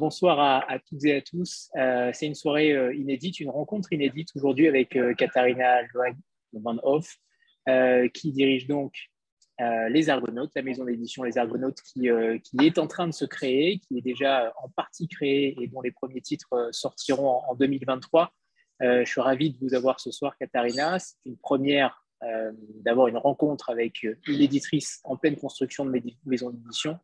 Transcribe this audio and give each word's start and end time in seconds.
Bonsoir 0.00 0.40
à, 0.40 0.78
toutes 0.78 1.04
et 1.04 1.16
à 1.16 1.20
tous. 1.20 1.68
Euh, 1.76 2.10
c'est 2.14 2.24
une 2.24 2.34
soirée 2.34 2.72
euh, 2.72 2.94
inédite, 2.94 3.38
une 3.38 3.50
rencontre 3.50 3.92
inédite 3.92 4.30
aujourd'hui 4.34 4.66
avec 4.66 4.96
euh, 4.96 5.12
Katharina 5.12 5.82
Van 6.54 6.78
Hoff, 6.82 7.18
qui 8.14 8.32
dirige 8.32 8.66
donc 8.66 8.94
Les 9.58 10.08
Argonautes, 10.08 10.52
la 10.56 10.62
maison 10.62 10.86
d'édition 10.86 11.22
Les 11.22 11.36
Argonautes 11.36 11.82
qui, 11.82 12.08
qui, 12.42 12.66
est 12.66 12.78
en 12.78 12.86
train 12.86 13.08
de 13.08 13.12
se 13.12 13.26
créer, 13.26 13.78
qui 13.80 13.98
est 13.98 14.00
déjà 14.00 14.54
en 14.64 14.70
partie 14.70 15.06
créée 15.06 15.54
et 15.60 15.66
dont 15.66 15.82
les 15.82 15.92
premiers 15.92 16.22
titres 16.22 16.70
sortiront 16.72 17.42
en, 17.46 17.54
2023. 17.54 18.32
je 18.80 19.04
suis 19.04 19.20
ravi 19.20 19.50
de 19.50 19.58
vous 19.60 19.74
avoir 19.74 20.00
ce 20.00 20.10
soir, 20.10 20.34
Katharina. 20.38 20.98
C'est 20.98 21.16
une 21.26 21.36
première 21.36 22.06
d'avoir 22.86 23.08
une 23.08 23.18
rencontre 23.18 23.68
avec 23.68 24.02
une 24.02 24.40
éditrice 24.40 25.00
en 25.04 25.18
pleine 25.18 25.36
construction 25.36 25.84
de 25.84 26.02
maison 26.24 26.48
d'édition. 26.48 26.98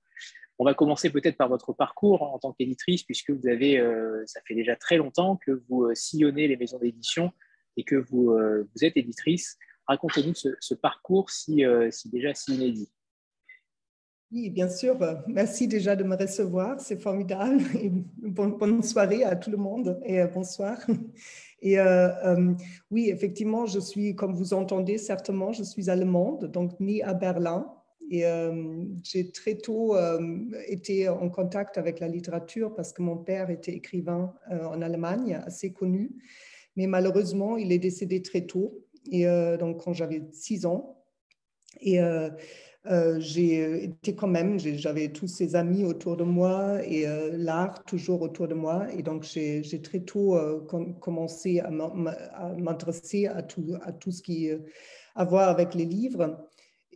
On 0.58 0.64
va 0.64 0.74
commencer 0.74 1.10
peut-être 1.10 1.36
par 1.36 1.48
votre 1.48 1.72
parcours 1.72 2.22
en 2.22 2.38
tant 2.38 2.52
qu'éditrice, 2.52 3.02
puisque 3.02 3.30
vous 3.30 3.46
avez, 3.46 3.78
euh, 3.78 4.22
ça 4.26 4.40
fait 4.46 4.54
déjà 4.54 4.74
très 4.74 4.96
longtemps 4.96 5.36
que 5.36 5.62
vous 5.68 5.84
euh, 5.84 5.94
sillonnez 5.94 6.48
les 6.48 6.56
maisons 6.56 6.78
d'édition 6.78 7.32
et 7.76 7.84
que 7.84 7.96
vous, 7.96 8.30
euh, 8.30 8.66
vous 8.74 8.84
êtes 8.84 8.96
éditrice. 8.96 9.58
Racontez-nous 9.86 10.34
ce, 10.34 10.74
parcours 10.74 11.30
si, 11.30 11.62
déjà 12.06 12.34
si 12.34 12.54
inédit. 12.54 12.90
Oui, 14.32 14.50
bien 14.50 14.68
sûr. 14.68 14.98
Merci 15.28 15.68
déjà 15.68 15.94
de 15.94 16.02
me 16.02 16.16
recevoir. 16.16 16.80
C'est 16.80 17.00
formidable. 17.00 17.62
bonne, 18.18 18.82
soirée 18.82 19.22
à 19.22 19.36
tout 19.36 19.50
le 19.50 19.58
monde 19.58 20.00
et 20.04 20.24
bonsoir. 20.24 20.78
Et 21.62 21.78
oui, 22.90 23.10
effectivement, 23.10 23.66
je 23.66 23.78
suis, 23.78 24.16
comme 24.16 24.34
vous 24.34 24.54
entendez 24.54 24.98
certainement, 24.98 25.52
je 25.52 25.62
suis 25.62 25.88
allemande, 25.88 26.46
donc 26.50 26.80
née 26.80 27.04
à 27.04 27.14
Berlin. 27.14 27.75
Et 28.08 28.24
euh, 28.24 28.84
j'ai 29.02 29.30
très 29.30 29.56
tôt 29.56 29.96
euh, 29.96 30.20
été 30.68 31.08
en 31.08 31.28
contact 31.28 31.76
avec 31.76 32.00
la 32.00 32.08
littérature 32.08 32.74
parce 32.74 32.92
que 32.92 33.02
mon 33.02 33.16
père 33.16 33.50
était 33.50 33.72
écrivain 33.72 34.32
euh, 34.50 34.64
en 34.66 34.80
Allemagne, 34.80 35.40
assez 35.44 35.72
connu. 35.72 36.10
Mais 36.76 36.86
malheureusement, 36.86 37.56
il 37.56 37.72
est 37.72 37.78
décédé 37.78 38.22
très 38.22 38.42
tôt, 38.42 38.84
et 39.10 39.24
donc 39.58 39.82
quand 39.82 39.94
j'avais 39.94 40.22
six 40.32 40.66
ans. 40.66 41.02
Et 41.80 41.98
j'ai 43.16 43.84
été 43.84 44.14
quand 44.14 44.26
même, 44.26 44.58
j'avais 44.58 45.08
tous 45.08 45.26
ces 45.26 45.56
amis 45.56 45.84
autour 45.84 46.18
de 46.18 46.24
moi 46.24 46.84
et 46.84 47.06
l'art 47.32 47.82
toujours 47.84 48.20
autour 48.20 48.46
de 48.46 48.52
moi. 48.52 48.88
Et 48.92 49.02
donc 49.02 49.22
j'ai 49.22 49.80
très 49.82 50.00
tôt 50.00 50.36
commencé 51.00 51.60
à 51.60 51.70
m'intéresser 51.70 53.26
à 53.26 53.42
tout, 53.42 53.74
à 53.80 53.92
tout 53.92 54.10
ce 54.10 54.20
qui 54.20 54.50
a 54.50 54.56
à 55.16 55.24
voir 55.24 55.48
avec 55.48 55.74
les 55.74 55.86
livres. 55.86 56.46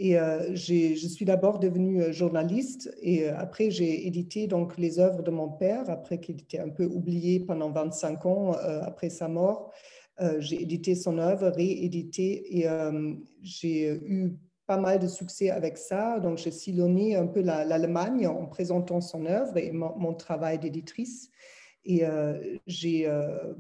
Et 0.03 0.19
euh, 0.19 0.55
je 0.55 1.07
suis 1.07 1.27
d'abord 1.27 1.59
devenue 1.59 2.03
euh, 2.03 2.11
journaliste 2.11 2.91
et 3.03 3.29
euh, 3.29 3.37
après 3.37 3.71
j'ai 3.71 4.07
édité 4.07 4.47
donc 4.47 4.79
les 4.79 4.99
œuvres 4.99 5.23
de 5.23 5.31
mon 5.31 5.51
père, 5.51 5.91
après 5.91 6.19
qu'il 6.19 6.41
était 6.41 6.59
un 6.59 6.71
peu 6.71 6.87
oublié 6.87 7.39
pendant 7.39 7.71
25 7.71 8.25
ans 8.25 8.53
après 8.83 9.11
sa 9.11 9.29
mort. 9.29 9.73
j'ai 10.39 10.63
édité 10.63 10.95
son 10.95 11.19
œuvre, 11.19 11.49
réédité 11.49 12.59
et 12.59 12.67
j'ai 13.43 13.91
eu 14.07 14.37
pas 14.67 14.79
mal 14.79 14.99
de 14.99 15.07
succès 15.07 15.51
avec 15.51 15.77
ça. 15.79 16.19
Donc 16.19 16.39
j'ai 16.39 16.51
sillonné 16.51 17.17
un 17.17 17.27
peu 17.27 17.41
l'Allemagne 17.41 18.27
en 18.27 18.47
présentant 18.47 19.01
son 19.01 19.27
œuvre 19.27 19.57
et 19.57 19.71
mon 19.73 20.15
travail 20.15 20.59
d'éditrice. 20.59 21.31
Et 21.85 22.05
euh, 22.05 22.39
j'ai, 22.67 23.07
euh, 23.07 23.55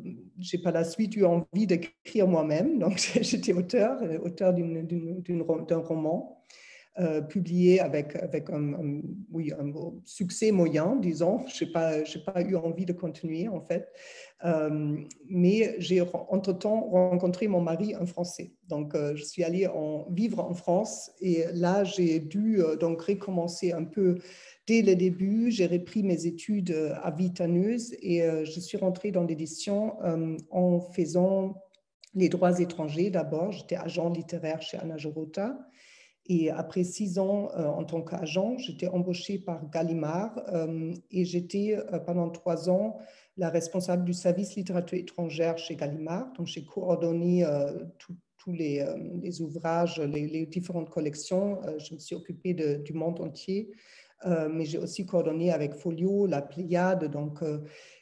par 0.62 0.72
la 0.72 0.84
suite 0.84 1.16
eu 1.16 1.24
envie 1.24 1.66
d'écrire 1.66 2.26
moi-même. 2.26 2.78
Donc, 2.78 2.98
j'étais 3.20 3.52
auteur, 3.52 4.02
euh, 4.02 4.18
auteur 4.18 4.52
d'un 4.52 5.78
roman 5.78 6.44
euh, 6.98 7.22
publié 7.22 7.80
avec, 7.80 8.16
avec 8.16 8.50
un, 8.50 9.00
succès 10.04 10.52
moyen, 10.52 10.96
disons. 10.96 11.46
Je 11.46 11.64
n'ai 11.64 11.72
pas, 11.72 11.92
pas 12.26 12.42
eu 12.42 12.56
envie 12.56 12.84
de 12.84 12.92
continuer, 12.92 13.48
en 13.48 13.62
fait. 13.62 13.88
mais 15.26 15.76
j'ai 15.78 16.02
entre-temps 16.02 16.90
rencontré 16.90 17.48
mon 17.48 17.62
mari, 17.62 17.94
un 17.94 18.06
Français. 18.06 18.52
Donc, 18.68 18.94
je 19.14 19.24
suis 19.24 19.44
allée 19.44 19.66
vivre 20.10 20.40
en 20.40 20.52
France 20.52 21.10
et 21.20 21.44
là, 21.54 21.84
j'ai 21.84 22.20
dû 22.20 22.60
donc 22.78 23.00
recommencer 23.02 23.72
un 23.72 23.84
peu 23.84 24.18
dès 24.66 24.82
le 24.82 24.94
début, 24.94 25.50
j'ai 25.50 25.66
repris 25.66 26.02
mes 26.02 26.26
études 26.26 26.70
euh, 26.70 26.94
à 27.02 27.10
Vitaneuse 27.10 27.94
et 28.00 28.22
euh, 28.22 28.44
je 28.44 28.60
suis 28.60 28.78
rentrée 28.78 29.10
dans 29.10 29.24
l'édition 29.24 30.00
euh, 30.02 30.36
en 30.50 30.80
faisant 30.80 31.56
les 32.14 32.28
droits 32.28 32.58
étrangers 32.58 33.10
d'abord. 33.10 33.52
J'étais 33.52 33.76
agent 33.76 34.10
littéraire 34.10 34.62
chez 34.62 34.76
Anna 34.78 34.96
Jorota. 34.96 35.58
Et 36.26 36.50
après 36.50 36.84
six 36.84 37.18
ans 37.18 37.48
en 37.56 37.82
tant 37.82 38.02
qu'agent, 38.02 38.56
j'étais 38.58 38.86
embauchée 38.86 39.38
par 39.38 39.68
Gallimard 39.68 40.40
et 41.10 41.24
j'étais 41.24 41.76
pendant 42.06 42.30
trois 42.30 42.70
ans 42.70 42.98
la 43.36 43.48
responsable 43.48 44.04
du 44.04 44.12
service 44.12 44.54
littérature 44.54 44.98
étrangère 44.98 45.58
chez 45.58 45.74
Gallimard. 45.74 46.32
Donc 46.34 46.46
j'ai 46.46 46.64
coordonné 46.64 47.44
tous 47.98 48.52
les, 48.52 49.40
ouvrages, 49.40 49.98
les, 50.00 50.46
différentes 50.46 50.90
collections. 50.90 51.60
je 51.78 51.94
me 51.94 51.98
suis 51.98 52.14
occupée 52.14 52.54
du 52.54 52.92
monde 52.92 53.20
entier. 53.20 53.72
Euh, 54.26 54.48
mais 54.50 54.64
j'ai 54.64 54.78
aussi 54.78 55.06
coordonné 55.06 55.52
avec 55.52 55.74
Folio, 55.74 56.26
la 56.26 56.42
Pléiade, 56.42 57.10
donc, 57.10 57.42
euh, 57.42 57.58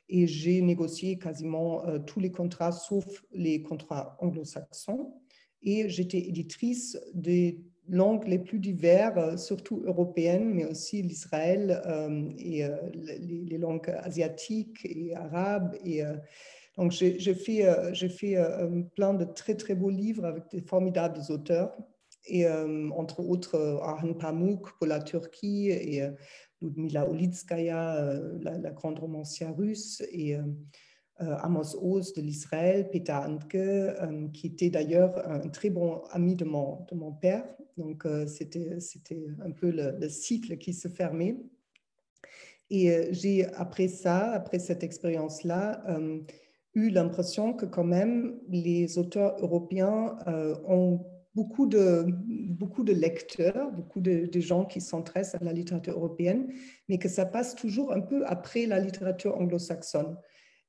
et 0.08 0.26
j'ai 0.26 0.60
négocié 0.62 1.18
quasiment 1.18 1.86
euh, 1.86 1.98
tous 1.98 2.18
les 2.18 2.32
contrats 2.32 2.72
sauf 2.72 3.04
les 3.32 3.62
contrats 3.62 4.16
anglo-saxons. 4.20 5.14
Et 5.62 5.88
j'étais 5.88 6.18
éditrice 6.18 6.98
des 7.14 7.60
langues 7.88 8.26
les 8.26 8.38
plus 8.38 8.58
diverses, 8.58 9.44
surtout 9.44 9.82
européennes, 9.84 10.52
mais 10.54 10.64
aussi 10.64 11.02
l'Israël 11.02 11.82
et 12.38 12.62
les, 12.94 13.58
langues 13.58 13.90
asiatiques 13.90 14.84
et 14.84 15.16
arabes. 15.16 15.74
Et, 15.84 16.02
donc, 16.76 16.92
j'ai 16.92 17.34
fait, 17.34 17.64
fait 18.08 18.36
plein 18.94 19.14
de 19.14 19.24
très, 19.24 19.56
très 19.56 19.74
beaux 19.74 19.90
livres 19.90 20.26
avec 20.26 20.44
des 20.52 20.60
formidables 20.60 21.22
auteurs 21.30 21.76
et 22.28 22.46
euh, 22.46 22.90
entre 22.90 23.20
autres 23.20 23.56
euh, 23.56 23.78
Arhan 23.80 24.14
Pamuk 24.14 24.70
pour 24.78 24.86
la 24.86 25.00
Turquie 25.00 25.70
et 25.70 26.02
euh, 26.02 26.10
Ludmila 26.60 27.08
Olitskaya, 27.08 28.20
la, 28.40 28.70
grande 28.72 28.98
romancière 28.98 29.56
russe, 29.56 30.02
et 30.10 30.36
Amos 31.18 31.76
Oz 31.80 32.12
de 32.14 32.20
l'Israël, 32.20 32.90
Peter 32.90 33.12
Antke, 33.12 34.32
qui 34.32 34.48
était 34.48 34.68
d'ailleurs 34.68 35.24
un 35.30 35.48
très 35.50 35.70
bon 35.70 36.02
ami 36.10 36.34
de 36.34 36.44
mon, 36.44 36.84
de 36.90 36.96
mon 36.96 37.12
père. 37.12 37.44
Donc, 37.76 38.04
c'était 38.26 38.76
un 39.40 39.52
peu 39.52 39.70
le, 39.70 40.08
cycle 40.08 40.58
qui 40.58 40.72
se 40.72 40.88
fermait. 40.88 41.36
Et 42.70 43.06
j'ai, 43.12 43.46
après 43.54 43.86
ça, 43.86 44.32
après 44.32 44.58
cette 44.58 44.82
expérience-là, 44.82 45.84
eu 46.74 46.90
l'impression 46.90 47.52
que 47.52 47.66
quand 47.66 47.84
même 47.84 48.40
les 48.48 48.98
auteurs 48.98 49.36
européens 49.38 50.18
ont 50.66 51.06
beaucoup 51.38 51.66
de, 51.66 52.04
beaucoup 52.48 52.82
de 52.82 52.92
lecteurs, 52.92 53.70
beaucoup 53.70 54.00
de, 54.00 54.40
gens 54.40 54.64
qui 54.64 54.80
s'intéressent 54.80 55.40
à 55.40 55.44
la 55.44 55.52
littérature 55.52 55.92
européenne, 55.92 56.52
mais 56.88 56.98
que 56.98 57.08
ça 57.08 57.26
passe 57.26 57.54
toujours 57.54 57.92
un 57.92 58.00
peu 58.00 58.26
après 58.26 58.66
la 58.66 58.80
littérature 58.80 59.36
anglo-saxonne. 59.40 60.16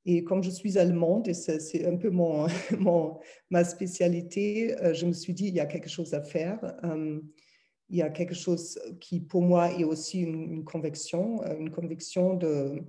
Et 0.06 0.22
comme 0.22 0.44
je 0.44 0.50
suis 0.50 0.78
allemande, 0.78 1.26
et 1.26 1.34
c'est 1.34 1.84
un 1.84 1.96
peu 1.96 2.10
mon, 2.10 2.46
mon, 2.78 3.18
ma 3.50 3.64
spécialité, 3.64 4.80
euh, 4.80 4.94
je 4.94 5.06
me 5.06 5.12
suis 5.12 5.34
dit, 5.34 5.48
il 5.48 5.54
y 5.54 5.60
a 5.60 5.66
quelque 5.66 5.88
chose 5.88 6.14
à 6.14 6.22
faire. 6.22 6.60
Euh, 6.84 7.20
il 7.88 7.96
y 7.96 8.02
a 8.02 8.10
quelque 8.10 8.36
chose 8.36 8.78
qui, 9.00 9.18
pour 9.18 9.42
moi, 9.42 9.72
est 9.72 9.82
aussi 9.82 10.20
une, 10.20 10.52
une 10.52 10.64
conviction, 10.64 11.42
euh, 11.42 11.58
une 11.58 11.70
conviction 11.70 12.34
de, 12.34 12.84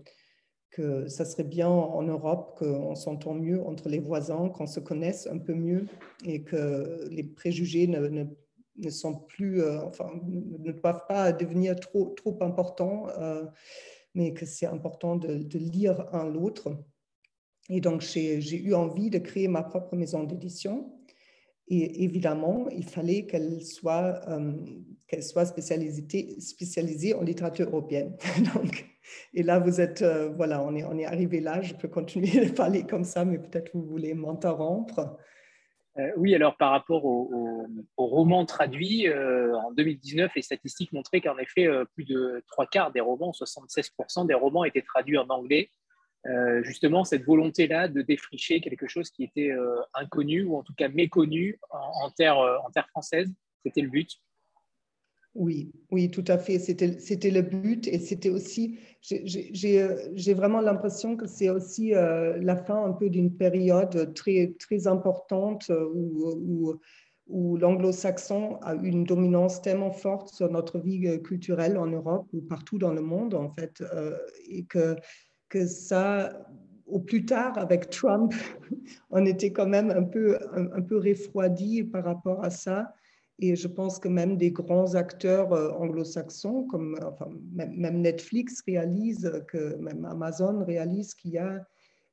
que 0.72 1.08
ça 1.08 1.26
serait 1.26 1.44
bien 1.44 1.70
en 1.70 2.02
Europe 2.02 2.58
qu'on 2.58 2.96
s'entend 2.96 3.34
mieux 3.34 3.62
entre 3.62 3.90
les 3.90 4.00
voisins, 4.00 4.50
qu'on 4.50 4.68
se 4.68 4.80
connaisse 4.80 5.28
un 5.28 5.38
peu 5.38 5.54
mieux 5.54 5.86
et 6.26 6.44
que 6.44 7.08
les 7.12 7.24
préjugés 7.24 7.88
ne, 7.88 8.26
ne, 8.78 8.90
sont 8.90 9.16
plus, 9.16 9.62
euh, 9.62 9.84
enfin, 9.84 10.10
ne 10.28 10.72
doivent 10.72 11.06
pas 11.08 11.34
devenir 11.34 11.76
trop, 11.76 12.06
trop 12.16 12.38
importants, 12.42 13.08
euh, 13.20 13.46
mais 14.16 14.34
que 14.34 14.46
c'est 14.46 14.66
important 14.66 15.18
de, 15.18 15.36
de, 15.38 15.60
lire 15.60 16.08
un 16.14 16.26
l'autre. 16.26 16.74
Et 17.70 17.82
donc, 17.82 18.02
j'ai 18.02 18.58
eu 18.58 18.74
envie 18.74 19.10
de 19.10 19.18
créer 19.18 19.48
ma 19.48 19.64
propre 19.64 19.96
maison 19.96 20.24
d'édition. 20.24 20.94
Et 21.68 22.04
évidemment, 22.04 22.68
il 22.70 22.84
fallait 22.84 23.26
qu'elle 23.26 23.62
soit, 23.64 24.22
euh, 24.30 24.54
qu'elle 25.12 25.24
soit 25.24 25.46
spécialisée, 25.46 26.40
spécialisée 26.40 27.14
en 27.14 27.22
littérature 27.22 27.68
européenne. 27.68 28.16
donc, 28.56 28.86
et 29.34 29.44
là, 29.44 29.60
vous 29.60 29.82
êtes, 29.82 30.02
euh, 30.02 30.30
voilà, 30.30 30.64
on 30.64 30.74
est, 30.74 30.86
on 30.86 30.98
est 30.98 31.06
arrivé 31.06 31.42
là. 31.42 31.62
Je 31.62 31.74
peux 31.74 31.90
continuer 31.90 32.46
de 32.46 32.52
parler 32.52 32.86
comme 32.86 33.04
ça, 33.04 33.26
mais 33.26 33.38
peut-être 33.38 33.72
vous 33.74 33.84
voulez 33.84 34.14
m'interrompre. 34.14 35.18
Euh, 35.98 36.10
oui, 36.16 36.34
alors 36.34 36.56
par 36.56 36.72
rapport 36.72 37.04
au, 37.04 37.68
roman 37.98 38.46
traduit, 38.46 39.10
euh, 39.10 39.54
en 39.58 39.74
2019, 39.74 40.32
les 40.34 40.42
statistiques 40.42 40.94
montraient 40.94 41.20
qu'en 41.20 41.38
effet, 41.38 41.68
plus 41.94 42.06
de 42.06 42.42
trois 42.48 42.66
quarts 42.66 42.94
des 42.94 43.02
romans, 43.02 43.32
76% 43.32 44.26
des 44.26 44.34
romans 44.34 44.64
étaient 44.64 44.82
traduits 44.82 45.18
en 45.18 45.28
anglais. 45.28 45.70
justement, 46.62 47.04
cette 47.04 47.26
volonté-là 47.26 47.90
de 47.90 48.02
défricher 48.02 48.62
quelque 48.62 48.88
chose 48.88 49.10
qui 49.10 49.24
était 49.24 49.52
inconnu 49.94 50.44
ou 50.44 50.56
en 50.56 50.64
tout 50.64 50.74
cas 50.74 50.88
méconnu 50.88 51.60
en 51.72 52.10
terre, 52.12 52.38
en 52.38 52.70
terre 52.70 52.88
française, 52.90 53.30
c'était 53.66 53.82
le 53.82 53.90
but 53.90 54.22
Oui, 55.34 55.72
oui, 55.92 56.12
tout 56.12 56.26
à 56.28 56.38
fait. 56.38 56.60
C'était 56.60 57.32
le 57.32 57.42
but 57.42 57.88
et 57.88 58.00
c'était 58.00 58.30
aussi, 58.30 58.80
j'ai 59.02 60.34
vraiment 60.34 60.60
l'impression 60.60 61.16
que 61.16 61.26
c'est 61.26 61.50
aussi 61.50 61.96
euh, 61.96 62.38
la 62.42 62.58
fin 62.58 62.84
un 62.84 62.92
peu 62.92 63.10
d'une 63.10 63.34
période 63.34 64.14
très, 64.14 64.54
très 64.60 64.88
importante 64.88 65.70
euh, 65.70 65.88
où, 65.94 66.78
où, 67.28 67.56
l'anglo-saxon 67.56 68.58
a 68.62 68.76
une 68.76 69.06
dominance 69.06 69.62
tellement 69.62 69.92
forte 69.92 70.34
sur 70.34 70.52
notre 70.52 70.80
vie 70.80 71.08
euh, 71.08 71.18
culturelle 71.18 71.78
en 71.78 71.88
Europe 71.88 72.28
ou 72.34 72.42
partout 72.42 72.78
dans 72.78 72.94
le 72.94 73.02
monde, 73.02 73.34
en 73.34 73.50
fait, 73.54 73.82
et 74.50 74.66
que, 74.66 74.98
que 75.48 75.66
ça, 75.66 76.46
au 76.88 77.00
plus 77.00 77.24
tard, 77.24 77.58
avec 77.58 77.90
Trump, 77.90 78.34
on 79.12 79.26
était 79.26 79.54
quand 79.54 79.68
même 79.68 79.92
un 79.92 80.04
peu, 80.04 80.38
un 80.54 80.82
peu 80.82 80.98
refroidi 80.98 81.86
par 81.86 82.04
rapport 82.04 82.44
à 82.44 82.50
ça. 82.50 82.94
Et 83.42 83.56
je 83.56 83.68
pense 83.68 83.98
que 83.98 84.08
même 84.08 84.38
des 84.38 84.52
grands 84.52 84.94
acteurs 84.94 85.52
euh, 85.52 85.72
anglo-saxons, 85.72 86.66
comme 86.66 86.96
enfin, 87.04 87.28
même 87.54 88.02
Netflix 88.02 88.62
réalise, 88.68 89.32
que 89.48 89.76
même 89.78 90.06
Amazon 90.06 90.64
réalise 90.64 91.16
qu'il 91.16 91.32
y 91.32 91.38
a 91.40 91.66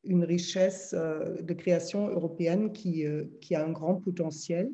une 0.05 0.25
richesse 0.25 0.95
euh, 0.97 1.43
de 1.43 1.53
création 1.53 2.09
européenne 2.09 2.73
qui, 2.73 3.07
euh, 3.07 3.25
qui 3.43 3.55
a 3.55 3.65
un 3.65 3.73
grand 3.73 3.97
potentiel, 3.97 4.71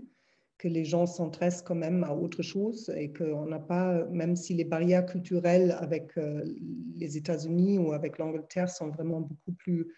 que 0.57 0.69
les 0.69 0.85
gens 0.85 1.07
s'intéressent 1.07 1.63
quand 1.63 1.75
même 1.75 2.05
à 2.05 2.15
autre 2.15 2.43
chose 2.43 2.89
et 2.97 3.13
qu'on 3.13 3.47
n'a 3.47 3.59
pas, 3.59 4.05
même 4.05 4.37
si 4.37 4.55
les 4.55 4.65
barrières 4.65 5.05
culturelles 5.05 5.77
avec 5.81 6.13
les 6.95 7.17
États-Unis 7.17 7.77
ou 7.79 7.93
avec 7.93 8.19
l'Angleterre 8.19 8.69
sont 8.69 8.89
vraiment 8.89 9.21
beaucoup 9.21 9.53
plus 9.59 9.89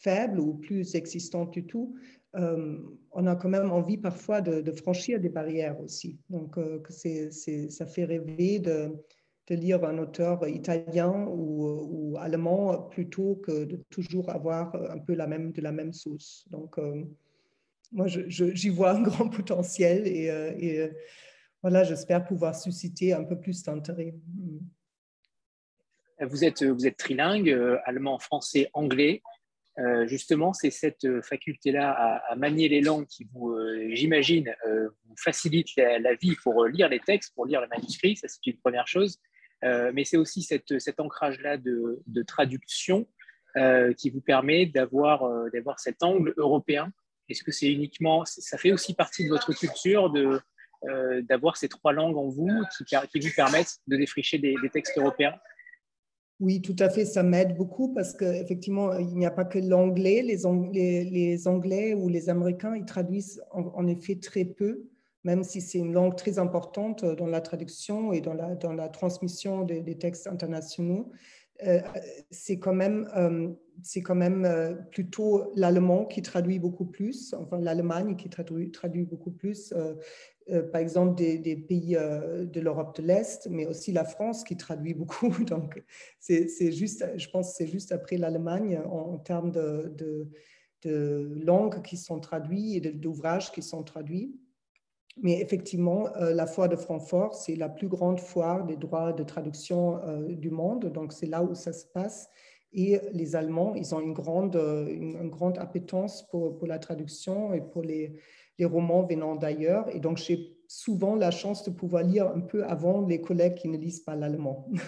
faibles 0.00 0.40
ou 0.40 0.54
plus 0.54 0.94
existantes 0.94 1.52
du 1.52 1.64
tout, 1.64 1.94
euh, 1.94 2.19
on 2.34 3.26
a 3.26 3.36
quand 3.36 3.48
même 3.48 3.70
envie 3.70 3.98
parfois 3.98 4.40
de, 4.40 4.72
franchir 4.72 5.20
des 5.20 5.28
barrières 5.28 5.80
aussi. 5.80 6.18
Donc, 6.28 6.58
euh, 6.58 6.80
ça 7.68 7.86
fait 7.86 8.04
rêver 8.04 8.58
de, 8.58 8.92
lire 9.48 9.84
un 9.84 9.98
auteur 9.98 10.46
italien 10.46 11.26
ou, 11.28 12.16
allemand 12.20 12.82
plutôt 12.82 13.34
que 13.36 13.64
de 13.64 13.82
toujours 13.90 14.30
avoir 14.30 14.72
un 14.76 14.98
peu 14.98 15.14
la 15.14 15.26
même, 15.26 15.50
de 15.50 15.60
la 15.60 15.72
même 15.72 15.92
sauce. 15.92 16.46
Donc, 16.50 16.78
euh, 16.78 17.04
moi, 17.90 18.06
j'y 18.06 18.68
vois 18.68 18.92
un 18.92 19.02
grand 19.02 19.28
potentiel 19.36 20.06
et, 20.06 20.90
voilà, 21.62 21.82
j'espère 21.84 22.24
pouvoir 22.24 22.54
susciter 22.54 23.12
un 23.12 23.24
peu 23.24 23.38
plus 23.38 23.62
d'intérêt. 23.64 24.14
Vous 26.20 26.44
êtes 26.44 26.96
trilingue, 26.96 27.50
allemand, 27.84 28.18
français, 28.18 28.70
anglais. 28.72 29.20
Euh, 29.78 30.06
justement, 30.06 30.52
c'est 30.52 30.70
cette 30.70 31.04
euh, 31.04 31.22
faculté-là 31.22 31.92
à, 32.28 32.36
manier 32.36 32.68
les 32.68 32.80
langues 32.80 33.06
qui 33.06 33.26
vous, 33.32 33.52
euh, 33.52 33.88
j'imagine, 33.92 34.52
vous 34.66 35.16
facilite 35.16 35.68
la, 35.76 36.14
vie 36.14 36.36
pour 36.42 36.66
lire 36.66 36.88
les 36.88 37.00
textes, 37.00 37.34
pour 37.34 37.46
lire 37.46 37.60
les 37.60 37.68
manuscrits, 37.68 38.16
ça 38.16 38.28
c'est 38.28 38.44
une 38.46 38.58
première 38.58 38.88
chose. 38.88 39.18
mais 39.62 40.04
c'est 40.04 40.16
aussi 40.16 40.42
cet 40.42 41.00
ancrage-là 41.00 41.56
de, 41.56 42.22
traduction 42.26 43.06
qui 43.96 44.10
vous 44.10 44.20
permet 44.20 44.66
d'avoir 44.66 45.78
cet 45.78 46.02
angle 46.02 46.32
européen. 46.36 46.92
Est-ce 47.28 47.44
que 47.44 47.52
c'est 47.52 47.70
uniquement, 47.70 48.24
ça 48.24 48.58
fait 48.58 48.72
aussi 48.72 48.94
partie 48.94 49.24
de 49.24 49.28
votre 49.28 49.52
culture 49.52 50.10
de 50.10 50.40
d'avoir 51.28 51.58
ces 51.58 51.68
trois 51.68 51.92
langues 51.92 52.16
en 52.16 52.28
vous 52.28 52.62
qui 52.88 53.20
vous 53.20 53.34
permettent 53.36 53.76
de 53.86 53.96
défricher 53.96 54.38
des 54.38 54.70
textes 54.72 54.96
européens? 54.96 55.34
Oui, 56.40 56.62
tout 56.62 56.76
à 56.78 56.88
fait, 56.88 57.04
ça 57.04 57.22
m'aide 57.22 57.54
beaucoup 57.54 57.92
parce 57.92 58.14
qu'effectivement, 58.14 58.96
il 58.96 59.14
n'y 59.14 59.26
a 59.26 59.30
pas 59.30 59.44
que 59.44 59.58
l'anglais. 59.58 60.22
Les, 60.22 60.46
Anglais 60.46 61.94
ou 61.94 62.08
les 62.08 62.30
Américains, 62.30 62.74
ils 62.74 62.86
traduisent 62.86 63.42
en, 63.52 63.86
effet 63.86 64.16
très 64.16 64.46
peu, 64.46 64.86
même 65.22 65.44
si 65.44 65.60
c'est 65.60 65.78
une 65.78 65.92
langue 65.92 66.16
très 66.16 66.38
importante 66.38 67.04
dans 67.04 67.26
la 67.26 67.42
traduction 67.42 68.14
et 68.14 68.22
dans 68.22 68.32
la, 68.32 68.54
dans 68.54 68.72
la 68.72 68.88
transmission 68.88 69.64
des, 69.64 69.98
textes 69.98 70.26
internationaux. 70.26 71.12
Euh, 71.66 71.80
c'est 72.30 72.58
quand 72.58 72.72
même, 72.72 73.06
euh, 73.14 73.50
c'est 73.82 74.00
quand 74.00 74.14
même 74.14 74.46
euh, 74.46 74.72
plutôt 74.72 75.52
l'allemand 75.56 76.06
qui 76.06 76.22
traduit 76.22 76.58
beaucoup 76.58 76.86
plus, 76.86 77.34
enfin 77.38 77.58
l'Allemagne 77.58 78.16
qui 78.16 78.30
traduit, 78.30 78.70
traduit 78.70 79.04
beaucoup 79.04 79.30
plus. 79.30 79.74
Euh, 80.48 80.62
par 80.62 80.80
exemple 80.80 81.14
des, 81.14 81.56
pays 81.56 81.96
euh, 81.96 82.44
de 82.44 82.60
l'Europe 82.60 82.96
de 82.96 83.02
l'Est, 83.02 83.46
mais 83.50 83.66
aussi 83.66 83.92
la 83.92 84.04
France 84.04 84.42
qui 84.42 84.56
traduit 84.56 84.94
beaucoup. 84.94 85.28
Donc, 85.44 85.82
c'est 86.18 86.72
juste, 86.72 87.04
je 87.16 87.28
pense, 87.28 87.54
c'est 87.54 87.66
juste 87.66 87.92
après 87.92 88.16
l'Allemagne 88.16 88.80
en, 88.90 89.18
termes 89.18 89.52
de, 89.52 90.28
langues 90.84 91.82
qui 91.82 91.96
sont 91.96 92.20
traduites 92.20 92.86
et 92.86 92.90
d'ouvrages 92.90 93.52
qui 93.52 93.62
sont 93.62 93.82
traduits. 93.82 94.34
Mais 95.22 95.40
effectivement, 95.40 96.08
euh, 96.16 96.32
la 96.32 96.46
foire 96.46 96.68
de 96.68 96.76
Francfort, 96.76 97.34
c'est 97.34 97.56
la 97.56 97.68
plus 97.68 97.88
grande 97.88 98.18
foire 98.18 98.64
des 98.64 98.76
droits 98.76 99.12
de 99.12 99.22
traduction 99.22 100.00
du 100.26 100.50
monde. 100.50 100.86
Donc, 100.86 101.12
c'est 101.12 101.26
là 101.26 101.42
où 101.42 101.54
ça 101.54 101.72
se 101.72 101.84
passe. 101.86 102.30
Et 102.72 102.98
les 103.12 103.36
Allemands, 103.36 103.74
ils 103.74 103.94
ont 103.94 104.00
une 104.00 104.14
grande, 104.14 104.56
une, 104.56 105.28
grande 105.28 105.58
appétence 105.58 106.26
pour, 106.28 106.66
la 106.66 106.78
traduction 106.78 107.52
et 107.52 107.60
pour 107.60 107.82
les, 107.82 108.16
les 108.60 108.66
romans 108.66 109.02
venant 109.02 109.34
d'ailleurs. 109.34 109.88
Et 109.94 109.98
donc, 109.98 110.18
j'ai 110.18 110.56
souvent 110.68 111.16
la 111.16 111.32
chance 111.32 111.64
de 111.64 111.70
pouvoir 111.70 112.04
lire 112.04 112.28
un 112.28 112.40
peu 112.40 112.62
avant 112.64 113.04
les 113.06 113.20
collègues 113.20 113.56
qui 113.56 113.68
ne 113.68 113.76
lisent 113.76 114.00
pas 114.00 114.14
l'allemand. 114.14 114.68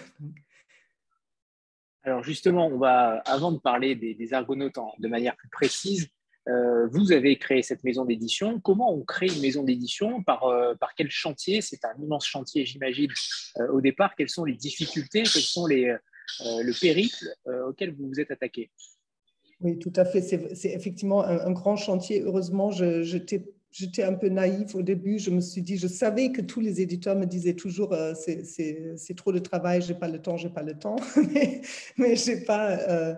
Alors 2.05 2.23
justement, 2.23 2.67
on 2.67 2.79
va, 2.79 3.23
avant 3.27 3.53
de 3.53 3.59
parler 3.59 3.95
des, 3.95 4.35
argonautes 4.35 4.79
de 4.99 5.09
manière 5.09 5.37
plus 5.37 5.49
précise, 5.49 6.09
euh, 6.49 6.89
vous 6.89 7.13
avez 7.13 7.39
créé 7.39 7.63
cette 7.63 7.85
maison 7.85 8.05
d'édition. 8.05 8.61
Comment 8.61 8.93
on 8.93 9.05
crée 9.05 9.29
une 9.29 9.41
maison 9.41 9.63
d'édition? 9.63 10.23
Par, 10.25 10.45
euh, 10.45 10.75
par 10.75 10.95
quel 10.97 11.09
chantier? 11.11 11.61
C'est 11.61 11.85
un 11.85 11.95
immense 12.03 12.27
chantier, 12.27 12.67
j'imagine, 12.67 13.11
euh, 13.59 13.69
au 13.69 13.81
départ. 13.81 14.17
Quelles 14.17 14.29
sont 14.29 14.45
les 14.45 14.57
difficultés? 14.57 15.23
Quels 15.23 15.43
sont 15.43 15.67
les, 15.67 15.97
le 16.41 16.81
périple 16.81 17.25
auquel 17.69 17.95
vous 17.95 18.09
vous 18.09 18.21
êtes 18.21 18.33
attaqué? 18.33 18.73
Oui, 19.61 19.79
tout 19.79 19.93
à 19.95 20.05
fait. 20.05 20.21
C'est 20.21 20.73
effectivement 20.73 21.25
un, 21.25 21.39
un, 21.39 21.53
grand 21.53 21.77
chantier. 21.77 22.23
Heureusement, 22.23 22.73
je, 22.73 23.03
j'étais 23.03 23.44
j'étais 23.72 24.02
un 24.02 24.12
peu 24.12 24.29
naïve 24.29 24.76
au 24.76 24.82
début. 24.82 25.19
Je 25.19 25.31
me 25.31 25.41
suis 25.41 25.62
dit, 25.62 25.79
je 25.79 25.88
savais 25.88 26.31
que 26.31 26.41
tous 26.41 26.60
les 26.60 26.81
éditeurs 26.81 27.17
me 27.17 27.24
disaient 27.24 27.55
toujours, 27.55 27.93
euh, 27.93 28.14
c'est 28.14 29.17
trop 29.17 29.32
de 29.32 29.38
travail, 29.38 29.82
j'ai 29.82 29.94
pas 29.94 30.08
le 30.08 30.20
temps, 30.20 30.36
j'ai 30.36 30.50
pas 30.50 30.62
le 30.62 30.74
temps. 30.74 30.96
mais 31.34 31.62
mais 31.96 32.14
j'ai 32.14 32.43
pas, 32.43 32.79
euh, 32.79 33.14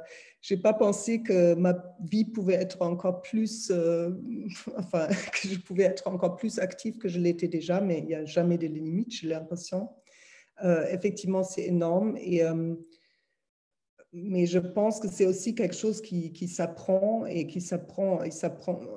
pas 0.62 0.72
pensé 0.72 1.22
que 1.22 1.54
ma 1.54 1.74
vie 2.00 2.24
pouvait 2.24 2.54
être 2.54 2.80
encore 2.82 3.20
plus, 3.20 3.70
euh, 3.70 4.10
enfin, 4.78 5.08
que 5.08 5.48
je 5.48 5.58
pouvais 5.58 5.84
être 5.84 6.06
encore 6.06 6.36
plus 6.36 6.58
active 6.58 6.98
que 6.98 7.08
je 7.08 7.18
l'étais 7.18 7.48
déjà. 7.48 7.80
Mais 7.80 7.98
il 7.98 8.06
n'y 8.06 8.14
a 8.14 8.24
jamais 8.24 8.56
de 8.56 8.68
limite, 8.68 9.12
j'ai 9.12 9.28
l'impression. 9.28 9.88
effectivement, 10.88 11.42
c'est 11.42 11.64
énorme 11.64 12.16
mais 14.16 14.46
je 14.46 14.60
pense 14.60 15.00
que 15.00 15.08
c'est 15.08 15.26
aussi 15.26 15.56
quelque 15.56 15.74
chose 15.74 16.00
qui, 16.00 16.32
qui 16.32 16.46
s'apprend 16.46 17.26
et 17.26 17.48
qui 17.48 17.60
s'apprend. 17.60 18.20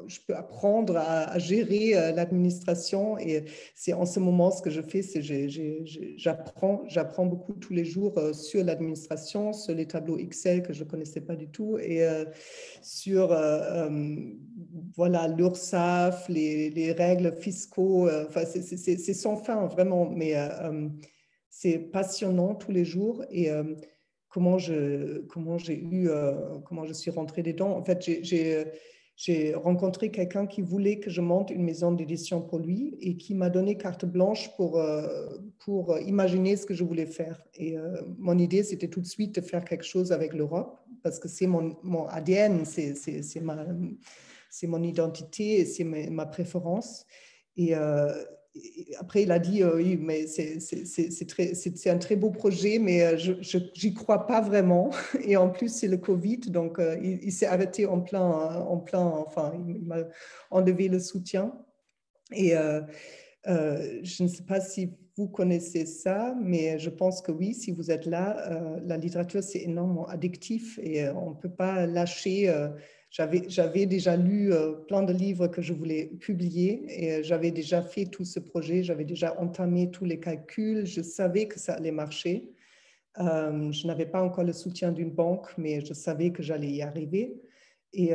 Je 0.08 0.20
peux 0.28 0.36
apprendre 0.36 0.96
à, 0.98 1.40
gérer 1.40 1.98
euh, 1.98 2.12
l'administration 2.12 3.18
et 3.18 3.46
c'est 3.74 3.94
en 3.94 4.06
ce 4.06 4.20
moment 4.20 4.52
ce 4.52 4.62
que 4.62 4.70
je 4.70 4.82
fais, 4.82 5.02
c'est 5.02 5.22
j'apprends, 6.18 6.84
j'apprends 6.88 7.26
beaucoup 7.26 7.54
tous 7.54 7.74
les 7.74 7.84
jours 7.84 8.14
euh, 8.18 8.32
sur 8.32 8.64
l'administration, 8.64 9.54
sur 9.54 9.74
les 9.74 9.88
tableaux 9.88 10.20
Excel 10.20 10.62
que 10.62 10.74
je 10.74 10.84
connaissais 10.84 11.22
pas 11.22 11.36
du 11.36 11.48
tout 11.48 11.80
et 11.80 12.04
euh, 12.04 12.26
sur 12.84 13.36
voilà 14.96 15.28
l'URSSAF, 15.28 16.30
les, 16.30 16.70
les, 16.70 16.92
règles 16.92 17.36
fiscaux. 17.38 18.10
Enfin, 18.10 18.44
c'est 18.46 19.14
sans 19.14 19.36
fin 19.36 19.66
vraiment, 19.66 20.10
mais 20.10 20.36
c'est 21.50 21.80
passionnant 21.80 22.56
tous 22.56 22.72
les 22.72 22.86
jours 22.86 23.24
et 23.32 23.50
comment 24.30 24.58
je, 24.58 25.20
comment 25.28 25.58
j'ai 25.58 25.80
eu, 25.80 26.10
euh, 26.10 26.60
comment 26.66 26.86
je 26.86 26.94
suis 26.94 27.12
rentrée 27.12 27.44
dedans. 27.44 27.72
En 27.78 27.84
fait, 27.84 28.10
j'ai 29.16 29.56
rencontré 29.56 30.12
quelqu'un 30.12 30.46
qui 30.46 30.62
voulait 30.62 31.00
que 31.00 31.10
je 31.10 31.22
monte 31.22 31.50
une 31.50 31.64
maison 31.64 31.92
d'édition 31.92 32.42
pour 32.42 32.60
lui 32.60 32.96
et 33.00 33.18
qui 33.18 33.34
m'a 33.34 33.50
donné 33.50 33.78
carte 33.78 34.06
blanche 34.06 34.56
pour, 34.56 34.80
euh, 34.80 35.28
pour 35.60 35.98
imaginer 36.00 36.56
ce 36.56 36.66
que 36.66 36.74
je 36.74 36.84
voulais 36.84 37.06
faire. 37.06 37.42
Et 37.56 37.78
euh, 37.78 38.02
mon 38.18 38.38
idée, 38.38 38.64
c'était 38.64 38.90
tout 38.90 39.02
de 39.02 39.08
suite 39.08 39.36
de 39.36 39.42
faire 39.42 39.66
quelque 39.66 39.86
chose 39.86 40.12
avec 40.12 40.34
l'Europe 40.34 40.78
parce 41.04 41.20
que 41.20 41.28
c'est 41.28 41.48
mon, 41.48 41.78
mon 41.84 42.06
ADN, 42.08 42.66
c'est 42.66 43.42
ma, 43.42 43.66
mon 44.64 44.84
identité, 44.84 45.66
c'est 45.66 45.84
ma, 45.84 46.26
préférence. 46.26 47.06
Et, 47.56 47.74
après, 49.00 49.24
il 49.24 49.32
a 49.32 49.40
dit 49.40 49.64
euh, 49.64 49.76
oui, 49.76 49.98
mais 49.98 50.28
c'est 50.28 51.90
un 51.90 51.98
très 51.98 52.16
beau 52.16 52.30
projet, 52.30 52.80
mais 52.80 53.04
euh, 53.04 53.18
je 53.18 53.58
n'y 53.84 53.94
crois 53.94 54.26
pas 54.28 54.42
vraiment. 54.42 54.92
Et 55.24 55.38
en 55.38 55.50
plus, 55.50 55.70
c'est 55.70 55.88
le 55.88 55.98
Covid, 55.98 56.40
donc 56.48 56.80
euh, 56.80 56.98
il, 57.02 57.32
s'est 57.32 57.46
arrêté 57.46 57.86
en 57.86 58.02
plein, 58.02 58.22
en 58.22 58.78
plein, 58.78 59.02
enfin, 59.02 59.54
il, 59.68 59.82
m'a 59.82 59.98
enlevé 60.52 60.88
le 60.88 61.00
soutien. 61.00 61.54
Et 62.34 62.54
je 63.46 64.24
ne 64.24 64.28
sais 64.28 64.44
pas 64.44 64.60
si 64.60 64.90
vous 65.16 65.28
connaissez 65.28 65.86
ça, 65.86 66.36
mais 66.42 66.78
je 66.78 66.90
pense 66.90 67.22
que 67.22 67.32
oui, 67.32 67.54
si 67.54 67.72
vous 67.72 67.90
êtes 67.90 68.06
là, 68.06 68.80
la 68.86 68.98
littérature, 68.98 69.42
c'est 69.42 69.62
énormément 69.62 70.08
addictif 70.08 70.78
et 70.84 71.08
on 71.10 71.30
ne 71.32 71.36
peut 71.36 71.50
pas 71.50 71.86
lâcher 71.86 72.54
j'avais 73.18 73.86
déjà 73.86 74.16
lu 74.16 74.52
plein 74.88 75.02
de 75.02 75.14
livres 75.14 75.48
que 75.48 75.62
je 75.62 75.74
voulais 75.74 76.06
publier 76.20 76.84
et 76.88 77.24
j'avais 77.24 77.52
déjà 77.52 77.82
fait 77.82 78.06
tout 78.06 78.26
ce 78.26 78.40
projet, 78.40 78.84
j'avais 78.84 79.06
déjà 79.06 79.40
entamé 79.40 79.90
tous 79.90 80.06
les 80.06 80.20
calculs, 80.20 80.86
je 80.86 81.02
savais 81.02 81.48
que 81.48 81.60
ça 81.60 81.74
allait 81.74 81.92
marcher. 81.92 82.50
je 83.18 83.88
n'avais 83.88 84.06
pas 84.06 84.22
encore 84.22 84.44
le 84.44 84.54
soutien 84.54 84.92
d'une 84.92 85.10
banque, 85.10 85.48
mais 85.58 85.82
je 85.84 85.94
savais 85.94 86.32
que 86.32 86.44
j'allais 86.44 86.70
y 86.70 86.82
arriver. 86.84 87.42
Et 87.94 88.14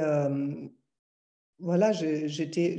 voilà, 1.59 1.93
j'étais 1.93 2.77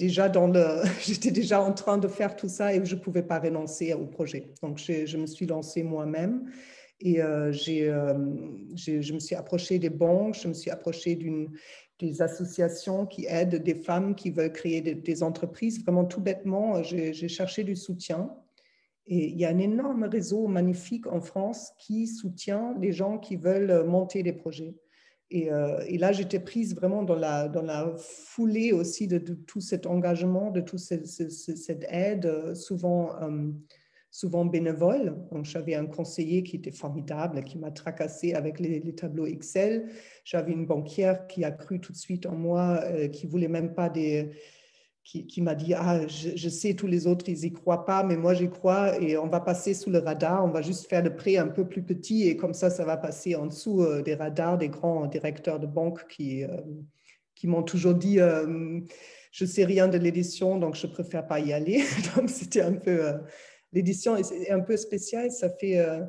déjà 0.00 1.62
en 1.62 1.72
train 1.72 1.98
de 1.98 2.08
faire 2.08 2.36
tout 2.36 2.48
ça 2.48 2.74
et 2.74 2.84
je 2.84 2.94
ne 2.94 3.00
pouvais 3.00 3.22
pas 3.22 3.38
renoncer 3.38 3.94
au 3.94 4.06
projet. 4.06 4.52
Donc, 4.62 4.78
je 4.78 5.16
me 5.16 5.26
suis 5.26 5.46
lancée 5.46 5.82
moi-même. 5.82 6.50
Et 7.00 7.22
euh, 7.22 7.50
euh, 7.68 8.14
je 8.76 9.12
me 9.12 9.18
suis 9.18 9.34
approchée 9.34 9.78
des 9.78 9.88
banques, 9.88 10.34
je 10.34 10.48
me 10.48 10.52
suis 10.52 10.70
approchée 10.70 11.18
des 11.98 12.22
associations 12.22 13.06
qui 13.06 13.26
aident 13.26 13.62
des 13.62 13.74
femmes 13.74 14.14
qui 14.14 14.30
veulent 14.30 14.52
créer 14.52 14.82
des, 14.82 15.22
entreprises. 15.22 15.82
Vraiment 15.82 16.04
tout 16.04 16.20
bêtement, 16.20 16.82
j'ai, 16.82 17.12
cherché 17.28 17.64
du 17.64 17.74
soutien. 17.74 18.30
Et 19.06 19.28
il 19.28 19.38
y 19.38 19.46
a 19.46 19.48
un 19.48 19.58
énorme 19.58 20.04
réseau 20.04 20.46
magnifique 20.46 21.06
en 21.06 21.20
France 21.20 21.72
qui 21.78 22.06
soutient 22.06 22.74
les 22.78 22.92
gens 22.92 23.18
qui 23.18 23.36
veulent 23.36 23.84
monter 23.84 24.22
des 24.22 24.34
projets. 24.34 24.74
Et, 25.30 25.50
euh, 25.50 25.82
là, 25.98 26.12
j'étais 26.12 26.38
prise 26.38 26.74
vraiment 26.74 27.02
dans 27.02 27.14
la, 27.16 27.94
foulée 27.96 28.72
aussi 28.72 29.08
de, 29.08 29.18
tout 29.18 29.60
cet 29.60 29.86
engagement, 29.86 30.50
de 30.50 30.60
toute 30.60 30.80
cette, 30.80 31.86
aide, 31.88 32.54
souvent 32.54 33.14
souvent 34.10 34.44
bénévole. 34.44 35.16
Donc, 35.30 35.44
j'avais 35.44 35.74
un 35.74 35.86
conseiller 35.86 36.42
qui 36.42 36.56
était 36.56 36.72
formidable, 36.72 37.44
qui 37.44 37.58
m'a 37.58 37.70
tracassé 37.70 38.34
avec 38.34 38.58
les, 38.58 38.80
tableaux 38.94 39.26
Excel. 39.26 39.90
J'avais 40.24 40.52
une 40.52 40.66
banquière 40.66 41.26
qui 41.26 41.44
a 41.44 41.50
cru 41.50 41.80
tout 41.80 41.92
de 41.92 41.96
suite 41.96 42.26
en 42.26 42.34
moi, 42.34 42.80
euh, 42.84 43.08
qui 43.08 43.26
voulait 43.26 43.48
même 43.48 43.74
pas 43.74 43.88
des, 43.88 44.30
qui, 45.04 45.42
m'a 45.42 45.54
dit 45.54 45.74
ah 45.74 46.06
je, 46.06 46.48
sais 46.48 46.74
tous 46.74 46.86
les 46.86 47.06
autres 47.06 47.28
ils 47.28 47.44
y 47.44 47.52
croient 47.52 47.84
pas 47.84 48.04
mais 48.04 48.16
moi 48.16 48.32
j'y 48.32 48.48
crois 48.48 49.00
et 49.00 49.16
on 49.16 49.26
va 49.26 49.40
passer 49.40 49.74
sous 49.74 49.90
le 49.90 49.98
radar 49.98 50.44
on 50.44 50.50
va 50.50 50.62
juste 50.62 50.88
faire 50.88 51.02
le 51.02 51.16
prêt 51.16 51.36
un 51.36 51.48
peu 51.48 51.66
plus 51.66 51.82
petit 51.82 52.28
et 52.28 52.36
comme 52.36 52.54
ça 52.54 52.70
ça 52.70 52.84
va 52.84 52.96
passer 52.96 53.34
en 53.34 53.46
dessous 53.46 53.82
euh, 53.82 54.02
des 54.02 54.14
radars 54.14 54.56
des 54.56 54.68
grands 54.68 55.06
directeurs 55.06 55.58
de 55.58 55.66
banque 55.66 56.06
qui 56.06 56.44
euh, 56.44 56.60
qui 57.34 57.48
m'ont 57.48 57.62
toujours 57.62 57.94
dit 57.94 58.18
je 59.32 59.44
sais 59.46 59.64
rien 59.64 59.88
de 59.88 59.98
l'édition 59.98 60.58
donc 60.58 60.76
je 60.76 60.86
préfère 60.86 61.26
pas 61.26 61.40
y 61.40 61.52
aller 61.52 61.82
donc 62.16 62.30
c'était 62.30 62.60
un 62.60 62.74
peu 62.74 63.14
l'édition 63.72 64.16
est 64.16 64.50
un 64.50 64.60
peu 64.60 64.76
spéciale, 64.76 65.30
ça 65.30 65.50
fait, 65.50 65.78
euh, 65.78 66.04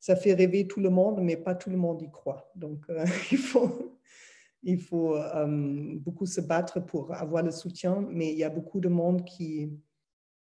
ça 0.00 0.16
fait 0.16 0.34
rêver 0.34 0.66
tout 0.66 0.80
le 0.80 0.90
monde, 0.90 1.20
mais 1.22 1.36
pas 1.36 1.54
tout 1.54 1.70
le 1.70 1.76
monde 1.76 2.02
y 2.02 2.10
croit. 2.10 2.50
Donc, 2.54 2.84
euh, 2.90 3.04
il 3.32 3.38
faut, 3.38 3.98
il 4.62 4.80
faut 4.80 5.16
euh, 5.16 5.94
beaucoup 5.96 6.26
se 6.26 6.40
battre 6.40 6.80
pour 6.80 7.14
avoir 7.14 7.42
le 7.42 7.50
soutien, 7.50 8.06
mais 8.10 8.32
il 8.32 8.38
y 8.38 8.44
a 8.44 8.50
beaucoup 8.50 8.80
de 8.80 8.88
monde 8.88 9.24
qui, 9.24 9.70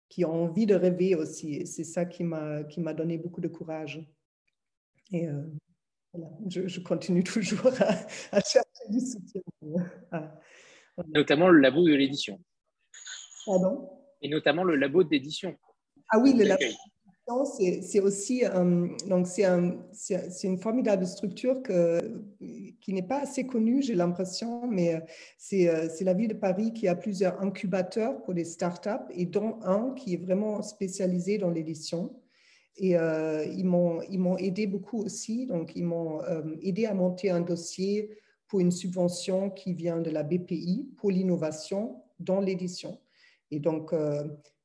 qui 0.09 0.25
ont 0.25 0.43
envie 0.43 0.65
de 0.65 0.75
rêver 0.75 1.15
aussi. 1.15 1.65
C'est 1.65 1.83
ça 1.83 2.05
qui 2.05 2.23
m'a, 2.23 2.63
qui 2.63 2.79
m'a 2.81 2.93
donné 2.93 3.17
beaucoup 3.17 3.41
de 3.41 3.47
courage. 3.47 4.05
Et 5.13 5.27
voilà, 6.13 6.31
je, 6.47 6.79
continue 6.79 7.23
toujours 7.23 7.67
à, 8.31 8.41
chercher 8.41 8.89
du 8.89 8.99
soutien. 8.99 9.41
Notamment 11.07 11.49
le 11.49 11.59
labo 11.59 11.83
de 11.83 11.95
l'édition. 11.95 12.39
Pardon? 13.45 13.89
Et 14.21 14.29
notamment 14.29 14.63
le 14.63 14.75
labo 14.75 15.03
d'édition. 15.03 15.57
Ah 16.11 16.19
oui, 16.19 16.33
le 16.33 16.45
c'est 17.83 17.99
aussi 17.99 18.45
euh, 18.45 18.87
donc 19.07 19.27
c'est 19.27 19.43
une 20.43 20.57
formidable 20.57 21.05
structure 21.05 21.61
que, 21.61 21.99
qui 22.81 22.93
n'est 22.93 23.03
pas 23.03 23.21
assez 23.21 23.45
connue, 23.45 23.81
j'ai 23.81 23.95
l'impression, 23.95 24.67
mais 24.67 24.95
euh, 24.95 24.99
euh, 25.53 25.89
c'est 25.89 26.03
la 26.03 26.13
ville 26.13 26.29
de 26.29 26.33
Paris 26.33 26.73
qui 26.73 26.87
a 26.87 26.95
plusieurs 26.95 27.41
incubateurs 27.41 28.21
pour 28.23 28.33
les 28.33 28.45
startups 28.45 29.11
et 29.11 29.25
dont 29.25 29.59
un 29.63 29.93
qui 29.93 30.15
est 30.15 30.23
vraiment 30.23 30.61
spécialisé 30.61 31.37
dans 31.37 31.49
l'édition. 31.49 32.15
Et 32.77 32.93
ils 32.93 33.65
m'ont 33.65 34.37
aidé 34.37 34.65
beaucoup 34.65 35.03
aussi, 35.03 35.45
donc 35.45 35.73
ils 35.75 35.83
m'ont 35.83 36.21
aidé 36.61 36.85
à 36.85 36.93
monter 36.93 37.29
un 37.29 37.41
dossier 37.41 38.09
pour 38.47 38.59
une 38.59 38.71
subvention 38.71 39.51
qui 39.51 39.73
vient 39.73 39.99
de 39.99 40.09
la 40.09 40.23
BPI 40.23 40.89
pour 40.97 41.11
l'innovation 41.11 42.01
dans 42.19 42.39
l'édition. 42.39 42.97
Et 43.51 43.59
donc, 43.59 43.93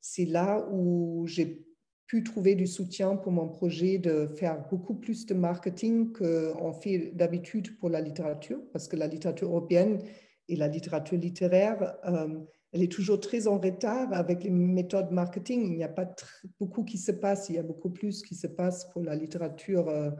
c'est 0.08 0.25
là 0.25 0.64
où 0.70 1.26
j'ai 1.26 1.66
pu 2.06 2.22
trouver 2.22 2.54
du 2.54 2.68
soutien 2.68 3.16
pour 3.16 3.32
mon 3.32 3.48
projet 3.48 3.98
de 3.98 4.28
faire 4.28 4.64
beaucoup 4.70 4.94
plus 4.94 5.26
de 5.26 5.34
marketing 5.34 6.12
qu'on 6.12 6.72
fait 6.72 7.10
d'habitude 7.12 7.76
pour 7.78 7.90
la 7.90 8.00
littérature, 8.00 8.60
parce 8.72 8.86
que 8.86 8.94
la 8.94 9.08
littérature 9.08 9.48
européenne 9.48 10.00
et 10.48 10.54
la 10.54 10.68
littérature 10.68 11.18
littéraire, 11.18 11.96
euh, 12.04 12.38
elle 12.72 12.84
est 12.84 12.92
toujours 12.92 13.18
très 13.18 13.48
en 13.48 13.58
retard 13.58 14.12
avec 14.12 14.44
les 14.44 14.50
méthodes 14.50 15.10
marketing. 15.10 15.64
Il 15.64 15.76
n'y 15.76 15.82
a 15.82 15.88
pas 15.88 16.08
beaucoup 16.60 16.84
qui 16.84 16.98
se 16.98 17.10
passe, 17.10 17.48
il 17.48 17.56
y 17.56 17.58
a 17.58 17.64
beaucoup 17.64 17.90
plus 17.90 18.22
qui 18.22 18.36
se 18.36 18.46
passe 18.46 18.88
pour 18.92 19.02
la 19.02 19.16
littérature. 19.16 19.88
Euh, 19.88 20.10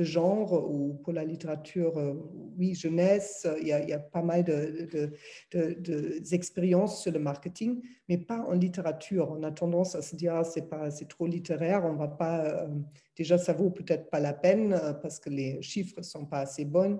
de 0.00 0.04
genre 0.04 0.52
ou 0.70 0.94
pour 1.02 1.12
la 1.12 1.24
littérature, 1.24 1.98
euh, 1.98 2.14
oui, 2.58 2.74
jeunesse, 2.74 3.46
il 3.60 3.68
y 3.68 3.72
a, 3.72 3.98
pas 3.98 4.22
mal 4.22 4.44
d'expériences 4.44 6.92
de, 6.92 6.96
de, 6.96 7.02
sur 7.02 7.12
le 7.12 7.18
marketing, 7.18 7.82
mais 8.08 8.16
pas 8.16 8.40
en 8.48 8.52
littérature. 8.52 9.30
On 9.30 9.42
a 9.42 9.52
tendance 9.52 9.94
à 9.94 10.00
se 10.00 10.16
dire, 10.16 10.34
ah, 10.34 10.44
c'est 10.44 10.70
pas, 10.70 10.90
c'est 10.90 11.08
trop 11.08 11.26
littéraire, 11.26 11.84
on 11.84 11.96
va 11.96 12.08
pas, 12.08 12.46
euh, 12.46 12.68
déjà, 13.14 13.36
ça 13.36 13.52
vaut 13.52 13.68
peut-être 13.68 14.08
pas 14.08 14.20
la 14.20 14.32
peine 14.32 14.72
euh, 14.72 14.94
parce 14.94 15.20
que 15.20 15.28
les 15.28 15.60
chiffres 15.60 16.00
sont 16.00 16.24
pas 16.24 16.40
assez 16.40 16.64
bons. 16.64 16.98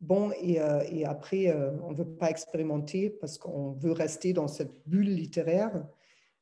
Bon, 0.00 0.32
et, 0.40 0.58
et 0.90 1.04
après, 1.04 1.56
on 1.84 1.92
veut 1.92 2.16
pas 2.16 2.28
expérimenter 2.28 3.08
parce 3.08 3.38
qu'on 3.38 3.70
veut 3.70 3.92
rester 3.92 4.32
dans 4.32 4.48
cette 4.48 4.72
bulle 4.84 5.14
littéraire. 5.14 5.86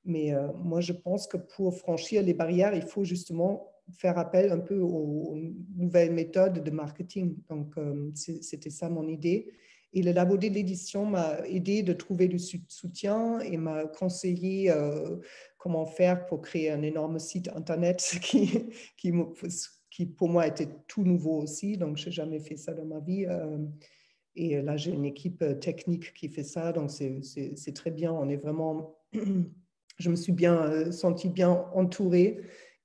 Mais 0.03 0.33
moi, 0.65 0.81
je 0.81 0.95
pense 0.95 1.27
que 1.27 1.37
pour 1.37 1.77
franchir 1.77 2.23
les 2.23 2.33
barrières, 2.33 2.73
il 2.73 2.81
faut 2.81 3.05
justement 3.05 3.70
faire 3.93 4.19
appel 4.19 4.53
un 4.53 4.59
peu 4.59 4.79
aux, 4.79 5.39
nouvelles 5.77 6.13
méthodes 6.13 6.63
de 6.63 6.71
marketing. 6.71 7.37
Donc, 7.49 7.77
euh, 7.79 8.11
c'était 8.15 8.71
ça 8.71 8.89
mon 8.89 9.09
idée. 9.09 9.53
Et 9.93 10.03
le 10.03 10.13
labo 10.13 10.37
de 10.37 10.47
l'édition 10.47 11.05
m'a 11.05 11.41
aidé 11.47 11.83
de 11.83 11.93
trouver 11.93 12.29
du 12.29 12.39
soutien 12.39 13.41
et 13.41 13.57
m'a 13.57 13.87
conseillé 13.87 14.71
euh, 14.71 15.17
comment 15.59 15.85
faire 15.85 16.27
pour 16.27 16.43
créer 16.43 16.71
un 16.71 16.83
énorme 16.83 17.19
site 17.19 17.51
Internet 17.55 18.19
qui, 18.23 18.67
qui, 18.97 20.07
pour 20.07 20.29
moi 20.29 20.47
était 20.47 20.69
tout 20.87 21.03
nouveau 21.03 21.43
aussi. 21.43 21.77
Donc, 21.77 21.97
je 21.97 22.07
n'ai 22.07 22.13
jamais 22.13 22.39
fait 22.39 22.57
ça 22.57 22.73
dans 22.73 22.85
ma 22.85 23.01
vie. 23.01 23.27
Euh, 23.27 23.59
et 24.37 24.63
là, 24.63 24.77
j'ai 24.77 24.93
une 24.93 25.05
équipe 25.05 25.45
technique 25.61 26.15
qui 26.15 26.29
fait 26.29 26.45
ça. 26.45 26.73
Donc, 26.73 26.91
c'est 26.91 27.75
très 27.75 27.91
bien. 27.91 28.13
On 28.13 28.29
est 28.29 28.37
vraiment... 28.37 28.97
Je 29.99 30.09
me 30.09 30.17
suis 30.17 30.33
bien 30.33 30.91
senti 30.93 31.29
bien 31.29 31.67
entourée 31.75 32.41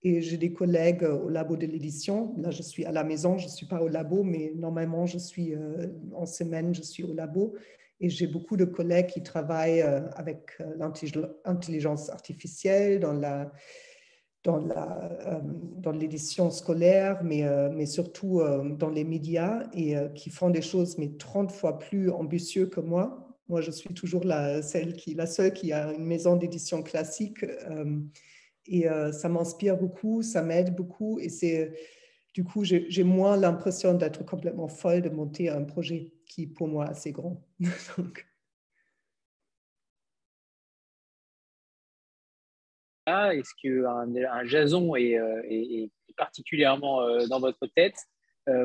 et 0.06 0.22
j'ai 0.22 0.38
des 0.38 0.54
collègues 0.54 1.04
euh, 1.04 1.18
au 1.18 1.30
labo 1.30 1.58
de 1.58 1.66
l'édition. 1.66 2.36
Là, 2.38 2.52
je 2.52 2.62
suis 2.62 2.86
à 2.86 2.92
la 2.92 3.04
maison, 3.04 3.40
je 3.40 3.46
ne 3.46 3.50
suis 3.50 3.66
pas 3.66 3.82
au 3.82 3.88
labo, 3.88 4.22
mais 4.22 4.54
normalement, 4.56 5.08
je 5.08 5.18
suis 5.18 5.56
euh, 5.56 5.88
en 6.14 6.28
semaine, 6.28 6.76
je 6.76 6.84
suis 6.84 7.04
au 7.04 7.12
labo. 7.12 7.56
Et 8.00 8.10
j'ai 8.10 8.28
beaucoup 8.28 8.56
de 8.56 8.66
collègues 8.66 9.08
qui 9.08 9.24
travaillent 9.24 9.82
euh, 9.82 10.08
avec 10.16 10.52
l'intelligence 10.78 12.10
artificielle 12.10 13.00
dans 13.00 13.14
la 13.14 13.52
dans 14.44 14.58
la 14.58 15.92
l'édition 15.92 16.52
scolaire, 16.52 17.24
mais, 17.24 17.44
mais 17.72 17.88
surtout 17.88 18.44
dans 18.78 18.92
les 18.92 19.04
médias 19.04 19.64
et 19.74 19.96
qui 20.14 20.30
font 20.30 20.52
des 20.52 20.62
choses 20.62 21.00
mais 21.00 21.14
30 21.18 21.52
fois 21.52 21.80
plus 21.80 22.12
ambitieuses 22.12 22.70
que 22.70 22.80
moi. 22.80 23.36
Moi, 23.50 23.62
je 23.62 23.72
suis 23.72 23.92
toujours 23.96 24.24
la, 24.24 24.62
celle 24.62 24.94
qui, 24.94 25.16
la 25.16 25.26
seule 25.26 25.52
qui 25.52 25.74
a 25.74 25.92
une 25.94 26.06
maison 26.06 26.36
d'édition 26.36 26.84
classique 26.84 27.44
et 28.68 28.90
euh, 28.90 29.12
ça 29.12 29.30
m'inspire 29.30 29.78
beaucoup, 29.78 30.22
ça 30.22 30.42
m'aide 30.42 30.76
beaucoup. 30.76 31.20
Et 31.20 31.30
c'est 31.30 31.72
du 32.34 32.44
coup, 32.44 32.66
j'ai 32.66 33.04
moins 33.04 33.38
l'impression 33.38 33.94
d'être 33.94 34.26
complètement 34.26 34.68
folle 34.68 35.02
de 35.02 35.10
monter 35.10 35.50
un 35.50 35.64
projet 35.64 36.12
qui, 36.26 36.48
pour 36.48 36.68
moi, 36.68 36.88
est 36.88 36.90
assez 36.90 37.12
grand. 37.12 37.42
Ah, 43.08 43.36
est-ce 43.36 43.52
qu'un 43.62 44.16
un 44.16 44.46
Jason 44.46 44.96
est, 44.96 45.20
euh, 45.20 45.88
particulièrement 46.18 47.02
euh, 47.04 47.28
dans 47.28 47.40
votre 47.40 47.68
tête 47.68 47.96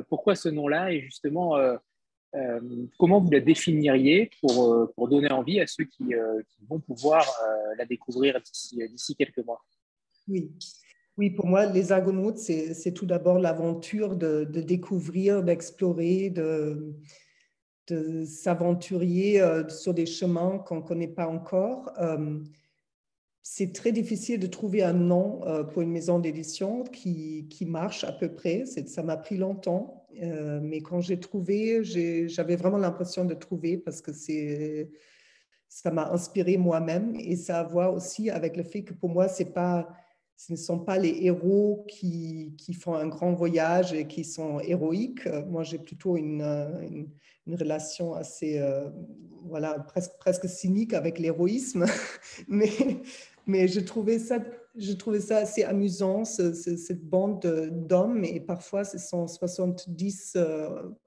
Pourquoi 0.09 0.35
ce 0.35 0.49
nom-là 0.49 0.93
Et 0.93 1.03
justement, 1.03 1.59
comment 2.99 3.21
vous 3.21 3.31
la 3.31 3.41
définiriez 3.41 4.31
pour, 4.41 4.91
pour 4.95 5.09
donner 5.09 5.31
envie 5.31 5.61
à 5.61 5.67
ceux 5.67 5.85
qui 5.85 6.15
vont 6.71 6.81
pouvoir 6.81 7.27
la 7.77 7.85
découvrir 7.85 8.41
d'ici 8.41 9.15
quelques 9.15 9.45
mois? 9.45 9.63
Oui. 10.31 10.53
Oui, 11.19 11.29
pour 11.29 11.47
moi, 11.47 11.67
les 11.67 11.93
Argonautes, 11.93 12.39
c'est 12.39 12.95
tout 12.95 13.05
d'abord 13.05 13.39
l'aventure 13.39 14.17
de, 14.17 14.45
découvrir, 14.45 15.43
d'explorer, 15.43 16.31
de, 16.31 16.95
de 17.89 18.25
s'aventurier 18.25 19.41
euh, 19.43 19.69
sur 19.69 19.93
des 19.93 20.07
chemins 20.07 20.59
qu'on 20.59 20.77
ne 20.77 20.81
connaît 20.81 21.09
pas 21.09 21.27
encore. 21.27 21.93
Euh, 21.99 22.39
c'est 23.43 23.75
très 23.75 23.93
difficile 23.93 24.41
de 24.41 24.47
trouver 24.47 24.83
un 24.83 24.95
nom 24.95 25.47
euh, 25.47 25.63
pour 25.63 25.83
une 25.83 25.91
maison 25.91 26.21
d'édition 26.21 26.85
qui, 26.85 27.49
qui, 27.51 27.67
marche 27.67 28.05
à 28.05 28.13
peu 28.13 28.33
près. 28.35 28.65
Ça 28.65 29.03
m'a 29.03 29.19
pris 29.19 29.37
longtemps. 29.37 30.07
mais 30.63 30.81
quand 30.81 31.03
j'ai 31.03 31.21
trouvé, 31.21 31.85
j'avais 32.29 32.57
vraiment 32.57 32.79
l'impression 32.79 33.27
de 33.27 33.35
trouver 33.35 33.77
parce 33.77 34.01
que 34.01 34.13
c'est 34.13 34.91
ça 35.69 35.91
m'a 35.93 36.11
inspiré 36.11 36.57
moi-même 36.57 37.15
et 37.15 37.37
ça 37.37 37.59
a 37.59 37.61
à 37.61 37.65
voir 37.65 37.95
aussi 37.95 38.29
avec 38.29 38.57
le 38.57 38.65
fait 38.65 38.83
que 38.83 38.93
pour 38.93 39.09
moi, 39.09 39.29
c'est 39.29 39.53
pas, 39.53 39.89
ce 40.41 40.53
ne 40.53 40.57
sont 40.57 40.79
pas 40.79 40.97
les 40.97 41.19
héros 41.21 41.85
qui, 41.87 42.57
font 42.81 42.95
un 42.95 43.09
grand 43.09 43.35
voyage 43.35 43.93
et 43.93 44.07
qui 44.07 44.25
sont 44.25 44.59
héroïques. 44.61 45.29
Moi, 45.49 45.65
j'ai 45.65 45.79
plutôt 45.79 46.17
une, 46.17 46.41
une, 47.47 47.55
relation 47.57 48.15
assez, 48.15 48.59
euh, 48.59 48.89
voilà, 49.45 49.85
presque, 50.19 50.49
cynique 50.49 50.95
avec 50.95 51.19
l'héroïsme, 51.19 51.85
mais, 52.49 52.71
mais 53.47 53.69
je 53.69 53.81
trouvais 53.81 54.19
ça 54.19 54.39
je 54.77 54.93
trouvais 54.93 55.21
ça 55.21 55.39
assez 55.39 55.65
amusant, 55.65 56.25
cette 56.25 57.05
bande 57.05 57.45
d'hommes, 57.89 58.25
et 58.25 58.39
parfois 58.39 58.85
ce 58.85 58.99
sont 58.99 59.27
70, 59.27 60.39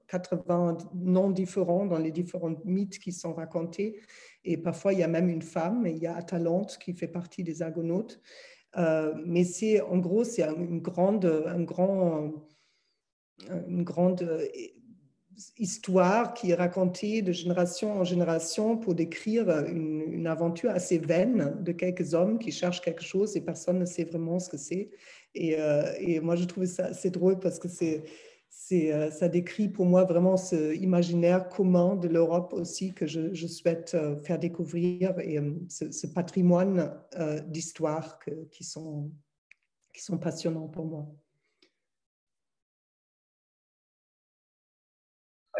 80 0.06 0.68
euh, 0.68 0.84
noms 0.94 1.30
différents 1.30 1.86
dans 1.86 1.98
les 1.98 2.10
différents 2.10 2.54
mythes 2.66 2.98
qui 2.98 3.10
sont 3.10 3.32
racontés. 3.32 4.00
Et 4.44 4.58
parfois, 4.58 4.92
il 4.92 4.98
y 4.98 5.02
a 5.02 5.08
même 5.08 5.30
une 5.30 5.42
femme, 5.42 5.86
il 5.86 5.96
y 5.96 6.06
a 6.06 6.14
Atalante 6.14 6.76
qui 6.78 6.92
fait 6.92 7.08
partie 7.08 7.42
des 7.42 7.62
Argonautes. 7.62 8.20
Euh, 8.76 9.14
mais 9.24 9.44
c'est, 9.44 9.80
en 9.80 9.98
gros, 9.98 10.24
c'est 10.24 10.42
une 10.42 10.80
grande, 10.80 11.24
un 11.46 11.62
grand, 11.62 12.32
une 13.68 13.82
grande 13.84 14.26
histoire 15.58 16.34
qui 16.34 16.50
est 16.50 16.54
racontée 16.54 17.22
de 17.22 17.32
génération 17.32 17.92
en 17.92 18.04
génération 18.04 18.76
pour 18.76 18.94
décrire 18.94 19.48
une, 19.66 20.26
aventure 20.26 20.70
assez 20.70 20.98
vaine 20.98 21.56
de 21.60 21.72
quelques 21.72 22.14
hommes 22.14 22.38
qui 22.38 22.50
cherchent 22.50 22.80
quelque 22.80 23.02
chose 23.02 23.36
et 23.36 23.42
personne 23.42 23.78
ne 23.78 23.84
sait 23.84 24.04
vraiment 24.04 24.38
ce 24.38 24.48
que 24.48 24.56
c'est. 24.56 24.90
Et, 25.34 25.56
euh, 25.58 25.82
et, 25.98 26.20
moi, 26.20 26.34
je 26.36 26.44
trouvais 26.44 26.66
ça 26.66 26.86
assez 26.86 27.10
drôle 27.10 27.38
parce 27.40 27.58
que 27.58 27.68
c'est, 27.68 28.04
euh, 28.72 29.10
ça 29.10 29.28
décrit 29.28 29.68
pour 29.68 29.84
moi 29.84 30.04
vraiment 30.04 30.36
ce 30.36 30.74
imaginaire 30.74 31.48
commun 31.48 31.96
de 31.96 32.08
l'Europe 32.08 32.52
aussi 32.52 32.94
que 32.94 33.06
je, 33.06 33.46
souhaite 33.46 33.94
euh, 33.94 34.16
faire 34.22 34.38
découvrir 34.38 35.18
et 35.20 35.38
ce, 35.68 36.06
patrimoine 36.06 36.92
d'histoire 37.46 38.18
qui, 38.50 38.64
sont, 38.64 39.10
passionnants 40.20 40.68
pour 40.68 40.86
moi. 40.86 41.06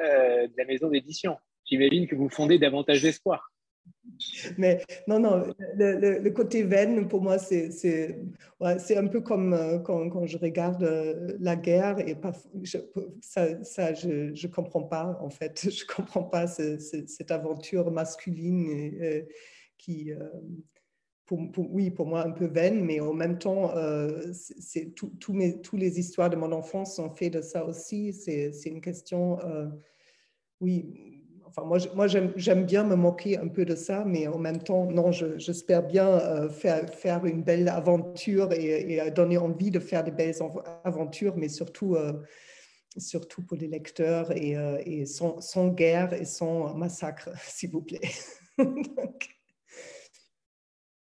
Euh, 0.01 0.49
la 0.57 0.65
maison 0.65 0.89
d'édition. 0.89 1.37
J'imagine 1.65 2.07
que 2.07 2.15
vous 2.15 2.29
fondez 2.29 2.59
davantage 2.59 3.03
d'espoir. 3.03 3.54
Mais 4.59 4.83
non, 5.09 5.19
non, 5.19 5.45
le, 5.76 6.29
côté 6.31 6.62
veine, 6.62 7.09
pour 7.09 7.23
moi, 7.23 7.38
c'est 7.38 8.19
ouais, 8.61 8.97
un 8.97 9.07
peu 9.07 9.21
comme 9.21 9.53
euh, 9.53 9.79
quand, 9.79 10.09
quand, 10.11 10.26
je 10.26 10.38
regarde 10.38 10.83
euh, 10.83 11.37
la 11.41 11.57
guerre 11.57 11.99
et 12.07 12.14
pas, 12.14 12.33
ça, 13.21 13.64
ça, 13.64 13.95
je 13.95 14.31
ne 14.31 14.53
comprends 14.53 14.85
pas, 14.85 15.19
en 15.21 15.31
fait. 15.31 15.61
Je 15.71 15.85
ne 15.85 15.95
comprends 15.95 16.25
pas 16.25 16.47
cette 16.47 17.31
aventure 17.31 17.91
masculine 17.91 19.25
qui, 19.79 20.12
pour, 21.26 21.41
oui, 21.71 21.91
pour 21.91 22.07
moi, 22.07 22.26
un 22.26 22.31
peu 22.31 22.47
vaine, 22.47 22.85
mais 22.85 23.00
en 23.00 23.12
même 23.12 23.38
temps, 23.38 23.73
c'est 24.33 24.95
tout, 24.95 25.33
mes, 25.33 25.61
tous 25.61 25.76
les 25.76 25.99
histoires 25.99 26.31
de 26.31 26.37
mon 26.37 26.53
enfance 26.53 26.97
sont 26.97 27.11
faites 27.11 27.35
de 27.35 27.41
ça 27.41 27.64
aussi. 27.64 28.12
C'est 28.12 28.53
une 28.67 28.81
question 28.81 29.38
oui, 30.61 31.13
enfin, 31.57 31.67
moi, 31.67 31.79
moi 31.95 32.07
j'aime 32.09 32.65
bien 32.65 32.85
me 32.85 32.97
moquer 32.97 33.39
un 33.39 33.49
peu 33.49 33.65
de 33.65 33.75
ça, 33.75 34.05
mais 34.05 34.27
en 34.27 34.39
même 34.39 34.63
temps, 34.63 34.87
non, 34.87 35.12
j'espère 35.12 35.83
bien 35.83 36.09
euh, 36.09 36.49
faire, 36.49 37.25
une 37.25 37.43
belle 37.43 37.69
aventure 37.69 38.53
et, 38.53 38.95
et, 38.95 39.11
donner 39.11 39.38
envie 39.38 39.71
de 39.71 39.79
faire 39.79 40.05
des 40.05 40.11
belles 40.11 40.35
aventures, 40.85 41.37
mais 41.37 41.49
surtout, 41.49 41.95
euh, 41.95 42.12
surtout 42.97 43.43
pour 43.43 43.57
les 43.57 43.69
lecteurs 43.69 44.33
et, 44.37 44.57
euh, 44.57 45.05
sans, 45.07 45.69
guerre 45.69 46.12
et 46.12 46.25
sans 46.25 46.75
massacre, 46.75 47.31
s'il 47.43 47.71
vous 47.71 47.83
plaît. 47.83 48.01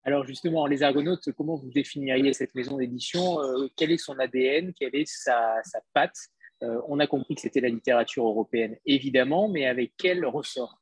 Alors 0.04 0.24
justement, 0.24 0.68
les 0.68 0.84
Argonautes, 0.84 1.32
comment 1.32 1.56
vous 1.56 1.70
définiriez 1.70 2.32
cette 2.32 2.54
maison 2.54 2.76
d'édition? 2.76 3.38
Quel 3.74 3.90
est 3.90 3.98
son 3.98 4.16
ADN 4.20 4.72
Quelle 4.72 4.94
est 4.94 5.08
sa 5.08 5.60
patte? 5.92 6.28
Euh, 6.62 6.80
on 6.88 6.98
a 7.00 7.06
compris 7.06 7.34
que 7.34 7.40
c'était 7.40 7.60
la 7.60 7.68
littérature 7.68 8.26
européenne, 8.26 8.76
évidemment, 8.86 9.48
mais 9.48 9.66
avec 9.66 9.92
quel 9.98 10.24
ressort? 10.24 10.80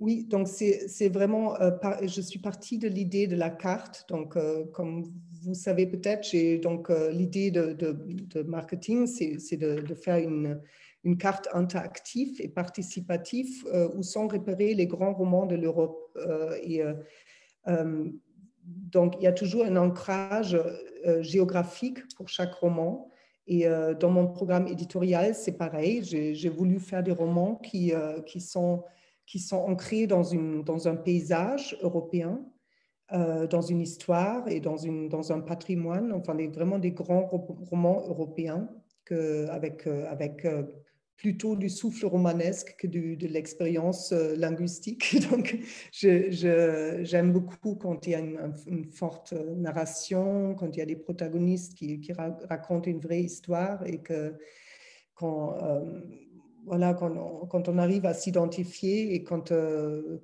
Oui, 0.00 0.24
donc 0.24 0.46
c'est 0.46 1.08
vraiment, 1.08 1.60
euh, 1.60 1.70
je 2.02 2.20
suis 2.20 2.38
partie 2.38 2.78
de 2.78 2.86
l'idée 2.88 3.26
de 3.26 3.34
la 3.34 3.50
carte. 3.50 4.04
Donc, 4.08 4.36
euh, 4.36 4.64
comme 4.66 5.12
vous 5.42 5.54
savez 5.54 5.86
peut-être, 5.86 6.24
j'ai 6.28 6.58
donc 6.58 6.88
l'idée 7.12 7.50
de, 7.50 8.42
marketing, 8.42 9.06
c'est 9.06 9.56
de, 9.56 9.94
faire 9.94 10.16
une, 10.16 10.60
carte 11.18 11.48
interactive 11.52 12.36
et 12.40 12.48
participative 12.48 13.64
où 13.96 14.02
sont 14.02 14.28
repérés 14.28 14.74
les 14.74 14.86
grands 14.86 15.14
romans 15.14 15.46
de 15.46 15.54
l'Europe. 15.54 16.18
et 16.62 16.82
donc, 18.64 19.14
il 19.18 19.22
y 19.22 19.26
a 19.26 19.32
toujours 19.32 19.64
un 19.64 19.76
ancrage 19.76 20.60
géographique 21.20 22.00
pour 22.16 22.28
chaque 22.28 22.52
roman. 22.54 23.10
Et 23.48 23.66
euh, 23.66 23.94
dans 23.94 24.10
mon 24.10 24.28
programme 24.28 24.68
éditorial, 24.68 25.34
c'est 25.34 25.56
pareil. 25.56 26.04
J'ai 26.04 26.48
voulu 26.50 26.78
faire 26.78 27.02
des 27.02 27.12
romans 27.12 27.56
qui, 27.56 27.94
euh, 27.94 28.20
sont, 28.38 28.84
ancrés 29.52 30.06
dans, 30.06 30.34
un 30.86 30.96
paysage 30.96 31.76
européen, 31.80 32.44
euh, 33.12 33.46
dans 33.46 33.62
une 33.62 33.80
histoire 33.80 34.46
et 34.48 34.60
dans, 34.60 35.32
un 35.32 35.40
patrimoine, 35.40 36.12
enfin 36.12 36.36
vraiment 36.52 36.78
des 36.78 36.92
grands 36.92 37.26
romans 37.26 38.04
européens 38.06 38.68
avec 39.50 39.88
plutôt 41.18 41.56
du 41.56 41.68
souffle 41.68 42.06
romanesque 42.06 42.76
que 42.78 42.86
de 42.86 43.26
l'expérience 43.26 44.12
euh, 44.12 44.36
linguistique. 44.36 45.16
Donc, 45.30 45.58
j'aime 45.92 47.32
beaucoup 47.32 47.74
quand 47.74 48.06
il 48.06 48.10
y 48.10 48.14
a 48.14 48.20
une, 48.20 48.84
forte 48.92 49.32
narration, 49.32 50.54
quand 50.54 50.68
il 50.68 50.78
y 50.78 50.82
a 50.82 50.86
des 50.86 50.96
protagonistes 50.96 51.74
qui, 51.74 52.00
racontent 52.48 52.88
une 52.88 53.00
vraie 53.00 53.20
histoire 53.20 53.84
et 53.84 53.98
que 53.98 54.34
quand, 55.14 55.60
euh, 55.60 56.00
voilà, 56.64 56.94
quand, 56.94 57.10
on, 57.16 57.46
quand 57.46 57.68
on 57.68 57.78
arrive 57.78 58.06
à 58.06 58.14
s'identifier 58.14 59.14
et 59.14 59.24
quand, 59.24 59.50
euh, 59.50 60.22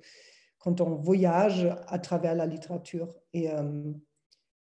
quand 0.59 0.79
on 0.79 0.95
voyage 0.95 1.67
à 1.87 1.99
travers 1.99 2.35
la 2.35 2.45
littérature. 2.45 3.13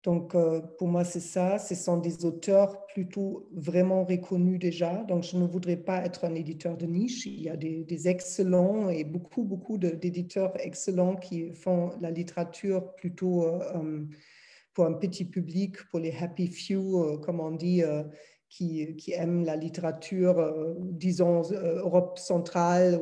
Donc, 0.03 0.35
euh, 0.35 0.61
pour 0.79 0.89
moi, 0.89 1.05
c'est 1.05 1.21
ça. 1.21 1.59
Ce 1.59 1.75
sont 1.75 1.99
des 1.99 2.25
auteurs 2.25 2.87
plutôt 2.87 3.49
vraiment 3.53 4.05
reconnus 4.05 4.59
déjà. 4.59 5.05
Donc, 5.05 5.25
je 5.25 5.37
ne 5.37 5.47
voudrais 5.47 5.77
pas 5.77 6.03
être 6.05 6.25
un 6.25 6.35
éditeur 6.35 6.77
de 6.79 6.87
niche. 6.87 7.27
Il 7.27 7.43
y 7.43 7.51
a 7.51 7.57
des, 7.57 8.09
excellents 8.09 8.89
et 8.89 9.05
beaucoup, 9.05 9.45
beaucoup 9.45 9.77
d'éditeurs 9.77 10.53
excellents 10.65 11.17
qui 11.17 11.53
font 11.53 11.91
la 12.01 12.11
littérature 12.11 12.95
plutôt 12.95 13.45
euh, 13.45 13.61
euh, 13.75 14.05
pour 14.73 14.87
un 14.87 14.95
petit 14.95 15.27
public, 15.27 15.77
pour 15.91 16.01
les 16.01 16.15
happy 16.19 16.47
few, 16.47 17.19
comme 17.21 17.41
on 17.41 17.51
dit, 17.51 17.83
qui, 18.49 18.97
qui, 18.97 19.13
aiment 19.13 19.45
la 19.45 19.57
littérature, 19.57 20.55
disons, 20.79 21.43
Europe 21.53 22.19
centrale. 22.19 22.99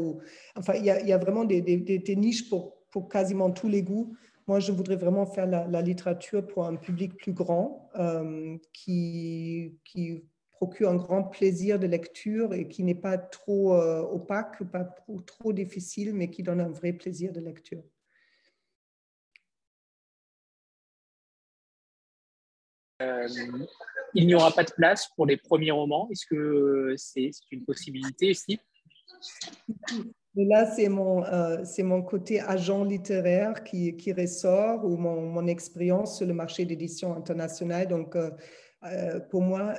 Enfin, 0.57 0.75
il 0.75 0.87
y, 0.87 0.91
a, 0.91 1.01
il 1.01 1.07
y 1.07 1.13
a 1.13 1.19
vraiment 1.19 1.45
des, 1.45 1.61
des, 1.61 2.17
niches 2.17 2.49
pour, 2.49 2.79
pour 2.91 3.09
quasiment 3.09 3.51
tous 3.51 3.69
les 3.69 3.83
goûts. 3.83 4.17
Moi, 4.49 4.61
je 4.61 4.73
voudrais 4.73 4.97
vraiment 4.97 5.27
faire 5.27 5.47
la, 5.47 5.83
littérature 5.83 6.47
pour 6.47 6.65
un 6.65 6.77
public 6.77 7.19
plus 7.19 7.35
grand 7.35 7.91
euh, 7.97 8.57
qui, 8.73 9.75
procure 10.53 10.89
un 10.89 10.97
grand 10.97 11.23
plaisir 11.23 11.79
de 11.79 11.87
lecture 11.87 12.53
et 12.55 12.67
qui 12.67 12.83
n'est 12.83 12.95
pas 12.95 13.19
trop 13.19 13.75
euh, 13.75 14.01
opaque, 14.01 14.65
pas 14.73 14.85
trop, 15.27 15.53
difficile, 15.53 16.15
mais 16.15 16.31
qui 16.31 16.43
donne 16.43 16.61
un 16.61 16.69
vrai 16.69 16.95
plaisir 16.95 17.31
de 17.31 17.41
lecture. 17.41 17.83
Euh, 23.03 23.29
il 24.15 24.27
n'y 24.27 24.35
aura 24.35 24.51
pas 24.51 24.65
de 24.65 24.73
place 24.73 25.09
pour 25.15 25.27
les 25.27 25.37
premiers 25.37 25.71
romans. 25.71 26.09
Est-ce 26.11 26.27
que 26.27 26.95
c'est 26.97 27.31
une 27.53 27.65
possibilité 27.65 28.31
ici 28.31 28.59
là, 30.45 30.67
c'est 30.67 30.89
mon, 30.89 31.25
euh, 31.25 31.65
mon 31.79 32.03
côté 32.03 32.41
agent 32.41 32.85
littéraire 32.85 33.65
qui, 33.65 33.97
qui 33.97 34.13
ressort 34.13 34.85
ou 34.85 34.97
mon, 34.97 35.23
mon 35.23 35.47
expérience 35.47 36.17
sur 36.19 36.27
le 36.27 36.35
marché 36.35 36.65
d'édition 36.65 37.15
internationale. 37.17 37.89
Donc, 37.89 38.15
euh, 38.17 38.31
euh, 38.85 39.21
pour 39.21 39.43
moi, 39.43 39.75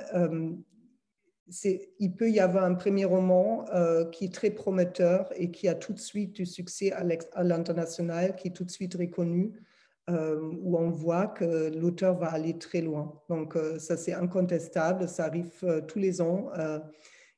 il 1.98 2.14
peut 2.16 2.30
y 2.30 2.40
avoir 2.40 2.64
un 2.64 2.74
premier 2.74 3.04
roman 3.04 3.64
qui 4.12 4.26
est 4.26 4.34
très 4.34 4.50
prometteur 4.50 5.32
et 5.34 5.50
qui 5.50 5.66
a 5.68 5.74
tout 5.74 5.92
de 5.92 5.98
suite 5.98 6.36
du 6.36 6.46
succès 6.46 6.92
à 6.92 7.42
l'international, 7.42 8.36
qui 8.36 8.48
est 8.48 8.52
tout 8.52 8.64
de 8.64 8.70
suite 8.70 8.94
reconnu, 8.94 9.52
où 10.08 10.78
on 10.78 10.90
voit 10.90 11.26
que 11.26 11.74
l'auteur 11.76 12.18
va 12.18 12.28
aller 12.28 12.56
très 12.58 12.82
loin. 12.82 13.20
Donc, 13.28 13.56
ça, 13.78 13.96
c'est 13.96 14.12
incontestable, 14.12 15.08
ça 15.08 15.24
arrive 15.24 15.82
tous 15.88 15.98
les 15.98 16.20
ans. 16.20 16.50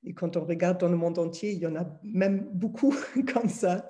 Et 0.05 0.15
quand 0.15 0.37
on 0.37 0.45
regarde 0.45 0.81
dans 0.81 0.89
le 0.89 0.97
monde 0.97 1.19
entier, 1.19 1.53
il 1.53 1.59
y 1.59 1.67
en 1.67 1.77
a 1.77 1.87
même 2.03 2.49
beaucoup 2.53 2.95
comme 3.33 3.49
ça. 3.49 3.89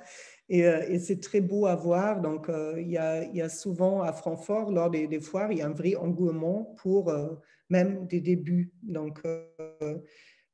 Et, 0.48 0.66
euh, 0.66 0.84
et 0.88 0.98
c'est 0.98 1.20
très 1.20 1.40
beau 1.40 1.66
à 1.66 1.74
voir. 1.74 2.20
Donc, 2.20 2.48
euh, 2.48 2.80
il, 2.80 2.90
y 2.90 2.98
a, 2.98 3.48
souvent 3.48 4.02
à 4.02 4.12
Francfort, 4.12 4.70
lors 4.70 4.90
des, 4.90 5.20
foires, 5.20 5.50
il 5.52 5.58
y 5.58 5.62
a 5.62 5.66
un 5.66 5.72
vrai 5.72 5.94
engouement 5.96 6.74
pour 6.76 7.08
euh, 7.08 7.34
même 7.70 8.06
des 8.06 8.20
débuts. 8.20 8.72
Donc, 8.82 9.22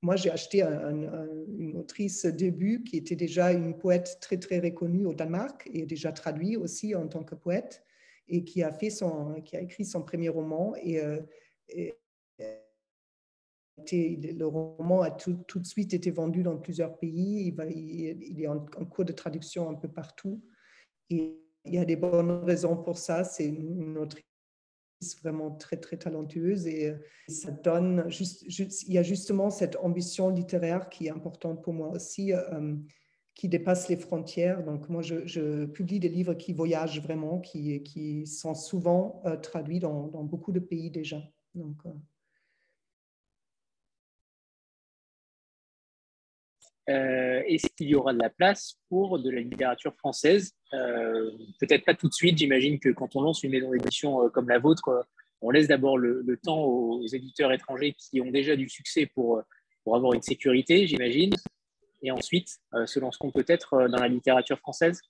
moi, 0.00 0.14
j'ai 0.14 0.30
acheté 0.30 0.62
une 0.62 1.76
autrice 1.76 2.26
début 2.26 2.84
qui 2.84 2.96
était 2.96 3.16
déjà 3.16 3.52
une 3.52 3.76
poète 3.76 4.18
très, 4.20 4.36
très 4.36 4.60
reconnue 4.60 5.06
au 5.06 5.14
Danemark 5.14 5.68
et 5.72 5.84
déjà 5.84 6.12
traduit 6.12 6.56
aussi 6.56 6.94
en 6.94 7.08
tant 7.08 7.24
que 7.24 7.34
poète 7.34 7.82
et 8.28 8.44
qui 8.44 8.62
a, 8.62 8.72
fait 8.72 8.90
son, 8.90 9.40
qui 9.44 9.56
a 9.56 9.60
écrit 9.60 9.84
son 9.84 10.02
premier 10.02 10.28
roman. 10.28 10.74
Et, 10.76 11.00
le 13.92 14.44
roman 14.44 15.02
a 15.02 15.10
tout, 15.10 15.32
de 15.32 15.66
suite 15.66 15.94
été 15.94 16.10
vendu 16.10 16.42
dans 16.42 16.56
plusieurs 16.56 16.98
pays. 16.98 17.54
Il, 17.70 18.40
est 18.40 18.46
en, 18.46 18.60
cours 18.60 19.04
de 19.04 19.12
traduction 19.12 19.68
un 19.68 19.74
peu 19.74 19.88
partout. 19.88 20.42
Et 21.10 21.38
il 21.64 21.74
y 21.74 21.78
a 21.78 21.84
des 21.84 21.96
bonnes 21.96 22.30
raisons 22.44 22.76
pour 22.76 22.98
ça. 22.98 23.24
C'est 23.24 23.46
une 23.46 23.98
autrice 23.98 24.24
vraiment 25.22 25.52
très, 25.52 25.76
très 25.76 25.96
talentueuse 25.96 26.66
et 26.66 26.92
ça 27.28 27.50
donne, 27.50 28.08
il 28.10 28.92
y 28.92 28.98
a 28.98 29.02
justement 29.02 29.50
cette 29.50 29.76
ambition 29.76 30.28
littéraire 30.28 30.88
qui 30.88 31.06
est 31.06 31.10
importante 31.10 31.62
pour 31.62 31.72
moi 31.72 31.88
aussi, 31.90 32.32
euh, 32.32 32.74
qui 33.34 33.48
dépasse 33.48 33.88
les 33.88 33.96
frontières. 33.96 34.64
Donc 34.64 34.88
moi, 34.88 35.02
je, 35.02 35.64
publie 35.66 36.00
des 36.00 36.08
livres 36.08 36.34
qui 36.34 36.52
voyagent 36.52 37.00
vraiment, 37.00 37.38
qui, 37.38 38.26
sont 38.26 38.54
souvent 38.54 39.22
euh, 39.24 39.36
traduits 39.36 39.78
dans, 39.78 40.08
beaucoup 40.24 40.52
de 40.52 40.60
pays 40.60 40.90
déjà. 40.90 41.22
Euh, 41.56 41.62
Est-ce 46.88 47.66
qu'il 47.76 47.88
y 47.88 47.94
aura 47.94 48.14
de 48.14 48.18
la 48.18 48.30
place 48.30 48.78
pour 48.88 49.18
de 49.18 49.30
la 49.30 49.40
littérature 49.40 49.94
française 49.96 50.54
euh, 50.72 51.30
Peut-être 51.60 51.84
pas 51.84 51.94
tout 51.94 52.08
de 52.08 52.14
suite. 52.14 52.38
J'imagine 52.38 52.78
que 52.78 52.88
quand 52.88 53.14
on 53.14 53.22
lance 53.22 53.42
une 53.42 53.50
maison 53.50 53.70
d'édition 53.70 54.24
euh, 54.24 54.28
comme 54.30 54.48
la 54.48 54.58
vôtre, 54.58 54.88
euh, 54.88 55.02
on 55.42 55.50
laisse 55.50 55.68
d'abord 55.68 55.98
le, 55.98 56.24
temps 56.42 56.64
aux, 56.64 57.06
éditeurs 57.06 57.52
étrangers 57.52 57.94
qui 57.98 58.20
ont 58.20 58.30
déjà 58.30 58.56
du 58.56 58.68
succès 58.68 59.06
pour, 59.06 59.42
pour 59.84 59.96
avoir 59.96 60.14
une 60.14 60.22
sécurité, 60.22 60.86
j'imagine. 60.86 61.32
Et 62.02 62.10
ensuite, 62.10 62.48
se 62.86 62.98
lanceront 62.98 63.30
peut-être 63.30 63.88
dans 63.88 64.00
la 64.00 64.08
littérature 64.08 64.58
française? 64.58 65.00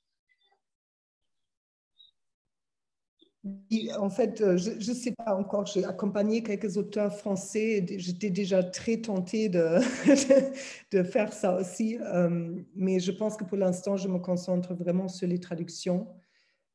En 3.98 4.10
fait, 4.10 4.40
euh, 4.40 4.56
je 4.56 4.70
ne 4.70 4.94
sais 4.94 5.12
pas 5.12 5.34
encore, 5.34 5.66
j'ai 5.66 5.84
accompagné 5.84 6.42
quelques 6.42 6.76
auteurs 6.76 7.14
français, 7.14 7.84
j'étais 7.98 8.30
déjà 8.30 8.62
très 8.62 8.98
tentée 8.98 9.48
de, 9.48 9.78
de, 10.92 11.02
faire 11.02 11.32
ça 11.32 11.56
aussi, 11.56 11.98
euh, 12.00 12.54
mais 12.74 12.98
je 12.98 13.12
pense 13.12 13.36
que 13.36 13.44
pour 13.44 13.58
l'instant, 13.58 13.96
je 13.96 14.08
me 14.08 14.18
concentre 14.18 14.74
vraiment 14.74 15.08
sur 15.08 15.28
les 15.28 15.38
traductions. 15.38 16.08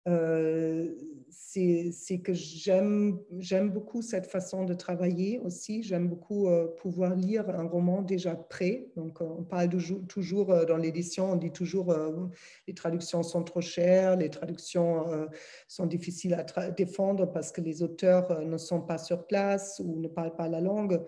Euh, 0.08 0.94
c'est 1.40 2.20
que 2.24 2.34
j'aime 2.34 3.20
beaucoup 3.70 4.02
cette 4.02 4.26
façon 4.26 4.64
de 4.64 4.74
travailler 4.74 5.40
aussi. 5.40 5.84
J'aime 5.84 6.08
beaucoup 6.08 6.48
euh, 6.48 6.68
pouvoir 6.78 7.16
lire 7.16 7.48
un 7.50 7.68
roman 7.68 8.02
déjà 8.02 8.36
prêt. 8.36 8.88
Donc, 8.96 9.22
euh, 9.22 9.26
on 9.26 9.44
parle 9.44 9.70
toujours, 10.08 10.66
dans 10.66 10.78
l'édition, 10.78 11.32
on 11.34 11.36
dit 11.36 11.52
toujours 11.52 11.96
les 12.68 12.74
traductions 12.74 13.24
sont 13.24 13.44
trop 13.44 13.62
chères, 13.62 14.16
les 14.18 14.30
traductions 14.30 15.06
sont 15.68 15.86
difficiles 15.86 16.34
à 16.34 16.72
défendre 16.72 17.32
parce 17.32 17.52
que 17.52 17.62
les 17.62 17.84
auteurs 17.84 18.42
ne 18.42 18.58
sont 18.58 18.82
pas 18.82 18.98
sur 18.98 19.28
place 19.28 19.82
ou 19.84 20.00
ne 20.00 20.08
parlent 20.08 20.36
pas 20.36 20.48
la 20.48 20.60
langue. 20.60 21.02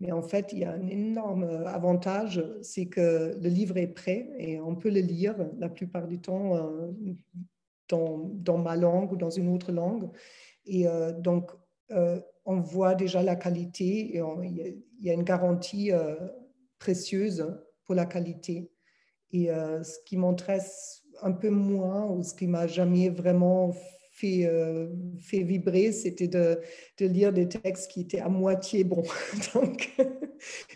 Mais 0.00 0.12
en 0.12 0.22
fait, 0.22 0.52
il 0.52 0.60
y 0.60 0.64
a 0.64 0.72
un 0.72 0.86
énorme 0.86 1.44
avantage, 1.66 2.44
c'est 2.62 2.86
que 2.86 3.36
le 3.40 3.48
livre 3.48 3.76
est 3.78 3.88
prêt 3.88 4.30
et 4.38 4.60
on 4.60 4.76
peut 4.76 4.90
le 4.90 5.00
lire 5.00 5.34
la 5.58 5.68
plupart 5.68 6.06
du 6.06 6.20
temps 6.20 6.54
dans, 7.88 8.58
ma 8.58 8.76
langue 8.76 9.12
ou 9.12 9.16
dans 9.16 9.30
une 9.30 9.54
autre 9.54 9.72
langue. 9.72 10.10
Et 10.66 10.86
euh, 10.86 11.12
donc, 11.12 11.50
euh, 11.90 12.20
on 12.44 12.60
voit 12.60 12.94
déjà 12.94 13.22
la 13.22 13.36
qualité 13.36 14.16
et 14.16 14.22
il 14.44 14.82
y, 15.00 15.10
a 15.10 15.12
une 15.12 15.22
garantie 15.22 15.92
euh, 15.92 16.16
précieuse 16.78 17.46
pour 17.84 17.94
la 17.94 18.06
qualité. 18.06 18.70
Et 19.30 19.48
ce 19.48 19.98
qui 20.06 20.16
m'intéresse 20.16 21.02
un 21.20 21.32
peu 21.32 21.50
moins 21.50 22.06
ou 22.06 22.22
ce 22.22 22.34
qui 22.34 22.46
m'a 22.46 22.66
jamais 22.66 23.10
vraiment 23.10 23.74
fait, 24.18 24.46
euh, 24.46 24.88
fait 25.20 25.42
vibrer, 25.42 25.92
c'était 25.92 26.28
de, 26.28 26.60
de, 26.98 27.06
lire 27.06 27.32
des 27.32 27.48
textes 27.48 27.90
qui 27.90 28.00
étaient 28.00 28.20
à 28.20 28.28
moitié 28.28 28.84
bons. 28.84 29.04
Donc, 29.54 29.96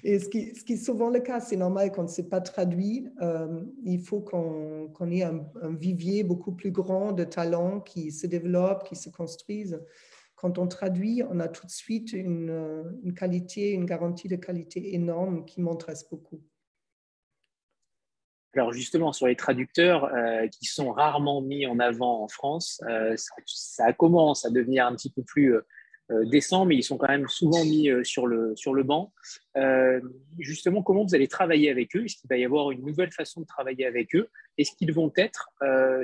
et 0.05 0.19
ce 0.19 0.29
qui, 0.29 0.55
ce 0.55 0.65
qui, 0.65 0.75
est 0.75 0.85
souvent 0.85 1.11
le 1.11 1.21
cas, 1.21 1.41
c'est 1.41 1.57
normal 1.57 1.91
quand 1.93 2.09
ce 2.09 2.23
n'est 2.23 2.29
pas 2.29 2.41
traduit. 2.41 3.09
Euh, 3.21 3.63
il 3.85 4.01
faut 4.01 4.21
qu'on 4.21 5.11
ait 5.11 5.23
un, 5.23 5.45
vivier 5.79 6.23
beaucoup 6.23 6.53
plus 6.53 6.71
grand 6.71 7.13
de 7.13 7.25
talents 7.25 7.81
qui 7.81 8.13
se 8.13 8.27
développent, 8.27 8.85
qui 8.85 8.97
se 8.97 9.11
construisent. 9.11 9.81
Quand 10.37 10.59
on 10.59 10.67
traduit, 10.67 11.23
on 11.29 11.39
a 11.41 11.49
tout 11.49 11.67
de 11.67 11.73
suite 11.73 12.13
une, 12.13 12.51
une 13.05 13.15
qualité, 13.15 13.71
une 13.71 13.87
garantie 13.87 14.29
de 14.29 14.37
qualité 14.37 14.95
énorme 14.95 15.45
qui 15.45 15.61
m'intéresse 15.61 16.09
beaucoup. 16.09 16.41
Alors 18.55 18.73
justement, 18.73 19.13
sur 19.13 19.27
les 19.27 19.37
traducteurs 19.37 20.05
euh, 20.05 20.47
qui 20.49 20.67
sont 20.67 20.93
rarement 20.93 21.41
mis 21.41 21.67
en 21.67 21.79
avant 21.79 22.23
en 22.23 22.29
France, 22.29 22.83
euh, 22.87 23.15
ça, 23.47 23.93
commence 23.95 24.45
à 24.45 24.51
devenir 24.51 24.87
un 24.87 24.95
petit 24.95 25.11
peu 25.11 25.23
plus 25.23 25.55
euh, 25.55 26.25
décent, 26.27 26.67
mais 26.67 26.77
ils 26.77 26.83
sont 26.83 26.99
quand 26.99 27.09
même 27.09 27.29
souvent 27.29 27.65
mis 27.65 27.89
sur, 28.03 28.27
le, 28.27 28.55
sur 28.55 28.75
le 28.75 28.83
banc. 28.83 29.15
justement, 30.39 30.83
comment 30.83 31.05
vous 31.05 31.15
allez 31.15 31.29
travailler 31.29 31.71
avec 31.71 31.97
eux? 31.97 32.05
Est-ce 32.05 32.17
qu'il 32.17 32.29
va 32.29 32.37
y 32.37 32.45
avoir 32.45 32.71
une 32.71 32.85
nouvelle 32.85 33.13
façon 33.13 33.41
de 33.41 33.47
travailler 33.47 33.87
avec 33.87 34.15
eux? 34.15 34.29
Est-ce 34.59 34.73
qu'ils 34.77 34.93
vont 34.93 35.11
être, 35.17 35.49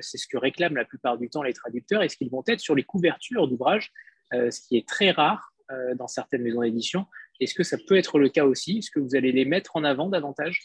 c'est 0.01 0.17
ce 0.17 0.27
que 0.27 0.39
réclament 0.39 0.77
la 0.77 0.87
plupart 0.87 1.19
du 1.19 1.29
temps 1.29 1.43
les 1.43 1.53
traducteurs, 1.53 2.03
est-ce 2.03 2.17
qu'ils 2.17 2.31
vont 2.31 2.43
être 2.47 2.61
sur 2.61 2.75
les 2.75 2.85
couvertures 2.85 3.49
d'ouvrages, 3.49 3.93
ce 4.33 4.61
qui 4.67 4.79
est 4.79 4.89
très 4.89 5.11
rare 5.11 5.53
dans 5.97 6.09
certaines 6.09 6.43
maisons 6.43 6.63
d'édition? 6.63 7.05
Est-ce 7.41 7.55
que 7.55 7.65
ça 7.65 7.77
peut 7.87 7.99
être 7.99 8.19
le 8.19 8.31
cas 8.31 8.47
aussi? 8.47 8.79
Est-ce 8.79 8.91
que 8.91 9.01
vous 9.01 9.15
allez 9.15 9.33
les 9.33 9.45
mettre 9.45 9.77
en 9.77 9.85
avant 9.85 10.09
davantage? 10.09 10.63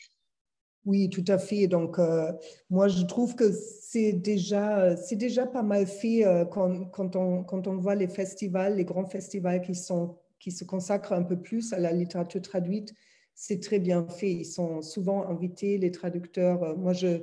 Oui, 0.85 1.09
tout 1.09 1.23
à 1.27 1.37
fait. 1.37 1.67
Donc, 1.67 1.97
euh, 1.97 2.31
moi, 2.69 2.87
je 2.89 3.03
trouve 3.03 3.35
que 3.35 3.51
c'est 3.51 4.11
déjà, 4.13 4.97
c'est 4.97 5.15
déjà 5.15 5.45
pas 5.45 5.63
mal 5.63 5.87
fait 5.87 6.25
euh, 6.25 6.43
quand, 6.45 6.85
quand, 6.91 7.15
on, 7.15 7.43
quand 7.43 7.67
on 7.67 7.77
voit 7.77 7.95
les 7.95 8.07
festivals, 8.07 8.75
les 8.75 8.83
grands 8.83 9.05
festivals 9.05 9.61
qui, 9.61 9.75
sont, 9.75 10.17
qui 10.39 10.51
se 10.51 10.65
consacrent 10.65 11.13
un 11.13 11.23
peu 11.23 11.37
plus 11.37 11.71
à 11.71 11.79
la 11.79 11.93
littérature 11.93 12.41
traduite. 12.41 12.93
C'est 13.33 13.61
très 13.61 13.79
bien 13.79 14.05
fait. 14.09 14.31
Ils 14.31 14.45
sont 14.45 14.81
souvent 14.81 15.25
invités, 15.27 15.77
les 15.77 15.91
traducteurs. 15.91 16.63
Euh, 16.63 16.75
moi, 16.75 16.91
je, 16.91 17.21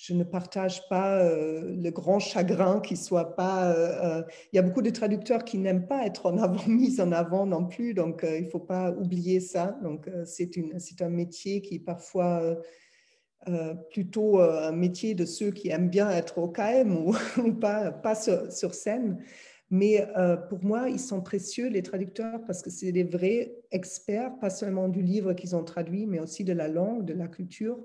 je 0.00 0.14
ne 0.14 0.22
partage 0.22 0.88
pas 0.88 1.18
euh, 1.18 1.74
le 1.74 1.90
grand 1.90 2.20
chagrin 2.20 2.80
qui 2.80 2.96
soit 2.96 3.34
pas. 3.34 3.72
Euh, 3.72 4.20
euh, 4.20 4.22
il 4.52 4.56
y 4.56 4.58
a 4.60 4.62
beaucoup 4.62 4.80
de 4.80 4.90
traducteurs 4.90 5.44
qui 5.44 5.58
n'aiment 5.58 5.88
pas 5.88 6.06
être 6.06 6.26
en 6.26 6.38
avant, 6.38 6.62
mis 6.68 7.00
en 7.00 7.10
avant 7.10 7.46
non 7.46 7.66
plus, 7.66 7.94
donc 7.94 8.24
il 8.24 8.44
ne 8.44 8.48
faut 8.48 8.60
pas 8.60 8.92
oublier 8.92 9.40
ça. 9.40 9.76
Donc 9.82 10.08
c'est 10.24 11.02
un 11.02 11.08
métier 11.08 11.60
qui 11.62 11.76
est 11.76 11.84
parfois 11.84 12.56
plutôt 13.90 14.40
un 14.40 14.72
métier 14.72 15.14
de 15.14 15.24
ceux 15.24 15.50
qui 15.50 15.70
aiment 15.70 15.88
bien 15.88 16.10
être 16.10 16.38
au 16.38 16.48
KM 16.48 16.96
ou, 17.38 17.52
pas, 17.54 17.90
pas 17.90 18.14
sur, 18.14 18.74
scène. 18.74 19.18
Mais 19.70 20.06
pour 20.48 20.62
moi, 20.62 20.90
ils 20.90 21.00
sont 21.00 21.22
précieux, 21.22 21.68
les 21.68 21.82
traducteurs, 21.82 22.44
parce 22.46 22.62
que 22.62 22.70
c'est 22.70 22.92
des 22.92 23.04
vrais 23.04 23.56
experts, 23.72 24.38
pas 24.38 24.50
seulement 24.50 24.88
du 24.88 25.02
livre 25.02 25.32
qu'ils 25.32 25.56
ont 25.56 25.64
traduit, 25.64 26.06
mais 26.06 26.20
aussi 26.20 26.44
de 26.44 26.52
la 26.52 26.68
langue, 26.68 27.04
de 27.04 27.14
la 27.14 27.26
culture 27.26 27.80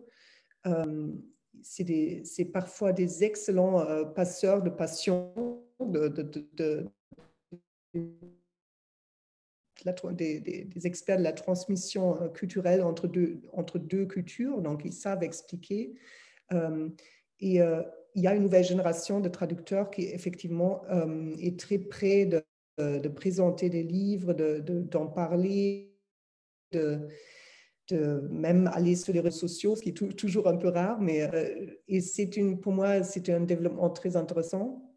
c'est 1.63 2.45
parfois 2.51 2.91
des 2.93 3.23
excellents 3.23 3.79
euh, 3.81 4.03
passeurs 4.03 4.61
de 4.61 4.69
passion, 4.69 5.63
de, 5.79 6.07
des, 10.11 10.87
experts 10.87 11.17
de 11.17 11.23
la 11.23 11.33
transmission 11.33 12.21
euh, 12.21 12.29
culturelle 12.29 12.83
entre 12.83 13.07
deux, 13.07 14.05
cultures, 14.05 14.61
donc 14.61 14.81
ils 14.85 14.93
savent 14.93 15.23
expliquer. 15.23 15.95
Euh, 16.51 16.89
et 17.39 17.59
il 18.15 18.21
y 18.21 18.27
a 18.27 18.35
une 18.35 18.43
nouvelle 18.43 18.63
génération 18.63 19.19
de 19.19 19.27
traducteurs 19.27 19.89
qui 19.89 20.03
effectivement 20.03 20.83
est 21.39 21.59
très 21.59 21.77
près 21.77 22.25
de, 22.25 23.07
présenter 23.09 23.69
des 23.69 23.83
livres, 23.83 24.31
d'en 24.33 25.07
parler, 25.07 25.93
de, 26.71 27.09
de 27.89 28.27
même 28.31 28.69
aller 28.73 28.95
sur 28.95 29.13
les 29.13 29.19
réseaux 29.19 29.47
sociaux, 29.47 29.75
ce 29.75 29.81
qui 29.81 29.89
est 29.89 30.15
toujours 30.15 30.47
un 30.47 30.57
peu 30.57 30.69
rare, 30.69 31.01
mais 31.01 31.23
euh, 31.23 31.65
et 31.87 32.01
une, 32.37 32.59
pour 32.59 32.71
moi, 32.71 33.03
c'est 33.03 33.29
un 33.29 33.41
développement 33.41 33.89
très 33.89 34.15
intéressant. 34.15 34.89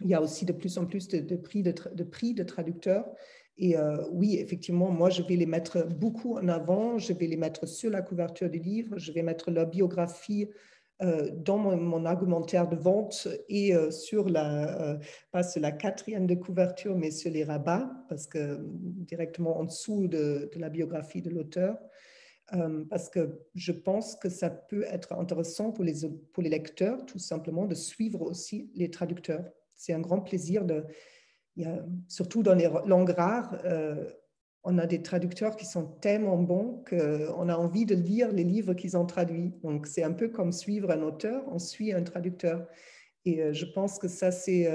Il 0.00 0.08
y 0.08 0.14
a 0.14 0.20
aussi 0.20 0.44
de 0.44 0.52
plus 0.52 0.76
en 0.76 0.86
plus 0.86 1.08
de, 1.08 1.36
prix, 1.36 1.62
de, 1.62 2.02
prix 2.02 2.34
de 2.34 2.42
traducteurs. 2.42 3.06
Et 3.56 3.78
euh, 3.78 3.96
oui, 4.10 4.36
effectivement, 4.38 4.90
moi, 4.90 5.08
je 5.08 5.22
vais 5.22 5.36
les 5.36 5.46
mettre 5.46 5.86
beaucoup 5.86 6.36
en 6.36 6.48
avant. 6.48 6.98
Je 6.98 7.12
vais 7.12 7.28
les 7.28 7.36
mettre 7.36 7.66
sur 7.66 7.90
la 7.90 8.02
couverture 8.02 8.50
des 8.50 8.58
livres. 8.58 8.98
Je 8.98 9.12
vais 9.12 9.22
mettre 9.22 9.52
leur 9.52 9.68
biographie 9.68 10.48
euh, 11.00 11.30
dans 11.32 11.58
mon, 11.58 12.04
argumentaire 12.04 12.68
de 12.68 12.74
vente 12.74 13.28
et 13.48 13.72
sur 13.90 14.28
la, 14.28 14.98
pas 15.30 15.44
sur 15.44 15.60
la 15.60 15.70
quatrième 15.70 16.26
de 16.26 16.34
couverture, 16.34 16.96
mais 16.96 17.12
sur 17.12 17.30
les 17.30 17.44
rabats, 17.44 17.88
parce 18.08 18.26
que 18.26 18.58
directement 18.62 19.58
en 19.58 19.64
dessous 19.64 20.08
de 20.08 20.50
la 20.56 20.68
biographie 20.68 21.22
de 21.22 21.30
l'auteur. 21.30 21.78
Euh, 22.52 22.84
parce 22.90 23.08
que 23.08 23.40
je 23.54 23.72
pense 23.72 24.16
que 24.16 24.28
ça 24.28 24.50
peut 24.50 24.84
être 24.84 25.12
intéressant 25.14 25.72
pour 25.72 25.84
les, 25.84 26.06
pour 26.32 26.42
les 26.42 26.50
lecteurs, 26.50 27.06
tout 27.06 27.18
simplement, 27.18 27.64
de 27.66 27.74
suivre 27.74 28.20
aussi 28.20 28.70
les 28.74 28.90
traducteurs. 28.90 29.44
C'est 29.74 29.94
un 29.94 30.00
grand 30.00 30.20
plaisir, 30.20 30.64
de, 30.64 30.84
surtout 32.06 32.42
dans 32.42 32.54
les 32.54 32.68
langues 32.86 33.10
rares, 33.10 33.58
euh, 33.64 34.10
on 34.62 34.78
a 34.78 34.86
des 34.86 35.02
traducteurs 35.02 35.56
qui 35.56 35.66
sont 35.66 35.84
tellement 35.84 36.38
bons 36.38 36.82
qu'on 36.88 37.48
a 37.48 37.56
envie 37.56 37.84
de 37.84 37.94
lire 37.94 38.32
les 38.32 38.44
livres 38.44 38.74
qu'ils 38.74 38.96
ont 38.96 39.04
traduits. 39.04 39.52
Donc, 39.62 39.86
c'est 39.86 40.02
un 40.02 40.12
peu 40.12 40.28
comme 40.28 40.52
suivre 40.52 40.90
un 40.90 41.02
auteur, 41.02 41.44
on 41.48 41.58
suit 41.58 41.92
un 41.92 42.02
traducteur. 42.02 42.66
Et 43.24 43.42
euh, 43.42 43.52
je 43.52 43.64
pense 43.64 43.98
que 43.98 44.08
ça, 44.08 44.30
c'est 44.30 44.66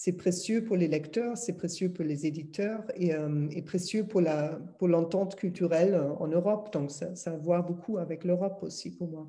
c'est 0.00 0.12
précieux 0.12 0.64
pour 0.64 0.76
les 0.76 0.86
lecteurs, 0.86 1.36
c'est 1.36 1.54
précieux 1.54 1.92
pour 1.92 2.04
les 2.04 2.24
éditeurs 2.24 2.84
et, 2.94 3.12
euh, 3.14 3.48
précieux 3.66 4.06
pour 4.06 4.20
l'entente 4.20 5.32
pour 5.32 5.40
culturelle 5.40 6.00
en 6.20 6.28
Europe. 6.28 6.72
Donc, 6.72 6.92
ça, 6.92 7.08
a 7.26 7.30
à 7.30 7.36
voir 7.36 7.64
beaucoup 7.64 7.98
avec 7.98 8.22
l'Europe 8.22 8.62
aussi 8.62 8.96
pour 8.96 9.08
moi. 9.08 9.26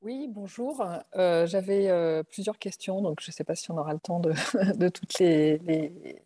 Oui, 0.00 0.26
bonjour. 0.26 0.82
Euh, 1.16 1.46
j'avais 1.46 1.90
euh, 1.90 2.22
plusieurs 2.22 2.58
questions, 2.58 3.02
donc 3.02 3.20
je 3.20 3.28
ne 3.28 3.32
sais 3.32 3.44
pas 3.44 3.54
si 3.54 3.70
on 3.70 3.76
aura 3.76 3.92
le 3.92 4.00
temps 4.00 4.18
de, 4.18 4.32
toutes 4.88 5.18
les, 5.18 5.58
les, 5.58 6.22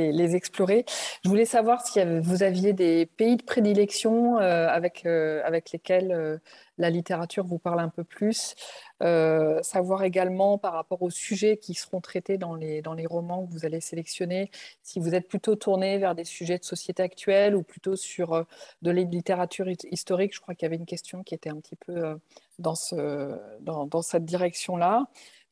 explorer. 0.00 0.84
Je 1.24 1.28
voulais 1.28 1.44
savoir 1.44 1.86
si 1.86 2.00
vous 2.20 2.42
aviez 2.42 2.72
des 2.72 3.06
pays 3.06 3.36
de 3.36 3.42
prédilection 3.42 4.38
euh, 4.38 4.68
avec, 4.68 5.06
avec 5.06 5.72
lesquels 5.72 6.40
la 6.78 6.90
littérature 6.90 7.44
vous 7.44 7.58
parle 7.58 7.80
un 7.80 7.88
peu 7.88 8.04
plus. 8.04 8.54
Euh, 9.02 9.62
savoir 9.62 10.02
également 10.02 10.58
par 10.58 10.72
rapport 10.72 11.02
aux 11.02 11.10
sujets 11.10 11.56
qui 11.56 11.74
seront 11.74 12.00
traités 12.00 12.36
dans 12.36 12.54
les, 12.54 12.82
dans 12.82 12.94
les 12.94 13.06
romans 13.06 13.46
que 13.46 13.52
vous 13.52 13.64
allez 13.64 13.80
sélectionner, 13.80 14.50
si 14.82 14.98
vous 14.98 15.14
êtes 15.14 15.28
plutôt 15.28 15.54
tourné 15.54 15.98
vers 15.98 16.16
des 16.16 16.24
sujets 16.24 16.58
de 16.58 16.64
société 16.64 17.02
actuelle 17.02 17.54
ou 17.54 17.62
plutôt 17.62 17.94
sur 17.94 18.32
euh, 18.32 18.42
de 18.82 18.90
la 18.90 19.02
littérature 19.02 19.68
historique. 19.68 20.34
Je 20.34 20.40
crois 20.40 20.54
qu'il 20.54 20.64
y 20.64 20.66
avait 20.66 20.76
une 20.76 20.86
question 20.86 21.22
qui 21.22 21.34
était 21.34 21.50
un 21.50 21.60
petit 21.60 21.76
peu 21.76 21.96
euh, 21.96 22.16
dans, 22.58 22.74
ce, 22.74 23.38
dans, 23.60 23.86
dans 23.86 24.02
cette 24.02 24.24
direction-là 24.24 25.06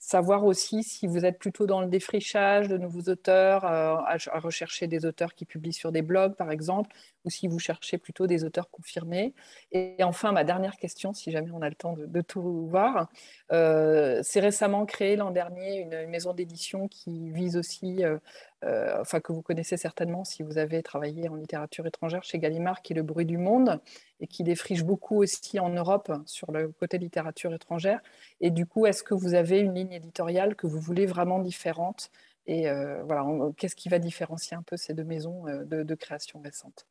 savoir 0.07 0.45
aussi 0.45 0.85
si 0.85 1.09
vous 1.09 1.25
êtes 1.25 1.37
plutôt 1.37 1.67
dans 1.67 1.81
le 1.81 1.89
défrichage 1.89 2.69
de 2.69 2.79
nouveaux 2.79 3.11
auteurs, 3.11 3.65
à, 3.65 4.17
rechercher 4.35 4.87
des 4.87 5.05
auteurs 5.05 5.35
qui 5.35 5.45
publient 5.45 5.73
sur 5.73 5.91
des 5.91 6.01
blogs, 6.01 6.37
par 6.37 6.53
exemple, 6.53 6.95
ou 7.25 7.31
si 7.31 7.49
vous 7.49 7.59
cherchez 7.59 7.99
plutôt 7.99 8.29
des 8.29 8.45
auteurs 8.45 8.71
confirmés. 8.71 9.35
Et, 9.73 9.97
enfin, 10.05 10.31
ma 10.31 10.45
dernière 10.45 10.77
question, 10.77 11.13
si 11.13 11.33
jamais 11.33 11.51
on 11.53 11.61
a 11.61 11.69
le 11.69 11.75
temps 11.75 11.97
de, 11.99 12.21
tout 12.21 12.69
voir, 12.69 13.09
euh, 13.51 14.21
c'est 14.23 14.39
récemment 14.39 14.87
créé 14.87 15.17
l'an 15.17 15.33
dernier 15.33 15.81
une, 15.81 16.07
maison 16.09 16.35
d'édition 16.35 16.87
qui 16.87 17.33
vise 17.33 17.57
aussi, 17.57 18.05
euh, 18.05 18.19
euh, 18.67 19.01
enfin 19.01 19.21
que 19.21 19.33
vous 19.33 19.43
connaissez 19.43 19.77
certainement 19.77 20.25
si 20.25 20.43
vous 20.43 20.59
avez 20.59 20.83
travaillé 20.83 21.29
en 21.29 21.37
littérature 21.37 21.87
étrangère 21.87 22.25
chez 22.25 22.39
Gallimard, 22.39 22.83
qui 22.83 22.93
est 22.93 22.97
Le 22.97 23.03
Bruit 23.03 23.27
du 23.27 23.39
Monde, 23.39 23.81
et 24.21 24.27
qui 24.27 24.43
défriche 24.43 24.85
beaucoup 24.85 25.23
aussi 25.23 25.59
en 25.61 25.71
Europe 25.71 26.13
sur 26.27 26.53
le 26.53 26.69
côté 26.69 26.99
littérature 26.99 27.55
étrangère. 27.55 28.01
Et 28.41 28.51
du 28.51 28.67
coup, 28.67 28.87
est-ce 28.87 29.03
que 29.03 29.15
vous 29.15 29.35
avez 29.35 29.61
une 29.61 29.75
ligne 29.75 29.93
éditoriale 29.93 30.57
que 30.57 30.67
vous 30.67 30.81
voulez 30.81 31.07
vraiment 31.07 31.39
différente 31.39 32.11
et 32.49 32.69
voilà, 33.05 33.27
qu'est-ce 33.57 33.75
qui 33.75 33.89
va 33.89 33.99
différencier 33.99 34.57
un 34.57 34.63
peu 34.63 34.77
ces 34.77 34.95
deux 34.95 35.03
maisons 35.03 35.47
de, 35.65 35.83
de 35.83 35.95
création 35.97 36.41
récente? 36.41 36.87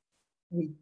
Oui. 0.52 0.76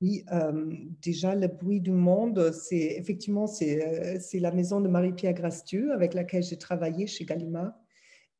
Oui, 0.00 0.24
euh, 0.32 0.74
déjà, 1.00 1.34
le 1.34 1.48
bruit 1.48 1.80
du 1.80 1.92
monde, 1.92 2.52
c'est 2.52 2.96
effectivement 2.98 3.46
c'est, 3.46 4.16
euh, 4.16 4.40
la 4.40 4.50
maison 4.50 4.80
de 4.80 4.88
Marie-Pierre 4.88 5.34
Grastieux 5.34 5.92
avec 5.92 6.14
laquelle 6.14 6.42
j'ai 6.42 6.58
travaillé 6.58 7.06
chez 7.06 7.24
Gallimard. 7.24 7.72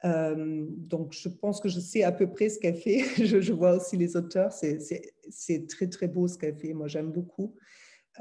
Euh, 0.04 0.66
donc, 0.68 1.12
je 1.12 1.28
pense 1.28 1.61
que 1.61 1.68
je 1.68 1.80
sais 1.80 2.02
à 2.02 2.12
peu 2.12 2.30
près 2.30 2.48
ce 2.48 2.59
qu'elle 2.59 2.76
fait. 2.76 2.98
je, 3.24 3.52
vois 3.52 3.76
aussi 3.76 3.96
les 3.96 4.16
auteurs. 4.16 4.52
C'est, 4.52 5.66
très, 5.68 5.88
très 5.88 6.09
beau 6.09 6.28
ce 6.28 6.38
qu'elle 6.38 6.57
fait. 6.57 6.74
Moi, 6.74 6.88
j'aime 6.88 7.11
beaucoup. 7.12 7.57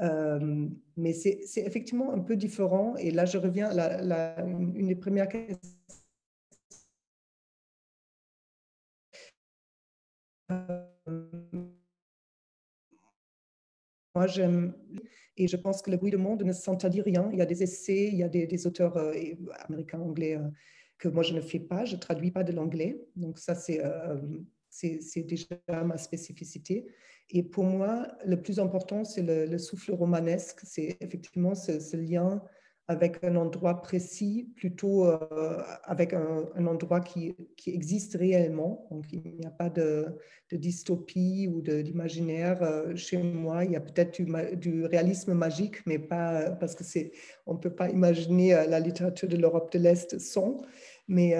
mais 0.00 1.12
c'est, 1.12 1.40
effectivement 1.56 2.12
un 2.12 2.20
peu 2.20 2.36
différent. 2.36 2.96
Et 2.96 3.10
là, 3.10 3.24
je 3.26 3.38
reviens 3.38 3.70
à 3.78 4.42
une 4.42 4.86
des 4.86 4.96
premières 4.96 5.28
questions 5.28 5.58
Moi, 14.14 14.26
j'aime 14.28 14.74
et 15.36 15.48
je 15.48 15.56
pense 15.56 15.82
que 15.82 15.90
le 15.90 15.96
bruit 15.96 16.10
du 16.10 16.16
monde 16.16 16.42
ne 16.42 16.52
s'interdit 16.52 17.02
rien. 17.02 17.28
Il 17.32 17.38
y 17.38 17.42
a 17.42 17.46
des 17.46 17.62
essais, 17.62 18.08
il 18.12 18.16
y 18.16 18.22
a 18.22 18.28
des, 18.28 18.66
auteurs 18.66 18.96
euh, 18.96 19.12
américains, 19.66 20.00
anglais 20.00 20.36
euh, 20.36 20.48
que 21.04 21.08
moi 21.08 21.22
je 21.22 21.34
ne 21.34 21.40
fais 21.42 21.60
pas, 21.60 21.84
je 21.84 21.96
ne 21.96 22.00
traduis 22.00 22.30
pas 22.30 22.44
de 22.44 22.52
l'anglais. 22.52 22.98
Donc 23.14 23.38
ça, 23.38 23.54
euh, 23.70 24.16
c'est 24.70 25.00
c'est 25.02 25.22
déjà 25.22 25.56
ma 25.84 25.98
spécificité. 25.98 26.86
Et 27.30 27.42
pour 27.42 27.64
moi, 27.64 28.08
le 28.24 28.40
plus 28.40 28.58
important, 28.58 29.04
c'est 29.04 29.22
le, 29.22 29.58
souffle 29.58 29.92
romanesque. 29.92 30.60
C'est 30.64 30.96
effectivement 31.00 31.54
ce, 31.54 31.96
lien 31.96 32.42
avec 32.86 33.24
un 33.24 33.36
endroit 33.36 33.80
précis, 33.80 34.52
plutôt 34.56 35.06
euh, 35.06 35.62
avec 35.84 36.12
un, 36.12 36.66
endroit 36.66 37.00
qui, 37.00 37.34
qui, 37.56 37.70
existe 37.70 38.14
réellement. 38.14 38.86
Donc, 38.90 39.06
il 39.10 39.36
n'y 39.38 39.46
a 39.46 39.50
pas 39.50 39.70
de, 39.70 40.06
dystopie 40.52 41.48
ou 41.48 41.62
d'imaginaire 41.62 42.62
euh, 42.62 42.94
chez 42.94 43.16
moi. 43.16 43.64
Il 43.64 43.72
y 43.72 43.76
a 43.76 43.80
peut-être 43.80 44.20
du, 44.58 44.84
réalisme 44.84 45.32
magique, 45.32 45.84
mais 45.86 45.98
pas 45.98 46.50
parce 46.50 46.74
que 46.74 46.84
c'est, 46.84 47.12
on 47.46 47.54
ne 47.54 47.58
peut 47.58 47.74
pas 47.74 47.88
imaginer 47.88 48.50
la 48.68 48.80
littérature 48.80 49.28
de 49.28 49.36
l'Europe 49.36 49.72
de 49.72 49.78
l'Est 49.78 50.18
sans. 50.18 50.60
Mais 51.08 51.34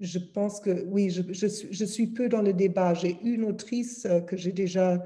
je 0.00 0.18
pense 0.18 0.60
que 0.60 0.84
oui, 0.86 1.10
je, 1.10 1.84
suis 1.84 2.08
peu 2.08 2.28
dans 2.28 2.42
le 2.42 2.52
débat. 2.52 2.94
J'ai 2.94 3.18
une 3.22 3.44
autrice 3.44 4.06
que 4.26 4.36
j'ai 4.36 4.52
déjà 4.52 5.04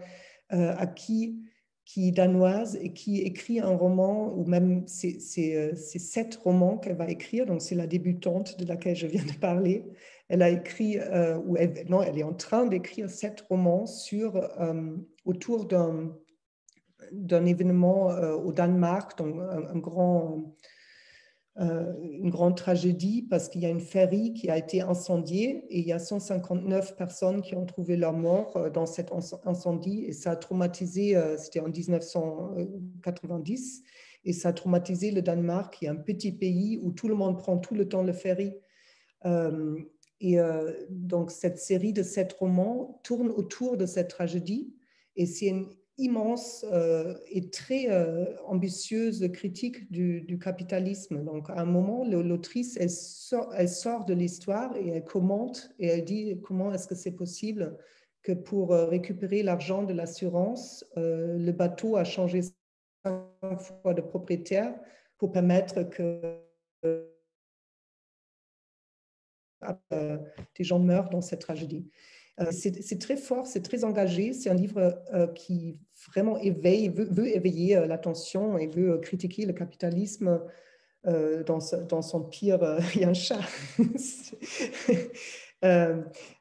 acquis 0.50 1.48
qui 1.88 2.08
est 2.08 2.12
danoise 2.12 2.76
et 2.82 2.92
qui 2.92 3.22
écrit 3.22 3.60
un 3.60 3.74
roman, 3.74 4.30
ou 4.36 4.44
même 4.44 4.86
c'est 4.86 5.56
euh, 5.56 5.74
sept 5.74 6.36
romans 6.36 6.76
qu'elle 6.76 6.96
va 6.96 7.08
écrire, 7.08 7.46
donc 7.46 7.62
c'est 7.62 7.74
la 7.74 7.86
débutante 7.86 8.58
de 8.60 8.66
laquelle 8.66 8.94
je 8.94 9.06
viens 9.06 9.24
de 9.24 9.32
parler. 9.40 9.86
Elle 10.28 10.42
a 10.42 10.50
écrit, 10.50 10.98
euh, 10.98 11.38
ou 11.38 11.56
non, 11.88 12.02
elle 12.02 12.18
est 12.18 12.24
en 12.24 12.34
train 12.34 12.66
d'écrire 12.66 13.08
sept 13.08 13.40
romans 13.48 13.86
sur, 13.86 14.36
euh, 14.36 14.98
autour 15.24 15.64
d'un 15.64 17.46
événement 17.46 18.08
au 18.08 18.52
Danemark, 18.52 19.16
donc 19.16 19.36
un 19.40 19.78
grand 19.78 20.54
euh, 21.60 21.92
une 22.00 22.30
grande 22.30 22.56
tragédie 22.56 23.26
parce 23.28 23.48
qu'il 23.48 23.62
y 23.62 23.66
a 23.66 23.68
une 23.68 23.80
ferry 23.80 24.32
qui 24.32 24.48
a 24.48 24.56
été 24.56 24.80
incendiée 24.80 25.64
et 25.70 25.80
il 25.80 25.86
y 25.88 25.92
a 25.92 25.98
159 25.98 26.94
personnes 26.94 27.42
qui 27.42 27.56
ont 27.56 27.66
trouvé 27.66 27.96
leur 27.96 28.12
mort 28.12 28.56
euh, 28.56 28.70
dans 28.70 28.86
cet 28.86 29.10
incendie 29.44 30.04
et 30.04 30.12
ça 30.12 30.30
a 30.30 30.36
traumatisé, 30.36 31.16
euh, 31.16 31.36
c'était 31.36 31.58
en 31.58 31.66
1990, 31.66 33.82
et 34.24 34.32
ça 34.32 34.50
a 34.50 34.52
traumatisé 34.52 35.10
le 35.10 35.20
Danemark, 35.20 35.74
qui 35.74 35.86
est 35.86 35.88
un 35.88 35.96
petit 35.96 36.30
pays 36.30 36.78
où 36.80 36.92
tout 36.92 37.08
le 37.08 37.16
monde 37.16 37.38
prend 37.38 37.58
tout 37.58 37.74
le 37.74 37.88
temps 37.88 38.04
le 38.04 38.12
ferry. 38.12 38.54
et 40.20 40.38
donc 40.90 41.32
cette 41.32 41.58
série 41.58 41.92
de 41.92 42.04
sept 42.04 42.34
romans 42.34 43.00
tourne 43.02 43.30
autour 43.30 43.76
de 43.76 43.86
cette 43.86 44.10
tragédie 44.10 44.76
et 45.16 45.26
c'est 45.26 45.46
une 45.46 45.66
immense 45.98 46.64
euh, 46.72 47.14
et 47.26 47.50
très 47.50 47.90
euh, 47.90 48.24
ambitieuse 48.46 49.28
critique 49.32 49.90
du, 49.90 50.38
capitalisme. 50.38 51.24
Donc, 51.24 51.50
à 51.50 51.60
un 51.60 51.64
moment, 51.64 52.04
l'autrice, 52.04 52.76
elle 52.80 52.90
sort, 52.90 53.52
elle 53.56 53.68
sort 53.68 54.04
de 54.04 54.14
l'histoire 54.14 54.74
et 54.76 54.88
elle 54.88 55.04
commente 55.04 55.70
et 55.78 55.88
elle 55.88 56.04
dit 56.04 56.40
comment 56.42 56.72
est-ce 56.72 56.86
que 56.86 56.94
c'est 56.94 57.12
possible 57.12 57.76
que 58.22 58.32
pour 58.32 58.72
euh, 58.72 58.86
récupérer 58.86 59.42
l'argent 59.42 59.82
de 59.82 59.92
l'assurance, 59.92 60.84
le 60.96 61.50
bateau 61.50 61.96
a 61.96 62.04
changé 62.04 62.42
cinq 63.04 63.58
fois 63.58 63.94
de 63.94 64.00
propriétaire 64.00 64.74
pour 65.18 65.32
permettre 65.32 65.82
que 65.82 66.38
des 70.56 70.64
gens 70.64 70.78
meurent 70.78 71.10
dans 71.10 71.20
cette 71.20 71.40
tragédie. 71.40 71.90
c'est 72.52 73.00
très 73.00 73.16
fort, 73.16 73.48
c'est 73.48 73.62
très 73.62 73.82
engagé. 73.82 74.32
C'est 74.32 74.50
un 74.50 74.54
livre 74.54 75.02
qui 75.34 75.78
vraiment 76.08 76.38
éveille, 76.38 76.88
veut, 76.88 77.28
éveiller 77.28 77.76
euh, 77.76 77.86
l'attention 77.86 78.58
et 78.58 78.66
veut 78.66 78.92
euh, 78.92 78.98
critiquer 78.98 79.46
le 79.46 79.52
capitalisme 79.52 80.40
euh, 81.06 81.44
dans, 81.44 81.58
dans, 81.88 82.02
son 82.02 82.24
pire, 82.24 82.78
il 82.94 83.02
y 83.02 83.04
a 83.04 83.08
un 83.08 83.14
chat. 83.14 83.40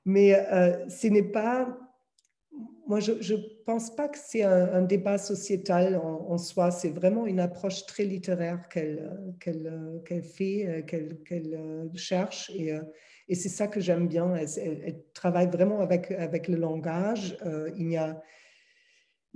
mais 0.06 0.34
ce 0.90 1.08
n'est 1.08 1.24
pas, 1.24 1.78
moi 2.88 3.00
je 3.00 3.12
ne 3.12 3.64
pense 3.66 3.96
pas 3.96 4.08
que 4.08 4.18
c'est 4.18 4.44
un, 4.44 4.82
débat 4.82 5.18
sociétal 5.18 5.96
en, 5.98 6.38
soi, 6.38 6.72
c'est 6.72 6.90
vraiment 6.90 7.26
une 7.28 7.40
approche 7.40 7.86
très 7.86 8.04
littéraire 8.04 8.68
qu'elle 8.70 9.12
qu'elle 9.40 10.24
fait, 10.24 10.86
qu'elle 10.88 11.92
cherche. 11.96 12.52
Et, 12.56 12.74
et 13.30 13.36
c'est 13.36 13.50
ça 13.50 13.68
que 13.68 13.80
j'aime 13.80 14.08
bien. 14.08 14.34
Elle, 14.36 14.48
elle, 14.86 15.04
travaille 15.14 15.48
vraiment 15.48 15.82
avec, 15.82 16.12
avec 16.12 16.48
le 16.48 16.56
langage. 16.56 17.38
il 17.78 17.92
y 17.92 17.98
a 17.98 18.20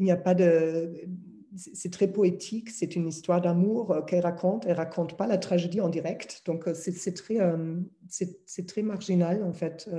il 0.01 0.05
n'y 0.05 0.11
a 0.11 0.17
pas 0.17 0.33
de. 0.33 1.07
C'est 1.55 1.91
très 1.91 2.07
poétique, 2.07 2.69
c'est 2.69 2.95
une 2.95 3.07
histoire 3.07 3.41
d'amour 3.41 3.91
euh, 3.91 4.01
qu'elle 4.01 4.23
raconte. 4.23 4.65
Elle 4.65 4.77
raconte 4.77 5.15
pas 5.15 5.27
la 5.27 5.37
tragédie 5.37 5.79
en 5.79 5.89
direct, 5.89 6.41
donc 6.45 6.67
euh, 6.67 6.73
c'est 6.73 7.13
très, 7.13 7.39
euh, 7.39 7.75
c'est 8.07 8.65
très 8.65 8.81
marginal 8.81 9.43
en 9.43 9.53
fait 9.53 9.89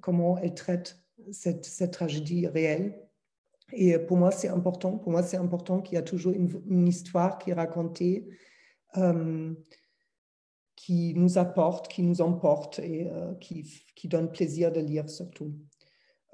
comment 0.00 0.38
elle 0.38 0.54
traite 0.54 0.98
cette, 1.30 1.64
cette, 1.64 1.92
tragédie 1.92 2.46
réelle. 2.48 2.98
Et 3.72 3.96
pour 3.98 4.16
moi, 4.16 4.30
c'est 4.30 4.48
important. 4.48 4.98
Pour 4.98 5.12
moi, 5.12 5.22
c'est 5.22 5.36
important 5.36 5.80
qu'il 5.80 5.94
y 5.94 5.98
a 5.98 6.02
toujours 6.02 6.32
une, 6.32 6.88
histoire 6.88 7.38
qui 7.38 7.50
est 7.50 7.54
racontée, 7.54 8.28
qui 10.76 11.14
nous 11.14 11.38
apporte, 11.38 11.88
qui 11.88 12.02
nous 12.02 12.20
emporte 12.20 12.78
et 12.80 13.08
qui, 13.40 13.86
qui 13.94 14.08
donne 14.08 14.30
plaisir 14.30 14.70
de 14.70 14.80
lire 14.80 15.08
surtout. 15.08 15.54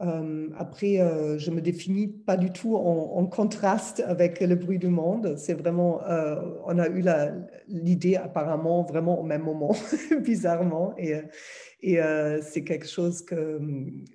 Euh, 0.01 0.49
après, 0.57 0.99
euh, 0.99 1.39
je 1.39 1.51
me 1.51 1.61
définis 1.61 2.09
pas 2.09 2.37
du 2.37 2.51
tout 2.51 2.77
en, 2.77 3.27
contraste 3.27 4.03
avec 4.07 4.41
le 4.41 4.55
bruit 4.55 4.79
du 4.79 4.89
monde. 4.89 5.37
C'est 5.37 5.55
vraiment, 5.55 6.03
euh, 6.05 6.37
on 6.65 6.79
a 6.79 6.89
eu 6.89 7.05
l'idée 7.69 8.17
apparemment 8.17 8.83
vraiment 8.83 9.21
au 9.21 9.23
même 9.23 9.43
moment, 9.43 9.75
bizarrement, 10.23 10.95
et, 10.99 11.15
c'est 12.43 12.65
quelque 12.65 12.87
chose 12.87 13.23
que 13.23 13.61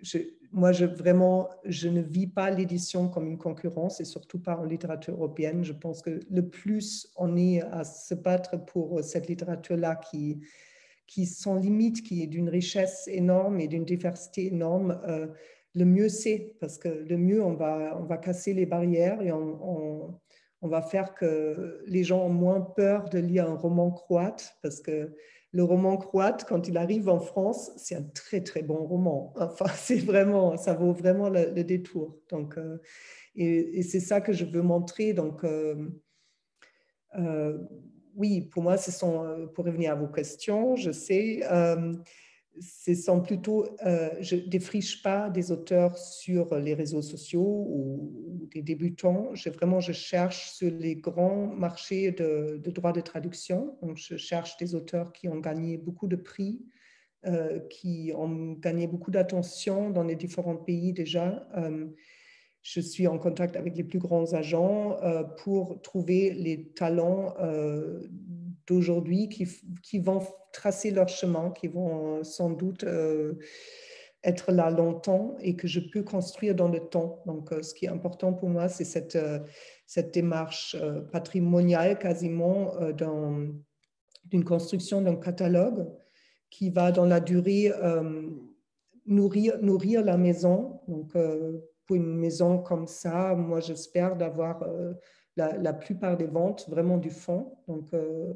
je, 0.01 0.19
moi, 0.51 0.71
je, 0.71 0.85
vraiment, 0.85 1.49
je 1.65 1.87
ne 1.87 2.01
vis 2.01 2.27
pas 2.27 2.49
l'édition 2.49 3.07
comme 3.09 3.27
une 3.27 3.37
concurrence 3.37 3.99
et 3.99 4.05
surtout 4.05 4.39
pas 4.39 4.57
en 4.57 4.63
littérature 4.63 5.13
européenne. 5.13 5.63
Je 5.63 5.73
pense 5.73 6.01
que 6.01 6.19
le 6.29 6.47
plus 6.47 7.11
on 7.17 7.35
est 7.37 7.61
à 7.61 7.83
se 7.83 8.13
battre 8.13 8.63
pour 8.65 9.03
cette 9.03 9.27
littérature-là 9.27 9.95
qui, 9.95 10.39
qui 11.07 11.25
sans 11.25 11.55
limite, 11.55 12.03
qui 12.03 12.23
est 12.23 12.27
d'une 12.27 12.49
richesse 12.49 13.07
énorme 13.07 13.59
et 13.59 13.67
d'une 13.67 13.85
diversité 13.85 14.47
énorme, 14.47 14.99
le 15.75 15.85
mieux 15.85 16.09
c'est, 16.09 16.55
parce 16.59 16.77
que 16.77 16.87
le 16.87 17.17
mieux, 17.17 17.43
on 17.43 17.53
va, 17.53 17.97
on 17.99 18.05
va 18.05 18.17
casser 18.17 18.53
les 18.53 18.65
barrières 18.65 19.21
et 19.21 19.31
on, 19.31 20.19
on, 20.61 20.67
va 20.67 20.81
faire 20.81 21.13
que 21.13 21.83
les 21.85 22.03
gens 22.03 22.25
ont 22.25 22.33
moins 22.33 22.61
peur 22.61 23.09
de 23.09 23.19
lire 23.19 23.47
un 23.47 23.55
roman 23.55 23.91
croate, 23.91 24.57
parce 24.63 24.79
que 24.79 25.13
le 25.51 25.63
roman 25.63 25.97
croate, 25.97 26.45
quand 26.45 26.67
il 26.67 26.77
arrive 26.77 27.07
en 27.07 27.19
France, 27.19 27.71
c'est 27.77 27.95
un 27.95 28.03
très 28.03 28.41
très 28.41 28.63
bon 28.63 28.85
roman. 28.85 29.33
Enfin, 29.39 29.67
c'est 29.75 29.99
vraiment, 29.99 30.57
ça 30.57 30.73
vaut 30.73 30.93
vraiment 30.93 31.29
le, 31.29 31.63
détour. 31.63 32.17
Donc, 32.29 32.57
euh, 32.57 32.77
et, 33.35 33.83
c'est 33.83 33.99
ça 33.99 34.21
que 34.21 34.33
je 34.33 34.45
veux 34.45 34.61
montrer. 34.61 35.13
Donc, 35.13 35.43
euh, 35.43 35.89
euh, 37.19 37.57
oui, 38.15 38.41
pour 38.41 38.63
moi, 38.63 38.77
ce 38.77 38.91
sont, 38.91 39.49
pour 39.53 39.65
revenir 39.65 39.91
à 39.91 39.95
vos 39.95 40.07
questions, 40.07 40.75
je 40.77 40.91
sais 40.91 41.41
ce 42.59 42.93
sont 42.93 43.21
plutôt, 43.21 43.65
euh, 43.85 44.09
je 44.21 44.35
défriche 44.35 45.01
pas 45.01 45.29
des 45.29 45.51
auteurs 45.51 45.97
sur 45.97 46.55
les 46.55 46.73
réseaux 46.73 47.01
sociaux 47.01 47.65
ou, 47.69 48.47
des 48.53 48.61
débutants. 48.61 49.33
Je, 49.33 49.49
vraiment, 49.49 49.79
je 49.79 49.91
cherche 49.91 50.51
sur 50.51 50.71
les 50.71 50.95
grands 50.95 51.47
marchés 51.47 52.11
de, 52.11 52.61
droits 52.65 52.93
de 52.93 53.01
traduction. 53.01 53.77
Donc, 53.81 53.97
je 53.97 54.17
cherche 54.17 54.57
des 54.57 54.75
auteurs 54.75 55.11
qui 55.11 55.27
ont 55.27 55.39
gagné 55.39 55.77
beaucoup 55.77 56.07
de 56.07 56.15
prix, 56.15 56.61
euh, 57.25 57.59
qui 57.69 58.11
ont 58.15 58.53
gagné 58.53 58.87
beaucoup 58.87 59.11
d'attention 59.11 59.89
dans 59.89 60.03
les 60.03 60.15
différents 60.15 60.57
pays 60.57 60.93
déjà. 60.93 61.47
Euh, 61.57 61.87
je 62.61 62.79
suis 62.79 63.07
en 63.07 63.19
contact 63.19 63.55
avec 63.55 63.75
les 63.77 63.83
plus 63.83 63.99
grands 63.99 64.33
agents 64.33 64.97
pour 65.43 65.79
trouver 65.83 66.33
les 66.33 66.69
talents 66.69 67.35
d'aujourd'hui 68.67 69.29
qui, 69.29 69.47
qui, 69.81 69.99
vont 69.99 70.21
tracer 70.51 70.91
leur 70.91 71.07
chemin, 71.07 71.51
qui 71.51 71.67
vont 71.67 72.17
euh, 72.17 72.23
sans 72.23 72.49
doute 72.49 72.83
euh, 72.83 73.33
être 74.23 74.51
là 74.51 74.69
longtemps 74.69 75.35
et 75.39 75.55
que 75.55 75.67
je 75.67 75.79
peux 75.79 76.03
construire 76.03 76.55
dans 76.55 76.67
le 76.67 76.79
temps. 76.79 77.21
Donc, 77.25 77.51
euh, 77.51 77.61
ce 77.61 77.73
qui 77.73 77.85
est 77.85 77.89
important 77.89 78.33
pour 78.33 78.49
moi, 78.49 78.67
c'est 78.69 78.85
cette, 78.85 79.17
cette 79.85 80.13
démarche 80.13 80.75
patrimoniale 81.11 81.99
quasiment 81.99 82.73
d'une 82.91 84.43
construction 84.43 85.01
d'un 85.01 85.15
catalogue 85.15 85.87
qui 86.49 86.69
va 86.69 86.91
dans 86.91 87.05
la 87.05 87.19
durée 87.19 87.71
nourrir, 89.05 89.59
nourrir 89.61 90.03
la 90.03 90.17
maison. 90.17 90.79
Donc, 90.87 91.13
pour 91.85 91.95
une 91.95 92.17
maison 92.17 92.57
comme 92.57 92.87
ça, 92.87 93.35
moi, 93.35 93.59
j'espère 93.59 94.15
d'avoir 94.15 94.63
la, 95.35 95.73
plupart 95.73 96.17
des 96.17 96.25
ventes 96.25 96.65
vraiment 96.69 96.97
du 96.97 97.09
fond. 97.09 97.57
Donc, 97.67 97.93
euh, 97.93 98.33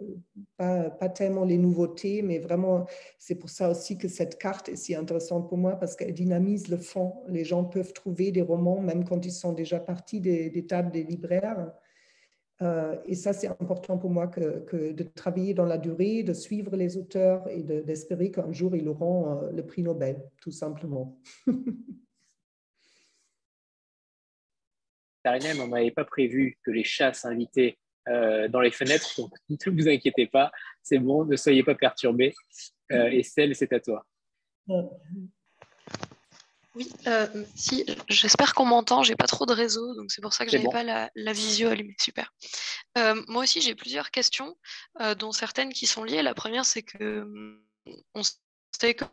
pas, 0.57 0.89
pas, 0.89 1.09
tellement 1.09 1.45
les 1.45 1.57
nouveautés, 1.57 2.21
mais 2.21 2.39
vraiment, 2.39 2.85
c'est 3.17 3.35
pour 3.35 3.49
ça 3.49 3.69
aussi 3.69 3.97
que 3.97 4.07
cette 4.07 4.37
carte 4.37 4.69
est 4.69 4.75
si 4.75 4.95
intéressante 4.95 5.47
pour 5.47 5.57
moi 5.57 5.75
parce 5.75 5.95
qu'elle 5.95 6.13
dynamise 6.13 6.67
le 6.67 6.77
fond. 6.77 7.13
Les 7.27 7.45
gens 7.45 7.63
peuvent 7.63 7.93
trouver 7.93 8.31
des 8.31 8.41
romans, 8.41 8.81
même 8.81 9.05
quand 9.05 9.25
ils 9.25 9.31
sont 9.31 9.53
déjà 9.53 9.79
partis 9.79 10.19
des, 10.19 10.65
tables 10.67 10.91
des 10.91 11.03
libraires. 11.03 11.71
Euh, 12.61 12.97
et 13.05 13.15
ça, 13.15 13.31
c'est 13.31 13.47
important 13.47 13.97
pour 13.97 14.09
moi 14.09 14.27
que, 14.27 14.91
de 14.91 15.03
travailler 15.03 15.53
dans 15.53 15.65
la 15.65 15.77
durée, 15.77 16.23
de 16.23 16.33
suivre 16.33 16.75
les 16.75 16.97
auteurs 16.97 17.47
et 17.49 17.63
d'espérer 17.63 18.31
qu'un 18.31 18.51
jour, 18.51 18.75
ils 18.75 18.89
auront 18.89 19.43
euh, 19.43 19.51
le 19.51 19.65
prix 19.65 19.83
Nobel, 19.83 20.21
tout 20.41 20.51
simplement. 20.51 21.17
on 25.25 25.67
n'avait 25.67 25.91
pas 25.91 26.05
prévu 26.05 26.57
que 26.63 26.71
les 26.71 26.83
chats 26.83 27.13
s'invitaient 27.13 27.77
euh, 28.07 28.47
dans 28.47 28.61
les 28.61 28.71
fenêtres, 28.71 29.07
donc 29.17 29.31
ne 29.49 29.71
vous 29.71 29.87
inquiétez 29.87 30.27
pas, 30.27 30.51
c'est 30.81 30.99
bon, 30.99 31.25
ne 31.25 31.35
soyez 31.35 31.63
pas 31.63 31.75
perturbés. 31.75 32.33
Euh, 32.91 33.09
et 33.11 33.21
celle, 33.21 33.55
c'est 33.55 33.71
à 33.71 33.79
toi. 33.79 34.03
Oui, 36.75 36.91
euh, 37.07 37.27
si, 37.55 37.85
j'espère 38.07 38.53
qu'on 38.55 38.65
m'entend, 38.65 39.03
j'ai 39.03 39.15
pas 39.15 39.27
trop 39.27 39.45
de 39.45 39.53
réseau, 39.53 39.93
donc 39.95 40.11
c'est 40.11 40.21
pour 40.21 40.33
ça 40.33 40.45
que 40.45 40.51
j'avais 40.51 40.69
pas 40.69 40.83
la, 40.83 41.11
la, 41.13 41.33
visio 41.33 41.69
allumée, 41.69 41.95
super. 41.99 42.33
moi 43.27 43.43
aussi, 43.43 43.61
j'ai 43.61 43.75
plusieurs 43.75 44.09
questions, 44.11 44.55
dont 45.17 45.31
certaines 45.31 45.73
qui 45.73 45.85
sont 45.85 46.03
liées. 46.03 46.23
La 46.23 46.33
première, 46.33 46.65
c'est 46.65 46.83
que 46.83 47.59
on 48.15 48.21
sait 48.71 48.95
que 48.95 49.05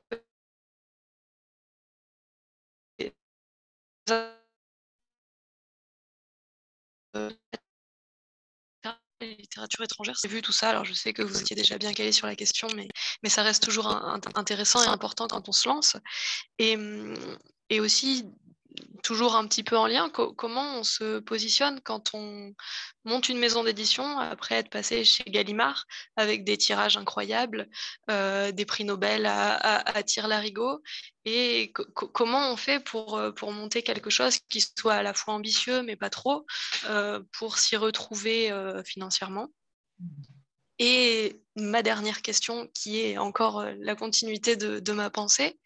littérature 9.20 9.82
étrangère, 9.82 10.16
c'est 10.18 10.28
vu 10.28 10.42
tout 10.42 10.52
ça. 10.52 10.70
Alors 10.70 10.84
je 10.84 10.92
sais 10.92 11.12
que 11.12 11.22
vous 11.22 11.40
étiez 11.40 11.56
déjà 11.56 11.78
bien 11.78 11.92
calé 11.92 12.12
sur 12.12 12.26
la 12.26 12.36
question, 12.36 12.68
mais, 12.76 12.88
mais 13.22 13.28
ça 13.28 13.42
reste 13.42 13.62
toujours 13.62 13.88
intéressant 14.34 14.82
et 14.82 14.88
important 14.88 15.26
quand 15.26 15.48
on 15.48 15.52
se 15.52 15.68
lance. 15.68 15.96
Et, 16.58 16.76
et 17.70 17.80
aussi 17.80 18.26
toujours 19.02 19.36
un 19.36 19.46
petit 19.46 19.62
peu 19.62 19.76
en 19.76 19.86
lien, 19.86 20.10
comment 20.10 20.78
on 20.78 20.82
se 20.82 21.18
positionne 21.20 21.80
quand 21.84 22.10
on 22.14 22.54
monte 23.04 23.28
une 23.28 23.38
maison 23.38 23.62
d'édition 23.64 24.18
après 24.18 24.56
être 24.56 24.68
passé 24.70 25.04
chez 25.04 25.24
Gallimard 25.24 25.86
avec 26.16 26.44
des 26.44 26.56
tirages 26.56 26.96
incroyables, 26.96 27.68
euh, 28.10 28.52
des 28.52 28.64
prix 28.64 28.84
Nobel 28.84 29.26
à, 29.26 29.54
à, 29.56 30.02
tire-larigot, 30.02 30.82
et 31.24 31.72
comment 31.92 32.50
on 32.52 32.56
fait 32.56 32.80
pour, 32.80 33.16
euh, 33.16 33.32
pour 33.32 33.52
monter 33.52 33.82
quelque 33.82 34.10
chose 34.10 34.38
qui 34.48 34.60
soit 34.60 34.94
à 34.94 35.02
la 35.02 35.14
fois 35.14 35.34
ambitieux 35.34 35.82
mais 35.82 35.96
pas 35.96 36.10
trop, 36.10 36.46
euh, 36.88 37.22
pour 37.32 37.58
s'y 37.58 37.76
retrouver 37.76 38.52
financièrement? 38.84 39.48
Et 40.78 41.40
ma 41.54 41.82
dernière 41.82 42.20
question, 42.20 42.68
qui 42.74 43.00
est 43.00 43.16
encore 43.16 43.64
la 43.78 43.94
continuité 43.94 44.56
de, 44.56 44.92
ma 44.92 45.08
pensée, 45.08 45.58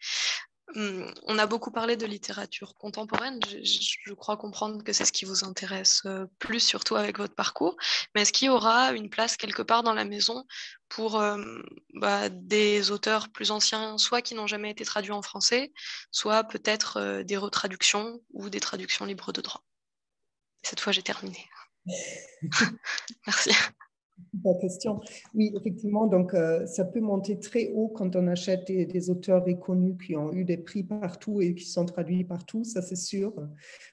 on 0.75 1.37
a 1.37 1.45
beaucoup 1.47 1.71
parlé 1.71 1.97
de 1.97 2.05
littérature 2.05 2.75
contemporaine. 2.75 3.39
Je, 3.45 4.13
crois 4.13 4.37
comprendre 4.37 4.83
que 4.83 4.93
c'est 4.93 5.05
ce 5.05 5.11
qui 5.11 5.25
vous 5.25 5.43
intéresse 5.43 6.01
euh, 6.05 6.25
plus, 6.39 6.59
surtout 6.59 6.95
avec 6.95 7.17
votre 7.17 7.35
parcours. 7.35 7.75
Mais 8.13 8.21
est-ce 8.21 8.33
qu'il 8.33 8.47
y 8.47 8.49
aura 8.49 8.91
une 8.91 9.09
place 9.09 9.37
quelque 9.37 9.61
part 9.61 9.83
dans 9.83 9.93
la 9.93 10.05
maison 10.05 10.45
pour 10.89 11.19
euh, 11.19 11.61
bah, 11.95 12.29
des 12.29 12.91
auteurs 12.91 13.29
plus 13.29 13.51
anciens, 13.51 13.97
soit 13.97 14.21
qui 14.21 14.35
n'ont 14.35 14.47
jamais 14.47 14.71
été 14.71 14.85
traduits 14.85 15.11
en 15.11 15.21
français, 15.21 15.71
soit 16.11 16.43
peut-être 16.43 16.97
euh, 16.97 17.23
des 17.23 17.37
retraductions 17.37 18.21
ou 18.31 18.49
des 18.49 18.59
traductions 18.59 19.05
libres 19.05 19.33
de 19.33 19.41
droit? 19.41 19.63
Cette 20.63 20.79
fois, 20.79 20.91
j'ai 20.93 21.03
terminé. 21.03 21.49
Merci 23.27 23.51
question. 24.59 24.99
Oui, 25.33 25.51
effectivement, 25.55 26.07
donc 26.07 26.33
euh, 26.33 26.65
ça 26.65 26.85
peut 26.85 26.99
monter 26.99 27.39
très 27.39 27.71
haut 27.73 27.89
quand 27.89 28.15
on 28.15 28.27
achète 28.27 28.67
des, 28.67 29.09
auteurs 29.09 29.43
reconnus 29.45 29.95
qui 30.05 30.15
ont 30.15 30.31
eu 30.31 30.43
des 30.43 30.57
prix 30.57 30.83
partout 30.83 31.41
et 31.41 31.55
qui 31.55 31.65
sont 31.65 31.85
traduits 31.85 32.23
partout, 32.23 32.63
ça 32.63 32.81
c'est 32.81 32.95
sûr. 32.95 33.33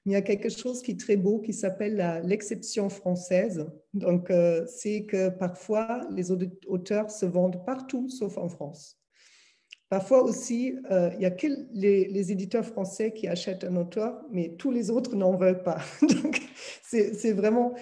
Mais 0.04 0.12
il 0.12 0.14
y 0.14 0.16
a 0.16 0.22
quelque 0.22 0.48
chose 0.48 0.82
qui 0.82 0.92
est 0.92 1.00
très 1.00 1.16
beau 1.16 1.38
qui 1.40 1.52
s'appelle 1.52 2.22
l'exception 2.24 2.88
française. 2.88 3.66
Donc 3.94 4.30
euh, 4.30 4.64
c'est 4.66 5.04
que 5.04 5.30
parfois 5.30 6.06
les 6.10 6.30
auteurs 6.30 7.10
se 7.10 7.26
vendent 7.26 7.64
partout 7.64 8.08
sauf 8.08 8.36
en 8.38 8.48
France. 8.48 8.97
Parfois 9.88 10.22
aussi, 10.22 10.76
euh, 10.90 11.10
il 11.14 11.22
y 11.22 11.24
a 11.24 11.30
que 11.30 11.46
les, 11.72 12.30
éditeurs 12.30 12.64
français 12.64 13.12
qui 13.12 13.26
achètent 13.26 13.64
un 13.64 13.74
auteur, 13.76 14.20
mais 14.30 14.54
tous 14.58 14.70
les 14.70 14.90
autres 14.90 15.16
n'en 15.16 15.34
veulent 15.34 15.62
pas. 15.62 15.78
Donc, 16.02 16.42
c'est 16.82 17.32
vraiment, 17.32 17.74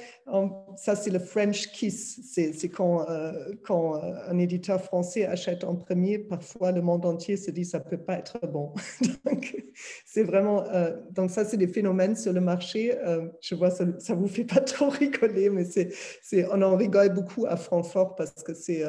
ça 0.76 0.94
c'est 0.94 1.10
le 1.10 1.18
French 1.18 1.68
kiss. 1.72 2.20
C'est 2.32 2.68
quand, 2.68 3.08
euh, 3.08 3.32
euh, 3.70 4.14
un 4.28 4.38
éditeur 4.38 4.80
français 4.80 5.24
achète 5.24 5.64
en 5.64 5.74
premier, 5.74 6.18
parfois 6.18 6.70
le 6.70 6.82
monde 6.82 7.04
entier 7.06 7.36
se 7.36 7.50
dit 7.50 7.64
ça 7.64 7.80
peut 7.80 7.98
pas 7.98 8.18
être 8.18 8.38
bon. 8.46 8.72
donc, 9.24 9.64
c'est 10.04 10.22
vraiment, 10.22 10.64
donc 11.12 11.30
ça 11.30 11.44
c'est 11.44 11.56
des 11.56 11.68
phénomènes 11.68 12.16
sur 12.16 12.32
le 12.32 12.40
marché. 12.40 12.96
je 13.40 13.54
vois 13.54 13.70
ça, 13.70 13.84
ça 13.98 14.14
vous 14.14 14.28
fait 14.28 14.44
pas 14.44 14.60
trop 14.60 14.88
rigoler, 14.88 15.50
mais 15.50 15.64
c'est, 15.64 16.46
on 16.52 16.62
en 16.62 16.76
rigole 16.76 17.12
beaucoup 17.12 17.46
à 17.46 17.56
Francfort 17.56 18.14
parce 18.14 18.42
que 18.44 18.54
c'est, 18.54 18.84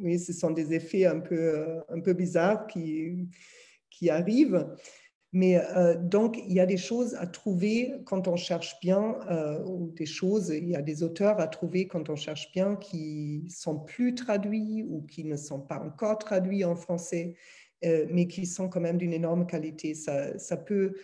oui, 0.00 0.18
ce 0.18 0.32
sont 0.32 0.50
des 0.50 0.74
effets 0.74 1.06
un 1.06 1.20
peu, 1.20 1.64
un 1.88 2.00
peu 2.00 2.14
bizarres 2.20 2.66
qui, 2.66 3.28
qui 3.90 4.10
arrivent. 4.10 4.66
Mais 5.32 5.58
euh, 5.76 5.94
donc, 5.96 6.38
il 6.44 6.52
y 6.52 6.60
a 6.60 6.66
des 6.66 6.76
choses 6.76 7.14
à 7.14 7.26
trouver 7.26 7.94
quand 8.04 8.26
on 8.26 8.36
cherche 8.36 8.80
bien, 8.80 9.16
euh, 9.30 9.62
ou 9.64 9.92
des 9.92 10.06
choses, 10.06 10.48
il 10.48 10.68
y 10.68 10.74
a 10.74 10.82
des 10.82 11.04
auteurs 11.04 11.38
à 11.38 11.46
trouver 11.46 11.86
quand 11.86 12.10
on 12.10 12.16
cherche 12.16 12.50
bien 12.52 12.74
qui 12.74 13.44
sont 13.48 13.78
plus 13.78 14.14
traduits 14.14 14.84
ou 14.88 15.02
qui 15.02 15.24
ne 15.24 15.36
sont 15.36 15.60
pas 15.60 15.78
encore 15.78 16.18
traduits 16.18 16.64
en 16.64 16.74
français, 16.74 17.36
euh, 17.84 18.06
mais 18.10 18.26
qui 18.26 18.44
sont 18.44 18.68
quand 18.68 18.80
même 18.80 18.98
d'une 18.98 19.12
énorme 19.12 19.46
qualité. 19.46 19.94
Ça, 19.94 20.36
ça, 20.36 20.56
peut 20.56 20.94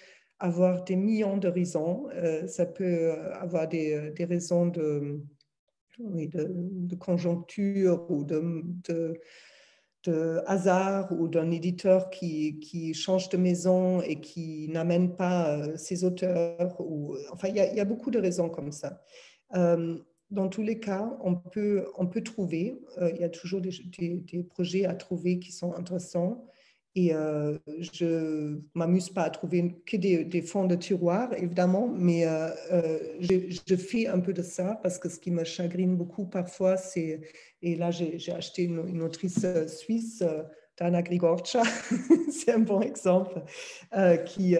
avoir 0.40 0.82
des 0.82 0.96
millions 0.96 1.38
de 1.38 1.48
raisons. 1.48 2.08
ça 2.48 2.66
peut 2.66 3.12
avoir 3.32 3.68
des, 3.68 4.10
des 4.10 4.24
raisons 4.24 4.66
de, 4.66 5.22
de, 5.98 6.96
conjoncture 6.96 8.10
ou 8.10 8.24
de 8.24 9.14
de 10.06 10.40
hasard 10.46 11.10
ou 11.12 11.28
d'un 11.28 11.50
éditeur 11.50 12.10
qui, 12.10 12.58
qui, 12.60 12.94
change 12.94 13.28
de 13.28 13.36
maison 13.36 14.00
et 14.00 14.20
qui 14.20 14.68
n'amène 14.68 15.16
pas 15.16 15.50
euh, 15.50 15.76
ses 15.76 16.04
auteurs. 16.04 16.80
Ou, 16.80 17.16
enfin, 17.32 17.48
il 17.48 17.56
y, 17.56 17.80
a, 17.80 17.84
beaucoup 17.84 18.10
de 18.10 18.18
raisons 18.18 18.48
comme 18.48 18.72
ça. 18.72 19.02
Euh, 19.54 19.98
dans 20.30 20.48
tous 20.48 20.62
les 20.62 20.80
cas, 20.80 21.16
on 21.22 21.36
peut, 21.36 21.86
on 21.96 22.06
peut 22.06 22.22
trouver, 22.22 22.80
euh, 22.98 23.10
il 23.14 23.20
y 23.20 23.24
a 23.24 23.28
toujours 23.28 23.60
des, 23.60 23.70
des, 23.98 24.42
projets 24.42 24.84
à 24.84 24.94
trouver 24.94 25.38
qui 25.38 25.52
sont 25.52 25.74
intéressants. 25.74 26.46
Et 26.98 27.12
euh, 27.12 27.58
je 27.92 28.58
m'amuse 28.72 29.10
pas 29.10 29.24
à 29.24 29.30
trouver 29.30 29.76
que 29.84 29.98
des, 29.98 30.40
fonds 30.40 30.64
de 30.64 30.76
tiroir, 30.76 31.30
évidemment, 31.34 31.92
mais 31.94 32.26
euh, 32.26 32.48
euh, 32.72 32.98
je, 33.20 33.76
fais 33.76 34.06
un 34.06 34.18
peu 34.18 34.32
de 34.32 34.40
ça 34.40 34.80
parce 34.82 34.98
que 34.98 35.10
ce 35.10 35.18
qui 35.18 35.30
me 35.30 35.44
chagrine 35.44 35.94
beaucoup 35.94 36.24
parfois, 36.24 36.78
c'est, 36.78 37.20
et 37.60 37.76
là 37.76 37.90
j'ai, 37.90 38.18
acheté 38.32 38.62
une, 38.62 39.02
autrice 39.02 39.44
suisse, 39.66 40.24
Dana 40.78 41.02
Grigorcha, 41.02 41.64
c'est 42.32 42.52
un 42.52 42.60
bon 42.60 42.80
exemple, 42.80 43.42
qui, 44.24 44.56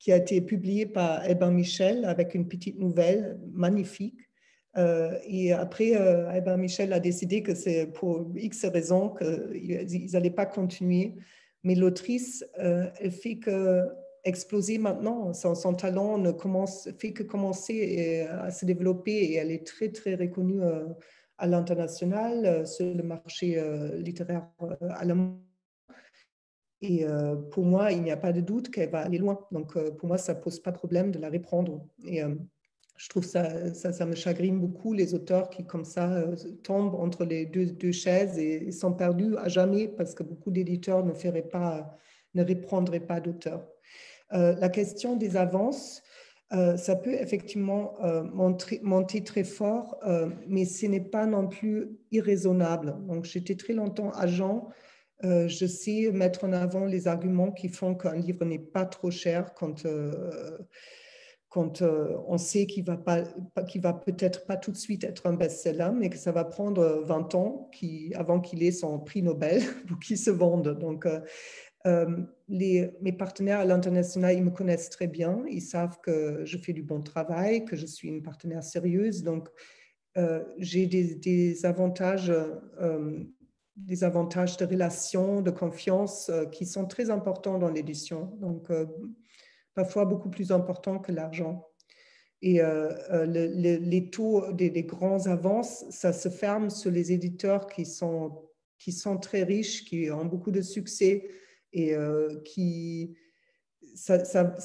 qui 0.00 0.12
a 0.12 0.16
été 0.16 0.40
publiée 0.40 0.86
par 0.86 1.24
Eben 1.30 1.54
Michel 1.54 2.04
avec 2.06 2.34
une 2.34 2.48
petite 2.48 2.80
nouvelle 2.80 3.38
magnifique. 3.52 4.18
et 4.76 5.52
après, 5.52 5.92
Eben 6.36 6.56
Michel 6.56 6.92
a 6.92 6.98
décidé 6.98 7.44
que 7.44 7.54
c'est 7.54 7.86
pour 7.86 8.32
X 8.34 8.64
raisons 8.64 9.10
qu'ils 9.10 10.10
n'allaient 10.10 10.30
pas 10.30 10.46
continuer. 10.46 11.14
Mais 11.64 11.74
l'autrice, 11.74 12.44
euh, 12.58 12.90
elle 13.00 13.12
fait 13.12 13.36
que 13.36 13.86
exploser 14.24 14.78
maintenant. 14.78 15.32
Son, 15.32 15.74
talent 15.74 16.18
ne 16.18 16.32
fait 16.98 17.12
que 17.12 17.22
commencer 17.22 18.26
à 18.30 18.50
se 18.50 18.64
développer 18.64 19.12
et 19.12 19.34
elle 19.34 19.50
est 19.50 19.66
très, 19.66 19.88
très 19.90 20.14
reconnue 20.14 20.62
euh, 20.62 20.86
à 21.38 21.46
l'international 21.48 22.46
euh, 22.46 22.64
sur 22.64 22.94
le 22.94 23.02
marché 23.02 23.60
littéraire 23.96 24.48
allemand. 24.90 25.40
Et 26.84 27.06
pour 27.52 27.64
moi, 27.64 27.92
il 27.92 28.02
n'y 28.02 28.10
a 28.10 28.16
pas 28.16 28.32
de 28.32 28.40
doute 28.40 28.68
qu'elle 28.68 28.90
va 28.90 29.02
aller 29.02 29.18
loin. 29.18 29.46
Donc, 29.52 29.78
pour 29.98 30.08
moi, 30.08 30.18
ça 30.18 30.34
ne 30.34 30.40
pose 30.40 30.58
pas 30.58 30.72
de 30.72 30.76
problème 30.76 31.12
de 31.12 31.20
la 31.20 31.30
reprendre. 31.30 31.86
Je 33.02 33.08
trouve 33.08 33.24
ça, 33.24 33.74
ça, 33.74 34.06
me 34.06 34.14
chagrine 34.14 34.60
beaucoup, 34.60 34.92
les 34.92 35.12
auteurs 35.12 35.50
qui, 35.50 35.66
comme 35.66 35.84
ça, 35.84 36.08
euh, 36.12 36.36
tombent 36.62 36.94
entre 36.94 37.24
les 37.24 37.46
deux, 37.46 37.90
chaises 37.90 38.38
et, 38.38 38.70
sont 38.70 38.92
perdus 38.92 39.36
à 39.38 39.48
jamais 39.48 39.88
parce 39.88 40.14
que 40.14 40.22
beaucoup 40.22 40.52
d'éditeurs 40.52 41.04
ne, 41.04 41.12
feraient 41.12 41.42
pas, 41.42 41.98
ne 42.34 42.44
reprendraient 42.44 43.00
pas 43.00 43.18
d'auteurs. 43.18 43.66
Euh, 44.34 44.54
la 44.54 44.68
question 44.68 45.16
des 45.16 45.36
avances, 45.36 46.04
euh, 46.52 46.76
ça 46.76 46.94
peut 46.94 47.14
effectivement 47.14 47.94
monter, 48.32 48.78
monter, 48.84 49.24
très 49.24 49.42
fort, 49.42 49.98
mais 50.46 50.64
ce 50.64 50.86
n'est 50.86 51.00
pas 51.00 51.26
non 51.26 51.48
plus 51.48 51.98
irraisonnable. 52.12 52.94
Donc, 53.08 53.24
j'étais 53.24 53.56
très 53.56 53.72
longtemps 53.72 54.12
agent. 54.12 54.68
je 55.24 55.66
sais 55.66 56.12
mettre 56.12 56.44
en 56.44 56.52
avant 56.52 56.84
les 56.84 57.08
arguments 57.08 57.50
qui 57.50 57.68
font 57.68 57.96
qu'un 57.96 58.14
livre 58.14 58.44
n'est 58.44 58.60
pas 58.60 58.86
trop 58.86 59.10
cher 59.10 59.54
quand 59.54 59.84
quand 61.52 61.82
euh, 61.82 62.16
on 62.28 62.38
sait 62.38 62.64
qu'il 62.64 62.82
va, 62.82 62.96
va 62.96 63.92
peut-être 63.92 64.46
pas 64.46 64.56
tout 64.56 64.72
de 64.72 64.76
suite 64.76 65.04
être 65.04 65.26
un 65.26 65.34
best-seller, 65.34 65.90
mais 65.94 66.08
que 66.08 66.16
ça 66.16 66.32
va 66.32 66.44
prendre 66.44 67.02
20 67.04 67.34
ans 67.34 67.68
qui, 67.74 68.10
avant 68.14 68.40
qu'il 68.40 68.62
ait 68.62 68.72
son 68.72 68.98
prix 68.98 69.22
Nobel 69.22 69.60
ou 69.90 69.96
qu'il 69.96 70.16
se 70.16 70.30
vende. 70.30 70.78
Donc, 70.78 71.04
euh, 71.04 71.20
euh, 71.86 72.06
mes 72.48 73.12
partenaires 73.18 73.60
à 73.60 73.64
l'international, 73.66 74.34
ils 74.34 74.42
me 74.42 74.50
connaissent 74.50 74.88
très 74.88 75.08
bien. 75.08 75.44
Ils 75.50 75.60
savent 75.60 75.98
que 76.02 76.40
je 76.46 76.56
fais 76.56 76.72
du 76.72 76.82
bon 76.82 77.02
travail, 77.02 77.66
que 77.66 77.76
je 77.76 77.84
suis 77.84 78.08
une 78.08 78.22
partenaire 78.22 78.62
sérieuse. 78.62 79.22
Donc, 79.22 79.50
j'ai 80.58 80.86
des, 80.86 81.16
des, 81.16 81.66
avantages, 81.66 82.32
des 83.76 84.04
avantages 84.04 84.56
de 84.58 84.64
relation, 84.64 85.42
de 85.42 85.50
confiance 85.50 86.30
qui 86.52 86.66
sont 86.66 86.86
très 86.86 87.10
importants 87.10 87.58
dans 87.58 87.70
l'édition. 87.70 88.30
Donc, 88.40 88.70
parfois 89.74 90.04
beaucoup 90.04 90.30
plus 90.30 90.52
important 90.52 90.98
que 90.98 91.12
l'argent. 91.12 91.68
Et 92.42 92.60
euh, 92.60 92.90
euh, 93.12 93.24
les 93.24 94.10
taux 94.10 94.50
des, 94.52 94.82
grands 94.82 95.26
avances, 95.28 95.84
ça 95.90 96.12
se 96.12 96.28
ferme 96.28 96.70
sur 96.70 96.90
les 96.90 97.12
éditeurs 97.12 97.68
qui 97.68 97.84
sont, 97.84 98.48
très 99.20 99.44
riches, 99.44 99.84
qui 99.84 100.10
ont 100.10 100.24
beaucoup 100.24 100.50
de 100.50 100.60
succès 100.60 101.28
et 101.72 101.94
euh, 101.94 102.40
qui... 102.44 103.16
Ça, 103.94 104.14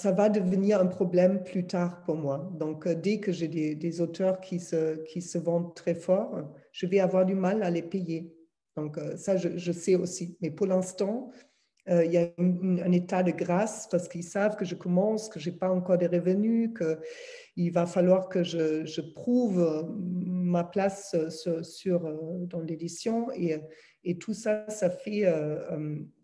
va 0.05 0.29
devenir 0.29 0.79
un 0.79 0.85
problème 0.85 1.43
plus 1.43 1.67
tard 1.67 2.01
pour 2.03 2.15
moi. 2.15 2.49
Donc, 2.57 2.87
dès 2.87 3.19
que 3.19 3.33
j'ai 3.33 3.47
des, 3.47 4.01
auteurs 4.01 4.39
qui 4.39 4.59
se, 4.59 5.37
vendent 5.37 5.75
très 5.75 5.95
fort, 5.95 6.49
je 6.71 6.85
vais 6.87 6.99
avoir 6.99 7.25
du 7.25 7.35
mal 7.35 7.61
à 7.61 7.69
les 7.69 7.81
payer. 7.81 8.33
Donc, 8.77 8.97
ça, 9.17 9.35
je 9.35 9.71
sais 9.71 9.95
aussi. 9.95 10.37
Mais 10.41 10.49
pour 10.49 10.65
l'instant, 10.65 11.29
euh, 11.89 12.03
il 12.03 12.11
y 12.11 12.17
a 12.17 12.29
un 12.37 12.91
état 12.91 13.23
de 13.23 13.31
grâce 13.31 13.87
parce 13.89 14.09
qu'ils 14.09 14.23
savent 14.23 14.57
que 14.57 14.65
je 14.65 14.75
commence, 14.75 15.29
que 15.29 15.39
je 15.39 15.49
n'ai 15.49 15.55
pas 15.55 15.69
encore 15.69 15.97
des 15.97 16.07
revenus, 16.07 16.71
qu'il 16.77 17.71
va 17.71 17.85
falloir 17.85 18.27
que 18.27 18.43
je, 18.43 19.01
prouve 19.13 19.59
euh, 19.59 19.83
ma 19.97 20.65
place 20.65 21.15
sur, 21.63 22.05
euh, 22.05 22.45
dans 22.47 22.59
l'édition. 22.59 23.31
Et, 23.33 23.57
et, 24.03 24.17
tout 24.17 24.33
ça, 24.33 24.69
ça 24.69 24.89
fait, 24.89 25.25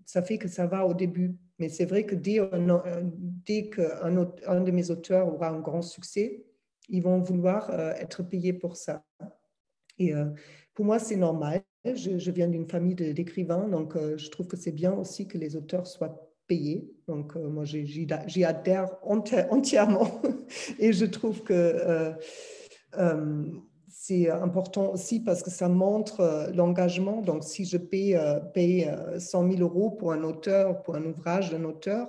ça 0.06 0.22
fait 0.22 0.38
que 0.38 0.48
ça 0.48 0.68
va 0.68 0.86
au 0.86 0.94
début. 0.94 1.36
Mais 1.60 1.70
c'est 1.70 1.86
vrai 1.86 2.06
que 2.06 2.16
dès, 2.16 2.40
dès 3.46 3.70
qu'un 3.70 4.18
un 4.48 4.62
de 4.62 4.72
mes 4.72 4.92
auteurs 4.92 5.28
aura 5.28 5.50
un 5.50 5.60
grand 5.60 5.82
succès, 5.82 6.44
ils 6.90 7.02
vont 7.02 7.20
vouloir 7.20 7.72
être 8.00 8.24
payés 8.24 8.54
pour 8.54 8.76
ça. 8.76 9.04
Et 9.98 10.14
pour 10.74 10.86
moi, 10.86 11.00
c'est 11.00 11.16
normal. 11.16 11.62
Je, 11.86 12.32
viens 12.32 12.48
d'une 12.48 12.68
famille 12.70 12.96
d'écrivains, 12.96 13.68
donc 13.68 13.98
euh, 13.98 14.18
je 14.18 14.30
trouve 14.30 14.48
que 14.48 14.56
c'est 14.56 14.72
bien 14.72 14.94
aussi 14.94 15.28
que 15.28 15.38
les 15.38 15.58
auteurs 15.58 15.86
soient 15.86 16.32
payés. 16.48 16.90
Donc 17.08 17.36
euh, 17.36 17.50
moi, 17.50 17.66
j'y 17.66 18.46
adhère 18.46 18.90
entièrement 19.04 20.22
et 20.80 20.94
je 20.94 21.06
trouve 21.06 21.44
que 21.44 21.54
euh, 21.54 22.14
c'est 23.90 24.30
important 24.30 24.94
aussi 24.94 25.20
parce 25.20 25.44
que 25.44 25.50
ça 25.50 25.68
montre 25.68 26.52
l'engagement. 26.56 27.22
Donc 27.22 27.44
si 27.44 27.66
je 27.66 27.78
paye, 27.78 28.18
paye 28.54 28.90
100 29.18 29.52
000 29.52 29.62
euros 29.62 29.92
pour 29.92 30.14
un 30.14 30.24
auteur, 30.24 30.84
pour 30.84 30.96
un 30.96 31.04
ouvrage 31.04 31.52
d'un 31.52 31.66
auteur, 31.66 32.08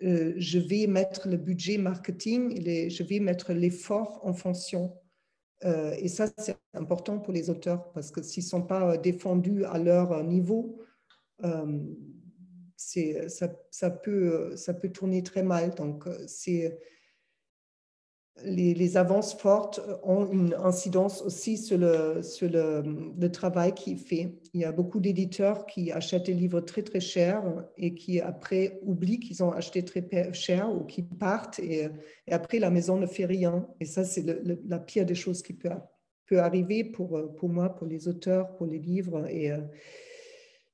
je 0.00 0.58
vais 0.58 0.86
mettre 0.86 1.28
le 1.28 1.36
budget 1.36 1.76
marketing, 1.76 2.62
je 2.88 3.02
vais 3.02 3.20
mettre 3.20 3.52
l'effort 3.52 4.20
en 4.22 4.32
fonction. 4.32 4.92
Euh, 5.64 5.94
et 5.98 6.08
ça, 6.08 6.28
c'est 6.38 6.56
important 6.74 7.18
pour 7.18 7.32
les 7.32 7.50
auteurs 7.50 7.92
parce 7.92 8.10
que 8.10 8.22
s'ils 8.22 8.44
ne 8.44 8.48
sont 8.48 8.62
pas 8.62 8.92
euh, 8.92 8.96
défendus 8.96 9.64
à 9.64 9.78
leur 9.78 10.12
euh, 10.12 10.22
niveau, 10.22 10.78
ça, 12.76 13.48
ça, 13.70 13.90
peut, 13.90 14.56
ça 14.56 14.74
peut 14.74 14.90
tourner 14.90 15.22
très 15.22 15.42
mal. 15.42 15.74
Donc, 15.74 16.04
c'est 16.26 16.78
les, 18.44 18.96
avances 18.96 19.34
fortes 19.34 19.80
ont 20.02 20.30
une 20.30 20.54
incidence 20.54 21.22
aussi 21.22 21.58
sur 21.58 21.78
le, 21.78 23.28
travail 23.28 23.74
qu'il 23.74 23.98
fait. 23.98 24.34
Il 24.52 24.60
y 24.60 24.64
a 24.64 24.72
beaucoup 24.72 25.00
d'éditeurs 25.00 25.66
qui 25.66 25.92
achètent 25.92 26.26
des 26.26 26.34
livres 26.34 26.60
très 26.60 26.82
très 26.82 27.00
chers 27.00 27.42
et 27.76 27.94
qui 27.94 28.20
après 28.20 28.80
oublient 28.82 29.20
qu'ils 29.20 29.42
ont 29.42 29.52
acheté 29.52 29.84
très 29.84 30.32
cher 30.32 30.74
ou 30.74 30.84
qui 30.84 31.02
partent 31.02 31.58
et, 31.58 31.88
après 32.30 32.58
la 32.58 32.70
maison 32.70 32.96
ne 32.96 33.06
fait 33.06 33.26
rien. 33.26 33.66
Et 33.80 33.84
ça, 33.84 34.04
c'est 34.04 34.24
la 34.66 34.78
pire 34.78 35.06
des 35.06 35.14
choses 35.14 35.42
qui 35.42 35.52
peut, 35.52 35.70
arriver 36.34 36.82
pour, 36.82 37.34
pour 37.36 37.50
moi, 37.50 37.68
pour 37.68 37.86
les 37.86 38.08
auteurs, 38.08 38.54
pour 38.54 38.66
les 38.66 38.78
livres. 38.78 39.26
Et 39.28 39.52
euh, 39.52 39.58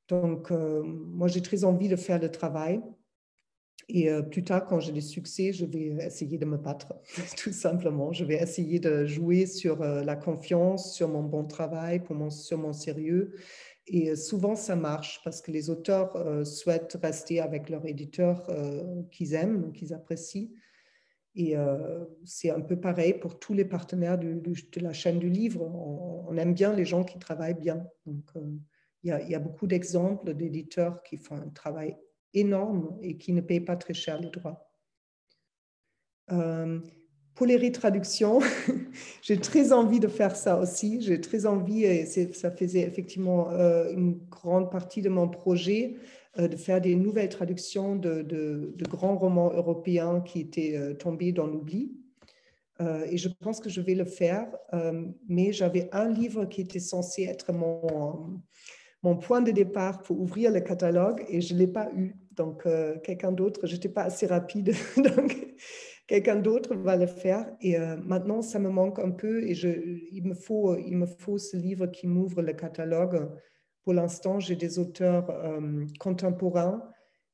donc, 0.08 0.52
euh, 0.52 0.84
moi, 0.84 1.26
j'ai 1.26 1.42
très 1.42 1.64
envie 1.64 1.88
de 1.88 1.96
faire 1.96 2.20
le 2.20 2.30
travail. 2.30 2.80
Et 3.88 4.10
euh, 4.10 4.22
plus 4.22 4.44
tard, 4.44 4.66
quand 4.66 4.80
j'ai 4.80 4.92
des 4.92 5.00
succès, 5.00 5.52
je 5.52 5.64
vais 5.64 6.04
essayer 6.04 6.36
de 6.36 6.44
me 6.44 6.58
battre, 6.58 6.94
tout 7.38 7.52
simplement. 7.52 8.12
Je 8.12 8.24
vais 8.24 8.34
essayer 8.34 8.78
de 8.78 9.06
jouer 9.06 9.46
sur 9.46 9.80
euh, 9.82 10.04
la 10.04 10.16
confiance, 10.16 10.94
sur 10.94 11.08
mon 11.08 11.22
bon 11.22 11.44
travail, 11.44 12.02
sur 12.30 12.58
mon 12.58 12.72
sérieux. 12.72 13.34
Et 13.86 14.10
euh, 14.10 14.16
souvent, 14.16 14.54
ça 14.54 14.76
marche 14.76 15.22
parce 15.24 15.40
que 15.40 15.50
les 15.50 15.70
auteurs 15.70 16.12
souhaitent 16.46 16.98
rester 17.02 17.40
avec 17.40 17.70
leur 17.70 17.86
éditeur 17.86 18.46
qu'ils 19.10 19.34
aiment, 19.34 19.72
qu'ils 19.72 19.94
apprécient. 19.94 20.50
Et 21.34 21.54
c'est 22.24 22.50
un 22.50 22.60
peu 22.60 22.80
pareil 22.80 23.14
pour 23.14 23.38
tous 23.38 23.54
les 23.54 23.64
partenaires 23.64 24.18
de, 24.18 24.42
la 24.80 24.92
chaîne 24.92 25.20
du 25.20 25.30
livre. 25.30 25.62
On, 25.62 26.36
aime 26.36 26.52
bien 26.52 26.74
les 26.74 26.84
gens 26.84 27.04
qui 27.04 27.18
travaillent 27.18 27.54
bien. 27.54 27.86
Donc, 28.06 28.24
il 29.04 29.10
y 29.10 29.34
a 29.34 29.38
beaucoup 29.38 29.68
d'exemples 29.68 30.34
d'éditeurs 30.34 31.02
qui 31.04 31.16
font 31.16 31.36
un 31.36 31.48
travail 31.50 31.96
énorme 32.34 32.98
et 33.02 33.16
qui 33.16 33.32
ne 33.32 33.40
payent 33.40 33.60
pas 33.60 33.76
très 33.76 33.94
cher 33.94 34.20
les 34.20 34.30
droits. 34.30 34.68
Euh, 36.32 36.80
pour 37.34 37.46
les 37.46 37.56
retraductions, 37.56 38.40
j'ai 39.22 39.38
très 39.38 39.72
envie 39.72 40.00
de 40.00 40.08
faire 40.08 40.34
ça 40.34 40.58
aussi. 40.58 41.00
J'ai 41.00 41.20
très 41.20 41.46
envie, 41.46 41.84
et 41.84 42.04
ça 42.06 42.50
faisait 42.50 42.80
effectivement 42.80 43.50
euh, 43.50 43.92
une 43.92 44.18
grande 44.28 44.70
partie 44.70 45.02
de 45.02 45.08
mon 45.08 45.28
projet, 45.28 45.96
euh, 46.38 46.48
de 46.48 46.56
faire 46.56 46.80
des 46.80 46.96
nouvelles 46.96 47.28
traductions 47.28 47.94
de, 47.94 48.74
grands 48.88 49.16
romans 49.16 49.52
européens 49.52 50.20
qui 50.20 50.40
étaient 50.40 50.96
tombés 50.98 51.32
dans 51.32 51.46
l'oubli. 51.46 51.92
et 52.80 53.16
je 53.16 53.28
pense 53.28 53.60
que 53.60 53.70
je 53.70 53.80
vais 53.80 53.94
le 53.94 54.04
faire, 54.04 54.46
mais 55.28 55.52
j'avais 55.52 55.88
un 55.92 56.08
livre 56.08 56.44
qui 56.44 56.60
était 56.60 56.80
censé 56.80 57.22
être 57.24 57.52
mon, 57.52 58.40
mon 59.02 59.16
point 59.16 59.40
de 59.40 59.50
départ 59.52 60.02
pour 60.02 60.20
ouvrir 60.20 60.50
le 60.50 60.60
catalogue 60.60 61.24
et 61.28 61.40
je 61.40 61.54
ne 61.54 61.58
l'ai 61.60 61.68
pas 61.68 61.90
eu. 61.94 62.16
Donc, 62.32 62.66
quelqu'un 63.02 63.32
d'autre, 63.32 63.66
je 63.66 63.74
n'étais 63.74 63.88
pas 63.88 64.02
assez 64.02 64.26
rapide. 64.26 64.72
donc, 64.96 65.36
quelqu'un 66.08 66.36
d'autre 66.36 66.74
va 66.74 66.96
le 66.96 67.06
faire. 67.06 67.46
Et 67.60 67.78
euh, 67.78 67.96
maintenant, 67.98 68.42
ça 68.42 68.58
me 68.58 68.70
manque 68.70 68.98
un 68.98 69.12
peu 69.12 69.44
et 69.44 69.54
je, 69.54 69.68
il, 70.10 70.24
me 70.24 70.34
faut, 70.34 70.76
il 70.76 70.96
me 70.96 71.06
faut 71.06 71.38
ce 71.38 71.56
livre 71.56 71.86
qui 71.86 72.08
m'ouvre 72.08 72.42
le 72.42 72.54
catalogue. 72.54 73.30
Pour 73.84 73.92
l'instant, 73.92 74.40
j'ai 74.40 74.56
des 74.56 74.80
auteurs 74.80 75.30
euh, 75.30 75.86
contemporains, 76.00 76.82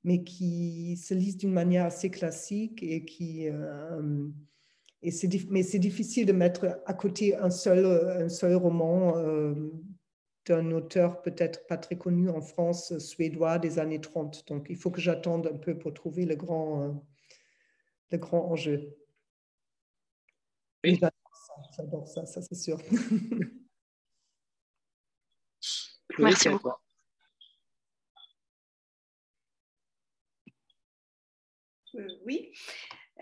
mais 0.02 0.22
qui 0.22 0.96
se 0.96 1.14
lisent 1.14 1.38
d'une 1.38 1.52
manière 1.52 1.86
assez 1.86 2.10
classique 2.10 2.82
et 2.82 3.06
qui... 3.06 3.48
Euh, 3.48 4.28
et 5.06 5.10
mais 5.50 5.62
c'est 5.62 5.78
difficile 5.78 6.24
de 6.24 6.32
mettre 6.32 6.80
à 6.86 6.94
côté 6.94 7.36
un 7.36 7.50
seul, 7.50 7.84
un 7.84 8.30
seul 8.30 8.54
roman 8.54 9.12
d'un 10.46 10.70
auteur 10.72 11.22
peut-être 11.22 11.66
pas 11.66 11.76
très 11.76 11.96
connu 11.96 12.28
en 12.28 12.40
France, 12.40 12.98
suédois 12.98 13.58
des 13.58 13.78
années 13.78 14.00
30. 14.00 14.46
Donc, 14.48 14.66
il 14.68 14.76
faut 14.76 14.90
que 14.90 15.00
j'attende 15.00 15.46
un 15.46 15.56
peu 15.56 15.78
pour 15.78 15.94
trouver 15.94 16.26
le 16.26 16.36
grand 16.36 17.02
le 18.10 18.18
grand 18.18 18.50
enjeu. 18.50 18.96
J'adore 20.84 22.06
ça, 22.06 22.26
ça, 22.26 22.42
c'est 22.42 22.54
sûr. 22.54 22.78
Merci 26.18 26.48
beaucoup. 26.48 26.70
Euh, 31.96 32.08
oui. 32.24 32.52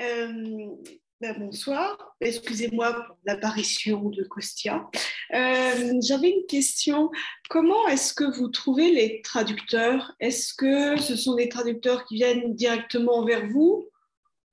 Euh, 0.01 0.77
ben, 1.21 1.39
bonsoir. 1.39 2.17
Excusez-moi 2.21 2.93
pour 3.07 3.17
l'apparition 3.25 4.09
de 4.09 4.25
Costia. 4.25 4.91
Euh, 5.35 6.01
j'avais 6.03 6.31
une 6.31 6.47
question. 6.47 7.11
Comment 7.49 7.89
est-ce 7.89 8.13
que 8.13 8.25
vous 8.25 8.49
trouvez 8.49 8.93
les 8.93 9.23
traducteurs? 9.23 10.15
Est-ce 10.21 10.53
que 10.53 11.01
ce 11.01 11.17
sont 11.17 11.37
des 11.37 11.49
traducteurs 11.49 12.05
qui 12.05 12.17
viennent 12.17 12.55
directement 12.55 13.25
vers 13.25 13.47
vous? 13.49 13.89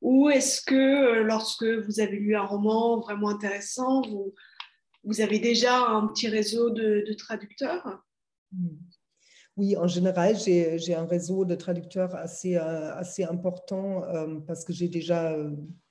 Ou 0.01 0.29
est-ce 0.29 0.61
que 0.61 0.75
euh, 0.75 1.23
lorsque 1.23 1.65
vous 1.65 1.99
avez 1.99 2.17
lu 2.17 2.35
un 2.35 2.45
roman 2.45 2.99
vraiment 3.01 3.29
intéressant, 3.29 4.01
vous, 5.03 5.21
avez 5.21 5.39
déjà 5.39 5.85
un 5.85 6.07
petit 6.07 6.29
réseau 6.29 6.69
de, 6.69 7.13
traducteurs? 7.17 8.01
Oui, 9.57 9.75
en 9.75 9.87
général, 9.87 10.37
j'ai 10.37 10.95
un 10.95 11.05
réseau 11.05 11.43
de 11.43 11.55
traducteurs 11.55 12.15
assez, 12.15 12.55
euh, 12.55 13.27
important 13.29 14.03
parce 14.47 14.63
que 14.63 14.71
j'ai 14.71 14.87
déjà 14.87 15.35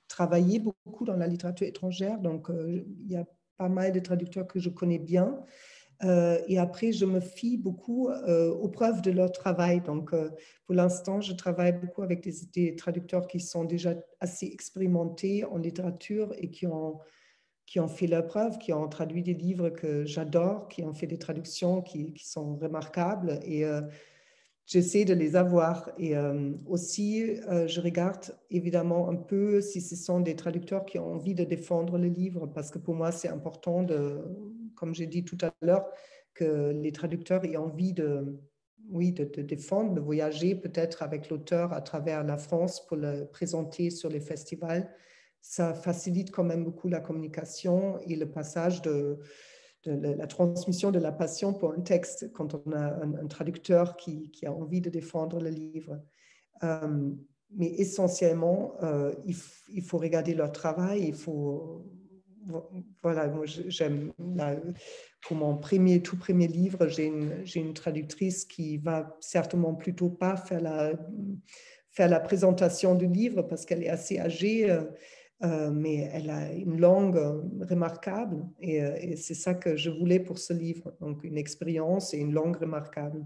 travaillé 0.07 0.57
beaucoup 0.57 1.05
dans 1.05 1.15
la 1.15 1.27
littérature 1.27 1.67
étrangère. 1.67 2.17
Donc, 2.17 2.47
il 2.49 3.11
y 3.11 3.15
a 3.15 3.25
pas 3.59 3.69
mal 3.69 3.91
de 3.91 3.99
traducteurs 3.99 4.47
que 4.47 4.59
je 4.59 4.69
connais 4.69 4.97
bien. 4.97 5.37
Euh, 6.05 6.39
et 6.47 6.57
après, 6.57 6.93
je 6.93 7.05
me 7.05 7.19
fie 7.19 7.57
beaucoup 7.57 8.07
euh, 8.09 8.51
aux 8.51 8.69
preuves 8.69 9.01
de 9.01 9.11
leur 9.11 9.31
travail. 9.31 9.81
Donc, 9.81 10.13
euh, 10.13 10.29
pour 10.65 10.75
l'instant, 10.75 11.19
je 11.19 11.33
travaille 11.33 11.73
beaucoup 11.73 12.01
avec 12.01 12.27
des, 12.53 12.75
traducteurs 12.75 13.27
qui 13.27 13.41
sont 13.41 13.65
déjà 13.65 13.95
assez 14.21 14.45
expérimentés 14.45 15.43
en 15.43 15.57
littérature 15.57 16.33
et 16.37 16.49
qui 16.49 16.67
ont, 16.67 16.99
qui 17.65 17.81
ont 17.81 17.89
fait 17.89 18.07
leurs 18.07 18.25
preuves, 18.25 18.57
qui 18.59 18.71
ont 18.71 18.87
traduit 18.87 19.23
des 19.23 19.33
livres 19.33 19.69
que 19.69 20.05
j'adore, 20.05 20.69
qui 20.69 20.83
ont 20.83 20.93
fait 20.93 21.07
des 21.07 21.19
traductions 21.19 21.81
qui, 21.81 22.13
qui 22.13 22.27
sont 22.27 22.55
remarquables. 22.55 23.41
Et 23.43 23.65
j'essaie 24.69 25.03
de 25.03 25.13
les 25.13 25.35
avoir. 25.35 25.91
Et 25.97 26.13
aussi, 26.67 27.35
je 27.67 27.81
regarde 27.81 28.37
évidemment 28.49 29.09
un 29.09 29.15
peu 29.15 29.59
si 29.59 29.81
ce 29.81 29.97
sont 29.97 30.21
des 30.21 30.35
traducteurs 30.35 30.85
qui 30.85 30.99
ont 30.99 31.15
envie 31.15 31.33
de 31.35 31.43
défendre 31.43 31.97
le 31.97 32.07
livre, 32.07 32.47
parce 32.47 32.71
que 32.71 32.77
pour 32.77 32.95
moi, 32.95 33.11
c'est 33.11 33.27
important 33.27 33.83
de 33.83 34.21
comme 34.79 34.95
j'ai 34.95 35.07
dit 35.07 35.25
tout 35.25 35.37
à 35.41 35.51
l'heure, 35.61 35.85
que 36.33 36.71
les 36.71 36.93
traducteurs 36.93 37.43
aient 37.43 37.57
envie 37.57 37.91
de, 37.91 38.39
oui, 38.89 39.11
de, 39.11 39.25
défendre, 39.41 39.93
de 39.93 39.99
voyager 39.99 40.55
peut-être 40.55 41.03
avec 41.03 41.29
l'auteur 41.29 41.73
à 41.73 41.81
travers 41.81 42.23
la 42.23 42.37
France 42.37 42.85
pour 42.87 42.95
le 42.95 43.25
présenter 43.25 43.89
sur 43.89 44.09
les 44.09 44.21
festivals. 44.21 44.89
Ça 45.41 45.73
facilite 45.73 46.31
quand 46.31 46.45
même 46.45 46.63
beaucoup 46.63 46.87
la 46.87 47.01
communication 47.01 47.99
et 48.07 48.15
le 48.15 48.29
passage 48.31 48.81
de, 48.81 49.19
la 49.85 50.27
transmission 50.27 50.91
de 50.91 50.99
la 50.99 51.11
passion 51.11 51.53
pour 51.53 51.71
un 51.71 51.81
texte 51.81 52.31
quand 52.33 52.53
on 52.53 52.71
a 52.73 53.03
un, 53.03 53.27
traducteur 53.27 53.95
qui, 53.97 54.31
a 54.45 54.51
envie 54.51 54.81
de 54.81 54.89
défendre 54.89 55.39
le 55.39 55.49
livre. 55.49 56.01
Euh, 56.63 57.11
mais 57.55 57.67
essentiellement, 57.77 58.75
euh, 58.83 59.13
il, 59.25 59.35
il, 59.73 59.81
faut 59.81 59.97
regarder 59.97 60.33
leur 60.33 60.51
travail, 60.51 61.07
il 61.07 61.15
faut 61.15 61.85
voilà, 63.03 63.27
moi 63.27 63.45
j'aime, 63.45 64.11
pour 65.21 65.37
mon 65.37 65.57
premier, 65.57 66.01
tout 66.01 66.17
premier 66.17 66.47
livre, 66.47 66.87
j'ai 66.87 67.05
une, 67.05 67.43
une, 67.55 67.73
traductrice 67.73 68.45
qui 68.45 68.77
va 68.77 69.17
certainement 69.19 69.75
plutôt 69.75 70.09
pas 70.09 70.35
faire 70.35 70.61
la, 70.61 70.93
faire 71.91 72.09
la 72.09 72.19
présentation 72.19 72.95
du 72.95 73.07
livre 73.07 73.41
parce 73.43 73.65
qu'elle 73.65 73.83
est 73.83 73.89
assez 73.89 74.19
âgée, 74.19 74.69
euh, 74.69 74.83
euh, 75.43 75.71
mais 75.71 76.09
elle 76.11 76.29
a 76.29 76.51
une 76.51 76.79
langue 76.79 77.19
remarquable 77.61 78.45
et, 78.59 78.83
euh, 78.83 78.97
et 78.99 79.15
c'est 79.15 79.33
ça 79.33 79.53
que 79.53 79.77
je 79.77 79.89
voulais 79.89 80.19
pour 80.19 80.37
ce 80.37 80.53
livre, 80.53 80.93
donc 80.99 81.23
une 81.23 81.37
expérience 81.37 82.13
et 82.13 82.17
une 82.17 82.33
langue 82.33 82.57
remarquable. 82.57 83.25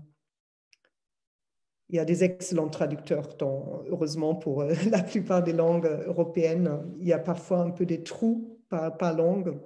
Il 1.90 1.98
y 1.98 2.00
a 2.00 2.06
des 2.06 2.24
excellents 2.24 2.70
traducteurs, 2.70 3.38
heureusement 3.88 4.36
pour 4.36 4.64
la 4.92 5.04
plupart 5.04 5.44
des 5.44 5.54
langues 5.54 5.86
européennes. 6.06 6.82
Il 7.00 7.08
y 7.08 7.14
a 7.14 7.20
parfois 7.20 7.60
un 7.60 7.72
peu 7.72 7.86
des 7.86 8.04
trous 8.04 8.54
pas, 8.70 9.14
longue, 9.14 9.60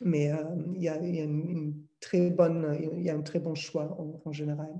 mais 0.00 0.32
euh, 0.32 0.36
il, 0.76 0.82
y 0.82 0.88
a, 0.88 0.96
une, 0.96 1.86
très 2.00 2.30
bonne, 2.30 2.78
il 2.96 3.02
y 3.02 3.10
a 3.10 3.14
un 3.14 3.22
très 3.22 3.40
bon 3.40 3.54
choix 3.54 3.96
en, 4.24 4.32
général. 4.32 4.72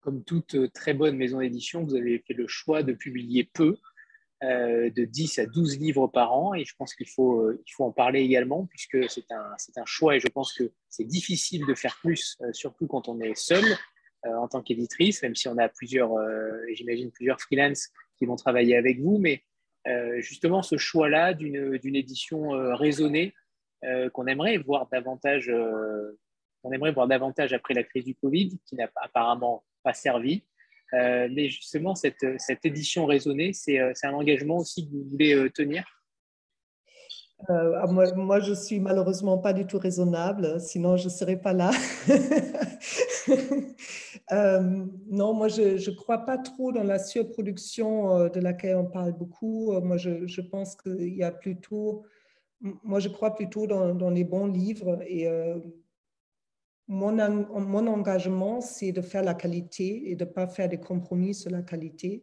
Comme 0.00 0.24
toute 0.24 0.54
euh, 0.54 0.68
très 0.68 0.94
bonne 0.94 1.16
maison 1.16 1.40
d'édition, 1.40 1.84
vous 1.84 1.94
avez 1.94 2.18
fait 2.20 2.34
le 2.34 2.46
choix 2.46 2.82
de 2.82 2.92
publier 2.92 3.44
peu, 3.44 3.76
euh, 4.42 4.90
de 4.90 5.04
10 5.04 5.38
à 5.38 5.46
12 5.46 5.78
livres 5.78 6.06
par 6.06 6.32
an, 6.32 6.54
et 6.54 6.64
je 6.64 6.74
pense 6.76 6.94
qu'il 6.94 7.08
faut, 7.08 7.52
il 7.52 7.72
faut 7.72 7.84
en 7.84 7.92
parler 7.92 8.20
également, 8.20 8.66
puisque 8.66 9.08
c'est 9.10 9.30
un, 9.32 9.56
un 9.76 9.86
choix, 9.86 10.16
et 10.16 10.20
je 10.20 10.28
pense 10.28 10.52
que 10.52 10.72
c'est 10.88 11.04
difficile 11.04 11.66
de 11.66 11.74
faire 11.74 11.98
plus, 12.00 12.38
surtout 12.52 12.86
quand 12.86 13.08
on 13.08 13.20
est 13.20 13.36
seul 13.36 13.64
en 14.24 14.48
tant 14.48 14.62
qu'éditrice, 14.62 15.22
même 15.22 15.36
si 15.36 15.48
on 15.48 15.58
a 15.58 15.68
plusieurs, 15.68 16.10
j'imagine, 16.72 17.10
plusieurs 17.10 17.40
freelances 17.40 17.88
qui 18.18 18.26
vont 18.26 18.36
travailler 18.36 18.76
avec 18.76 19.00
vous, 19.00 19.18
mais 19.18 19.44
euh, 19.86 20.20
justement 20.20 20.62
ce 20.62 20.76
choix-là 20.76 21.34
d'une 21.34 21.96
édition 21.96 22.54
euh, 22.54 22.74
raisonnée 22.74 23.32
euh, 23.84 24.10
qu'on 24.10 24.26
aimerait 24.26 24.58
voir 24.58 24.88
davantage, 24.88 25.50
on 26.62 26.72
aimerait 26.72 26.92
voir 26.92 27.06
davantage 27.06 27.52
après 27.52 27.74
la 27.74 27.84
crise 27.84 28.04
du 28.04 28.14
Covid, 28.14 28.58
qui 28.66 28.74
n'a 28.74 28.90
apparemment 28.96 29.64
pas 29.82 29.94
servi. 29.94 30.44
Mais 30.92 31.48
justement, 31.48 31.94
cette, 31.94 32.24
cette 32.38 32.64
édition 32.64 33.06
raisonnée, 33.06 33.52
c'est 33.52 33.78
un 33.78 34.12
engagement 34.12 34.58
aussi 34.58 34.86
que 34.86 34.92
vous 34.92 35.04
voulez 35.04 35.50
tenir? 35.54 35.84
Ah, 37.48 37.86
moi, 37.88 38.12
moi, 38.14 38.40
je 38.40 38.52
suis 38.52 38.80
malheureusement 38.80 39.38
pas 39.38 39.52
du 39.52 39.64
tout 39.64 39.78
raisonnable, 39.78 40.60
sinon 40.60 40.96
je 40.96 41.04
ne 41.04 41.10
serais 41.10 41.40
pas 41.40 41.52
là. 41.52 41.70
Euh, 44.32 44.84
non, 45.08 45.32
moi, 45.32 45.48
je 45.48 45.90
ne 45.90 45.96
crois 45.96 46.18
pas 46.18 46.36
trop 46.36 46.70
dans 46.72 46.82
la 46.82 46.98
surproduction 46.98 48.14
euh, 48.14 48.28
de 48.28 48.40
laquelle 48.40 48.76
on 48.76 48.84
parle 48.84 49.12
beaucoup. 49.12 49.72
Euh, 49.72 49.80
moi, 49.80 49.96
je, 49.96 50.26
je 50.26 50.40
pense 50.40 50.76
qu'il 50.76 51.14
y 51.16 51.22
a 51.22 51.30
plutôt... 51.30 52.04
Moi, 52.60 53.00
je 53.00 53.08
crois 53.08 53.34
plutôt 53.34 53.66
dans, 53.66 53.94
dans 53.94 54.10
les 54.10 54.24
bons 54.24 54.46
livres 54.46 54.98
et 55.06 55.28
mon, 56.88 57.86
engagement, 57.86 58.60
c'est 58.60 58.92
de 58.92 59.02
faire 59.02 59.22
la 59.22 59.34
qualité 59.34 60.10
et 60.10 60.16
de 60.16 60.24
ne 60.24 60.30
pas 60.30 60.48
faire 60.48 60.68
des 60.68 60.78
compromis 60.78 61.34
sur 61.34 61.50
la 61.50 61.62
qualité. 61.62 62.22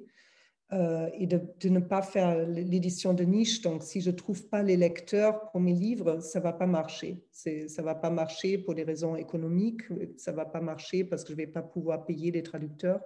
Euh, 0.73 1.09
et 1.13 1.27
de, 1.27 1.69
ne 1.69 1.79
pas 1.79 2.01
faire 2.01 2.47
l'édition 2.47 3.13
de 3.13 3.23
niche. 3.23 3.61
Donc, 3.61 3.83
si 3.83 4.01
je 4.01 4.09
ne 4.09 4.15
trouve 4.15 4.47
pas 4.47 4.63
les 4.63 4.75
lecteurs 4.75 5.51
pour 5.51 5.61
mes 5.61 5.73
livres, 5.73 6.19
ça 6.21 6.39
ne 6.39 6.43
va 6.43 6.53
pas 6.53 6.65
marcher. 6.65 7.23
Ça 7.31 7.51
ne 7.51 7.81
va 7.83 7.93
pas 7.93 8.09
marcher 8.09 8.57
pour 8.57 8.73
des 8.73 8.81
raisons 8.81 9.15
économiques, 9.15 9.83
ça 10.17 10.31
ne 10.31 10.35
va 10.35 10.45
pas 10.45 10.61
marcher 10.61 11.03
parce 11.03 11.23
que 11.23 11.29
je 11.29 11.33
ne 11.33 11.45
vais 11.45 11.51
pas 11.51 11.61
pouvoir 11.61 12.03
payer 12.03 12.31
les 12.31 12.41
traducteurs. 12.41 13.01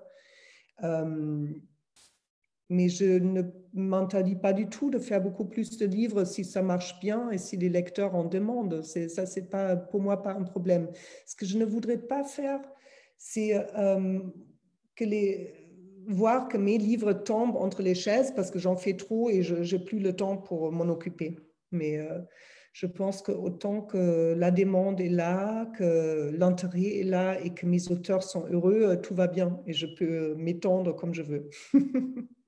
Euh, 0.84 1.47
mais 2.70 2.88
je 2.88 3.17
ne 3.17 3.41
m'interdis 3.74 4.36
pas 4.36 4.53
du 4.53 4.67
tout 4.67 4.91
de 4.91 4.99
faire 4.99 5.22
beaucoup 5.22 5.45
plus 5.45 5.78
de 5.78 5.86
livres 5.86 6.24
si 6.24 6.45
ça 6.45 6.61
marche 6.61 6.99
bien 6.99 7.32
et 7.32 7.38
si 7.38 7.57
les 7.57 7.70
lecteurs 7.70 8.15
en 8.15 8.24
demandent. 8.26 8.84
Ça, 8.84 9.26
c'est 9.26 9.49
pas 9.49 9.76
pour 9.76 10.01
moi 10.01 10.22
pas 10.22 10.34
un 10.34 10.43
problème. 10.43 10.89
Ce 11.26 11.36
que 11.36 11.45
je 11.45 11.57
ne 11.57 11.65
voudrais 11.65 11.97
pas 11.97 12.24
faire, 12.24 12.61
c'est 13.17 13.55
euh, 13.78 14.20
voir 16.07 16.47
que 16.47 16.57
mes 16.57 16.78
livres 16.78 17.13
tombent 17.13 17.57
entre 17.57 17.82
les 17.82 17.95
chaises 17.95 18.34
parce 18.36 18.51
que 18.51 18.59
j'en 18.59 18.76
fais 18.76 18.95
trop 18.95 19.30
et 19.30 19.41
je 19.41 19.55
n'ai 19.55 19.84
plus 19.84 19.99
le 19.99 20.15
temps 20.15 20.38
pour 20.38 20.72
m'en 20.72 20.89
occuper. 20.89 21.38
Mais 21.72 21.97
euh, 21.97 22.20
je 22.74 22.86
pense 22.86 23.22
que 23.22 23.32
autant 23.32 23.82
que 23.82 24.36
la 24.38 24.51
demande 24.51 25.01
est 25.01 25.09
là, 25.09 25.65
que 25.78 26.32
l'intérêt 26.38 26.99
est 26.99 27.03
là 27.03 27.39
et 27.41 27.53
que 27.53 27.65
mes 27.65 27.91
auteurs 27.91 28.24
sont 28.24 28.45
heureux, 28.49 28.84
euh, 28.84 28.95
tout 28.95 29.15
va 29.15 29.28
bien 29.28 29.59
et 29.65 29.74
je 29.74 29.88
peux 29.97 30.36
m'étendre 30.36 30.95
comme 30.95 31.13
je 31.13 31.24
veux. 31.24 31.49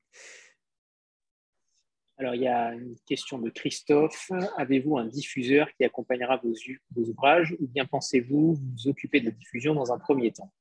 Alors, 2.22 2.36
il 2.36 2.44
y 2.44 2.48
a 2.48 2.76
une 2.76 2.94
question 3.08 3.40
de 3.40 3.50
Christophe. 3.50 4.30
Avez-vous 4.56 4.96
un 4.96 5.08
diffuseur 5.08 5.74
qui 5.74 5.84
accompagnera 5.84 6.38
vos, 6.38 6.54
ouvrages 6.96 7.56
ou 7.60 7.66
bien 7.66 7.88
pensez-vous 7.88 8.54
vous 8.54 8.88
occuper 8.88 9.22
de 9.22 9.26
la 9.26 9.32
diffusion 9.32 9.74
dans 9.74 9.92
un 9.92 9.98
premier 9.98 10.32
temps? 10.32 10.52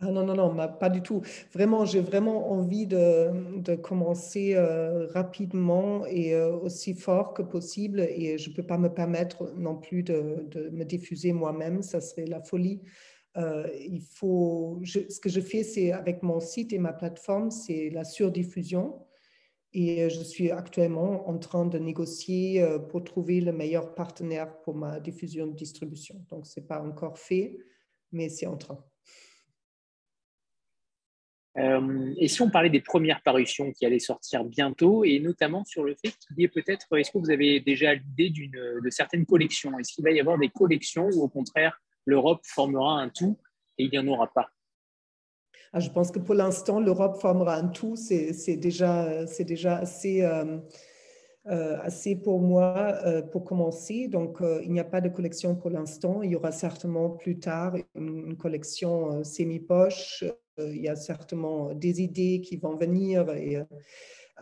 Ah 0.00 0.10
non, 0.10 0.26
non, 0.26 0.34
non, 0.34 0.54
pas 0.78 0.90
du 0.90 1.00
tout. 1.00 1.22
Vraiment, 1.54 1.86
j'ai 1.86 2.02
vraiment 2.02 2.52
envie 2.52 2.86
de, 2.86 3.74
commencer 3.76 4.56
euh, 4.56 5.06
rapidement 5.06 6.04
et 6.04 6.34
euh, 6.34 6.54
aussi 6.54 6.92
fort 6.92 7.32
que 7.32 7.40
possible. 7.40 8.00
Et 8.00 8.36
je 8.36 8.50
ne 8.50 8.54
peux 8.54 8.66
pas 8.66 8.76
me 8.76 8.92
permettre 8.92 9.54
non 9.56 9.76
plus 9.76 10.02
de, 10.02 10.46
de 10.50 10.68
me 10.68 10.84
diffuser 10.84 11.32
moi-même, 11.32 11.80
ça 11.80 12.02
serait 12.02 12.26
la 12.26 12.42
folie. 12.42 12.82
Euh, 13.36 13.66
il 13.88 14.02
faut, 14.02 14.80
ce 14.84 15.18
que 15.18 15.28
je 15.30 15.40
fais, 15.40 15.62
c'est 15.62 15.92
avec 15.92 16.22
mon 16.22 16.40
site 16.40 16.74
et 16.74 16.78
ma 16.78 16.92
plateforme, 16.92 17.50
c'est 17.50 17.88
la 17.90 18.04
surdiffusion. 18.04 19.03
Et 19.74 20.08
je 20.08 20.22
suis 20.22 20.52
actuellement 20.52 21.28
en 21.28 21.36
train 21.38 21.66
de 21.66 21.78
négocier 21.78 22.64
pour 22.88 23.02
trouver 23.02 23.40
le 23.40 23.52
meilleur 23.52 23.94
partenaire 23.94 24.60
pour 24.62 24.76
ma 24.76 25.00
diffusion 25.00 25.48
de 25.48 25.54
distribution. 25.54 26.24
Donc, 26.30 26.46
ce 26.46 26.60
n'est 26.60 26.66
pas 26.66 26.80
encore 26.80 27.18
fait, 27.18 27.58
mais 28.12 28.28
c'est 28.28 28.46
en 28.46 28.56
train. 28.56 28.78
Euh, 31.56 32.14
et 32.18 32.26
si 32.26 32.42
on 32.42 32.50
parlait 32.50 32.70
des 32.70 32.80
premières 32.80 33.22
parutions 33.22 33.70
qui 33.72 33.86
allaient 33.86 34.00
sortir 34.00 34.44
bientôt, 34.44 35.04
et 35.04 35.20
notamment 35.20 35.64
sur 35.64 35.84
le 35.84 35.94
fait 35.94 36.10
qu'il 36.10 36.38
y 36.38 36.44
ait 36.44 36.48
peut-être, 36.48 36.86
est-ce 36.96 37.12
que 37.12 37.18
vous 37.18 37.30
avez 37.30 37.60
déjà 37.60 37.94
l'idée 37.94 38.30
de 38.30 38.90
certaines 38.90 39.24
collections? 39.24 39.78
Est-ce 39.78 39.92
qu'il 39.92 40.04
va 40.04 40.10
y 40.10 40.20
avoir 40.20 40.38
des 40.38 40.48
collections 40.48 41.08
ou 41.12 41.22
au 41.22 41.28
contraire 41.28 41.80
l'Europe 42.06 42.40
formera 42.44 43.00
un 43.00 43.08
tout 43.08 43.38
et 43.78 43.84
il 43.84 43.90
n'y 43.90 43.98
en 43.98 44.08
aura 44.08 44.32
pas? 44.32 44.50
Ah, 45.74 45.80
Je 45.80 45.90
pense 45.90 46.10
que 46.10 46.18
pour 46.18 46.34
l'instant, 46.34 46.80
l'Europe 46.80 47.20
formera 47.20 47.56
un 47.56 47.68
tout. 47.68 47.96
C'est 47.96 48.56
déjà, 48.56 49.04
euh, 49.04 49.26
euh, 51.46 51.76
assez 51.82 52.16
pour 52.16 52.40
moi 52.40 52.94
pour 53.30 53.44
commencer. 53.44 54.08
Donc, 54.08 54.38
il 54.62 54.72
n'y 54.72 54.80
a 54.80 54.84
pas 54.84 55.02
de 55.02 55.10
collection 55.10 55.54
pour 55.54 55.68
l'instant. 55.68 56.22
Il 56.22 56.30
y 56.30 56.36
aura 56.36 56.52
certainement 56.52 57.10
plus 57.10 57.38
tard 57.38 57.76
une 57.94 58.36
collection 58.36 59.22
semi-poche 59.22 60.24
euh, 60.58 60.74
il 60.74 60.82
y 60.82 60.88
a 60.88 60.96
certainement 60.96 61.72
des 61.74 62.02
idées 62.02 62.40
qui 62.40 62.56
vont 62.56 62.76
venir. 62.76 63.26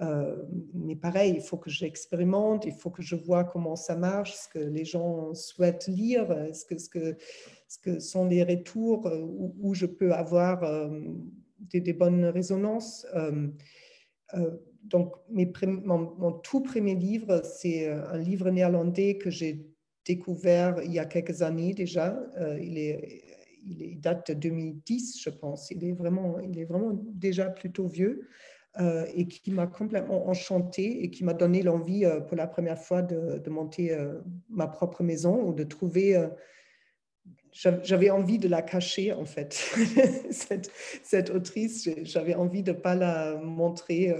Euh, 0.00 0.36
mais 0.74 0.96
pareil, 0.96 1.34
il 1.36 1.42
faut 1.42 1.58
que 1.58 1.70
j'expérimente, 1.70 2.64
il 2.64 2.72
faut 2.72 2.90
que 2.90 3.02
je 3.02 3.14
vois 3.14 3.44
comment 3.44 3.76
ça 3.76 3.94
marche, 3.94 4.34
ce 4.34 4.48
que 4.48 4.58
les 4.58 4.84
gens 4.84 5.34
souhaitent 5.34 5.86
lire, 5.86 6.26
ce 6.54 6.88
que, 6.88 7.16
ce 7.72 7.78
que 7.78 8.00
sont 8.00 8.26
les 8.26 8.42
retours 8.42 9.06
euh, 9.06 9.20
où, 9.20 9.74
je 9.74 9.86
peux 9.86 10.12
avoir 10.12 10.90
des, 11.58 11.92
bonnes 11.92 12.24
résonances. 12.26 13.06
donc, 14.82 15.14
mes, 15.30 15.50
mon, 15.64 16.32
tout 16.32 16.62
premier 16.62 16.94
livre, 16.94 17.42
c'est 17.44 17.88
un 17.88 18.18
livre 18.18 18.50
néerlandais 18.50 19.16
que 19.16 19.30
j'ai 19.30 19.66
découvert 20.04 20.82
il 20.82 20.92
y 20.92 20.98
a 20.98 21.04
quelques 21.06 21.42
années 21.42 21.72
déjà. 21.72 22.18
il 22.60 24.00
date 24.00 24.32
de 24.32 24.34
2010, 24.34 25.20
je 25.22 25.30
pense. 25.30 25.70
Il 25.70 25.84
est 25.84 25.92
vraiment, 25.92 26.40
il 26.40 26.58
est 26.58 26.64
vraiment 26.64 26.92
déjà 27.14 27.48
plutôt 27.48 27.86
vieux 27.86 28.28
euh, 28.80 29.04
et 29.14 29.28
qui 29.28 29.50
m'a 29.50 29.66
complètement 29.66 30.30
enchanté 30.30 31.04
et 31.04 31.10
qui 31.10 31.24
m'a 31.24 31.34
donné 31.34 31.62
l'envie 31.62 32.06
euh, 32.06 32.20
pour 32.20 32.38
la 32.38 32.46
première 32.46 32.78
fois 32.78 33.02
de, 33.02 33.50
monter 33.50 33.92
euh, 33.92 34.14
ma 34.48 34.66
propre 34.66 35.02
maison 35.02 35.42
ou 35.42 35.52
de 35.52 35.62
trouver. 35.62 36.16
J'avais 37.52 38.10
envie 38.10 38.38
de 38.38 38.48
la 38.48 38.62
cacher 38.62 39.12
en 39.12 39.24
fait, 39.24 39.52
cette, 40.30 40.70
cette, 41.02 41.30
autrice. 41.30 41.88
J'avais 42.02 42.34
envie 42.34 42.62
de 42.62 42.72
ne 42.72 42.76
pas 42.76 42.94
la 42.94 43.36
montrer 43.36 44.14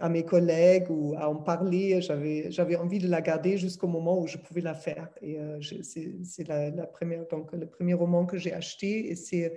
à 0.00 0.08
mes 0.08 0.24
collègues 0.24 0.90
ou 0.90 1.14
à 1.16 1.28
en 1.28 1.36
parler. 1.36 2.00
J'avais, 2.00 2.76
envie 2.76 2.98
de 2.98 3.08
la 3.08 3.20
garder 3.20 3.56
jusqu'au 3.56 3.86
moment 3.86 4.18
où 4.20 4.26
je 4.26 4.38
pouvais 4.38 4.60
la 4.60 4.74
faire. 4.74 5.08
Et 5.22 5.38
euh, 5.38 5.60
c'est, 5.62 6.48
la, 6.48 6.70
le 6.70 7.66
premier 7.66 7.94
roman 7.94 8.26
que 8.26 8.36
j'ai 8.36 8.52
acheté 8.52 9.10
et 9.10 9.14
c'est 9.14 9.56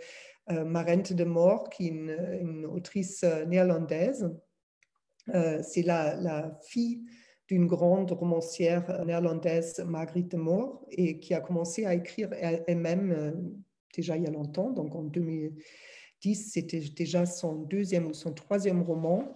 euh, 0.52 0.64
Marente 0.64 1.14
de 1.14 1.24
Mort, 1.24 1.70
qui 1.70 1.88
est 1.88 1.90
une, 1.90 2.66
autrice 2.66 3.24
euh, 3.24 3.46
néerlandaise. 3.46 4.30
c'est 5.62 5.84
la, 5.84 6.16
la, 6.16 6.58
fille 6.62 7.02
d'une 7.48 7.68
grande 7.68 8.12
romancière 8.12 9.06
néerlandaise, 9.06 9.84
Marguerite 9.88 10.34
Mort, 10.36 10.86
et 10.92 11.20
qui 11.20 11.34
a 11.34 11.40
commencé 11.40 11.86
à 11.86 11.94
écrire 11.94 12.30
elle-même 12.34 13.56
déjà 13.98 14.16
il 14.16 14.24
y 14.24 14.28
a 14.28 14.32
longtemps. 14.32 14.72
Donc 14.72 14.96
en 14.96 15.04
2010, 15.04 16.52
c'était 16.52 16.80
déjà 16.80 17.26
son 17.26 17.56
deuxième 17.64 18.08
ou 18.08 18.14
son 18.14 18.34
troisième 18.34 18.82
roman. 18.82 19.36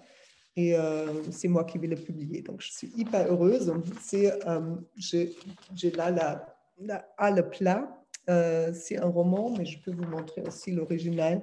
Et 0.55 0.75
euh, 0.75 1.23
c'est 1.31 1.47
moi 1.47 1.63
qui 1.63 1.77
vais 1.77 1.87
le 1.87 1.95
publier. 1.95 2.41
Donc, 2.41 2.61
je 2.61 2.71
suis 2.71 2.91
hyper 2.97 3.31
heureuse. 3.31 3.73
C'est, 4.01 4.31
euh, 4.47 4.75
j'ai, 4.97 5.91
là 5.95 6.11
la, 6.11 6.57
la, 6.77 7.07
à 7.17 7.31
le 7.31 7.49
plat. 7.49 7.97
Euh, 8.29 8.71
c'est 8.73 8.97
un 8.97 9.07
roman, 9.07 9.55
mais 9.57 9.65
je 9.65 9.79
peux 9.79 9.91
vous 9.91 10.03
montrer 10.03 10.41
aussi 10.41 10.71
l'original. 10.71 11.41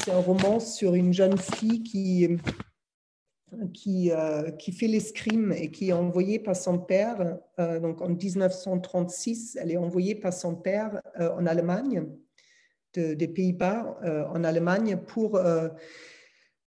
C'est 0.00 0.10
un 0.10 0.20
roman 0.20 0.58
sur 0.58 0.94
une 0.94 1.12
jeune 1.12 1.38
fille 1.38 1.82
qui, 1.84 2.28
qui, 3.72 4.10
qui 4.58 4.72
fait 4.72 4.86
l'escrime 4.86 5.52
et 5.52 5.70
qui 5.70 5.90
est 5.90 5.92
envoyée 5.92 6.38
par 6.38 6.56
son 6.56 6.78
père. 6.78 7.38
donc, 7.58 8.00
en 8.00 8.08
1936, 8.08 9.58
elle 9.60 9.70
est 9.70 9.76
envoyée 9.76 10.14
par 10.14 10.32
son 10.32 10.54
père 10.54 11.00
en 11.18 11.46
Allemagne, 11.46 12.06
des 12.94 13.28
Pays-Bas, 13.28 13.98
en 14.32 14.44
Allemagne, 14.44 14.98
pour 15.06 15.38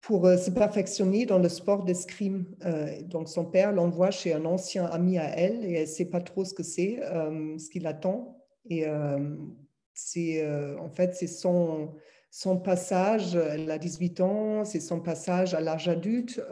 pour 0.03 0.27
euh, 0.27 0.37
se 0.37 0.51
perfectionner 0.51 1.25
dans 1.25 1.39
le 1.39 1.49
sport 1.49 1.85
d'escrime. 1.85 2.45
Euh, 2.67 3.01
donc 3.03 3.29
son 3.29 3.47
père 3.47 3.73
l'envoie 3.73 4.11
chez 4.11 4.35
un 4.35 4.45
ancien 4.45 4.85
ami 4.85 5.17
à 5.17 5.31
elle 5.39 5.65
et 5.65 5.75
elle 5.75 5.83
ne 5.83 5.87
sait 5.87 6.11
pas 6.11 6.21
trop 6.21 6.45
ce 6.45 6.53
que 6.53 6.65
c'est, 6.65 6.99
euh, 7.03 7.57
ce 7.57 7.71
qu'il 7.71 7.87
attend. 7.87 8.37
Et 8.69 8.85
c'est 9.93 10.47
en 10.79 10.89
fait 10.89 11.17
c'est 11.17 11.27
son, 11.27 11.95
son 12.35 12.57
passage, 12.57 13.37
elle 13.37 13.71
a 13.71 13.77
18 13.77 14.21
ans, 14.23 14.65
c'est 14.65 14.81
son 14.81 15.01
passage 15.01 15.53
à 15.53 15.61
l'âge 15.61 15.87
adulte. 15.87 16.43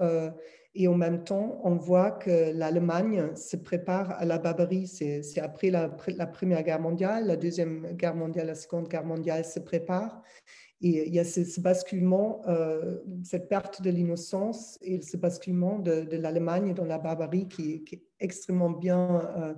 et 0.74 0.86
en 0.86 0.94
même 0.94 1.24
temps, 1.24 1.58
on 1.64 1.74
voit 1.76 2.10
que 2.10 2.52
l'Allemagne 2.52 3.34
se 3.34 3.56
prépare 3.56 4.12
à 4.12 4.26
la 4.26 4.38
barbarie. 4.38 4.86
C'est 4.86 5.40
après 5.40 5.70
la, 5.70 5.90
la, 6.08 6.26
Première 6.26 6.62
Guerre 6.62 6.80
mondiale, 6.80 7.26
la 7.26 7.36
Deuxième 7.36 7.94
Guerre 7.94 8.14
mondiale, 8.14 8.48
la 8.48 8.54
Seconde 8.54 8.88
Guerre 8.88 9.06
mondiale 9.06 9.44
se 9.46 9.58
prépare. 9.58 10.22
Et 10.82 11.06
il 11.08 11.14
y 11.14 11.18
a 11.18 11.24
ce, 11.24 11.60
basculement, 11.60 12.42
euh, 12.48 13.00
cette 13.22 13.48
perte 13.48 13.82
de 13.82 13.90
l'innocence 13.90 14.78
et 14.80 15.02
ce 15.02 15.16
basculement 15.18 15.78
de, 15.78 16.06
l'Allemagne 16.16 16.72
dans 16.72 16.86
la 16.86 16.98
barbarie 16.98 17.48
qui, 17.48 17.84
est 17.92 18.02
extrêmement 18.18 18.70
bien 18.70 19.30
euh, 19.36 19.54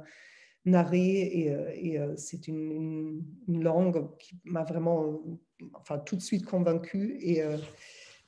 narré. 0.64 1.30
Et, 1.32 1.98
euh, 1.98 2.14
c'est 2.16 2.48
une, 2.48 3.24
langue 3.48 4.16
qui 4.18 4.36
m'a 4.44 4.64
vraiment, 4.64 5.20
enfin, 5.74 5.98
tout 5.98 6.16
de 6.16 6.22
suite 6.22 6.44
convaincue. 6.44 7.18
Et, 7.20 7.42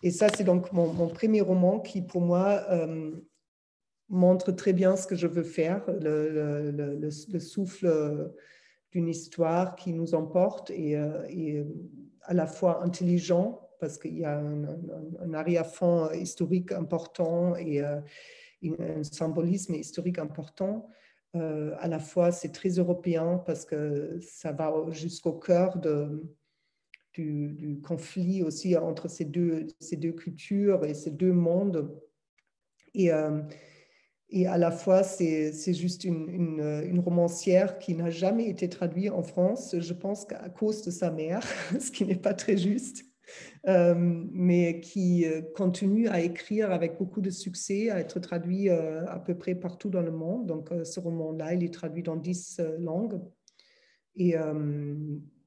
et 0.02 0.10
ça, 0.10 0.28
c'est 0.28 0.44
donc 0.44 0.72
mon, 0.72 1.08
premier 1.08 1.40
roman 1.40 1.80
qui, 1.80 2.02
pour 2.02 2.20
moi, 2.20 2.66
montre 4.08 4.52
très 4.52 4.72
bien 4.72 4.96
ce 4.96 5.06
que 5.06 5.16
je 5.16 5.26
veux 5.26 5.42
faire, 5.42 5.82
le, 6.00 6.70
le 7.00 7.40
souffle 7.40 8.32
d'une 8.92 9.08
histoire 9.08 9.76
qui 9.76 9.92
nous 9.92 10.14
emporte 10.14 10.70
et, 10.70 10.92
et 11.30 11.64
à 12.22 12.34
la 12.34 12.46
fois 12.46 12.82
intelligent, 12.82 13.64
parce 13.80 13.98
qu'il 13.98 14.18
y 14.18 14.24
a 14.24 14.38
un, 14.38 15.34
arrière-fond 15.34 16.10
historique 16.12 16.72
important 16.72 17.54
et 17.56 17.82
euh, 17.82 18.00
un 18.78 19.02
symbolisme 19.02 19.74
historique 19.74 20.18
important. 20.18 20.88
Euh, 21.34 21.74
à 21.78 21.88
la 21.88 21.98
fois, 21.98 22.32
c'est 22.32 22.52
très 22.52 22.70
européen 22.70 23.42
parce 23.44 23.64
que 23.64 24.18
ça 24.20 24.52
va 24.52 24.72
jusqu'au 24.90 25.32
cœur 25.32 25.78
du, 25.78 27.80
conflit 27.82 28.42
aussi 28.42 28.76
entre 28.76 29.08
ces 29.08 29.24
deux, 29.24 29.66
cultures 30.16 30.84
et 30.84 30.94
ces 30.94 31.10
deux 31.10 31.32
mondes. 31.32 31.92
Et, 32.94 33.12
euh, 33.12 33.42
à 34.46 34.58
la 34.58 34.70
fois, 34.70 35.02
c'est 35.02 35.74
juste 35.74 36.04
une, 36.04 36.28
une, 36.28 37.00
romancière 37.00 37.78
qui 37.78 37.94
n'a 37.94 38.10
jamais 38.10 38.48
été 38.48 38.68
traduite 38.68 39.10
en 39.10 39.22
France, 39.22 39.76
je 39.78 39.92
pense 39.92 40.24
qu'à 40.24 40.48
cause 40.48 40.82
de 40.82 40.90
sa 40.90 41.10
mère, 41.10 41.42
ce 41.80 41.90
qui 41.90 42.04
n'est 42.04 42.16
pas 42.16 42.34
très 42.34 42.56
juste, 42.56 43.04
euh, 43.66 43.94
mais 43.96 44.80
qui 44.80 45.24
euh, 45.24 45.42
continue 45.54 46.08
à 46.08 46.20
écrire 46.20 46.70
avec 46.70 46.98
beaucoup 46.98 47.20
de 47.20 47.30
succès, 47.30 47.90
à 47.90 48.00
être 48.00 48.20
traduit 48.20 48.68
euh, 48.68 49.06
à 49.06 49.18
peu 49.18 49.34
près 49.36 49.54
partout 49.54 49.90
dans 49.90 50.02
le 50.02 50.12
monde. 50.12 50.46
Donc 50.46 50.70
ce 50.84 51.00
roman-là, 51.00 51.54
il 51.54 51.64
est 51.64 51.72
traduit 51.72 52.02
dans 52.02 52.16
dix 52.16 52.60
langues. 52.78 53.20
Et 54.16 54.36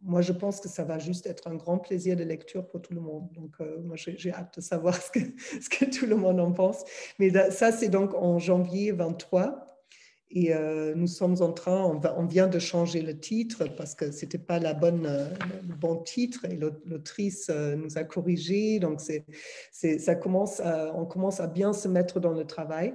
moi, 0.03 0.21
je 0.21 0.33
pense 0.33 0.59
que 0.59 0.67
ça 0.67 0.83
va 0.83 0.99
juste 0.99 1.25
être 1.25 1.47
un 1.47 1.55
grand 1.55 1.77
plaisir 1.79 2.17
de 2.17 2.23
lecture 2.23 2.67
pour 2.67 2.81
tout 2.81 2.93
le 2.93 2.99
monde. 2.99 3.29
Donc, 3.33 3.55
moi, 3.83 3.95
j'ai 3.95 4.31
hâte 4.31 4.57
de 4.57 4.61
savoir 4.61 4.95
ce 5.01 5.09
que, 5.09 5.19
ce 5.61 5.69
que, 5.69 5.85
tout 5.85 6.05
le 6.05 6.17
monde 6.17 6.39
en 6.41 6.51
pense. 6.51 6.83
Mais 7.17 7.29
ça, 7.49 7.71
c'est 7.71 7.87
donc 7.87 8.13
en 8.13 8.39
janvier 8.39 8.91
23. 8.91 9.66
Et 10.29 10.53
euh, 10.53 10.93
nous 10.93 11.07
sommes 11.07 11.41
en 11.41 11.53
train, 11.53 11.83
on, 11.83 12.25
vient 12.25 12.47
de 12.47 12.59
changer 12.59 13.01
le 13.01 13.17
titre 13.17 13.65
parce 13.77 13.95
que 13.95 14.11
ce 14.11 14.25
n'était 14.25 14.37
pas 14.37 14.59
euh, 14.59 15.29
le 15.67 15.75
bon 15.75 16.03
titre 16.03 16.43
et 16.45 16.57
l'autrice 16.57 17.49
euh, 17.49 17.75
nous 17.75 17.97
a 17.97 18.03
corrigé. 18.03 18.79
Donc, 18.79 18.99
ça 19.71 20.15
commence 20.15 20.61
on 20.93 21.05
commence 21.05 21.39
à 21.39 21.47
bien 21.47 21.71
se 21.71 21.87
mettre 21.87 22.19
dans 22.19 22.33
le 22.33 22.45
travail. 22.45 22.93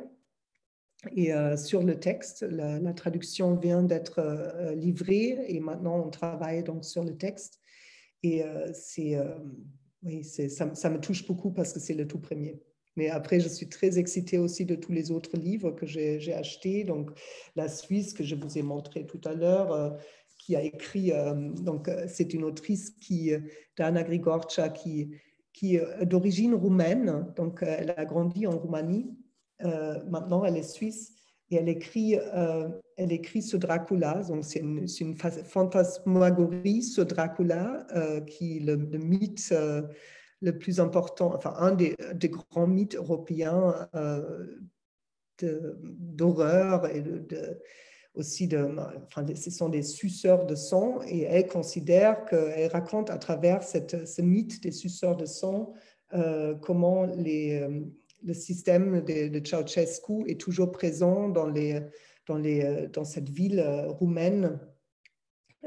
Et 1.16 1.33
sur 1.57 1.83
le 1.83 1.99
texte, 1.99 2.43
la, 2.43 2.93
traduction 2.93 3.57
vient 3.57 3.83
d'être 3.83 4.22
livrée 4.76 5.37
et 5.49 5.59
maintenant 5.59 5.99
on 5.99 6.11
travaille 6.11 6.62
donc 6.62 6.85
sur 6.85 7.03
le 7.03 7.16
texte. 7.16 7.59
Et 8.22 8.45
ça 10.22 10.91
me 10.91 10.99
touche 11.01 11.26
beaucoup 11.26 11.51
parce 11.51 11.72
que 11.72 11.80
c'est 11.80 11.95
le 11.95 12.07
tout 12.07 12.20
premier. 12.20 12.62
Mais 12.97 13.09
après, 13.09 13.40
je 13.40 13.49
suis 13.49 13.68
très 13.68 13.99
excitée 13.99 14.38
aussi 14.38 14.64
de 14.64 14.74
tous 14.74 14.93
les 14.93 15.11
autres 15.11 15.36
livres 15.36 15.70
que 15.70 15.86
j'ai 15.86 16.34
achetés. 16.34 16.84
Donc, 16.84 17.11
La 17.57 17.68
Suisse, 17.68 18.12
que 18.12 18.22
je 18.22 18.34
vous 18.34 18.59
ai 18.59 18.62
montré 18.62 19.07
tout 19.07 19.20
à 19.24 19.34
l'heure, 19.34 19.72
euh, 19.72 19.90
qui 20.38 20.57
a 20.57 20.62
écrit, 20.62 21.12
euh, 21.12 21.51
donc 21.51 21.88
euh, 21.88 22.07
c'est 22.09 22.34
une 22.34 22.45
autrice 22.45 22.90
qui, 22.90 23.32
Dana 23.76 24.05
qui, 24.05 25.11
qui 25.53 25.76
est 25.76 26.07
d'origine 26.07 26.55
roumaine. 26.55 27.32
Donc, 27.36 27.62
elle 27.62 27.95
a 27.97 28.05
grandi 28.05 28.47
en 28.47 28.59
Roumanie. 28.59 29.16
maintenant, 29.61 30.45
elle 30.45 30.57
est 30.57 30.62
suisse. 30.62 31.14
Et 31.51 31.57
elle 31.57 31.68
écrit, 31.68 32.16
elle 32.97 33.12
écrit 33.12 33.43
ce 33.43 33.59
Dracula, 33.59 34.22
donc 34.26 34.43
c'est 34.43 34.61
une, 34.61 34.86
une, 35.01 35.16
fantasmagorie, 35.45 36.82
ce 36.82 37.03
Dracula, 37.03 37.86
qui 38.26 38.61
le 38.61 38.76
mythe 38.76 39.53
le 40.43 40.59
plus 40.59 40.80
important, 40.80 41.34
enfin 41.34 41.55
un 41.59 41.72
des, 41.72 41.95
grands 42.28 42.66
mythes 42.66 42.97
européens 42.97 43.88
euh, 43.95 44.57
d'horreur 45.40 46.86
et 46.86 47.03
aussi 48.14 48.49
de, 48.49 48.68
enfin, 49.07 49.24
ce 49.34 49.51
sont 49.51 49.68
des 49.68 49.82
suceurs 49.82 50.45
de 50.45 50.55
sang 50.55 51.01
et 51.07 51.22
elle 51.22 51.47
considère 51.47 52.24
qu'elle 52.26 52.70
raconte 52.70 53.09
à 53.09 53.18
travers 53.18 53.62
cette, 53.62 54.07
ce 54.07 54.20
mythe 54.20 54.62
des 54.62 54.72
suceurs 54.72 55.16
de 55.16 55.24
sang 55.24 55.72
euh, 56.12 56.55
comment 56.57 57.07
les, 57.07 57.61
euh, 57.61 57.80
le 58.22 58.34
système 58.34 59.01
de, 59.01 59.28
de, 59.28 59.47
Ceausescu 59.47 60.24
est 60.28 60.40
toujours 60.40 60.70
présent 60.70 61.28
dans, 61.28 61.47
les, 61.47 61.80
dans, 62.26 62.36
les, 62.36 62.88
dans 62.93 63.05
cette 63.05 63.30
ville 63.30 63.64
roumaine 63.88 64.59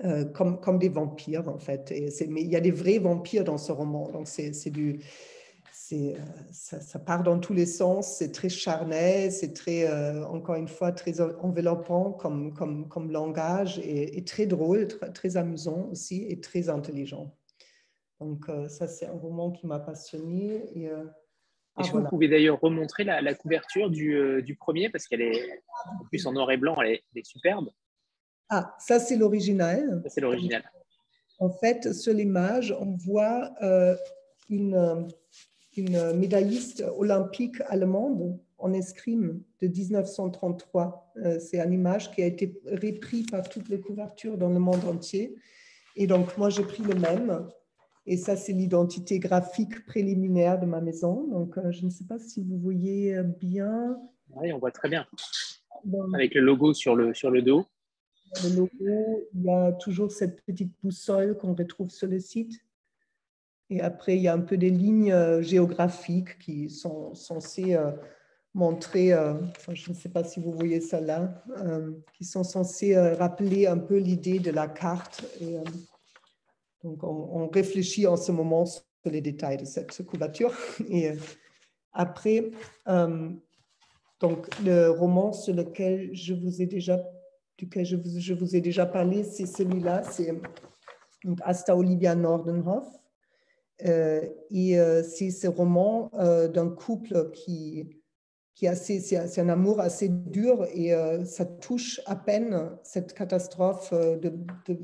euh, 0.04 0.26
comme, 0.26 0.60
comme 0.60 0.78
des 0.78 0.90
vampires, 0.90 1.48
en 1.48 1.58
fait. 1.58 1.90
Et 1.92 2.10
mais 2.28 2.42
il 2.42 2.50
y 2.50 2.58
a 2.58 2.60
des 2.60 2.72
vrais 2.72 2.98
vampires 2.98 3.46
dans 3.46 3.58
ce 3.58 3.72
roman. 3.72 4.10
Donc, 4.12 4.28
c'est 4.28 4.70
du. 4.70 5.00
Euh, 5.94 6.16
ça, 6.52 6.82
ça, 6.82 7.00
part 7.00 7.24
dans 7.24 7.40
tous 7.40 7.54
les 7.54 7.66
sens, 7.66 8.18
c'est 8.18 8.32
très 8.32 8.50
charnel, 8.50 9.32
c'est 9.32 9.54
très, 9.54 9.88
euh, 9.88 10.26
encore 10.26 10.56
une 10.56 10.68
fois, 10.68 10.92
très 10.92 11.22
enveloppant 11.22 12.12
comme, 12.12 12.54
comme, 12.54 12.90
comme 12.90 13.12
langage 13.12 13.80
et, 13.84 14.24
très 14.26 14.48
drôle, 14.48 14.88
très, 14.88 15.38
amusant 15.38 15.90
aussi 15.92 16.26
et 16.28 16.42
très 16.42 16.70
intelligent. 16.70 17.34
Donc, 18.20 18.48
ça, 18.68 18.88
c'est 18.88 19.06
un 19.06 19.18
roman 19.18 19.52
qui 19.52 19.68
m'a 19.68 19.80
passionné. 19.80 20.66
Et, 20.76 20.90
ah, 20.90 21.82
Est-ce 21.82 21.92
que 21.92 21.98
vous 21.98 22.08
pouvez 22.08 22.30
d'ailleurs 22.30 22.60
remontrer 22.60 23.04
la, 23.04 23.22
la 23.22 23.34
couverture 23.34 23.90
du, 23.90 24.42
du, 24.44 24.56
premier? 24.56 24.90
Parce 24.90 25.08
qu'elle 25.08 25.22
est 25.22 25.62
en 26.02 26.06
plus 26.06 26.26
en 26.26 26.34
noir 26.34 26.52
et 26.52 26.58
blanc, 26.58 26.76
elle 26.82 26.94
est, 26.94 27.04
elle 27.14 27.20
est 27.20 27.26
superbe. 27.26 27.70
Ah, 28.50 28.76
ça 28.80 29.00
c'est 29.00 29.16
l'original. 29.16 30.04
C'est 30.08 30.22
l'original. 30.22 30.64
En 31.40 31.50
fait, 31.50 31.94
sur 31.94 32.14
l'image, 32.14 32.76
on 32.80 32.96
voit 32.96 33.52
euh, 33.62 33.96
une, 34.50 35.08
une, 35.76 36.14
médailliste 36.14 36.84
olympique 36.98 37.58
allemande 37.68 38.40
en 38.58 38.72
escrime 38.72 39.42
de 39.62 39.68
1933. 39.68 41.14
Euh, 41.18 41.40
c'est 41.40 41.60
une 41.60 41.74
image 41.74 42.12
qui 42.12 42.24
a 42.24 42.26
été 42.26 42.62
reprise 42.66 43.26
par 43.26 43.50
toutes 43.50 43.68
les 43.68 43.82
couvertures 43.82 44.38
dans 44.38 44.50
le 44.50 44.60
monde 44.60 44.86
entier. 44.86 45.36
Et 45.98 46.08
donc, 46.08 46.38
moi, 46.38 46.50
j'ai 46.50 46.64
pris 46.64 46.84
le 46.84 46.96
même. 46.96 47.48
Et 48.06 48.18
ça, 48.18 48.38
c'est 48.38 48.54
l'identité 48.54 49.20
graphique 49.20 49.86
préliminaire 49.86 50.60
de 50.60 50.66
ma 50.66 50.80
maison. 50.80 51.28
Donc, 51.28 51.58
euh, 51.58 51.72
je 51.72 51.84
ne 51.84 51.90
sais 51.90 52.06
pas 52.06 52.20
si 52.20 52.42
vous 52.44 52.58
voyez 52.60 53.20
bien. 53.42 53.98
Oui, 54.36 54.54
on 54.54 54.60
voit 54.60 54.72
très 54.72 54.88
bien. 54.88 55.06
Avec 56.14 56.34
le 56.34 56.42
logo 56.42 56.74
sur 56.74 56.96
le, 56.96 57.14
sur 57.14 57.30
le 57.30 57.42
dos 57.42 57.66
il 58.44 59.44
y 59.44 59.50
a 59.50 59.72
toujours 59.74 60.12
cette 60.12 60.42
petite 60.44 60.74
boussole 60.84 61.38
qu'on 61.38 61.54
retrouve 61.54 61.90
sur 61.90 62.08
le 62.08 62.20
site. 62.20 62.54
Et 63.70 63.82
après, 63.82 64.16
il 64.16 64.22
y 64.22 64.28
a 64.28 64.34
un 64.34 64.42
peu 64.42 64.58
des 64.58 64.70
lignes 64.70 65.12
euh, 65.12 65.42
géographiques 65.42 66.38
qui 66.40 66.70
sont 66.70 67.16
censées 67.16 67.74
euh, 67.74 67.92
montrer, 68.54 69.12
euh, 69.12 69.34
je 69.74 69.90
ne 69.90 69.96
sais 69.96 70.10
pas 70.10 70.24
si 70.24 70.40
vous 70.40 70.52
voyez 70.52 70.82
ça 70.82 71.02
là, 71.02 71.44
qui 72.14 72.24
sont 72.24 72.44
censées 72.44 72.98
rappeler 72.98 73.68
un 73.68 73.78
peu 73.78 73.98
l'idée 73.98 74.40
de 74.40 74.52
la 74.52 74.68
carte. 74.68 75.26
Donc, 76.84 77.04
on, 77.04 77.48
réfléchit 77.50 78.08
en 78.08 78.16
ce 78.16 78.32
moment 78.32 78.66
sur 78.66 78.84
les 79.06 79.20
détails 79.20 79.58
de 79.58 79.66
cette 79.66 80.06
couverture. 80.06 80.54
Et 80.90 81.12
après, 81.92 82.52
donc, 84.22 84.48
le 84.64 84.88
roman 84.88 85.34
sur 85.34 85.54
lequel 85.54 86.12
je 86.14 86.34
vous 86.34 86.62
ai 86.62 86.66
déjà 86.66 87.04
duquel 87.58 87.86
je 87.86 88.34
vous, 88.34 88.56
ai 88.56 88.62
déjà 88.62 88.86
parlé, 88.86 89.24
c'est 89.24 89.46
celui-là, 89.46 90.04
c'est 90.04 90.34
Asta 91.44 91.76
Olivia 91.76 92.16
Nordenhoff. 92.16 92.86
Euh, 93.86 94.22
et 94.52 94.80
euh, 94.80 95.04
c'est 95.04 95.32
ce 95.32 95.48
roman 95.48 96.10
euh, 96.14 96.48
d'un 96.48 96.70
couple 96.70 97.32
qui, 97.32 98.02
qui 98.54 98.68
assez, 98.68 99.02
c'est 99.02 99.42
un 99.42 99.50
amour 99.50 99.82
assez 99.82 100.08
dur 100.08 100.66
et 100.74 100.94
ça 101.26 101.46
touche 101.46 102.00
à 102.06 102.16
peine 102.16 102.78
cette 102.84 103.14
catastrophe 103.14 103.94
de, 103.94 104.34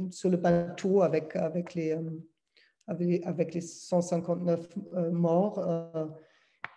sur 0.09 0.29
le 0.29 0.35
bateau 0.35 1.03
avec, 1.03 1.37
avec, 1.37 1.73
les, 1.73 1.97
avec 2.87 3.53
les 3.53 3.61
159 3.61 4.67
morts 5.11 5.65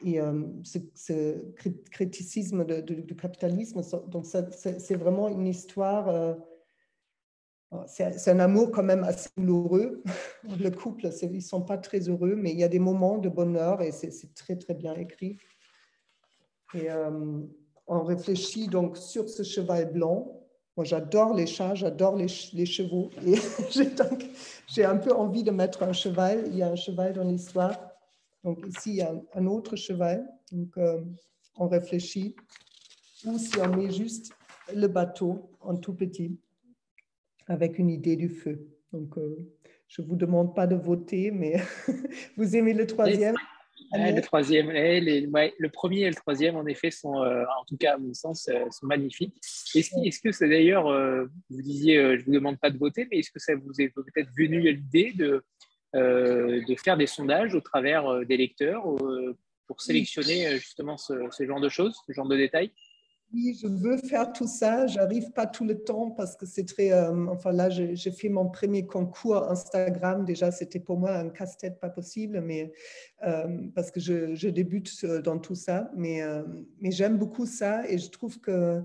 et 0.05 0.21
euh, 0.21 0.43
ce, 0.63 1.51
criticisme 1.91 2.65
du 2.83 3.17
capitalisme. 3.17 3.81
Donc, 4.09 4.27
c'est 4.27 4.95
vraiment 4.95 5.29
une 5.29 5.47
histoire. 5.47 6.09
Euh, 6.09 6.35
c'est 7.87 8.29
un 8.29 8.39
amour 8.39 8.71
quand 8.71 8.83
même 8.83 9.03
assez 9.03 9.31
douloureux. 9.37 10.03
Le 10.61 10.71
couple, 10.71 11.09
ils 11.23 11.33
ne 11.33 11.41
sont 11.41 11.63
pas 11.63 11.79
très 11.79 12.01
heureux, 12.09 12.37
mais 12.37 12.53
il 12.53 12.59
y 12.59 12.65
a 12.65 12.69
des 12.69 12.79
moments 12.79 13.19
de 13.19 13.29
bonheur 13.29 13.83
et 13.83 13.91
c'est 13.91 14.35
très, 14.35 14.57
très 14.57 14.75
bien 14.75 14.95
écrit. 14.95 15.39
Et 16.75 16.91
euh, 16.91 17.41
on 17.87 18.03
réfléchit 18.03 18.69
donc 18.69 18.97
sur 18.97 19.29
ce 19.29 19.43
cheval 19.43 19.93
blanc. 19.93 20.41
Moi, 20.77 20.85
j'adore 20.85 21.35
les 21.35 21.47
chats, 21.47 21.75
j'adore 21.75 22.17
les, 22.17 22.29
chevaux. 22.29 23.11
Et 23.25 23.37
j'ai 24.69 24.85
un 24.85 24.97
peu 24.97 25.13
envie 25.13 25.45
de 25.45 25.51
mettre 25.51 25.83
un 25.83 25.93
cheval. 25.93 26.45
Il 26.49 26.57
y 26.57 26.63
a 26.63 26.69
un 26.69 26.77
cheval 26.77 27.13
dans 27.15 27.25
l'histoire. 27.25 27.84
Donc 28.45 28.59
ici, 28.67 28.91
il 28.91 28.97
y 28.97 29.03
a 29.03 29.13
un, 29.35 29.47
autre 29.47 29.75
cheval. 29.75 30.25
Donc 30.53 30.77
euh, 30.77 31.01
on 31.57 31.67
réfléchit. 31.67 32.37
Ou 33.25 33.39
si 33.39 33.59
on 33.59 33.75
met 33.75 33.91
juste 33.91 34.33
le 34.75 34.87
bateau 34.87 35.51
en 35.61 35.77
tout 35.77 35.95
petit 35.95 36.39
avec 37.47 37.79
une 37.79 37.91
idée 37.91 38.17
du 38.17 38.29
feu. 38.29 38.69
Donc 38.93 39.17
euh, 39.17 39.51
je 39.89 40.03
ne 40.03 40.07
vous 40.07 40.17
demande 40.17 40.55
pas 40.55 40.67
de 40.67 40.77
voter, 40.77 41.31
mais 41.31 41.57
vous 42.37 42.55
aimez 42.55 42.75
le 42.75 42.87
troisième? 42.87 43.35
Le 43.93 44.21
troisième, 44.21 44.71
le 44.71 45.67
premier 45.69 46.03
et 46.03 46.09
le 46.09 46.15
troisième, 46.15 46.57
en 46.57 46.67
effet, 46.67 46.91
sont, 46.91 47.23
euh, 47.23 47.45
en 47.61 47.65
tout 47.65 47.77
cas 47.77 47.95
à 47.95 47.99
mon 47.99 48.13
sens, 48.13 48.49
sont 48.71 48.87
magnifiques. 48.87 49.37
Est-ce 49.75 50.21
que 50.21 50.33
c'est 50.33 50.49
d'ailleurs, 50.49 50.89
vous 51.51 51.63
disiez, 51.63 51.97
je 51.97 52.21
ne 52.21 52.25
vous 52.25 52.33
demande 52.33 52.59
pas 52.59 52.71
de 52.71 52.79
voter, 52.79 53.07
mais 53.11 53.19
est-ce 53.19 53.31
que 53.31 53.39
ça 53.39 53.55
vous 53.55 53.81
est 53.81 53.91
peut-être 53.91 54.31
venu 54.37 54.69
à 54.69 54.73
l'idée 54.73 55.13
de, 55.13 55.45
de 55.95 56.75
faire 56.77 56.97
des 56.97 57.07
sondages 57.07 57.55
au 57.55 57.61
travers 57.61 58.07
euh, 58.07 58.25
des 58.25 58.37
lecteurs 58.37 58.91
euh, 58.91 59.37
pour 59.67 59.81
sélectionner 59.81 60.57
justement 60.59 60.97
ce, 60.97 61.15
genre 61.41 61.61
de 61.61 61.69
choses, 61.69 61.97
ce 62.07 62.13
genre 62.13 62.29
de 62.29 62.37
détails 62.37 62.73
oui, 63.33 63.59
je 63.61 63.67
veux 63.67 63.97
faire 63.97 64.33
tout 64.33 64.47
ça. 64.47 64.87
J'arrive 64.87 65.33
pas 65.33 65.49
tout 65.49 65.65
le 65.65 65.83
temps 65.83 66.13
parce 66.13 66.37
que 66.37 66.47
c'est 66.47 66.67
très. 66.67 66.93
enfin 66.93 67.51
là, 67.51 67.69
j'ai 67.69 68.13
fait 68.13 68.29
mon 68.29 68.49
premier 68.49 68.87
concours 68.87 69.51
Instagram. 69.51 70.25
Déjà, 70.25 70.53
c'était 70.53 70.79
pour 70.79 71.01
moi 71.01 71.17
un 71.17 71.31
casse-tête 71.31 71.81
pas 71.81 71.89
possible, 71.89 72.41
mais 72.43 72.73
parce 73.75 73.91
que 73.91 73.99
je, 73.99 74.37
je, 74.37 74.49
débute 74.49 75.05
dans 75.05 75.41
tout 75.41 75.57
ça. 75.57 75.91
Mais, 75.97 76.21
mais 76.81 76.93
j'aime 76.93 77.19
beaucoup 77.19 77.47
ça 77.47 77.83
et 77.89 77.99
je 77.99 78.09
trouve 78.09 78.39
que 78.39 78.85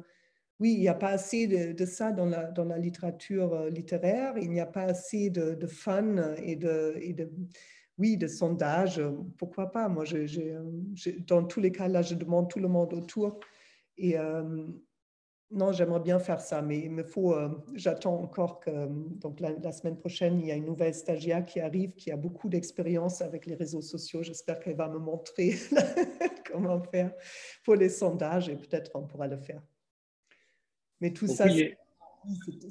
oui, 0.59 0.73
il 0.73 0.79
n'y 0.79 0.89
a 0.89 0.93
pas 0.93 1.09
assez 1.09 1.47
de, 1.47 1.85
ça 1.85 2.11
dans 2.11 2.25
la, 2.25 2.45
dans 2.51 2.65
la, 2.65 2.77
littérature 2.77 3.53
euh, 3.53 3.69
littéraire, 3.69 4.37
il 4.37 4.49
n'y 4.49 4.59
a 4.59 4.65
pas 4.65 4.83
assez 4.83 5.29
de, 5.29 5.65
fun 5.67 6.33
et 6.35 6.55
de, 6.55 6.95
oui, 7.97 8.17
de 8.17 8.27
sondage. 8.27 9.01
Pourquoi 9.37 9.71
pas? 9.71 9.87
Moi, 9.87 10.03
dans 11.27 11.43
tous 11.45 11.59
les 11.61 11.71
cas, 11.71 11.87
là, 11.87 12.01
je 12.01 12.15
demande 12.15 12.49
tout 12.49 12.59
le 12.59 12.67
monde 12.67 12.93
autour. 12.93 13.39
Et, 13.97 14.17
euh, 14.17 14.67
non, 15.51 15.71
j'aimerais 15.71 15.99
bien 15.99 16.19
faire 16.19 16.41
ça, 16.41 16.61
mais 16.61 16.79
il 16.79 16.91
me 16.91 17.03
faut, 17.03 17.33
euh, 17.33 17.49
j'attends 17.73 18.21
encore 18.21 18.59
que, 18.59 18.87
donc 18.87 19.39
la, 19.39 19.71
semaine 19.71 19.97
prochaine, 19.97 20.39
il 20.39 20.45
y 20.45 20.51
a 20.51 20.55
une 20.55 20.65
nouvelle 20.65 20.93
stagiaire 20.93 21.43
qui 21.43 21.59
arrive, 21.59 21.95
qui 21.95 22.11
a 22.11 22.17
beaucoup 22.17 22.49
d'expérience 22.49 23.21
avec 23.21 23.47
les 23.47 23.55
réseaux 23.55 23.81
sociaux. 23.81 24.21
J'espère 24.21 24.59
qu'elle 24.59 24.75
va 24.75 24.87
me 24.87 24.99
montrer 24.99 25.55
comment 26.51 26.79
faire 26.83 27.13
pour 27.63 27.75
les 27.75 27.89
sondages 27.89 28.47
et 28.49 28.57
peut-être 28.57 28.91
on 28.93 29.07
pourra 29.07 29.27
le 29.27 29.37
faire. 29.37 29.63
Mais 31.01 31.13
tout 31.13 31.27
ça, 31.27 31.47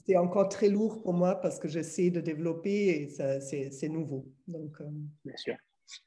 c'est 0.07 0.17
encore 0.17 0.49
très 0.49 0.69
lourd 0.69 1.01
pour 1.03 1.15
moi 1.15 1.35
parce 1.37 1.59
que 1.59 1.69
j'essaie 1.69 2.11
de 2.11 2.21
développer 2.21 2.89
et 2.89 3.09
c'est 3.41 3.89
nouveau. 3.89 4.27
Donc, 4.47 4.81
euh, 4.81 4.85
Bien 5.25 5.37
sûr. 5.37 5.57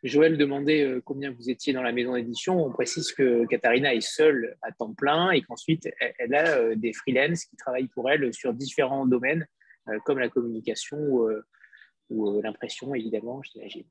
Joël 0.04 0.38
demandait 0.38 0.84
euh, 0.84 1.02
combien 1.04 1.32
vous 1.32 1.50
étiez 1.50 1.74
dans 1.74 1.82
la 1.82 1.92
maison 1.92 2.14
d'édition. 2.14 2.64
On 2.64 2.72
précise 2.72 3.12
que 3.14 3.48
Katharina 3.48 3.96
est 3.96 4.02
seule 4.02 4.56
à 4.62 4.72
temps 4.72 4.94
plein 4.94 5.32
et 5.32 5.42
qu'ensuite, 5.42 5.90
elle, 6.20 6.36
a 6.36 6.58
euh, 6.58 6.76
des 6.76 6.94
freelances 6.94 7.46
qui 7.46 7.56
travaillent 7.56 7.88
pour 7.88 8.10
elle 8.12 8.32
sur 8.32 8.54
différents 8.54 9.08
domaines, 9.08 9.48
comme 10.06 10.20
la 10.20 10.30
communication 10.30 11.00
ou, 12.12 12.42
l'impression, 12.42 12.94
évidemment, 12.94 13.42
j'imagine. 13.42 13.88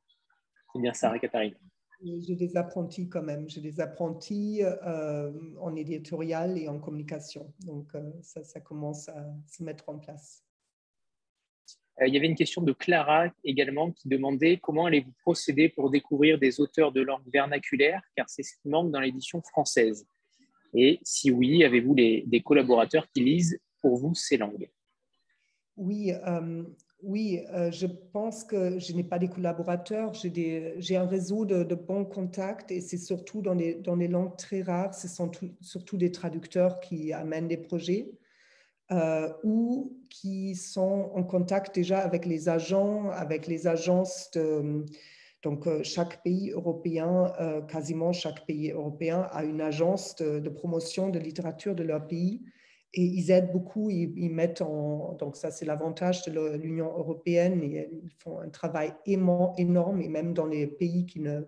C'est 0.73 0.81
bien 0.81 0.93
ça, 0.93 1.19
Katharina? 1.19 1.57
J'ai 2.03 2.35
des 2.35 2.57
apprentis 2.57 3.09
quand 3.09 3.23
même. 3.23 3.49
J'ai 3.49 3.61
des 3.61 3.81
apprentis 3.81 4.63
en 5.61 5.77
éditorial 5.77 6.57
et 6.59 6.69
en 6.69 6.79
communication. 6.79 7.53
Donc, 7.67 7.93
ça, 8.23 8.43
ça 8.43 8.61
commence 8.61 9.09
à 9.09 9.27
se 9.47 9.63
mettre 9.63 9.89
en 9.89 9.99
place. 9.99 10.43
Euh, 12.01 12.07
il 12.07 12.15
y 12.15 12.17
avait 12.17 12.27
une 12.27 12.37
question 12.37 12.63
de 12.63 12.73
Clara 12.73 13.29
également 13.45 13.91
qui 13.93 14.09
demandait 14.09 14.59
comment 14.59 14.87
allez-vous 14.87 15.13
procéder 15.23 15.69
pour 15.69 15.91
découvrir 15.91 16.39
des 16.39 16.61
auteurs 16.61 16.93
de 16.93 17.03
langue 17.03 17.29
vernaculaire, 17.33 18.03
car 18.17 18.29
c'est 18.29 18.43
ce 18.43 18.55
qui 18.61 18.69
manque 18.69 18.91
dans 18.91 19.01
l'édition 19.01 19.43
française. 19.43 20.07
Et 20.73 21.01
si 21.03 21.31
oui, 21.31 21.65
avez-vous 21.65 21.95
des 21.95 22.43
collaborateurs 22.45 23.09
qui 23.11 23.25
lisent 23.25 23.61
pour 23.81 23.97
vous 23.97 24.15
ces 24.15 24.37
langues? 24.37 24.71
Oui, 25.77 26.13
euh, 26.13 26.63
oui 27.03 27.41
euh, 27.53 27.71
je 27.71 27.87
pense 27.87 28.45
que 28.45 28.79
je 28.79 28.93
n'ai 28.93 29.05
pas 29.05 29.19
des 29.19 29.29
collaborateurs, 29.29 30.13
j'ai 30.15 30.97
un 30.97 31.07
réseau 31.07 31.45
de, 31.45 31.75
bons 31.75 32.05
contacts 32.05 32.71
et 32.71 32.81
c'est 32.81 32.99
surtout 32.99 33.43
dans 33.43 33.55
les, 33.55 33.75
dans 33.75 33.97
les 33.97 34.09
langues 34.09 34.37
très 34.37 34.63
rares, 34.63 34.95
ce 34.95 35.09
sont 35.09 35.31
surtout 35.61 35.97
des 35.97 36.13
traducteurs 36.13 36.81
qui 36.81 37.13
amènent 37.13 37.49
des 37.49 37.57
projets. 37.57 38.11
Euh, 38.93 39.33
ou 39.45 39.97
qui 40.09 40.57
sont 40.57 41.13
en 41.15 41.23
contact 41.23 41.77
déjà 41.77 42.01
avec 42.01 42.27
les 42.27 42.49
agents, 42.49 43.09
avec 43.11 43.47
les 43.47 43.69
agences. 43.69 44.33
Donc, 45.45 45.69
euh, 45.69 45.85
chaque 45.85 46.25
pays 46.25 46.51
européen, 46.51 47.33
quasiment 47.69 48.13
chaque 48.13 48.45
pays 48.47 48.73
européen 48.73 49.29
a 49.31 49.45
une 49.45 49.61
agence 49.61 50.17
de, 50.17 50.49
promotion 50.49 51.09
de 51.09 51.21
littérature 51.21 51.77
de 51.77 51.85
leur 51.85 52.09
pays 52.09 52.43
et 52.93 53.03
ils 53.03 53.31
aident 53.31 53.53
beaucoup, 53.53 53.89
ils, 53.89 54.31
mettent 54.31 54.63
en... 54.63 55.15
Donc, 55.15 55.37
ça, 55.37 55.51
c'est 55.51 55.65
l'avantage 55.65 56.25
de 56.25 56.57
l'Union 56.57 56.87
européenne 56.87 57.63
ils 57.63 58.11
font 58.19 58.41
un 58.41 58.49
travail 58.49 58.93
énorme 59.07 60.01
et 60.01 60.09
même 60.09 60.35
dans 60.35 60.47
les 60.47 60.67
pays 60.67 61.07
qui 61.07 61.21
ne 61.21 61.43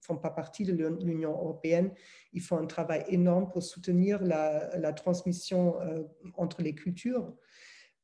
font 0.00 0.16
pas 0.16 0.30
partie 0.30 0.64
de 0.64 0.72
l'Union 0.72 1.32
européenne, 1.32 1.90
ils 2.32 2.40
font 2.40 2.58
un 2.58 2.66
travail 2.66 3.04
énorme 3.08 3.50
pour 3.50 3.62
soutenir 3.62 4.22
la, 4.22 4.92
transmission 4.92 5.80
euh, 5.80 6.04
entre 6.36 6.62
les 6.62 6.74
cultures. 6.74 7.34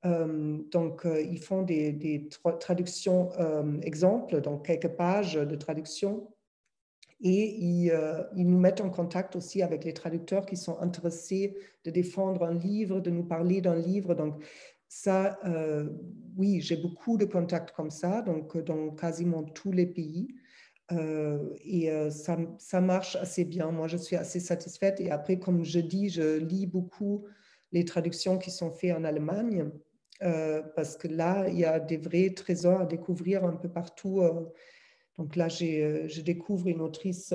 Euh, 0.05 0.59
donc, 0.71 1.07
euh, 1.07 1.21
ils 1.21 1.41
font 1.41 1.63
des, 1.63 2.29
traductions 2.59 3.31
exemples, 3.83 4.41
donc 4.41 4.67
quelques 4.67 4.89
pages 4.89 5.35
de 5.35 5.55
traduction. 5.55 6.29
Et 7.23 7.55
ils, 7.59 7.93
ils, 8.35 8.47
nous 8.47 8.59
mettent 8.59 8.81
en 8.81 8.89
contact 8.89 9.37
aussi 9.37 9.63
avec 9.63 9.85
les 9.85 9.93
traducteurs 9.93 10.47
qui 10.47 10.57
sont 10.57 10.79
intéressés 10.81 11.55
de 11.85 11.91
défendre 11.91 12.45
un 12.45 12.55
livre, 12.55 13.01
de 13.01 13.11
nous 13.11 13.25
parler 13.25 13.61
d'un 13.61 13.77
livre. 13.77 14.15
Donc, 14.15 14.43
ça, 14.89 15.39
oui, 16.37 16.61
j'ai 16.63 16.77
beaucoup 16.77 17.19
de 17.19 17.27
contacts 17.27 17.73
comme 17.73 17.91
ça, 17.91 18.23
donc 18.23 18.57
dans 18.65 18.91
quasiment 18.91 19.43
tous 19.43 19.71
les 19.71 19.87
pays. 19.87 20.35
Euh, 20.93 21.39
et 21.65 21.91
euh, 21.91 22.11
ça, 22.11 22.81
marche 22.81 23.17
assez 23.17 23.45
bien. 23.45 23.71
Moi, 23.71 23.89
je 23.89 23.97
suis 23.97 24.17
assez 24.17 24.41
satisfaite. 24.41 25.01
Et 25.01 25.11
après, 25.11 25.39
comme 25.39 25.65
je 25.65 25.81
dis, 25.81 26.09
je 26.09 26.39
lis 26.39 26.67
beaucoup 26.67 27.27
les 27.73 27.85
traductions 27.85 28.39
qui 28.39 28.51
sont 28.51 28.73
faites 28.73 28.97
en 28.97 29.05
Allemagne, 29.05 29.71
euh, 30.23 30.63
parce 30.75 30.97
que 30.97 31.07
là, 31.07 31.47
il 31.49 31.59
y 31.59 31.65
a 31.65 31.79
des 31.79 31.97
vrais 31.97 32.31
trésors 32.31 32.81
à 32.81 32.87
découvrir 32.87 33.45
un 33.45 33.55
peu 33.55 33.69
partout. 33.69 34.23
Donc 35.21 35.37
là, 35.37 35.49
je 35.49 36.23
découvre 36.23 36.69
une 36.69 36.81
autrice 36.81 37.35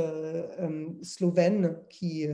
slovène 1.04 1.78
qui, 1.88 2.28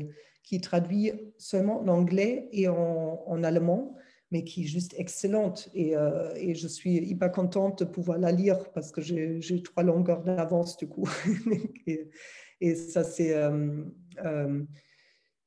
qui 0.44 0.62
traduit 0.62 1.12
seulement 1.38 1.82
en 1.82 1.88
anglais 1.90 2.48
et 2.52 2.70
en, 2.70 3.44
allemand 3.44 3.96
mais 4.32 4.46
qui 4.46 4.64
est 4.64 4.68
juste 4.68 4.96
excellente. 4.98 5.70
Et, 5.74 5.98
euh, 5.98 6.34
et, 6.36 6.56
je 6.56 6.66
suis 6.66 6.94
hyper 6.94 7.34
contente 7.34 7.80
de 7.80 7.86
pouvoir 7.86 8.18
la 8.18 8.32
lire 8.32 8.72
parce 8.72 8.94
que 8.94 9.02
j'ai 9.02 9.42
trois 9.62 9.84
longueurs 9.84 10.24
d'avance 10.24 10.78
du 10.78 10.88
coup. 10.88 11.10
et, 12.62 12.76
ça, 12.76 13.04
c'est. 13.04 13.34
Euh, 13.34 13.84
euh, 14.24 14.64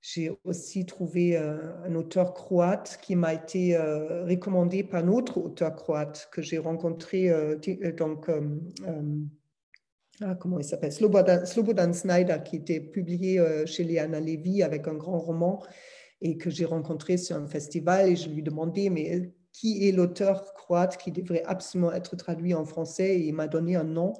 j'ai 0.02 0.30
aussi 0.44 0.84
trouvé 0.84 1.38
un 1.38 1.94
auteur 1.94 2.34
croate 2.34 2.98
qui 3.00 3.16
m'a 3.16 3.32
été 3.32 3.74
recommandé 3.78 4.84
par 4.84 5.02
un 5.02 5.08
autre 5.08 5.38
auteur 5.38 5.74
croate 5.74 6.28
que 6.30 6.42
j'ai 6.42 6.58
rencontré, 6.58 7.32
donc, 7.96 8.28
ah, 10.20 10.34
comment 10.34 10.58
il 10.58 10.64
s'appelle? 10.64 10.92
Slobodan, 10.92 11.44
Slobodan 11.44 11.92
Snyder, 11.92 12.38
qui 12.44 12.56
était 12.56 12.80
publié 12.80 13.42
chez 13.66 13.84
Léana 13.84 14.20
Levy 14.20 14.62
avec 14.62 14.86
un 14.86 14.94
grand 14.94 15.18
roman 15.18 15.62
et 16.20 16.36
que 16.36 16.50
j'ai 16.50 16.64
rencontré 16.64 17.16
sur 17.16 17.36
un 17.36 17.46
festival 17.46 18.10
et 18.10 18.16
je 18.16 18.28
lui 18.28 18.42
demandais 18.42 18.90
mais 18.90 19.32
qui 19.52 19.88
est 19.88 19.92
l'auteur 19.92 20.54
croate 20.54 20.96
qui 20.96 21.12
devrait 21.12 21.42
absolument 21.44 21.92
être 21.92 22.16
traduit 22.16 22.54
en 22.54 22.64
français? 22.64 23.16
Et 23.16 23.26
il 23.26 23.34
m'a 23.34 23.48
donné 23.48 23.76
un 23.76 23.84
nom. 23.84 24.12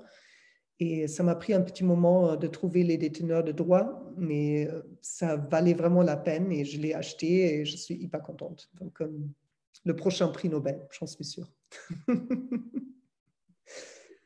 Et 0.81 1.07
ça 1.07 1.23
m'a 1.23 1.35
pris 1.35 1.55
un 1.55 1.61
petit 1.61 1.85
moment 1.85 2.31
euh, 2.31 2.37
de 2.37 2.49
trouver 2.49 2.83
les 2.83 2.99
déteneurs 2.99 3.45
de 3.45 3.53
droit 3.53 4.03
mais 4.17 4.69
euh, 4.69 4.83
ça 5.01 5.37
valait 5.37 5.75
vraiment 5.75 6.03
la 6.03 6.17
peine 6.17 6.51
et 6.53 6.65
je 6.65 6.81
l'ai 6.81 6.95
acheté 6.95 7.61
et 7.61 7.65
je 7.65 7.77
suis 7.77 7.95
hyper 7.95 8.23
contente. 8.23 8.71
Donc 8.81 9.01
euh, 9.01 9.09
le 9.85 9.97
prochain 9.97 10.29
prix 10.29 10.49
Nobel 10.49 10.87
j'en 10.91 11.07
suis 11.07 11.25
sûre 11.25 11.53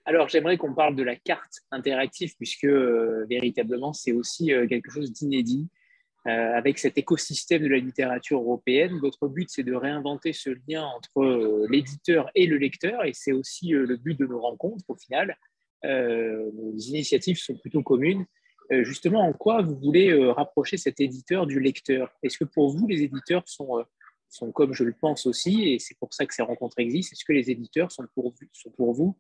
Alors, 0.09 0.29
j'aimerais 0.29 0.57
qu'on 0.57 0.73
parle 0.73 0.97
de 0.97 1.03
la 1.03 1.17
carte 1.17 1.61
interactive, 1.71 2.35
puisque 2.37 2.65
véritablement, 2.65 3.93
c'est 3.93 4.13
aussi 4.13 4.47
quelque 4.69 4.91
chose 4.91 5.13
d'inédit. 5.13 5.69
Euh, 6.29 6.55
avec 6.57 6.79
cet 6.79 6.99
écosystème 6.99 7.63
de 7.63 7.69
la 7.69 7.79
littérature 7.79 8.41
européenne. 8.41 8.99
Votre 8.99 9.29
but, 9.29 9.49
c'est 9.49 9.63
de 9.63 9.73
réinventer 9.73 10.35
ce 10.35 10.51
lien 10.69 10.85
entre 10.85 11.23
euh, 11.23 11.67
l'éditeur 11.71 12.29
et 12.35 12.47
le 12.47 12.59
lecteur, 12.59 13.05
et 13.05 13.13
c'est 13.15 13.33
aussi 13.33 13.73
euh, 13.73 13.87
le 13.87 13.97
but 13.97 14.19
de 14.19 14.27
nos 14.27 14.41
rencontres 14.41 14.85
au 14.89 14.97
final. 14.97 15.37
nos 15.85 16.77
initiatives 16.77 17.39
sont 17.39 17.57
plutôt 17.57 17.83
communes. 17.83 18.27
justement, 18.71 19.23
en 19.23 19.33
quoi 19.33 19.63
vous 19.63 19.77
voulez 19.77 20.13
rapprocher 20.33 20.77
cet 20.77 21.01
éditeur 21.01 21.47
du 21.47 21.61
lecteur? 21.61 22.13
Est-ce 22.23 22.37
que 22.37 22.45
pour 22.45 22.77
vous, 22.77 22.87
les 22.89 23.03
éditeurs 23.03 23.45
sont, 23.47 23.85
sont 24.29 24.51
comme 24.53 24.75
je 24.75 24.85
le 24.85 24.93
pense 24.93 25.25
aussi, 25.25 25.55
et 25.69 25.79
c'est 25.79 25.97
pour 25.99 26.13
ça 26.13 26.27
que 26.27 26.35
ces 26.35 26.43
rencontres 26.43 26.81
existent, 26.81 27.15
est-ce 27.15 27.25
que 27.25 27.33
les 27.33 27.49
éditeurs 27.51 27.91
sont 27.93 28.05
pour 28.15 28.93
vous 28.93 29.17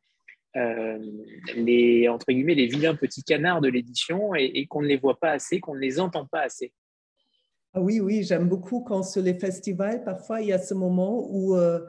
les, 0.55 2.09
entre 2.09 2.33
guillemets, 2.33 2.55
les 2.55 2.67
vilains 2.67 2.95
petits 2.95 3.23
canards 3.23 3.61
de 3.61 3.69
l'édition 3.69 4.35
et, 4.35 4.45
et 4.55 4.67
qu'on 4.67 4.83
ne 4.83 4.89
les 4.89 4.97
voit 4.97 5.19
pas 5.19 5.31
assez, 5.31 5.61
qu'on 5.61 5.75
ne 5.75 5.81
les 5.81 6.01
entend 6.01 6.27
pas 6.27 6.43
assez. 6.43 6.73
Ah 7.75 7.81
oui, 7.81 8.01
oui, 8.01 8.25
j'aime 8.25 8.49
beaucoup 8.49 8.81
quand 8.81 9.03
sur 9.03 9.23
les 9.23 9.35
festivals, 9.35 10.03
parfois 10.03 10.41
il 10.41 10.49
y 10.49 10.53
a 10.53 10.59
ce 10.59 10.73
moment 10.75 11.27
où 11.31 11.55
euh, 11.55 11.81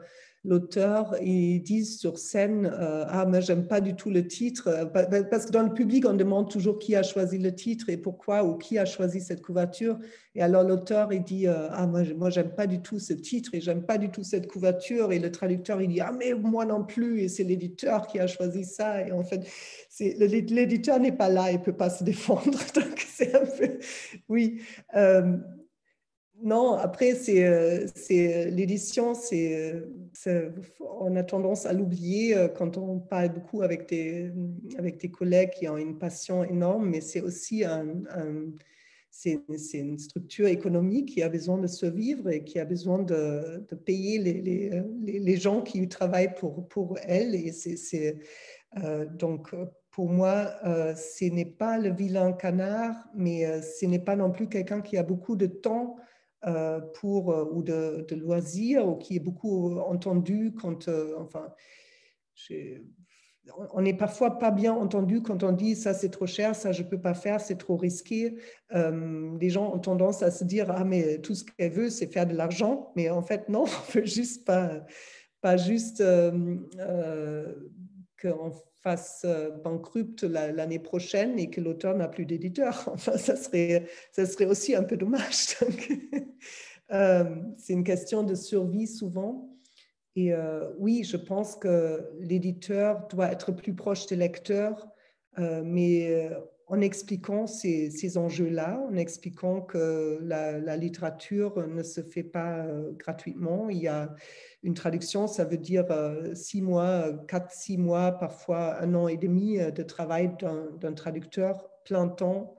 l'auteur 0.44 1.14
il 1.20 1.60
dit 1.62 1.84
sur 1.84 2.18
scène 2.18 2.66
euh, 2.66 3.04
ah 3.08 3.26
mais 3.26 3.42
j'aime 3.42 3.66
pas 3.66 3.80
du 3.80 3.94
tout 3.94 4.10
le 4.10 4.26
titre 4.26 4.68
euh, 4.68 4.86
parce 5.24 5.46
que 5.46 5.50
dans 5.50 5.62
le 5.62 5.74
public 5.74 6.06
on 6.06 6.14
demande 6.14 6.50
toujours 6.50 6.78
qui 6.78 6.96
a 6.96 7.02
choisi 7.02 7.38
le 7.38 7.54
titre 7.54 7.90
et 7.90 7.98
pourquoi 7.98 8.44
ou 8.44 8.56
qui 8.56 8.78
a 8.78 8.86
choisi 8.86 9.20
cette 9.20 9.42
couverture. 9.42 9.98
Et 10.34 10.42
alors 10.42 10.64
l'auteur 10.64 11.12
il 11.12 11.22
dit 11.22 11.46
ah 11.46 11.86
moi 11.86 12.02
moi 12.16 12.30
j'aime 12.30 12.54
pas 12.54 12.66
du 12.66 12.80
tout 12.80 12.98
ce 12.98 13.12
titre 13.12 13.50
et 13.54 13.60
j'aime 13.60 13.82
pas 13.82 13.98
du 13.98 14.10
tout 14.10 14.22
cette 14.22 14.46
couverture. 14.46 15.12
Et 15.12 15.18
le 15.18 15.30
traducteur 15.30 15.82
il 15.82 15.88
dit 15.88 16.00
ah 16.00 16.12
mais 16.18 16.32
moi 16.34 16.64
non 16.64 16.84
plus. 16.84 17.20
Et 17.20 17.28
c'est 17.28 17.44
l'éditeur 17.44 18.06
qui 18.06 18.18
a 18.18 18.26
choisi 18.26 18.64
ça. 18.64 19.06
Et 19.06 19.12
en 19.12 19.24
fait 19.24 19.46
l'éditeur 19.98 21.00
n'est 21.00 21.12
pas 21.12 21.28
là 21.28 21.52
il 21.52 21.60
peut 21.60 21.76
pas 21.76 21.90
se 21.90 22.04
défendre. 22.04 22.44
Donc 22.74 23.06
c'est 23.06 23.34
un 23.34 23.44
peu 23.44 23.78
oui 24.28 24.60
non, 26.42 26.74
après, 26.74 27.14
c'est, 27.14 27.44
euh, 27.44 27.86
euh, 28.10 28.44
l'édition, 28.50 29.14
c'est, 29.14 29.82
on 30.80 31.14
a 31.16 31.22
tendance 31.22 31.66
à 31.66 31.72
l'oublier 31.72 32.36
euh, 32.36 32.48
quand 32.48 32.78
on 32.78 32.98
parle 32.98 33.30
beaucoup 33.30 33.62
avec 33.62 33.88
des, 33.88 34.32
avec 34.78 34.98
des 34.98 35.10
collègues 35.10 35.50
qui 35.50 35.68
ont 35.68 35.76
une 35.76 35.98
passion 35.98 36.42
énorme, 36.44 36.88
mais 36.88 37.00
c'est 37.00 37.20
aussi 37.20 37.64
c'est, 39.10 39.38
une 39.74 39.98
structure 39.98 40.46
économique 40.46 41.10
qui 41.10 41.22
a 41.22 41.28
besoin 41.28 41.58
de 41.58 41.66
survivre 41.66 42.30
et 42.30 42.44
qui 42.44 42.58
a 42.58 42.64
besoin 42.64 43.02
de, 43.02 43.66
de 43.68 43.74
payer 43.74 44.18
les, 44.18 44.40
les, 44.40 45.18
les, 45.18 45.36
gens 45.36 45.62
qui 45.62 45.86
travaillent 45.88 46.34
pour, 46.34 46.66
pour 46.68 46.96
elle. 47.02 47.34
Et 47.34 47.52
c'est, 47.52 48.16
donc, 49.18 49.54
pour 49.90 50.08
moi, 50.08 50.54
ce 50.94 51.24
n'est 51.24 51.44
pas 51.44 51.76
le 51.76 51.92
vilain 51.92 52.32
canard, 52.32 52.94
mais 53.14 53.60
ce 53.62 53.84
n'est 53.84 53.98
pas 53.98 54.16
non 54.16 54.30
plus 54.30 54.48
quelqu'un 54.48 54.80
qui 54.80 54.96
a 54.96 55.02
beaucoup 55.02 55.36
de 55.36 55.46
temps 55.46 55.96
pour, 56.94 57.28
ou 57.52 57.62
de, 57.62 58.06
de, 58.08 58.16
loisirs, 58.16 58.86
ou 58.86 58.96
qui 58.96 59.16
est 59.16 59.20
beaucoup 59.20 59.78
entendu 59.78 60.54
quand, 60.58 60.88
enfin, 61.18 61.52
on 63.72 63.82
n'est 63.82 63.96
parfois 63.96 64.38
pas 64.38 64.50
bien 64.50 64.72
entendu 64.72 65.22
quand 65.22 65.42
on 65.42 65.52
dit 65.52 65.74
ça 65.74 65.94
c'est 65.94 66.10
trop 66.10 66.26
cher, 66.26 66.54
ça 66.54 66.72
je 66.72 66.82
peux 66.82 67.00
pas 67.00 67.14
faire, 67.14 67.40
c'est 67.40 67.56
trop 67.56 67.76
risqué. 67.76 68.36
Euh, 68.74 69.36
les 69.40 69.50
gens 69.50 69.74
ont 69.74 69.78
tendance 69.78 70.22
à 70.22 70.30
se 70.30 70.44
dire 70.44 70.70
ah 70.70 70.84
mais 70.84 71.18
tout 71.20 71.34
ce 71.34 71.44
qu'elle 71.44 71.72
veut 71.72 71.90
c'est 71.90 72.06
faire 72.06 72.26
de 72.26 72.34
l'argent, 72.34 72.92
mais 72.96 73.10
en 73.10 73.22
fait 73.22 73.48
non, 73.48 73.64
on 73.64 73.92
veut 73.92 74.06
juste 74.06 74.46
pas, 74.46 74.84
pas 75.40 75.56
juste 75.56 76.00
euh, 76.00 76.56
euh, 76.78 77.54
fasse 78.82 79.26
banqueroute 79.62 80.22
l'année 80.22 80.78
prochaine 80.78 81.38
et 81.38 81.50
que 81.50 81.60
l'auteur 81.60 81.96
n'a 81.96 82.08
plus 82.08 82.26
d'éditeur. 82.26 82.88
Enfin 82.92 83.16
ça 83.16 83.36
serait, 83.36 83.86
ça 84.12 84.26
serait 84.26 84.46
aussi 84.46 84.74
un 84.74 84.84
peu 84.84 84.96
dommage. 84.96 85.56
c'est 86.88 87.72
une 87.72 87.84
question 87.84 88.22
de 88.22 88.34
survie 88.34 88.86
souvent. 88.86 89.50
Et 90.16 90.32
euh, 90.32 90.68
oui, 90.78 91.04
je 91.04 91.16
pense 91.16 91.56
que 91.56 92.10
l'éditeur 92.18 93.06
doit 93.08 93.30
être 93.30 93.52
plus 93.52 93.74
proche 93.74 94.06
des 94.06 94.16
lecteurs, 94.16 94.88
euh, 95.38 95.62
mais 95.64 96.10
euh, 96.10 96.38
en 96.70 96.80
expliquant 96.80 97.48
ces, 97.48 98.16
enjeux-là, 98.16 98.80
en 98.88 98.96
expliquant 98.96 99.60
que 99.60 100.20
la, 100.22 100.76
littérature 100.76 101.66
ne 101.66 101.82
se 101.82 102.00
fait 102.00 102.22
pas 102.22 102.64
gratuitement. 102.96 103.68
Il 103.68 103.78
y 103.78 103.88
a 103.88 104.14
une 104.62 104.74
traduction, 104.74 105.26
ça 105.26 105.44
veut 105.44 105.58
dire 105.58 105.86
six 106.34 106.62
mois, 106.62 107.12
quatre, 107.26 107.50
six 107.50 107.76
mois, 107.76 108.12
parfois 108.12 108.80
un 108.80 108.94
an 108.94 109.08
et 109.08 109.16
demi 109.16 109.58
de 109.58 109.82
travail 109.82 110.36
d'un 110.38 110.92
traducteur 110.92 111.68
plein 111.84 112.06
temps. 112.06 112.54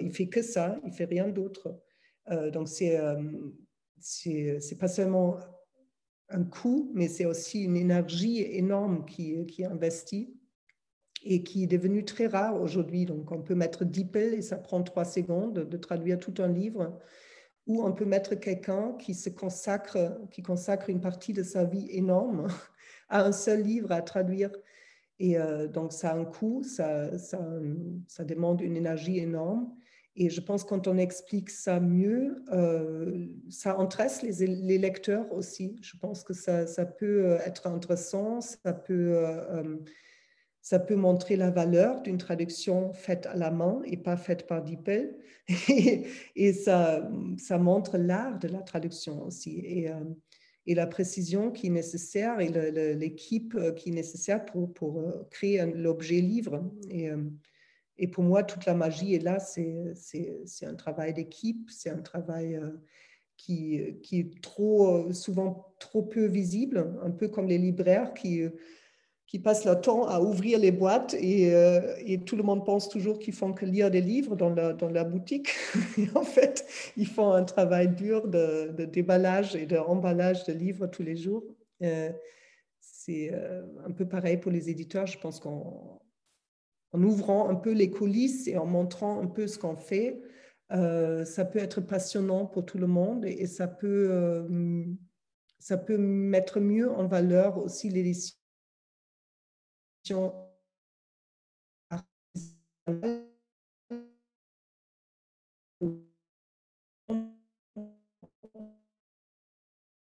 il 0.00 0.10
fait 0.10 0.28
que 0.28 0.40
ça, 0.40 0.80
il 0.86 0.92
fait 0.92 1.04
rien 1.04 1.28
d'autre. 1.28 1.78
donc 2.50 2.68
c'est 2.68 2.98
c'est 4.00 4.78
pas 4.78 4.88
seulement 4.88 5.36
un 6.30 6.44
coût, 6.44 6.90
mais 6.94 7.08
c'est 7.08 7.26
aussi 7.26 7.64
une 7.64 7.76
énergie 7.76 8.40
énorme 8.40 9.04
qui, 9.04 9.44
qui 9.46 9.62
est 9.62 9.66
investie 9.66 10.33
et 11.24 11.42
qui 11.42 11.64
est 11.64 11.66
devenue 11.66 12.04
très 12.04 12.26
rare 12.26 12.60
aujourd'hui. 12.60 13.06
Donc, 13.06 13.32
on 13.32 13.40
peut 13.40 13.54
mettre 13.54 13.84
DeepL 13.84 14.34
et 14.34 14.42
ça 14.42 14.56
prend 14.56 14.82
trois 14.82 15.04
secondes 15.04 15.68
de 15.68 15.76
traduire 15.76 16.18
tout 16.18 16.34
un 16.38 16.48
livre, 16.48 16.98
ou 17.66 17.82
on 17.82 17.92
peut 17.92 18.04
mettre 18.04 18.34
quelqu'un 18.34 18.92
qui 18.98 19.14
se 19.14 19.30
consacre, 19.30 19.98
qui 20.30 20.42
consacre 20.42 20.90
une 20.90 21.00
partie 21.00 21.32
de 21.32 21.42
sa 21.42 21.64
vie 21.64 21.86
énorme 21.90 22.46
à 23.08 23.24
un 23.24 23.32
seul 23.32 23.62
livre 23.62 23.92
à 23.92 24.02
traduire. 24.02 24.50
Et 25.18 25.38
euh, 25.38 25.68
donc, 25.68 25.92
ça 25.92 26.10
a 26.10 26.16
un 26.16 26.24
coût, 26.24 26.62
ça, 26.62 27.10
demande 28.20 28.60
une 28.60 28.76
énergie 28.76 29.18
énorme. 29.18 29.74
Et 30.16 30.30
je 30.30 30.40
pense 30.40 30.62
quand 30.62 30.86
on 30.86 30.96
explique 30.96 31.50
ça 31.50 31.80
mieux, 31.80 32.44
euh, 32.52 33.26
ça 33.48 33.76
intéresse 33.78 34.22
les, 34.22 34.78
lecteurs 34.78 35.32
aussi. 35.32 35.76
Je 35.82 35.96
pense 35.96 36.22
que 36.22 36.32
ça, 36.32 36.84
peut 36.84 37.36
être 37.44 37.66
intéressant, 37.66 38.40
ça 38.40 38.72
peut, 38.72 39.14
euh, 39.16 39.76
ça 40.64 40.78
peut 40.78 40.96
montrer 40.96 41.36
la 41.36 41.50
valeur 41.50 42.00
d'une 42.00 42.16
traduction 42.16 42.94
faite 42.94 43.26
à 43.26 43.36
la 43.36 43.50
main 43.50 43.82
et 43.84 43.98
pas 43.98 44.16
faite 44.16 44.46
par 44.46 44.64
DeepL. 44.64 45.14
Et, 46.36 46.52
ça, 46.54 47.06
montre 47.60 47.98
l'art 47.98 48.38
de 48.38 48.48
la 48.48 48.62
traduction 48.62 49.26
aussi. 49.26 49.58
Et, 49.58 49.90
et 50.64 50.74
la 50.74 50.86
précision 50.86 51.50
qui 51.50 51.66
est 51.66 51.70
nécessaire 51.70 52.40
et 52.40 52.48
l'équipe 52.94 53.54
qui 53.76 53.90
est 53.90 53.92
nécessaire 53.92 54.42
pour, 54.46 54.72
pour 54.72 55.04
créer 55.28 55.66
l'objet 55.66 56.22
livre. 56.22 56.64
Et, 57.98 58.08
pour 58.08 58.24
moi, 58.24 58.42
toute 58.42 58.64
la 58.64 58.72
magie 58.72 59.14
est 59.14 59.22
là. 59.22 59.40
C'est 59.40 60.64
un 60.66 60.74
travail 60.76 61.12
d'équipe, 61.12 61.68
c'est 61.68 61.90
un 61.90 62.00
travail 62.00 62.56
euh, 62.56 62.70
qui, 63.36 63.98
qui, 64.02 64.20
est 64.20 64.40
trop, 64.40 65.08
euh, 65.08 65.12
souvent 65.12 65.74
trop 65.78 66.02
peu 66.02 66.24
visible, 66.24 66.96
un 67.02 67.10
peu 67.10 67.28
comme 67.28 67.48
les 67.48 67.58
libraires 67.58 68.14
qui, 68.14 68.40
euh, 68.40 68.50
qui 69.34 69.40
passent 69.40 69.64
leur 69.64 69.80
temps 69.80 70.06
à 70.06 70.20
ouvrir 70.20 70.60
les 70.60 70.70
boîtes 70.70 71.12
et, 71.14 71.52
et 72.06 72.20
tout 72.20 72.36
le 72.36 72.44
monde 72.44 72.64
pense 72.64 72.88
toujours 72.88 73.18
qu'ils 73.18 73.34
font 73.34 73.52
que 73.52 73.66
lire 73.66 73.90
des 73.90 74.00
livres 74.00 74.36
dans 74.36 74.50
la, 74.50 74.72
dans 74.72 74.88
la 74.88 75.02
boutique. 75.02 75.48
en 76.14 76.22
fait, 76.22 76.64
ils 76.96 77.08
font 77.08 77.32
un 77.32 77.42
travail 77.42 77.88
dur 77.88 78.28
de, 78.28 78.70
de 78.70 78.84
déballage 78.84 79.56
et 79.56 79.66
d'emballage 79.66 80.44
de 80.44 80.52
livres 80.52 80.86
tous 80.86 81.02
les 81.02 81.16
jours. 81.16 81.42
c'est 82.78 83.34
un 83.84 83.90
peu 83.90 84.06
pareil 84.06 84.36
pour 84.36 84.52
les 84.52 84.70
éditeurs. 84.70 85.08
Je 85.08 85.18
pense 85.18 85.40
qu'on 85.40 85.98
en 86.92 87.02
ouvrant 87.02 87.48
un 87.48 87.56
peu 87.56 87.72
les 87.72 87.90
coulisses 87.90 88.46
et 88.46 88.56
en 88.56 88.66
montrant 88.66 89.20
un 89.20 89.26
peu 89.26 89.48
ce 89.48 89.58
qu'on 89.58 89.76
fait, 89.76 90.22
euh, 90.70 91.24
ça 91.24 91.44
peut 91.44 91.58
être 91.58 91.80
passionnant 91.80 92.46
pour 92.46 92.64
tout 92.64 92.78
le 92.78 92.86
monde 92.86 93.24
et, 93.24 93.46
ça, 93.46 93.66
peut, 93.66 94.08
euh, 94.10 94.84
ça 95.58 95.76
peut 95.76 95.98
mettre 95.98 96.60
mieux 96.60 96.88
en 96.88 97.08
valeur 97.08 97.58
aussi 97.58 97.90
l'édition 97.90 98.36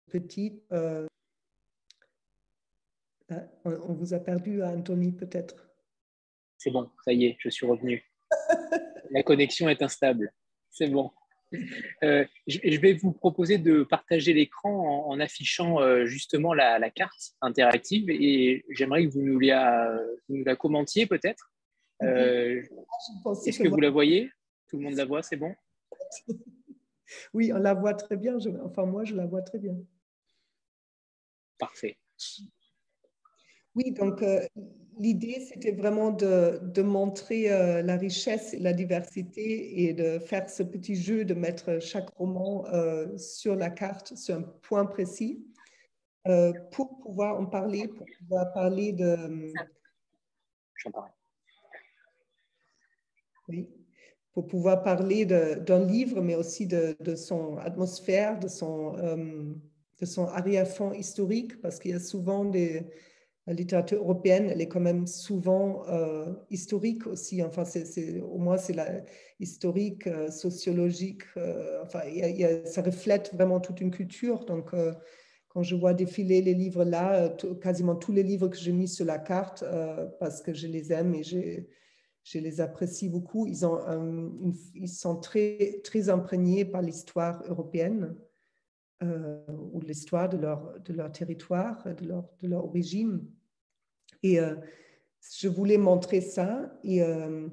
petite. 0.07 0.63
Euh, 0.71 1.07
on 3.63 3.93
vous 3.93 4.13
a 4.13 4.19
perdu, 4.19 4.61
Anthony, 4.61 5.11
peut-être 5.11 5.71
c'est 6.61 6.69
bon, 6.69 6.91
ça 7.03 7.11
y 7.11 7.25
est, 7.25 7.37
je 7.39 7.49
suis 7.49 7.65
revenu. 7.65 8.03
La 9.09 9.23
connexion 9.23 9.67
est 9.67 9.81
instable. 9.81 10.31
C'est 10.69 10.87
bon. 10.87 11.11
Euh, 12.03 12.25
je 12.47 12.79
vais 12.79 12.93
vous 12.93 13.11
proposer 13.11 13.57
de 13.57 13.83
partager 13.83 14.33
l'écran 14.33 15.07
en, 15.07 15.19
affichant 15.19 15.81
euh, 15.81 16.05
justement 16.05 16.53
la, 16.53 16.89
carte 16.89 17.33
interactive 17.41 18.09
et 18.09 18.65
j'aimerais 18.69 19.05
que 19.05 19.11
vous 19.11 19.21
nous 19.21 19.39
la, 19.39 19.99
nous 20.29 20.43
la 20.43 20.55
commentiez 20.55 21.05
peut-être. 21.05 21.51
Euh, 22.03 22.61
est-ce 23.45 23.61
que, 23.61 23.67
vous 23.67 23.79
la 23.79 23.89
voyez? 23.89 24.31
Tout 24.67 24.77
le 24.77 24.83
monde 24.83 24.95
la 24.95 25.05
voit, 25.05 25.23
c'est 25.23 25.37
bon? 25.37 25.53
Oui, 27.33 27.51
on 27.51 27.57
la 27.57 27.73
voit 27.73 27.93
très 27.93 28.15
bien. 28.15 28.37
enfin, 28.63 28.85
moi, 28.85 29.03
je 29.03 29.13
la 29.15 29.25
vois 29.25 29.41
très 29.41 29.59
bien. 29.59 29.75
Parfait. 31.57 31.97
Oui, 33.75 33.91
donc 33.91 34.23
l'idée, 34.97 35.39
c'était 35.41 35.71
vraiment 35.71 36.11
de, 36.11 36.59
de 36.61 36.81
montrer 36.81 37.51
euh, 37.51 37.81
la 37.81 37.97
richesse 37.97 38.53
et 38.53 38.59
la 38.59 38.73
diversité 38.73 39.83
et 39.83 39.93
de 39.93 40.19
faire 40.19 40.49
ce 40.49 40.63
petit 40.63 40.95
jeu 40.95 41.25
de 41.25 41.33
mettre 41.33 41.79
chaque 41.81 42.09
roman 42.11 42.65
euh, 42.67 43.17
sur 43.17 43.55
la 43.55 43.69
carte, 43.69 44.15
sur 44.15 44.35
un 44.35 44.41
point 44.41 44.85
précis, 44.85 45.45
pour 46.71 46.99
pouvoir 46.99 47.39
en 47.39 47.47
parler, 47.47 47.87
pour 47.87 48.05
pouvoir 48.19 48.53
parler 48.53 48.93
de... 48.93 49.51
Oui, 53.47 53.67
pour 54.31 54.45
pouvoir 54.45 54.83
parler 54.83 55.25
d'un 55.25 55.83
livre, 55.83 56.21
mais 56.21 56.35
aussi 56.35 56.67
de, 56.67 56.95
de, 56.99 57.15
son 57.15 57.57
atmosphère, 57.57 58.37
de 58.37 58.47
son, 58.47 58.93
de 59.99 60.05
son 60.05 60.27
arrière-fond 60.27 60.93
historique, 60.93 61.59
parce 61.59 61.79
qu'il 61.79 61.91
y 61.91 61.95
a 61.95 61.99
souvent 61.99 62.45
des 62.45 62.85
la 63.51 63.57
littérature 63.57 63.97
européenne, 63.97 64.49
elle 64.49 64.61
est 64.61 64.69
quand 64.69 64.79
même 64.79 65.05
souvent 65.05 65.85
euh, 65.89 66.33
historique 66.49 67.05
aussi. 67.05 67.43
Enfin, 67.43 67.65
c'est, 67.65 68.21
au 68.21 68.37
moins, 68.37 68.55
c'est 68.55 68.77
historique, 69.41 70.07
euh, 70.07 70.31
sociologique. 70.31 71.23
Euh, 71.35 71.83
enfin, 71.83 71.99
ça 72.63 72.81
reflète 72.81 73.33
vraiment 73.33 73.59
toute 73.59 73.81
une 73.81 73.91
culture. 73.91 74.45
Donc, 74.45 74.73
quand 75.49 75.63
je 75.63 75.75
vois 75.75 75.93
défiler 75.93 76.41
les 76.41 76.53
livres 76.53 76.85
là, 76.85 77.27
quasiment 77.61 77.95
tous 77.97 78.13
les 78.13 78.23
livres 78.23 78.47
que 78.47 78.55
j'ai 78.55 78.71
mis 78.71 78.87
sur 78.87 79.05
la 79.05 79.19
carte, 79.19 79.65
parce 80.21 80.41
que 80.41 80.53
je 80.53 80.67
les 80.67 80.93
aime 80.93 81.13
et 81.13 81.23
je 81.23 82.39
les 82.39 82.61
apprécie 82.61 83.09
beaucoup, 83.09 83.47
ils 83.47 84.87
sont 84.87 85.15
très, 85.17 85.81
très 85.83 86.07
imprégnés 86.07 86.63
par 86.63 86.81
l'histoire 86.81 87.43
européenne. 87.49 88.15
ou 89.01 89.81
l'histoire 89.81 90.29
de 90.29 90.37
leur, 90.37 90.79
de 90.79 90.93
leur 90.93 91.11
territoire, 91.11 91.83
de 91.95 92.07
leur, 92.07 92.29
de 92.39 92.47
leur 92.47 92.63
origine. 92.63 93.19
Et 94.23 94.39
euh, 94.39 94.55
je 95.39 95.47
voulais 95.47 95.77
montrer 95.77 96.21
ça 96.21 96.71
et 96.83 97.01
euh, 97.01 97.47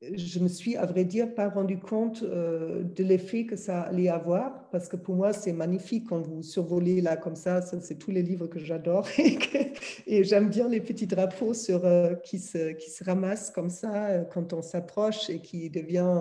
je 0.00 0.38
me 0.38 0.48
suis, 0.48 0.76
à 0.76 0.84
vrai 0.84 1.04
dire, 1.04 1.34
pas 1.34 1.48
rendu 1.48 1.78
compte 1.78 2.22
euh, 2.22 2.82
de 2.82 3.02
l'effet 3.02 3.46
que 3.46 3.56
ça 3.56 3.82
allait 3.82 4.08
avoir, 4.08 4.68
parce 4.70 4.86
que 4.86 4.96
pour 4.96 5.14
moi, 5.14 5.32
c'est 5.32 5.52
magnifique 5.52 6.08
quand 6.08 6.20
vous 6.20 6.42
survolez 6.42 7.00
là 7.00 7.16
comme 7.16 7.36
ça. 7.36 7.62
c'est 7.62 7.98
tous 7.98 8.10
les 8.10 8.22
livres 8.22 8.46
que 8.46 8.58
j'adore. 8.58 9.08
et, 10.06 10.24
j'aime 10.24 10.50
bien 10.50 10.68
les 10.68 10.80
petits 10.80 11.06
drapeaux 11.06 11.54
sur, 11.54 11.82
qui, 12.22 12.38
se, 12.38 12.72
qui 12.72 12.90
se 12.90 13.02
ramassent 13.02 13.50
comme 13.50 13.70
ça 13.70 14.24
quand 14.32 14.52
on 14.52 14.60
s'approche 14.60 15.30
et 15.30 15.40
qui 15.40 15.70
devient, 15.70 16.20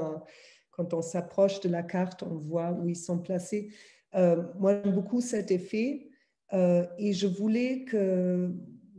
quand 0.71 0.93
on 0.93 1.01
s'approche 1.01 1.59
de 1.59 1.67
la 1.67 1.83
carte, 1.83 2.23
on 2.23 2.35
voit 2.35 2.71
où 2.71 2.87
ils 2.87 2.95
sont 2.95 3.19
placés. 3.19 3.69
moi, 4.13 4.81
j'aime 4.81 4.93
beaucoup 4.93 5.19
cet 5.19 5.51
effet. 5.51 6.07
et 6.53 7.11
je 7.11 7.27
voulais 7.27 7.83
que 7.83 8.49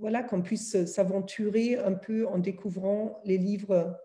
voilà, 0.04 0.22
qu'on 0.22 0.42
puisse 0.42 0.84
s'aventurer 0.84 1.78
un 1.78 1.94
peu 1.94 2.26
en 2.28 2.38
découvrant 2.38 3.22
les 3.24 3.38
livres 3.38 3.98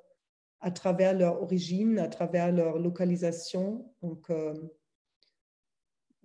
à 0.61 0.71
travers 0.71 1.13
leur 1.13 1.43
origine, 1.43 1.99
à 1.99 2.07
travers 2.07 2.53
leur 2.53 2.79
localisation. 2.79 3.85
Donc, 4.01 4.29
euh, 4.29 4.53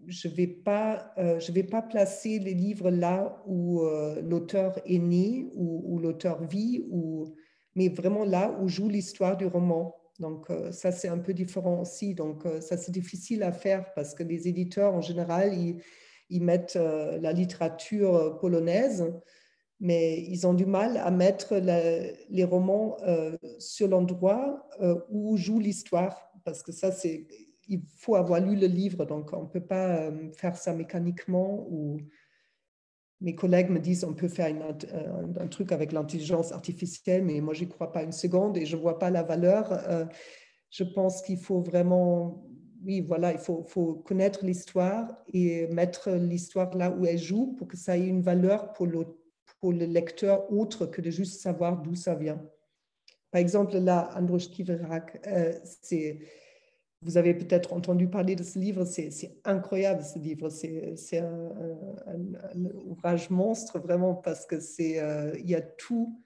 je 0.07 0.29
ne 0.29 0.33
vais, 0.33 0.47
pas, 0.47 1.13
je 1.17 1.51
vais 1.51 1.65
pas 1.65 1.83
placer 1.83 2.39
les 2.39 2.55
livres 2.55 2.89
là 2.89 3.43
où 3.49 3.83
l'auteur 4.23 4.79
est 4.87 5.01
né, 5.01 5.51
ou 5.57 5.83
où 5.87 5.99
l'auteur 5.99 6.45
vit, 6.45 6.87
mais 7.75 7.89
vraiment 7.89 8.25
là 8.25 8.57
où 8.63 8.69
joue 8.69 8.89
l'histoire 8.89 9.37
du 9.37 9.47
roman. 9.47 9.97
Donc, 10.21 10.47
ça, 10.71 10.93
c'est 10.93 11.09
un 11.09 11.19
peu 11.19 11.35
différent 11.35 11.81
aussi. 11.81 12.15
Donc, 12.15 12.45
ça, 12.61 12.77
c'est 12.77 12.93
difficile 12.93 13.43
à 13.43 13.51
faire 13.51 13.93
parce 13.95 14.15
que 14.15 14.23
les 14.23 14.47
éditeurs, 14.47 14.95
en 14.95 15.01
général, 15.01 15.53
ils 16.29 16.43
mettent 16.45 16.77
la 16.77 17.33
littérature 17.33 18.39
polonaise 18.39 19.05
mais 19.81 20.23
ils 20.23 20.47
ont 20.47 20.55
du 20.55 20.67
mal 20.67 20.97
à 20.99 21.11
mettre 21.11 21.57
les 21.57 22.45
romans 22.45 22.97
euh, 23.03 23.37
sur 23.59 23.89
l'endroit 23.89 24.69
euh, 24.81 25.01
où 25.11 25.37
joue 25.37 25.59
l'histoire, 25.59 26.33
parce 26.45 26.63
que 26.63 26.73
ça, 26.73 26.93
c'est, 26.93 27.27
il 27.69 27.83
faut 27.97 28.15
avoir 28.15 28.41
lu 28.41 28.57
le 28.57 28.67
livre, 28.67 29.05
donc 29.05 29.33
on 29.33 29.43
ne 29.43 29.49
peut 29.49 29.65
pas 29.65 29.97
euh, 29.97 30.33
faire 30.33 30.57
ça 30.57 30.73
mécaniquement. 30.75 31.67
Ou 31.71 31.99
mes 33.21 33.35
collègues 33.35 33.71
me 33.71 33.81
disent 33.81 34.05
on 34.05 34.15
peut 34.15 34.29
faire 34.29 34.55
un, 34.55 35.49
truc 35.49 35.73
avec 35.73 35.93
l'intelligence 35.93 36.53
artificielle, 36.53 37.25
mais 37.25 37.41
moi, 37.41 37.55
j'y 37.55 37.69
crois 37.69 37.91
pas 37.93 38.03
une 38.03 38.13
seconde 38.13 38.57
et 38.57 38.67
je 38.67 38.77
vois 38.77 38.99
pas 38.99 39.11
la 39.11 39.23
valeur. 39.23 40.09
je 40.71 40.85
pense 40.85 41.23
qu'il 41.23 41.39
faut 41.39 41.61
vraiment 41.61 42.47
oui, 42.87 43.01
voilà, 43.01 43.33
il 43.33 43.39
faut, 43.39 43.65
faut 43.67 43.95
connaître 43.95 44.45
l'histoire 44.45 45.09
et 45.33 45.67
mettre 45.69 46.11
l'histoire 46.11 46.77
là 46.77 46.91
où 46.91 47.07
elle 47.07 47.17
joue 47.17 47.55
pour 47.57 47.67
que 47.67 47.79
ça 47.79 47.97
ait 47.97 48.07
une 48.07 48.21
valeur 48.21 48.75
pour 48.75 48.87
l'auteur 48.87 49.24
pour 49.65 49.73
le 49.73 49.87
lecteur 49.87 50.53
autre 50.53 50.85
que 50.85 51.01
de 51.01 51.09
juste 51.09 51.41
savoir 51.41 51.81
d'où 51.81 51.95
ça 51.95 52.15
vient. 52.15 52.39
Par 53.31 53.41
exemple, 53.41 53.79
là, 53.79 54.11
Andros 54.15 54.47
Kiverak, 54.47 55.27
euh, 55.27 55.55
vous 57.01 57.17
avez 57.17 57.33
peut-être 57.33 57.73
entendu 57.73 58.07
parler 58.07 58.37
de 58.37 58.43
ce 58.43 58.59
livre, 58.59 58.85
c'est, 58.85 59.09
incroyable 59.43 60.03
ce 60.03 60.19
livre, 60.19 60.51
c'est, 60.51 61.19
un, 61.19 61.49
ouvrage 62.85 63.31
monstre 63.31 63.79
vraiment 63.79 64.15
parce 64.15 64.45
que 64.45 64.61
c'est, 64.61 65.01
euh, 65.01 65.33
il 65.39 65.49
y 65.49 65.55
a 65.55 65.63
tout, 65.63 66.21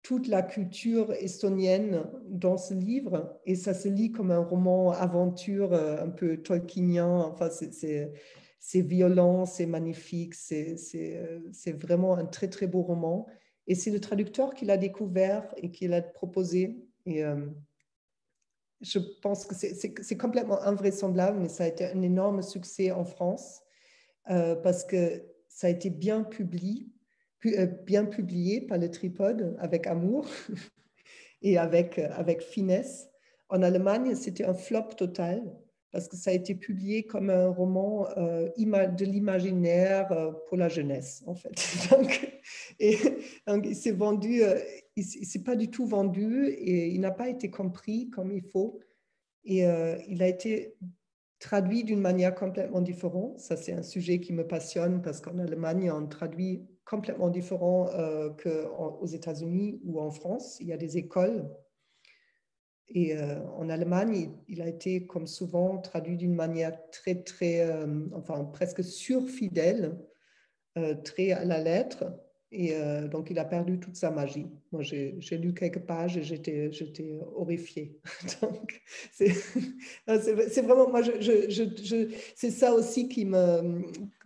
toute 0.00 0.26
la 0.26 0.40
culture 0.40 1.12
estonienne 1.12 2.04
dans 2.30 2.56
ce 2.56 2.72
livre 2.72 3.38
et 3.44 3.56
ça 3.56 3.74
se 3.74 3.88
lit 3.88 4.10
comme 4.10 4.30
un 4.30 4.42
roman 4.42 4.92
aventure 4.92 5.74
euh, 5.74 6.02
un 6.02 6.08
peu 6.08 6.38
tolkienien, 6.38 7.10
enfin 7.10 7.50
c'est 7.50 8.10
c'est 8.60 8.82
violent, 8.82 9.46
c'est 9.46 9.64
magnifique, 9.64 10.34
euh, 10.52 10.76
c'est 11.50 11.72
vraiment 11.72 12.16
un 12.16 12.26
très 12.26 12.48
très 12.48 12.66
beau 12.66 12.82
roman. 12.82 13.26
Et 13.66 13.74
c'est 13.74 13.90
le 13.90 14.00
traducteur 14.00 14.54
qui 14.54 14.66
l'a 14.66 14.76
découvert 14.76 15.52
et 15.56 15.70
qui 15.70 15.88
l'a 15.88 16.02
proposé. 16.02 16.76
Et 17.06 17.24
euh, 17.24 17.46
je 18.82 18.98
pense 19.22 19.46
que 19.46 19.54
c'est 19.54 20.16
complètement 20.16 20.60
invraisemblable, 20.62 21.40
mais 21.40 21.48
ça 21.48 21.64
a 21.64 21.68
été 21.68 21.86
un 21.86 22.02
énorme 22.02 22.42
succès 22.42 22.90
en 22.90 23.04
France 23.04 23.62
euh, 24.30 24.56
parce 24.56 24.84
que 24.84 25.22
ça 25.48 25.66
a 25.68 25.70
été 25.70 25.88
bien 25.88 26.22
publié, 26.22 26.86
bien 27.86 28.04
publié 28.04 28.60
par 28.60 28.76
le 28.76 28.90
Tripode 28.90 29.56
avec 29.58 29.86
amour 29.86 30.26
et 31.42 31.56
avec, 31.56 31.98
avec 31.98 32.42
finesse. 32.42 33.08
En 33.48 33.62
Allemagne, 33.62 34.14
c'était 34.14 34.44
un 34.44 34.54
flop 34.54 34.88
total 34.98 35.42
parce 35.92 36.06
que 36.06 36.16
ça 36.16 36.30
a 36.30 36.34
été 36.34 36.54
publié 36.54 37.04
comme 37.04 37.30
un 37.30 37.48
roman 37.48 38.06
euh, 38.16 38.48
de 38.56 39.04
l'imaginaire 39.04 40.10
euh, 40.12 40.32
pour 40.48 40.56
la 40.56 40.68
jeunesse, 40.68 41.22
en 41.26 41.34
fait. 41.34 41.50
donc, 41.90 42.40
et, 42.78 42.96
donc, 43.46 43.66
il 43.66 43.74
s'est 43.74 43.92
vendu, 43.92 44.42
euh, 44.42 44.58
s'est 44.96 45.42
pas 45.42 45.56
du 45.56 45.68
tout 45.68 45.86
vendu 45.86 46.46
et 46.46 46.88
il 46.88 47.00
n'a 47.00 47.10
pas 47.10 47.28
été 47.28 47.50
compris 47.50 48.08
comme 48.10 48.30
il 48.30 48.42
faut. 48.42 48.80
Et 49.42 49.62
il 50.06 50.22
a 50.22 50.28
été 50.28 50.76
traduit 51.38 51.82
d'une 51.82 52.02
manière 52.02 52.34
complètement 52.34 52.82
différente. 52.82 53.40
Ça, 53.40 53.56
c'est 53.56 53.72
un 53.72 53.82
sujet 53.82 54.20
qui 54.20 54.34
me 54.34 54.46
passionne 54.46 55.00
parce 55.00 55.22
qu'en 55.22 55.38
Allemagne, 55.38 55.90
on 55.90 56.06
traduit 56.06 56.68
complètement 56.84 57.30
différent 57.30 57.88
qu'aux 58.42 59.06
États-Unis 59.06 59.80
ou 59.82 59.98
en 59.98 60.10
France. 60.10 60.58
Il 60.60 60.66
y 60.66 60.74
a 60.74 60.76
des 60.76 60.98
écoles 60.98 61.48
et 62.92 63.16
euh, 63.16 63.40
en 63.56 63.68
Allemagne, 63.68 64.30
il, 64.48 64.60
a 64.60 64.68
été, 64.68 65.06
comme 65.06 65.28
souvent, 65.28 65.78
traduit 65.78 66.16
d'une 66.16 66.34
manière 66.34 66.76
très, 66.90 67.22
très, 67.22 67.60
euh, 67.60 68.06
enfin 68.14 68.44
presque 68.44 68.82
surfidèle, 68.82 69.96
euh, 70.76 70.94
très 70.96 71.30
à 71.30 71.44
la 71.44 71.60
lettre. 71.62 72.04
Et 72.52 72.74
donc, 73.12 73.30
il 73.30 73.38
a 73.38 73.44
perdu 73.44 73.78
toute 73.78 73.94
sa 73.94 74.10
magie. 74.10 74.48
Moi, 74.72 74.82
j'ai 74.82 75.38
lu 75.38 75.54
quelques 75.54 75.86
pages 75.86 76.16
et 76.16 76.24
j'étais 76.24 77.20
horrifiée. 77.36 78.00
donc, 78.42 78.82
c'est 79.12 80.60
vraiment, 80.60 80.90
moi, 80.90 81.00
c'est 82.34 82.50
ça 82.50 82.74
aussi 82.74 83.08
qui 83.08 83.24
me, 83.24 83.84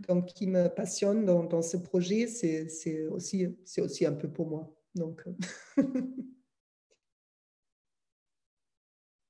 donc, 0.09 0.25
qui 0.29 0.47
me 0.47 0.69
passionne 0.69 1.27
dans, 1.27 1.45
dans 1.45 1.61
ce 1.61 1.77
projet. 1.77 2.27
C'est 2.27 3.07
aussi, 3.09 3.47
aussi 3.77 4.07
un 4.07 4.13
peu 4.13 4.29
pour 4.29 4.49
moi. 4.49 4.75
Donc, 4.95 5.23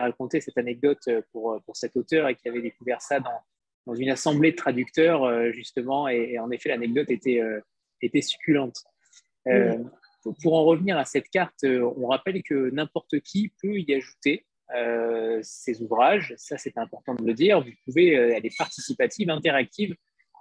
raconter 0.05 0.41
cette 0.41 0.59
anecdote 0.59 1.01
euh, 1.09 1.23
pour, 1.33 1.53
euh, 1.53 1.61
pour 1.67 1.77
cet 1.77 1.97
auteur 1.97 2.29
et 2.29 2.35
qui 2.35 2.49
avait 2.49 2.63
découvert 2.63 3.01
ça 3.01 3.21
dans, 3.21 3.41
dans 3.87 3.95
une 3.95 4.11
assemblée 4.11 4.53
de 4.53 4.57
traducteurs, 4.57 5.25
euh, 5.25 5.51
justement. 5.53 6.09
Et, 6.09 6.39
en 6.39 6.51
effet, 6.51 6.69
l'anecdote 6.69 7.11
était, 7.11 7.41
était 8.01 8.23
succulente. 8.23 8.77
Pour 10.43 10.55
en 10.55 10.65
revenir 10.65 10.97
à 10.97 11.05
cette 11.05 11.29
carte, 11.29 11.65
on 11.65 12.07
rappelle 12.07 12.43
que 12.43 12.71
n'importe 12.71 13.21
qui 13.21 13.53
peut 13.61 13.79
y 13.79 13.93
ajouter 13.93 14.47
ses 15.43 15.83
ouvrages. 15.83 16.33
Ça, 16.39 16.57
c'est 16.57 16.79
important 16.79 17.15
de 17.15 17.27
le 17.27 17.35
dire. 17.35 17.61
Vous 17.61 17.71
pouvez, 17.85 18.13
elle 18.13 18.47
est 18.47 18.57
participative, 18.57 19.29
interactive. 19.29 19.95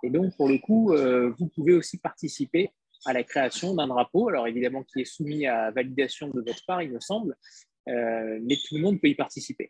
Et 0.03 0.09
donc, 0.09 0.37
pour 0.37 0.47
le 0.47 0.57
coup, 0.57 0.95
vous 1.37 1.47
pouvez 1.49 1.73
aussi 1.73 1.97
participer 1.97 2.71
à 3.05 3.13
la 3.13 3.23
création 3.23 3.73
d'un 3.75 3.87
drapeau, 3.87 4.29
alors 4.29 4.47
évidemment 4.47 4.83
qui 4.83 5.01
est 5.01 5.05
soumis 5.05 5.45
à 5.45 5.71
validation 5.71 6.29
de 6.29 6.41
votre 6.41 6.65
part, 6.65 6.81
il 6.81 6.91
me 6.91 6.99
semble, 6.99 7.35
euh, 7.89 8.39
mais 8.41 8.55
tout 8.55 8.75
le 8.75 8.81
monde 8.81 8.99
peut 9.01 9.09
y 9.09 9.15
participer. 9.15 9.69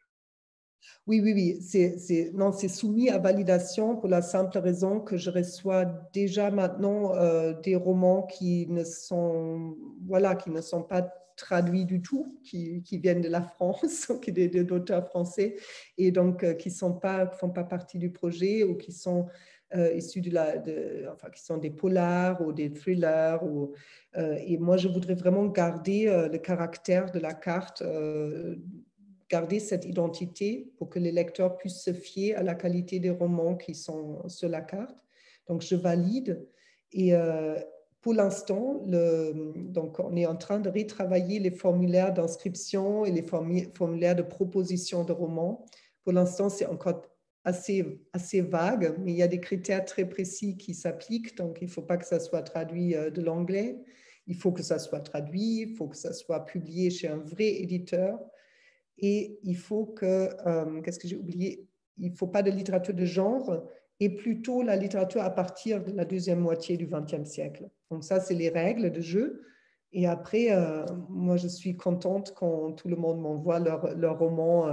Oui, 1.07 1.22
oui, 1.22 1.34
oui. 1.34 1.57
C'est, 1.61 2.32
non, 2.34 2.51
c'est 2.51 2.68
soumis 2.68 3.09
à 3.09 3.18
validation 3.18 3.95
pour 3.97 4.09
la 4.09 4.22
simple 4.22 4.57
raison 4.57 4.99
que 4.99 5.18
je 5.18 5.30
reçois 5.30 5.86
déjà 6.14 6.51
maintenant 6.51 7.16
euh, 7.16 7.53
des 7.61 7.76
romans 7.76 8.24
qui 8.24 8.68
ne 8.68 8.84
sont, 8.84 9.78
voilà, 10.05 10.36
qui 10.36 10.49
ne 10.49 10.61
sont 10.61 10.84
pas 10.84 11.01
traduits 11.36 11.86
du 11.86 12.01
tout, 12.01 12.39
qui, 12.43 12.84
viennent 12.91 13.22
de 13.22 13.30
la 13.30 13.41
France, 13.41 14.11
qui 14.22 14.32
d'auteurs 14.32 15.07
français, 15.07 15.55
et 15.97 16.11
donc 16.11 16.43
euh, 16.43 16.53
qui 16.53 16.70
ne 16.70 16.74
font 16.74 16.93
pas 16.93 17.64
partie 17.64 17.97
du 17.97 18.11
projet 18.11 18.64
ou 18.64 18.76
qui 18.76 18.91
sont 18.91 19.28
euh, 19.76 19.93
issus 19.93 20.21
de 20.21 20.32
la, 20.32 20.55
enfin, 21.11 21.30
qui 21.30 21.41
sont 21.41 21.57
des 21.57 21.71
polars 21.71 22.41
ou 22.41 22.54
des 22.54 22.71
thrillers. 22.71 23.39
Euh, 24.17 24.37
et 24.45 24.58
moi, 24.58 24.78
je 24.78 24.87
voudrais 24.87 25.16
vraiment 25.16 25.47
garder 25.47 26.08
euh, 26.08 26.28
le 26.28 26.37
caractère 26.37 27.12
de 27.12 27.20
la 27.20 27.33
carte, 27.33 27.83
garder 29.29 29.59
cette 29.59 29.86
identité 29.86 30.71
pour 30.78 30.89
que 30.89 31.00
les 31.00 31.12
lecteurs 31.12 31.58
puissent 31.58 31.82
se 31.82 31.93
fier 31.93 32.36
à 32.36 32.43
la 32.43 32.54
qualité 32.54 33.00
des 33.00 33.09
romans 33.09 33.55
qui 33.55 33.74
sont 33.74 34.28
sur 34.29 34.50
la 34.50 34.62
carte. 34.62 34.97
Donc, 35.47 35.62
je 35.62 35.75
valide. 35.75 36.45
Et 36.91 37.13
pour 38.01 38.13
l'instant, 38.13 38.83
donc 38.86 40.00
on 40.00 40.16
est 40.16 40.28
en 40.28 40.36
train 40.36 40.59
de 40.59 40.70
retravailler 40.70 41.39
les 41.39 41.50
formulaires 41.50 42.13
d'inscription 42.13 43.05
et 43.05 43.12
les 43.12 43.24
formulaires 43.24 44.16
de 44.16 44.21
proposition 44.21 45.04
de 45.04 45.13
romans. 45.13 45.66
Pour 46.04 46.13
l'instant, 46.13 46.50
c'est 46.50 46.67
encore 46.67 47.01
assez, 47.45 47.99
assez 48.13 48.41
vague, 48.41 48.95
mais 48.99 49.11
il 49.11 49.17
y 49.17 49.24
a 49.24 49.28
des 49.28 49.39
critères 49.39 49.83
très 49.83 50.05
précis 50.05 50.57
qui 50.57 50.74
s'appliquent. 50.74 51.36
Donc, 51.37 51.57
il 51.61 51.65
ne 51.65 51.70
faut 51.70 51.82
pas 51.82 51.97
que 51.97 52.05
ça 52.05 52.20
soit 52.20 52.43
traduit 52.43 52.95
euh, 52.95 53.09
de 53.09 53.21
l'anglais. 53.21 53.78
Il 54.28 54.36
faut 54.36 54.51
que 54.51 54.63
ça 54.63 54.79
soit 54.79 55.01
traduit, 55.01 55.61
il 55.61 55.75
faut 55.75 55.87
que 55.87 55.97
ça 55.97 56.13
soit 56.13 56.45
publié 56.45 56.89
chez 56.89 57.09
un 57.09 57.17
vrai 57.17 57.61
éditeur. 57.61 58.20
Et 58.97 59.39
il 59.43 59.57
faut 59.57 59.86
que, 59.86 60.29
euh, 60.47 60.82
qu'est-ce 60.82 60.99
que 60.99 61.07
j'ai 61.07 61.17
oublié? 61.17 61.67
Il 61.97 62.11
ne 62.11 62.15
faut 62.15 62.28
pas 62.28 62.41
de 62.41 62.49
littérature 62.49 62.93
de 62.93 63.05
genre 63.05 63.67
et 63.99 64.09
plutôt 64.09 64.63
la 64.63 64.75
littérature 64.75 65.21
à 65.21 65.29
partir 65.29 65.83
de 65.83 65.91
la 65.91 66.05
deuxième 66.05 66.39
moitié 66.39 66.78
du 66.78 66.87
XXe 66.87 67.29
siècle. 67.29 67.70
Donc 67.91 68.03
ça, 68.03 68.20
c'est 68.20 68.33
les 68.33 68.49
règles 68.49 68.91
de 68.91 69.01
jeu. 69.01 69.43
Et 69.91 70.07
après, 70.07 70.51
euh, 70.51 70.86
moi, 71.09 71.36
je 71.36 71.47
suis 71.47 71.75
contente 71.75 72.33
quand 72.33 72.71
tout 72.71 72.87
le 72.87 72.95
monde 72.95 73.20
m'envoie 73.20 73.59
leur, 73.59 73.95
leur 73.95 74.17
roman 74.17 74.70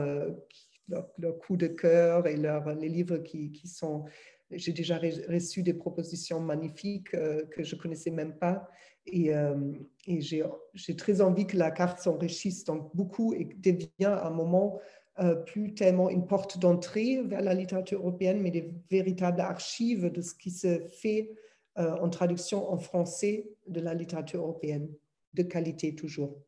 leur, 1.19 1.39
coup 1.39 1.57
de 1.57 1.67
cœur 1.67 2.27
et 2.27 2.37
leur, 2.37 2.75
les 2.75 2.89
livres 2.89 3.19
qui, 3.19 3.51
qui 3.51 3.69
sont... 3.69 4.05
J'ai 4.51 4.73
déjà 4.73 4.99
reçu 4.99 5.63
des 5.63 5.75
propositions 5.75 6.41
magnifiques 6.41 7.15
euh, 7.15 7.45
que 7.53 7.63
je 7.63 7.77
ne 7.77 7.81
connaissais 7.81 8.11
même 8.11 8.37
pas. 8.37 8.69
Et, 9.07 9.33
euh, 9.35 9.73
et 10.07 10.21
j'ai 10.21 10.97
très 10.97 11.21
envie 11.21 11.47
que 11.47 11.57
la 11.57 11.71
carte 11.71 12.01
s'enrichisse 12.01 12.65
donc 12.65 12.95
beaucoup 12.95 13.33
et 13.33 13.45
devienne 13.45 13.89
un 14.01 14.31
moment 14.31 14.81
euh, 15.21 15.37
plus 15.37 15.75
tellement 15.75 16.11
une 16.11 16.27
porte 16.27 16.59
d'entrée 16.59 17.23
vers 17.23 17.43
la 17.43 17.55
littérature 17.55 18.01
européenne, 18.01 18.41
mais 18.41 18.51
des 18.51 18.73
véritables 18.91 19.41
archives 19.41 20.11
de 20.11 20.21
ce 20.21 20.35
qui 20.35 20.51
se 20.51 20.81
fait 20.89 21.31
en 21.77 22.11
traduction 22.11 22.71
en 22.71 22.77
français 22.77 23.49
de 23.67 23.81
la 23.81 23.95
littérature 23.95 24.43
européenne, 24.43 24.91
de 25.33 25.43
qualité 25.45 25.95
toujours. 25.95 26.43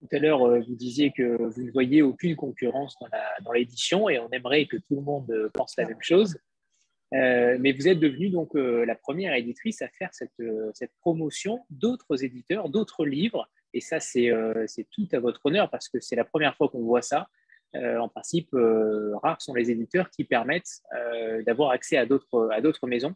Tout 0.00 0.16
à 0.16 0.18
l'heure, 0.18 0.42
euh, 0.42 0.60
vous 0.60 0.74
disiez 0.74 1.12
que 1.12 1.36
vous 1.36 1.62
ne 1.62 1.70
voyez 1.72 2.00
aucune 2.00 2.34
concurrence 2.34 2.96
dans 3.44 3.52
l'édition 3.52 4.08
et 4.08 4.18
on 4.18 4.30
aimerait 4.30 4.66
que 4.66 4.78
tout 4.78 4.96
le 4.96 5.02
monde 5.02 5.50
pense 5.52 5.76
la 5.76 5.86
même 5.86 6.00
chose. 6.00 6.38
mais 7.12 7.72
vous 7.72 7.86
êtes 7.86 7.98
devenue 7.98 8.30
donc 8.30 8.54
la 8.54 8.94
première 8.94 9.34
éditrice 9.34 9.82
à 9.82 9.88
faire 9.88 10.10
cette, 10.12 10.92
promotion 11.00 11.60
d'autres 11.68 12.24
éditeurs, 12.24 12.70
d'autres 12.70 13.04
livres. 13.04 13.48
Et 13.74 13.80
ça, 13.80 14.00
c'est 14.00 14.30
tout 14.90 15.08
à 15.12 15.18
votre 15.18 15.40
honneur 15.44 15.68
parce 15.70 15.88
que 15.88 16.00
c'est 16.00 16.16
la 16.16 16.24
première 16.24 16.56
fois 16.56 16.68
qu'on 16.68 16.82
voit 16.82 17.02
ça. 17.02 17.28
en 17.74 18.08
principe, 18.08 18.50
rares 19.22 19.42
sont 19.42 19.54
les 19.54 19.70
éditeurs 19.70 20.08
qui 20.10 20.24
permettent 20.24 20.82
d'avoir 21.44 21.70
accès 21.72 21.98
à 21.98 22.06
d'autres 22.06 22.86
maisons. 22.86 23.14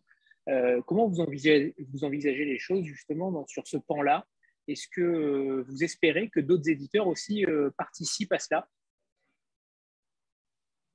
comment 0.87 1.07
vous 1.07 1.21
envisagez, 1.21 1.75
les 1.79 2.59
choses 2.59 2.85
justement 2.85 3.47
sur 3.47 3.67
ce 3.67 3.79
pan-là 3.79 4.27
Est-ce 4.67 4.89
que 4.89 5.65
vous 5.69 5.85
espérez 5.85 6.29
que 6.29 6.41
d'autres 6.41 6.69
éditeurs 6.69 7.07
aussi 7.07 7.45
participent 7.77 8.33
à 8.33 8.39
cela? 8.39 8.69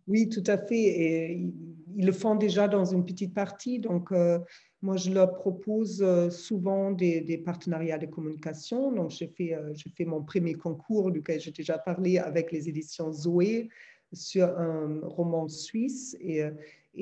Oui, 0.10 0.28
tout 0.28 0.44
à 0.48 0.58
fait. 0.58 0.76
Et 0.76 1.34
ils 1.96 2.06
le 2.06 2.12
font 2.12 2.34
déjà 2.34 2.68
dans 2.68 2.84
une 2.84 3.06
petite 3.06 3.34
partie. 3.34 3.78
Donc, 3.78 4.12
euh, 4.12 4.40
moi, 4.82 4.98
je 4.98 5.12
leur 5.12 5.36
propose 5.36 6.02
euh, 6.02 6.32
souvent 6.32 6.92
des, 6.92 7.38
partenariats 7.46 8.00
de 8.00 8.08
communication. 8.08 8.92
Donc, 8.92 9.12
j'ai 9.12 9.28
fait, 9.28 9.54
euh, 9.54 9.72
fait 9.96 10.06
mon 10.06 10.24
premier 10.24 10.56
concours 10.56 11.12
duquel 11.12 11.40
j'ai 11.40 11.52
déjà 11.52 11.78
parlé 11.78 12.18
avec 12.18 12.52
les 12.52 12.68
éditions 12.68 13.12
Zoé 13.12 13.70
sur 14.12 14.48
un 14.58 15.00
roman 15.04 15.48
suisse. 15.48 16.18
Et, 16.20 16.42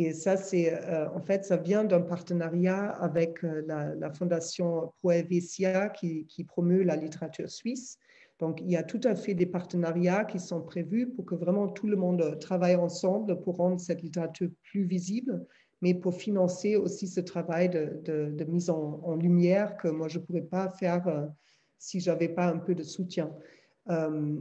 et 0.05 0.13
ça, 0.13 0.37
c'est 0.37 0.73
en 1.13 1.21
fait, 1.21 1.45
ça 1.45 1.57
vient 1.57 1.83
d'un 1.83 2.01
partenariat 2.01 2.89
avec 2.89 3.41
la, 3.41 3.95
la 3.95 4.13
Fondation 4.13 4.93
Proevesia 5.01 5.89
qui, 5.89 6.43
promeut 6.47 6.83
la 6.83 6.95
littérature 6.95 7.49
suisse. 7.49 7.97
Donc, 8.39 8.61
il 8.61 8.69
y 8.69 8.75
a 8.75 8.83
tout 8.83 9.01
à 9.03 9.15
fait 9.15 9.33
des 9.33 9.47
partenariats 9.47 10.23
qui 10.23 10.39
sont 10.39 10.61
prévus 10.61 11.09
pour 11.09 11.25
que 11.25 11.35
vraiment 11.35 11.67
tout 11.67 11.87
le 11.87 11.95
monde 11.95 12.37
travaille 12.39 12.75
ensemble 12.75 13.39
pour 13.41 13.57
rendre 13.57 13.79
cette 13.79 14.03
littérature 14.03 14.49
plus 14.63 14.83
visible, 14.83 15.45
mais 15.81 15.95
pour 15.95 16.15
financer 16.15 16.75
aussi 16.75 17.07
ce 17.07 17.19
travail 17.19 17.69
de, 17.69 18.45
mise 18.47 18.69
en, 18.69 19.15
lumière 19.15 19.77
que 19.77 19.87
moi, 19.87 20.07
je 20.07 20.19
ne 20.19 20.23
pourrais 20.23 20.41
pas 20.41 20.69
faire 20.69 21.07
euh, 21.07 21.25
si 21.79 21.99
je 21.99 22.11
n'avais 22.11 22.29
pas 22.29 22.47
un 22.47 22.57
peu 22.57 22.75
de 22.75 22.83
soutien. 22.83 23.31
Euh, 23.89 24.35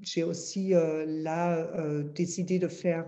j'ai 0.00 0.24
aussi 0.24 0.74
euh, 0.74 1.04
là 1.06 1.70
décidé 2.14 2.58
de 2.58 2.68
faire, 2.68 3.06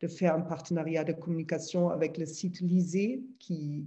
de 0.00 0.08
faire 0.08 0.34
un 0.34 0.40
partenariat 0.40 1.04
de 1.04 1.12
communication 1.12 1.90
avec 1.90 2.18
le 2.18 2.26
site 2.26 2.60
Lisée, 2.60 3.22
qui, 3.38 3.84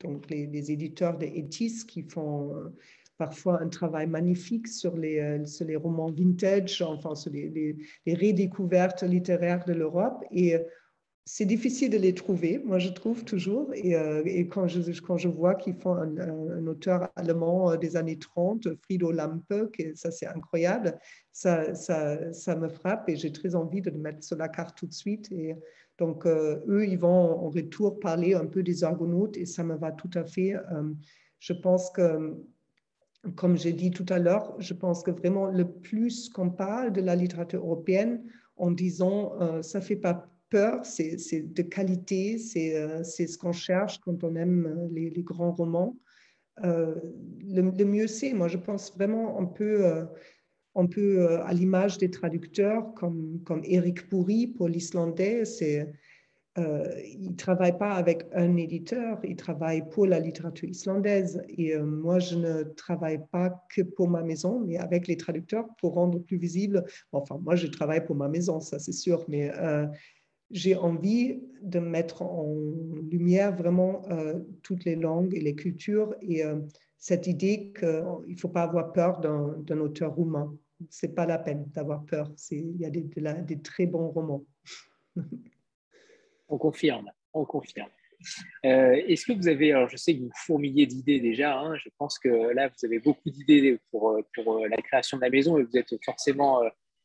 donc 0.00 0.28
les, 0.30 0.46
les 0.46 0.70
éditeurs 0.70 1.18
de 1.18 1.26
Etis 1.26 1.84
qui 1.86 2.02
font 2.02 2.72
parfois 3.18 3.60
un 3.60 3.68
travail 3.68 4.06
magnifique 4.06 4.68
sur 4.68 4.96
les, 4.96 5.18
euh, 5.18 5.44
sur 5.44 5.66
les 5.66 5.76
romans 5.76 6.10
vintage, 6.10 6.80
enfin 6.80 7.14
sur 7.14 7.32
les, 7.32 7.76
les, 8.06 8.14
redécouvertes 8.14 9.02
littéraires 9.02 9.64
de 9.66 9.74
l'Europe. 9.74 10.24
Et 10.30 10.54
euh, 10.54 10.60
c'est 11.30 11.44
difficile 11.44 11.90
de 11.90 11.98
les 11.98 12.14
trouver, 12.14 12.58
moi 12.64 12.78
je 12.78 12.88
trouve 12.88 13.22
toujours. 13.22 13.70
Et, 13.74 13.94
euh, 13.94 14.22
quand, 14.50 14.66
je, 14.66 14.80
quand 15.02 15.18
je 15.18 15.28
vois 15.28 15.56
qu'ils 15.56 15.74
font 15.74 15.94
un, 15.94 16.66
auteur 16.66 17.10
allemand 17.16 17.76
des 17.76 17.96
années 17.96 18.18
30, 18.18 18.74
Frido 18.82 19.12
Lampe, 19.12 19.52
ça 19.94 20.10
c'est 20.10 20.26
incroyable, 20.26 20.98
ça, 21.30 21.74
ça, 21.74 22.32
ça, 22.32 22.56
me 22.56 22.70
frappe 22.70 23.10
et 23.10 23.16
j'ai 23.16 23.30
très 23.30 23.54
envie 23.54 23.82
de 23.82 23.90
le 23.90 23.98
mettre 23.98 24.24
sur 24.24 24.38
la 24.38 24.48
carte 24.48 24.78
tout 24.78 24.86
de 24.86 24.94
suite. 24.94 25.30
Et 25.30 25.54
donc 25.98 26.26
eux, 26.26 26.86
ils 26.88 26.98
vont 26.98 27.44
en 27.44 27.50
retour 27.50 28.00
parler 28.00 28.32
un 28.32 28.46
peu 28.46 28.62
des 28.62 28.82
argonautes 28.82 29.36
et 29.36 29.44
ça 29.44 29.62
me 29.64 29.76
va 29.76 29.92
tout 29.92 30.10
à 30.14 30.24
fait. 30.24 30.54
je 31.40 31.52
pense 31.52 31.90
que 31.90 32.38
comme 33.36 33.58
j'ai 33.58 33.74
dit 33.74 33.90
tout 33.90 34.06
à 34.08 34.18
l'heure, 34.18 34.54
je 34.60 34.72
pense 34.72 35.02
que 35.02 35.10
vraiment 35.10 35.46
le 35.46 35.70
plus 35.70 36.30
qu'on 36.30 36.48
parle 36.48 36.90
de 36.90 37.02
la 37.02 37.16
littérature 37.16 37.60
européenne 37.60 38.22
en 38.56 38.70
disant 38.70 39.34
euh, 39.42 39.60
ça 39.60 39.82
fait 39.82 39.96
pas 39.96 40.30
peur, 40.48 40.84
c'est 40.84 41.16
de 41.42 41.62
qualité, 41.62 42.36
euh, 42.56 43.02
c'est 43.02 43.26
ce 43.26 43.38
qu'on 43.38 43.52
cherche 43.52 43.98
quand 44.00 44.24
on 44.24 44.34
aime 44.36 44.66
euh, 44.66 44.88
les, 44.92 45.22
grands 45.22 45.52
romans. 45.52 45.96
le, 46.62 47.84
mieux 47.84 48.06
c'est, 48.06 48.32
moi 48.32 48.48
je 48.48 48.58
pense 48.58 48.92
vraiment 48.94 49.38
un 49.40 49.46
peu, 49.46 49.86
un 50.74 50.86
peu 50.86 51.28
à 51.42 51.52
l'image 51.52 51.98
des 51.98 52.10
traducteurs 52.10 52.94
comme, 52.94 53.40
comme 53.44 53.62
Eric 53.64 54.08
Pourry 54.08 54.46
pour 54.46 54.68
l'islandais, 54.68 55.44
c'est 55.44 55.92
euh, 56.58 56.90
il 57.04 57.30
ne 57.30 57.36
travaille 57.36 57.76
pas 57.78 57.92
avec 57.92 58.26
un 58.32 58.56
éditeur, 58.56 59.18
il 59.22 59.36
travaille 59.36 59.88
pour 59.90 60.06
la 60.06 60.18
littérature 60.18 60.68
islandaise. 60.68 61.40
Et 61.48 61.74
euh, 61.74 61.84
moi, 61.84 62.18
je 62.18 62.36
ne 62.36 62.62
travaille 62.62 63.20
pas 63.30 63.64
que 63.74 63.82
pour 63.82 64.08
ma 64.08 64.22
maison, 64.22 64.60
mais 64.66 64.76
avec 64.76 65.06
les 65.06 65.16
traducteurs 65.16 65.66
pour 65.78 65.94
rendre 65.94 66.18
plus 66.18 66.36
visible. 66.36 66.84
Enfin, 67.12 67.38
moi, 67.42 67.54
je 67.54 67.68
travaille 67.68 68.04
pour 68.04 68.16
ma 68.16 68.28
maison, 68.28 68.60
ça 68.60 68.78
c'est 68.78 68.92
sûr, 68.92 69.24
mais 69.28 69.52
euh, 69.56 69.86
j'ai 70.50 70.74
envie 70.74 71.40
de 71.62 71.78
mettre 71.78 72.22
en 72.22 72.54
lumière 73.10 73.54
vraiment 73.54 74.02
toutes 74.62 74.84
les 74.84 74.96
langues 74.96 75.34
et 75.34 75.40
les 75.40 75.54
cultures 75.54 76.14
et 76.22 76.42
cette 76.98 77.26
idée 77.26 77.72
qu'il 77.78 77.88
ne 77.88 78.36
faut 78.36 78.48
pas 78.48 78.62
avoir 78.62 78.92
peur 78.92 79.20
d'un 79.20 79.78
auteur 79.78 80.14
roumain. 80.14 80.56
Ce 80.90 81.06
n'est 81.06 81.12
pas 81.12 81.26
la 81.26 81.38
peine 81.38 81.64
d'avoir 81.74 82.04
peur. 82.04 82.30
Il 82.50 82.76
y 82.76 82.84
a 82.84 82.90
des, 82.90 83.60
très 83.60 83.86
bons 83.86 84.08
romans. 84.08 84.44
On 86.48 86.56
confirme, 86.56 87.10
on 87.34 87.44
confirme. 87.44 87.90
Euh, 88.64 88.92
est-ce 89.06 89.26
que 89.26 89.34
vous 89.34 89.48
avez, 89.48 89.72
alors 89.72 89.88
je 89.90 89.98
sais 89.98 90.16
que 90.16 90.22
vous 90.22 90.32
fourmillez 90.34 90.86
d'idées 90.86 91.20
déjà, 91.20 91.58
hein, 91.58 91.76
je 91.76 91.90
pense 91.98 92.18
que 92.18 92.28
là 92.28 92.68
vous 92.68 92.86
avez 92.86 92.98
beaucoup 93.00 93.28
d'idées 93.28 93.78
pour, 93.90 94.12
euh, 94.12 94.22
euh, 94.38 94.68
la 94.68 94.78
création 94.78 95.18
de 95.18 95.22
la 95.22 95.28
maison 95.28 95.58
et 95.58 95.64
vous 95.64 95.76
êtes 95.76 95.94
forcément 96.02 96.62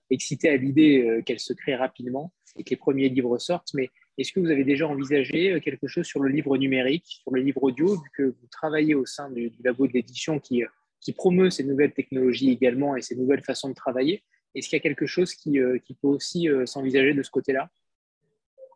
excité 0.10 0.48
à 0.48 0.56
l'idée 0.56 1.22
qu'elle 1.26 1.42
se 1.42 1.52
crée 1.52 1.76
rapidement 1.76 2.32
et 2.56 2.64
que 2.64 2.70
les 2.72 2.76
premiers 2.76 3.10
livres 3.10 3.38
sortent, 3.38 3.74
mais 3.74 3.90
est-ce 4.18 4.32
que 4.32 4.40
vous 4.40 4.52
avez 4.52 4.64
déjà 4.64 4.88
envisagé 4.88 5.60
quelque 5.62 5.88
chose 5.88 6.06
sur 6.06 6.22
le 6.22 6.30
livre 6.30 6.58
numérique, 6.58 7.20
sur 7.22 7.32
le 7.32 7.42
livre 7.42 7.64
audio, 7.64 7.96
vu 7.96 8.10
que 8.16 8.24
vous 8.24 8.48
travaillez 8.52 8.96
au 8.96 9.06
sein 9.06 9.32
du, 9.32 9.52
labo 9.64 9.88
de 9.88 9.94
l'édition 9.94 10.40
qui, 10.40 10.64
qui 11.02 11.14
promeut 11.14 11.50
ces 11.50 11.64
nouvelles 11.64 11.94
technologies 11.94 12.52
également 12.52 12.96
et 12.96 13.02
ces 13.02 13.16
nouvelles 13.16 13.44
façons 13.44 13.70
de 13.70 13.74
travailler? 13.74 14.24
Est-ce 14.54 14.70
qu'il 14.70 14.78
y 14.78 14.82
a 14.82 14.84
quelque 14.84 15.08
chose 15.08 15.34
qui, 15.34 15.58
qui 15.84 15.96
peut 15.96 16.08
aussi 16.08 16.48
s'envisager 16.66 17.16
de 17.16 17.24
ce 17.24 17.32
côté-là? 17.32 17.72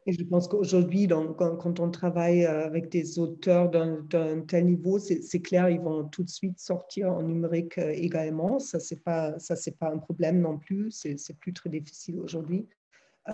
Et 0.07 0.13
je 0.13 0.23
pense 0.23 0.47
qu'aujourd'hui, 0.47 1.05
quand, 1.37 1.79
on 1.81 1.91
travaille 1.91 2.45
euh, 2.45 2.65
avec 2.65 2.87
des 2.87 3.19
auteurs 3.19 3.69
d'un 3.69 4.41
tel 4.47 4.65
niveau, 4.65 4.99
c'est 4.99 5.41
clair, 5.41 5.69
ils 5.69 5.81
vont 5.81 6.05
tout 6.05 6.23
de 6.23 6.29
suite 6.29 6.59
sortir 6.59 7.11
en 7.11 7.23
numérique 7.23 7.77
euh, 7.77 7.89
également. 7.89 8.57
Ça, 8.57 8.79
ce 8.79 8.95
n'est 8.95 9.01
pas, 9.01 9.35
pas 9.79 9.91
un 9.91 9.97
problème 9.97 10.39
non 10.39 10.57
plus. 10.57 10.91
C'est 10.91 11.37
plus 11.37 11.51
très 11.51 11.69
difficile 11.69 12.21
aujourd'hui. 12.21 12.65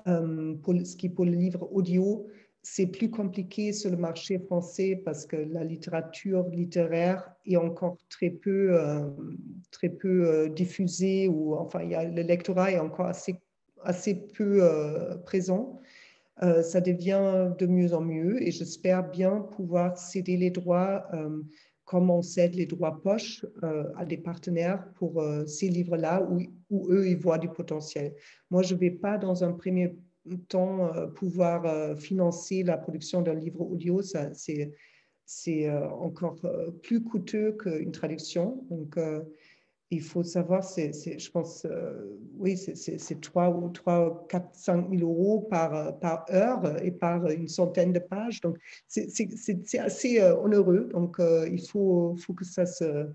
Euh, 0.08 0.56
pour 0.56 0.74
ce 0.84 0.96
qui 0.96 1.10
pour 1.10 1.26
le 1.26 1.32
livre 1.32 1.70
audio, 1.72 2.28
c'est 2.62 2.88
plus 2.88 3.10
compliqué 3.10 3.74
sur 3.74 3.92
le 3.92 3.98
marché 3.98 4.40
français 4.40 5.02
parce 5.04 5.26
que 5.26 5.36
la 5.36 5.64
littérature 5.64 6.48
littéraire 6.50 7.32
est 7.46 7.58
encore 7.58 7.98
très 8.10 8.30
peu, 8.30 8.80
très 9.70 9.90
peu 9.90 10.50
diffusée 10.50 11.28
ou 11.28 11.56
enfin, 11.56 11.84
il 11.84 11.90
y 11.90 11.96
a, 11.96 12.06
le 12.06 12.22
lectorat 12.22 12.72
est 12.72 12.80
encore 12.80 13.08
assez, 13.08 13.36
assez 13.84 14.16
peu 14.16 14.62
présent. 15.26 15.82
Euh, 16.42 16.64
ça 16.64 16.82
devient 16.82 17.52
de 17.60 17.68
mieux 17.68 17.94
en 17.94 18.02
mieux 18.02 18.42
et 18.42 18.50
j'espère 18.50 19.08
bien 19.10 19.40
pouvoir 19.40 19.98
céder 19.98 20.36
les 20.36 20.50
droits 20.50 21.06
euh, 21.14 21.42
comme 21.86 22.10
on 22.10 22.22
cède 22.22 22.56
les 22.56 22.66
droits 22.66 23.02
poche 23.02 23.46
euh, 23.64 23.92
à 23.96 24.06
des 24.06 24.18
partenaires 24.18 24.88
pour 24.96 25.24
ces 25.48 25.70
livres-là 25.70 26.28
où, 26.30 26.42
où, 26.70 26.92
eux, 26.92 27.08
ils 27.08 27.18
voient 27.18 27.38
du 27.38 27.50
potentiel. 27.50 28.14
Moi, 28.50 28.62
je 28.64 28.74
ne 28.74 28.80
vais 28.80 28.92
pas 28.92 29.18
dans 29.18 29.44
un 29.44 29.54
premier 29.54 29.96
temps 30.48 30.92
pouvoir 31.16 31.98
financer 31.98 32.64
la 32.64 32.78
production 32.78 33.22
d'un 33.22 33.34
livre 33.34 33.62
audio. 33.62 34.02
C'est 35.26 35.70
encore 35.70 36.38
plus 36.82 37.04
coûteux 37.04 37.52
qu'une 37.52 37.92
traduction. 37.92 38.66
Donc, 38.70 38.98
il 39.94 40.02
faut 40.02 40.24
savoir, 40.24 40.64
c'est, 40.64 40.92
je 41.20 41.32
pense, 41.32 41.66
euh, 41.66 42.18
oui, 42.38 42.58
c'est 42.58 43.22
3 43.22 43.50
ou 43.50 43.70
3, 43.70 44.26
4, 44.28 44.50
5 44.54 44.90
000 44.90 45.02
euros 45.02 45.42
par, 45.42 46.00
par 46.00 46.26
heure 46.32 46.84
et 46.84 46.92
par 46.92 47.30
une 47.30 47.48
centaine 47.48 47.94
de 47.94 48.00
pages. 48.00 48.42
Donc, 48.42 48.58
c'est 48.88 49.80
assez 49.80 50.20
euh, 50.20 50.36
onéreux. 50.38 50.90
Donc, 50.92 51.20
euh, 51.20 51.48
il 51.52 51.62
faut, 51.62 52.16
faut, 52.18 52.34
que, 52.34 52.44
ça 52.44 52.66
se, 52.66 53.08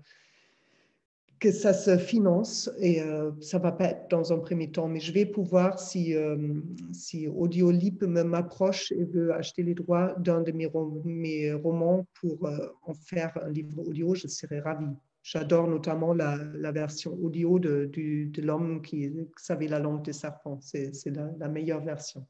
que 1.39 1.51
ça 1.51 1.73
se 1.73 1.97
finance 1.97 2.71
et 2.79 3.01
ça 3.41 3.57
ne 3.57 3.63
va 3.63 3.71
pas 3.71 3.85
être 3.85 4.09
dans 4.09 4.31
un 4.31 4.39
premier 4.39 4.71
temps. 4.71 4.87
Mais 4.87 4.99
je 4.99 5.11
vais 5.11 5.25
pouvoir, 5.25 5.79
si, 5.79 6.15
si 6.93 7.27
Audiolib 7.27 8.03
m'approche 8.03 8.91
et 8.93 9.03
veut 9.03 9.33
acheter 9.33 9.63
les 9.63 9.73
droits 9.73 10.15
d'un 10.17 10.41
de 10.41 10.51
mes, 10.51 10.69
mes 11.03 11.53
romans 11.53 12.05
pour 12.21 12.49
en 12.83 12.93
faire 12.93 13.37
un 13.43 13.49
livre 13.49 13.87
audio, 13.87 14.15
je 14.15 14.27
serai 14.27 14.59
ravie. 14.59 14.95
J'adore 15.21 15.67
notamment 15.67 16.13
la, 16.13 16.71
version 16.71 17.13
audio 17.13 17.59
de, 17.59 17.91
l'homme 18.41 18.81
qui 18.81 19.11
savait 19.37 19.67
la 19.67 19.79
langue 19.79 20.03
des 20.03 20.13
serpents. 20.13 20.59
C'est 20.61 20.91
la, 21.07 21.47
meilleure 21.47 21.83
version. 21.83 22.25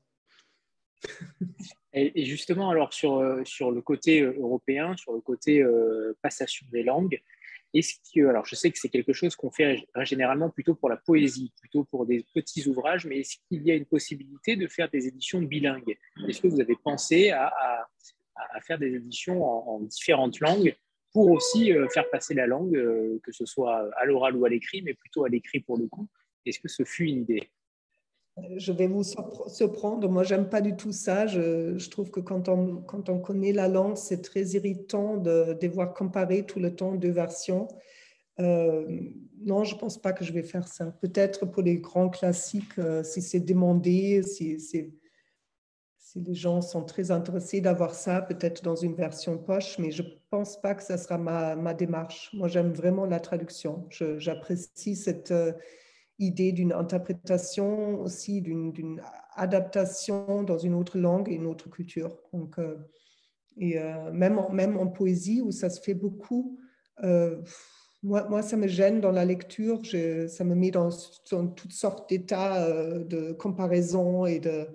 Et, 1.94 2.26
justement, 2.26 2.70
alors 2.70 2.94
sur, 2.94 3.42
sur 3.46 3.72
le 3.72 3.82
côté 3.82 4.22
euh, 4.22 4.36
européen, 4.38 4.96
sur 4.98 5.14
le 5.14 5.22
côté 5.22 5.62
euh, 5.62 6.16
passation 6.22 6.68
des 6.72 6.84
langues, 6.84 7.22
Est-ce 7.74 7.96
que, 8.14 8.28
alors 8.28 8.46
je 8.46 8.56
sais 8.56 8.70
que 8.70 8.78
c'est 8.78 8.90
quelque 8.90 9.14
chose 9.14 9.36
qu'on 9.36 9.50
fait 9.50 9.88
généralement 10.02 10.50
plutôt 10.50 10.76
pour 10.76 10.90
la 10.90 10.98
poésie, 10.98 11.52
plutôt 11.60 11.86
pour 11.86 12.06
des 12.06 12.26
petits 12.34 12.68
ouvrages, 12.68 13.06
mais 13.06 13.20
est-ce 13.20 13.38
qu'il 13.48 13.64
y 13.64 13.72
a 13.72 13.76
une 13.76 13.86
possibilité 13.86 14.56
de 14.56 14.68
faire 14.68 14.90
des 14.90 15.08
éditions 15.08 15.42
bilingues? 15.42 15.98
Est-ce 16.28 16.42
que 16.42 16.48
vous 16.48 16.60
avez 16.60 16.76
pensé 16.76 17.32
à, 17.32 17.88
faire 18.62 18.78
des 18.78 18.94
éditions 18.96 19.44
en, 19.44 19.80
différentes 19.80 20.40
langues? 20.42 20.76
Pour 21.12 21.32
aussi 21.32 21.74
euh, 21.74 21.88
faire 21.90 22.10
passer 22.10 22.34
la 22.34 22.48
langue, 22.48 22.76
euh, 22.76 23.20
que 23.24 23.32
ce 23.32 23.46
soit 23.46 23.90
à 23.98 24.06
l'oral 24.06 24.36
ou 24.36 24.46
à 24.46 24.50
l'écrit, 24.50 24.82
mais 24.82 24.94
plutôt 24.94 25.26
à 25.26 25.30
l'écrit 25.30 25.60
pour 25.60 25.78
le 25.78 25.88
coup 25.88 26.08
Est-ce 26.46 26.60
que 26.60 26.68
ce 26.68 26.84
fut 26.84 27.06
une 27.06 27.22
idée? 27.22 27.50
Je 28.56 28.72
vais 28.72 28.88
vous 28.88 29.04
surprendre. 29.04 30.08
Moi, 30.08 30.24
j'aime 30.24 30.48
pas 30.48 30.62
du 30.62 30.78
tout 30.78 30.94
ça. 30.94 31.28
Je, 31.28 31.90
trouve 31.90 32.10
que 32.10 32.22
quand 32.22 32.48
on, 32.48 32.78
quand 32.78 33.10
on 33.10 33.20
connaît 33.20 33.52
la 33.52 33.68
langue, 33.68 33.98
c'est 33.98 34.22
très 34.22 34.44
irritant 34.52 35.18
de 35.18 35.58
devoir 35.60 35.94
comparer 35.94 36.46
tout 36.46 36.60
le 36.60 36.74
temps 36.74 36.94
deux 36.94 37.12
versions. 37.12 37.68
Euh, 38.40 38.88
non, 39.42 39.66
je 39.66 39.76
pense 39.76 40.02
pas 40.02 40.14
que 40.14 40.24
je 40.24 40.32
vais 40.32 40.44
faire 40.44 40.70
ça. 40.70 40.86
Peut-être 41.02 41.48
pour 41.48 41.64
les 41.64 41.80
grands 41.80 42.08
classiques, 42.08 42.80
si 43.04 43.22
c'est 43.22 43.42
demandé, 43.42 44.24
si, 44.24 44.58
si, 46.12 46.22
les 46.22 46.34
gens 46.34 46.62
sont 46.62 46.84
très 46.84 47.12
intéressés 47.12 47.62
d'avoir 47.62 47.94
ça, 47.94 48.22
peut-être 48.22 48.64
dans 48.64 48.76
une 48.76 48.96
version 48.96 49.38
poche, 49.38 49.78
mais 49.78 49.92
je 49.92 50.02
pense 50.32 50.60
pas 50.60 50.74
que 50.74 50.84
ça 50.84 50.98
sera 50.98 51.18
ma, 51.18 51.56
ma 51.56 51.74
démarche. 51.74 52.32
Moi, 52.34 52.48
j'aime 52.48 52.74
vraiment 52.74 53.06
la 53.06 53.20
traduction. 53.20 53.88
J'apprécie 54.18 54.96
cette... 54.96 55.32
Euh, 55.32 55.54
idée 56.22 56.52
d'une 56.52 56.74
interprétation 56.74 58.02
aussi, 58.02 58.42
d'une 58.42 59.02
adaptation 59.36 60.44
dans 60.44 60.58
une 60.58 60.74
autre 60.74 60.98
langue 60.98 61.30
et 61.30 61.36
une 61.36 61.46
autre 61.46 61.70
culture. 61.70 62.18
Donc, 62.34 62.60
euh, 62.60 62.76
et 63.58 63.80
euh, 63.80 64.12
même, 64.12 64.38
en, 64.38 64.50
même 64.52 64.78
en 64.78 64.88
poésie 64.88 65.42
où 65.42 65.52
ça 65.52 65.70
se 65.70 65.82
fait 65.82 65.94
beaucoup, 65.94 66.60
moi, 67.02 68.28
moi, 68.30 68.42
ça 68.42 68.58
me 68.58 68.68
gêne 68.68 69.00
dans 69.00 69.12
la 69.12 69.24
lecture, 69.24 69.80
ça 70.28 70.44
me 70.44 70.56
met 70.56 70.72
dans, 70.72 70.90
toutes 71.56 71.72
sortes 71.72 72.10
d'états 72.10 72.68
de 73.00 73.32
comparaison 73.32 74.26
et 74.26 74.40
de... 74.40 74.68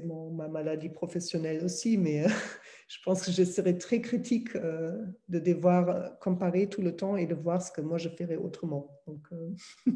ma 0.03 0.49
maladie 0.49 0.89
professionnelle 0.89 1.65
aussi, 1.65 1.97
mais 1.97 2.25
je 2.89 2.99
pense 3.05 3.25
que 3.25 3.33
je 3.33 3.43
serais 3.45 3.77
très 3.79 4.01
critique 4.01 4.55
euh, 4.57 4.93
de 5.29 5.39
devoir 5.39 5.89
euh, 5.89 6.09
comparer 6.21 6.69
tout 6.69 6.83
le 6.83 6.95
temps 6.95 7.17
et 7.17 7.27
de 7.27 7.35
voir 7.35 7.63
ce 7.63 7.73
que 7.73 7.81
moi 7.81 7.99
je 7.99 8.09
ferais 8.09 8.37
autrement. 8.37 8.91
Donc, 9.07 9.23
euh... 9.33 9.51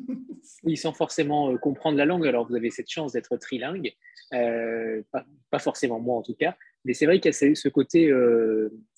oui, 0.65 0.77
sans 0.77 0.93
forcément 0.93 1.53
euh, 1.53 1.57
comprendre 1.57 1.97
la 1.97 2.05
langue. 2.05 2.27
Alors, 2.27 2.49
vous 2.49 2.57
avez 2.57 2.71
cette 2.71 2.91
chance 2.91 3.13
d'être 3.13 3.37
trilingue, 3.37 3.93
pas, 4.31 5.25
pas, 5.51 5.59
forcément 5.59 6.01
moi 6.01 6.17
en 6.17 6.23
tout 6.23 6.35
cas, 6.35 6.57
mais 6.85 6.95
c'est 6.95 7.07
vrai 7.07 7.21
qu'il 7.21 7.33
y 7.33 7.35
a 7.35 7.55
ce 7.55 7.69
côté 7.69 8.13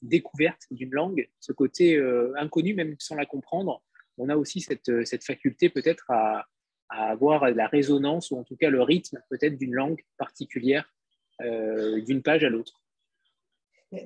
découverte 0.02 0.62
d'une 0.70 0.90
langue, 0.90 1.28
ce 1.38 1.52
côté 1.52 2.02
inconnu 2.36 2.74
même 2.74 2.96
sans 2.98 3.14
la 3.14 3.26
comprendre. 3.26 3.82
On 4.18 4.28
a 4.28 4.36
aussi 4.36 4.60
cette, 4.60 5.04
cette 5.06 5.24
faculté 5.24 5.70
peut-être 5.70 6.10
à, 6.10 6.46
à 6.90 7.10
avoir 7.10 7.50
la 7.50 7.66
résonance 7.66 8.30
ou 8.30 8.36
en 8.36 8.44
tout 8.44 8.56
cas 8.56 8.70
le 8.70 8.82
rythme 8.82 9.22
peut-être 9.30 9.56
d'une 9.56 9.74
langue 9.74 10.00
particulière 10.18 10.92
d'une 11.40 12.20
page 12.20 12.44
à 12.44 12.50
l'autre. 12.50 12.80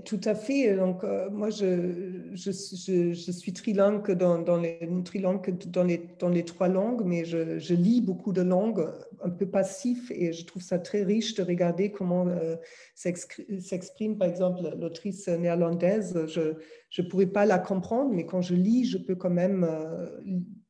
Tout 0.06 0.20
à 0.24 0.34
fait. 0.34 0.74
Donc, 0.76 1.04
euh, 1.04 1.28
moi, 1.28 1.50
je, 1.50 2.32
suis 2.34 3.52
trilingue 3.52 4.12
dans, 4.12 4.56
les, 4.56 6.44
trois 6.44 6.68
langues, 6.68 7.02
mais 7.04 7.26
je, 7.26 7.74
lis 7.74 8.00
beaucoup 8.00 8.32
de 8.32 8.40
langues, 8.40 8.90
un 9.22 9.28
peu 9.28 9.44
passif, 9.44 10.10
et 10.10 10.32
je 10.32 10.46
trouve 10.46 10.62
ça 10.62 10.78
très 10.78 11.02
riche 11.02 11.34
de 11.34 11.42
regarder 11.42 11.92
comment 11.92 12.26
euh, 12.28 12.56
s'exprime, 12.94 14.16
par 14.16 14.26
exemple, 14.26 14.62
l'autrice 14.80 15.28
néerlandaise. 15.28 16.24
Je 16.28 17.02
ne 17.02 17.06
pourrais 17.06 17.26
pas 17.26 17.44
la 17.44 17.58
comprendre, 17.58 18.10
mais 18.10 18.24
quand 18.24 18.40
je 18.40 18.54
lis, 18.54 18.86
je 18.86 18.96
peux 18.96 19.16
quand 19.16 19.28
même 19.28 19.64
euh, 19.68 20.08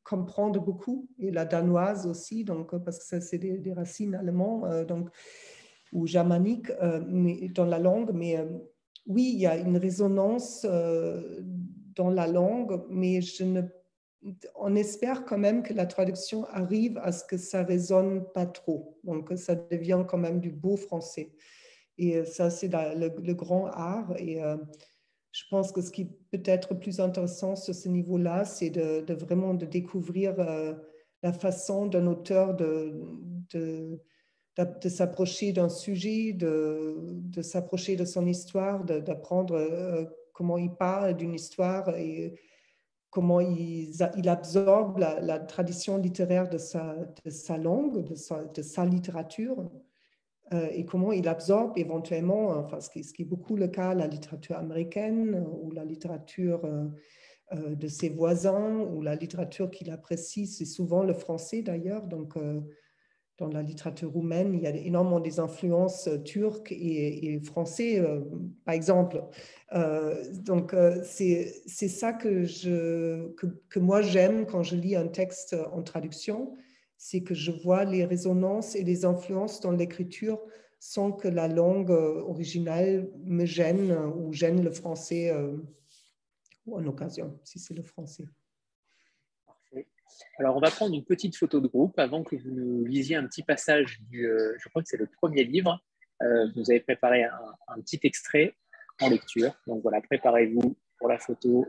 comprendre 0.04 0.60
beaucoup, 0.60 1.08
et 1.18 1.30
la 1.30 1.44
danoise 1.44 2.06
aussi, 2.06 2.44
donc, 2.44 2.76
parce 2.84 2.98
que 2.98 3.04
ça, 3.04 3.20
c'est 3.20 3.38
des, 3.38 3.72
racines 3.72 4.14
allemandes 4.14 4.86
donc, 4.86 5.08
ou 5.92 6.06
germaniques 6.06 6.70
mais, 7.08 7.48
dans 7.48 7.64
la 7.64 7.78
langue, 7.78 8.10
mais 8.12 8.38
oui, 9.06 9.30
il 9.34 9.40
y 9.40 9.46
a 9.46 9.56
une 9.56 9.76
résonance 9.76 10.66
euh, 10.68 11.40
dans 11.94 12.10
la 12.10 12.26
langue, 12.26 12.82
mais 12.88 13.20
je 13.20 13.44
ne, 13.44 13.62
on 14.56 14.74
espère 14.74 15.24
quand 15.24 15.38
même 15.38 15.62
que 15.62 15.74
la 15.74 15.86
traduction 15.86 16.44
arrive 16.46 16.98
à 16.98 17.12
ce 17.12 17.24
que 17.24 17.36
ça 17.36 17.62
résonne 17.62 18.24
pas 18.32 18.46
trop, 18.46 18.98
donc 19.04 19.28
que 19.28 19.36
ça 19.36 19.54
devient 19.54 20.04
quand 20.08 20.18
même 20.18 20.40
du 20.40 20.50
beau 20.50 20.76
français. 20.76 21.32
Et 21.98 22.16
euh, 22.16 22.24
ça, 22.24 22.50
c'est 22.50 22.70
le, 22.72 23.34
grand 23.34 23.66
art. 23.66 24.14
Euh, 24.20 24.56
je 25.34 25.42
pense 25.50 25.72
que 25.72 25.80
ce 25.80 25.90
qui 25.90 26.04
peut 26.04 26.42
être 26.44 26.74
plus 26.74 27.00
intéressant 27.00 27.56
sur 27.56 27.74
ce 27.74 27.88
niveau-là, 27.88 28.44
c'est 28.44 28.70
de, 28.70 29.12
vraiment 29.14 29.52
de 29.52 29.66
découvrir 29.66 30.36
la 31.24 31.32
façon 31.32 31.86
d'un 31.86 32.06
auteur 32.06 32.54
de, 32.54 33.00
de 34.56 34.88
s'approcher 34.88 35.52
d'un 35.52 35.68
sujet, 35.68 36.32
de, 36.32 37.42
s'approcher 37.42 37.96
de 37.96 38.04
son 38.04 38.26
histoire, 38.26 38.84
d'apprendre 38.84 39.56
euh, 39.56 40.04
comment 40.32 40.56
il 40.56 40.70
parle 40.70 41.14
d'une 41.14 41.34
histoire 41.34 41.96
et 41.96 42.38
comment 43.10 43.40
il, 43.40 43.92
absorbe 44.28 44.98
la, 44.98 45.38
tradition 45.40 45.98
littéraire 45.98 46.48
de 46.48 46.58
sa, 46.58 46.94
de 47.24 47.30
sa 47.30 47.56
langue, 47.56 48.04
de 48.04 48.62
sa 48.62 48.84
littérature, 48.84 49.68
euh, 50.52 50.68
et 50.72 50.84
comment 50.84 51.12
il 51.12 51.28
absorbe 51.28 51.76
éventuellement, 51.76 52.50
enfin, 52.50 52.80
ce, 52.80 52.90
qui, 52.90 53.00
est 53.00 53.24
beaucoup 53.24 53.56
le 53.56 53.68
cas, 53.68 53.94
la 53.94 54.06
littérature 54.06 54.56
américaine 54.56 55.46
ou 55.62 55.70
la 55.70 55.84
littérature 55.84 56.64
euh, 56.64 57.74
de 57.74 57.88
ses 57.88 58.08
voisins 58.08 58.80
ou 58.80 59.00
la 59.02 59.14
littérature 59.14 59.70
qu'il 59.70 59.90
apprécie, 59.90 60.46
c'est 60.46 60.64
souvent 60.64 61.02
le 61.02 61.14
français 61.14 61.62
d'ailleurs, 61.62 62.06
donc 62.06 62.36
dans 63.38 63.48
la 63.48 63.62
littérature 63.62 64.12
roumaine, 64.12 64.54
il 64.54 64.60
y 64.60 64.66
a 64.66 64.70
énormément 64.70 65.18
des 65.18 65.40
influences 65.40 66.06
euh, 66.06 66.18
turques 66.18 66.70
et, 66.70 67.40
français, 67.40 67.98
euh, 67.98 68.20
par 68.64 68.74
exemple. 68.74 69.22
Euh, 69.72 70.22
donc, 70.32 70.74
c'est 71.02 71.48
ça 71.66 72.12
que, 72.12 72.44
je, 72.44 73.28
que 73.34 73.78
moi 73.78 74.02
j'aime 74.02 74.46
quand 74.46 74.62
je 74.62 74.76
lis 74.76 74.94
un 74.94 75.08
texte 75.08 75.56
en 75.72 75.82
traduction, 75.82 76.54
c'est 77.04 77.22
que 77.22 77.34
je 77.34 77.50
vois 77.50 77.84
les 77.84 78.06
résonances 78.06 78.74
et 78.74 78.82
les 78.82 79.04
influences 79.04 79.60
dans 79.60 79.72
l'écriture 79.72 80.40
sans 80.80 81.12
que 81.12 81.28
la 81.28 81.48
langue 81.48 81.90
originale 81.90 83.10
me 83.24 83.44
gêne 83.44 83.92
ou 83.92 84.32
gêne 84.32 84.64
le 84.64 84.70
français 84.70 85.30
ou 86.64 86.78
en 86.78 86.86
occasion, 86.86 87.38
si 87.44 87.58
c'est 87.58 87.74
le 87.74 87.82
français. 87.82 88.24
Alors, 90.38 90.56
on 90.56 90.60
va 90.60 90.70
prendre 90.70 90.94
une 90.94 91.04
petite 91.04 91.36
photo 91.36 91.60
de 91.60 91.68
groupe 91.68 91.98
avant 91.98 92.24
que 92.24 92.36
vous 92.36 92.50
nous 92.50 92.86
lisiez 92.86 93.16
un 93.16 93.26
petit 93.26 93.42
passage 93.42 94.00
du, 94.08 94.26
euh, 94.26 94.54
je 94.58 94.70
crois 94.70 94.82
que 94.82 94.88
c'est 94.88 94.96
le 94.96 95.06
premier 95.06 95.44
livre. 95.44 95.78
Euh, 96.22 96.48
vous 96.56 96.70
avez 96.70 96.80
préparé 96.80 97.24
un, 97.24 97.80
petit 97.82 98.00
extrait 98.02 98.54
en 99.02 99.10
lecture. 99.10 99.52
Donc 99.66 99.82
voilà, 99.82 100.00
préparez-vous 100.00 100.74
pour 100.98 101.08
la 101.08 101.18
photo. 101.18 101.66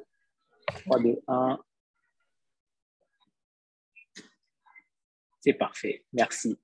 3, 0.86 1.02
2, 1.02 1.22
1. 1.28 1.60
C'est 5.46 5.54
parfait, 5.54 6.04
merci. 6.12 6.58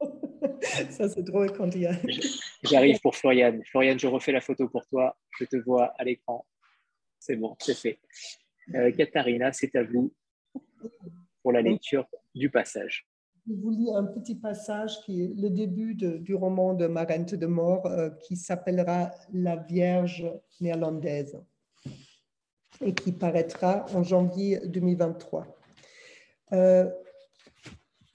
Ça, 0.88 1.06
c'est 1.06 1.22
drôle 1.22 1.52
quand 1.52 1.68
il 1.74 1.82
y 1.82 1.86
a. 1.86 1.92
J'arrive 2.62 2.98
pour 3.00 3.14
Floriane. 3.14 3.62
Floriane, 3.66 3.98
je 3.98 4.06
refais 4.06 4.32
la 4.32 4.40
photo 4.40 4.70
pour 4.70 4.86
toi. 4.86 5.14
Je 5.38 5.44
te 5.44 5.56
vois 5.56 5.92
à 5.98 6.04
l'écran. 6.04 6.46
C'est 7.18 7.36
bon, 7.36 7.54
c'est 7.60 7.76
fait. 7.76 7.98
Euh, 8.74 8.90
Katharina, 8.90 9.52
c'est 9.52 9.76
à 9.76 9.84
vous 9.84 10.14
pour 11.42 11.52
la 11.52 11.60
lecture 11.60 12.06
du 12.34 12.48
passage. 12.48 13.06
Je 13.46 13.52
vous 13.52 13.70
lis 13.70 13.92
un 13.94 14.04
petit 14.04 14.34
passage 14.34 14.98
qui 15.02 15.22
est 15.22 15.34
le 15.36 15.50
début 15.50 15.94
du 15.94 16.34
roman 16.34 16.72
de 16.72 16.86
Marente 16.86 17.34
de 17.34 17.46
Mort 17.46 17.84
euh, 17.84 18.08
qui 18.22 18.36
s'appellera 18.36 19.10
La 19.34 19.56
Vierge 19.56 20.26
néerlandaise 20.58 21.38
et 22.80 22.94
qui 22.94 23.12
paraîtra 23.12 23.84
en 23.94 24.02
janvier 24.02 24.58
2023. 24.64 25.46
Euh, 26.54 26.90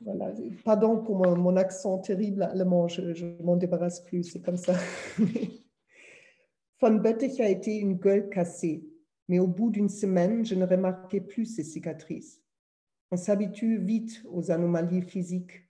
voilà. 0.04 0.34
Pardon 0.64 0.98
pour 1.04 1.16
mon, 1.16 1.56
accent 1.56 2.00
terrible 2.00 2.44
allemand, 2.44 2.88
je 2.88 3.26
m'en 3.44 3.56
débarrasse 3.56 4.02
plus, 4.02 4.24
c'est 4.24 4.42
comme 4.42 4.58
ça. 4.58 4.74
Von 6.82 6.96
Böttich 6.96 7.40
a 7.40 7.48
été 7.48 7.78
une 7.78 7.94
gueule 7.94 8.30
cassée, 8.30 8.84
mais 9.28 9.38
au 9.38 9.46
bout 9.46 9.70
d'une 9.70 9.90
semaine, 9.90 10.44
je 10.44 10.56
ne 10.56 10.66
remarquais 10.66 11.22
plus 11.22 11.46
ses 11.46 11.64
cicatrices. 11.64 12.42
On 13.12 13.18
s'habitue 13.18 13.78
vite 13.78 14.24
aux 14.32 14.50
anomalies 14.50 15.04
physiques. 15.04 15.68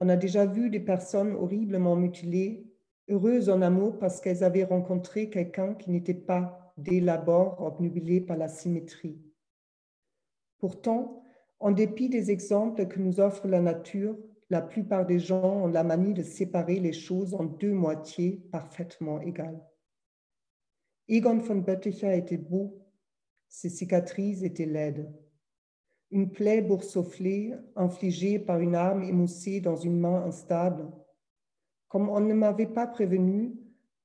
On 0.00 0.08
a 0.08 0.16
déjà 0.16 0.46
vu 0.46 0.70
des 0.70 0.80
personnes 0.80 1.34
horriblement 1.34 1.96
mutilées, 1.96 2.66
heureuses 3.10 3.50
en 3.50 3.60
amour 3.60 3.98
parce 3.98 4.20
qu'elles 4.20 4.44
avaient 4.44 4.64
rencontré 4.64 5.28
quelqu'un 5.28 5.74
qui 5.74 5.90
n'était 5.90 6.14
pas 6.14 6.72
dès 6.78 7.00
l'abord 7.00 7.60
obnubilé 7.60 8.20
par 8.20 8.36
la 8.36 8.48
symétrie. 8.48 9.20
Pourtant, 10.58 11.22
en 11.58 11.70
dépit 11.70 12.08
des 12.08 12.30
exemples 12.30 12.86
que 12.86 13.00
nous 13.00 13.20
offre 13.20 13.48
la 13.48 13.60
nature, 13.60 14.16
la 14.50 14.62
plupart 14.62 15.06
des 15.06 15.18
gens 15.18 15.64
ont 15.64 15.66
la 15.66 15.82
manie 15.82 16.14
de 16.14 16.22
séparer 16.22 16.78
les 16.78 16.92
choses 16.92 17.34
en 17.34 17.44
deux 17.44 17.72
moitiés 17.72 18.42
parfaitement 18.52 19.20
égales. 19.20 19.60
Egon 21.08 21.38
von 21.38 21.56
Bötticher 21.56 22.16
était 22.16 22.36
beau, 22.36 22.82
Ses 23.48 23.70
cicatrices 23.70 24.42
étaient 24.42 24.66
laides. 24.66 25.10
Une 26.10 26.30
plaie 26.30 26.62
boursouflée, 26.62 27.54
infligée 27.74 28.38
par 28.38 28.60
une 28.60 28.74
arme 28.74 29.02
émoussée 29.02 29.60
dans 29.60 29.76
une 29.76 29.98
main 29.98 30.24
instable. 30.24 30.90
Comme 31.88 32.08
on 32.08 32.20
ne 32.20 32.34
m'avait 32.34 32.66
pas 32.66 32.86
prévenu, 32.86 33.56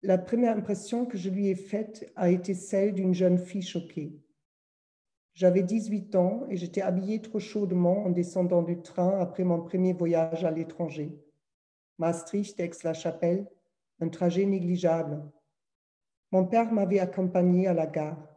la 0.04 0.18
première 0.18 0.58
impression 0.58 1.06
que 1.06 1.18
je 1.18 1.30
lui 1.30 1.48
ai 1.48 1.56
faite 1.56 2.12
a 2.16 2.30
été 2.30 2.54
celle 2.54 2.94
d'une 2.94 3.14
jeune 3.14 3.38
fille 3.38 3.62
choquée. 3.62 4.20
J'avais 5.34 5.64
18 5.64 6.16
ans 6.16 6.46
et 6.50 6.58
j'étais 6.58 6.82
habillée 6.82 7.22
trop 7.22 7.40
chaudement 7.40 8.04
en 8.06 8.10
descendant 8.10 8.62
du 8.62 8.82
train 8.82 9.20
après 9.20 9.44
mon 9.44 9.62
premier 9.62 9.94
voyage 9.94 10.44
à 10.44 10.52
l'étranger. 10.52 11.18
Maastricht, 11.98 12.60
Aix-la-Chapelle, 12.60 13.48
un 14.02 14.10
trajet 14.10 14.46
négligeable. 14.46 15.24
Mon 16.32 16.46
père 16.46 16.72
m'avait 16.72 17.00
accompagnée 17.00 17.68
à 17.68 17.74
la 17.74 17.86
gare. 17.88 18.28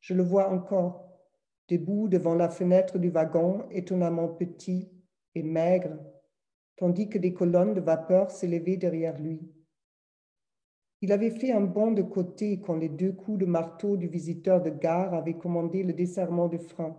Je 0.00 0.14
le 0.14 0.22
vois 0.22 0.50
encore, 0.50 1.08
debout 1.68 2.08
devant 2.08 2.34
la 2.34 2.48
fenêtre 2.48 2.98
du 2.98 3.10
wagon, 3.10 3.66
étonnamment 3.70 4.28
petit 4.28 4.90
et 5.34 5.42
maigre, 5.42 5.98
tandis 6.76 7.08
que 7.08 7.18
des 7.18 7.34
colonnes 7.34 7.74
de 7.74 7.80
vapeur 7.80 8.30
s'élevaient 8.30 8.76
derrière 8.76 9.18
lui. 9.18 9.40
Il 11.00 11.12
avait 11.12 11.30
fait 11.30 11.52
un 11.52 11.60
bond 11.60 11.92
de 11.92 12.02
côté 12.02 12.60
quand 12.60 12.74
les 12.74 12.88
deux 12.88 13.12
coups 13.12 13.38
de 13.38 13.46
marteau 13.46 13.96
du 13.96 14.08
visiteur 14.08 14.60
de 14.60 14.70
gare 14.70 15.14
avaient 15.14 15.38
commandé 15.38 15.82
le 15.82 15.92
desserrement 15.92 16.48
du 16.48 16.58
frein. 16.58 16.96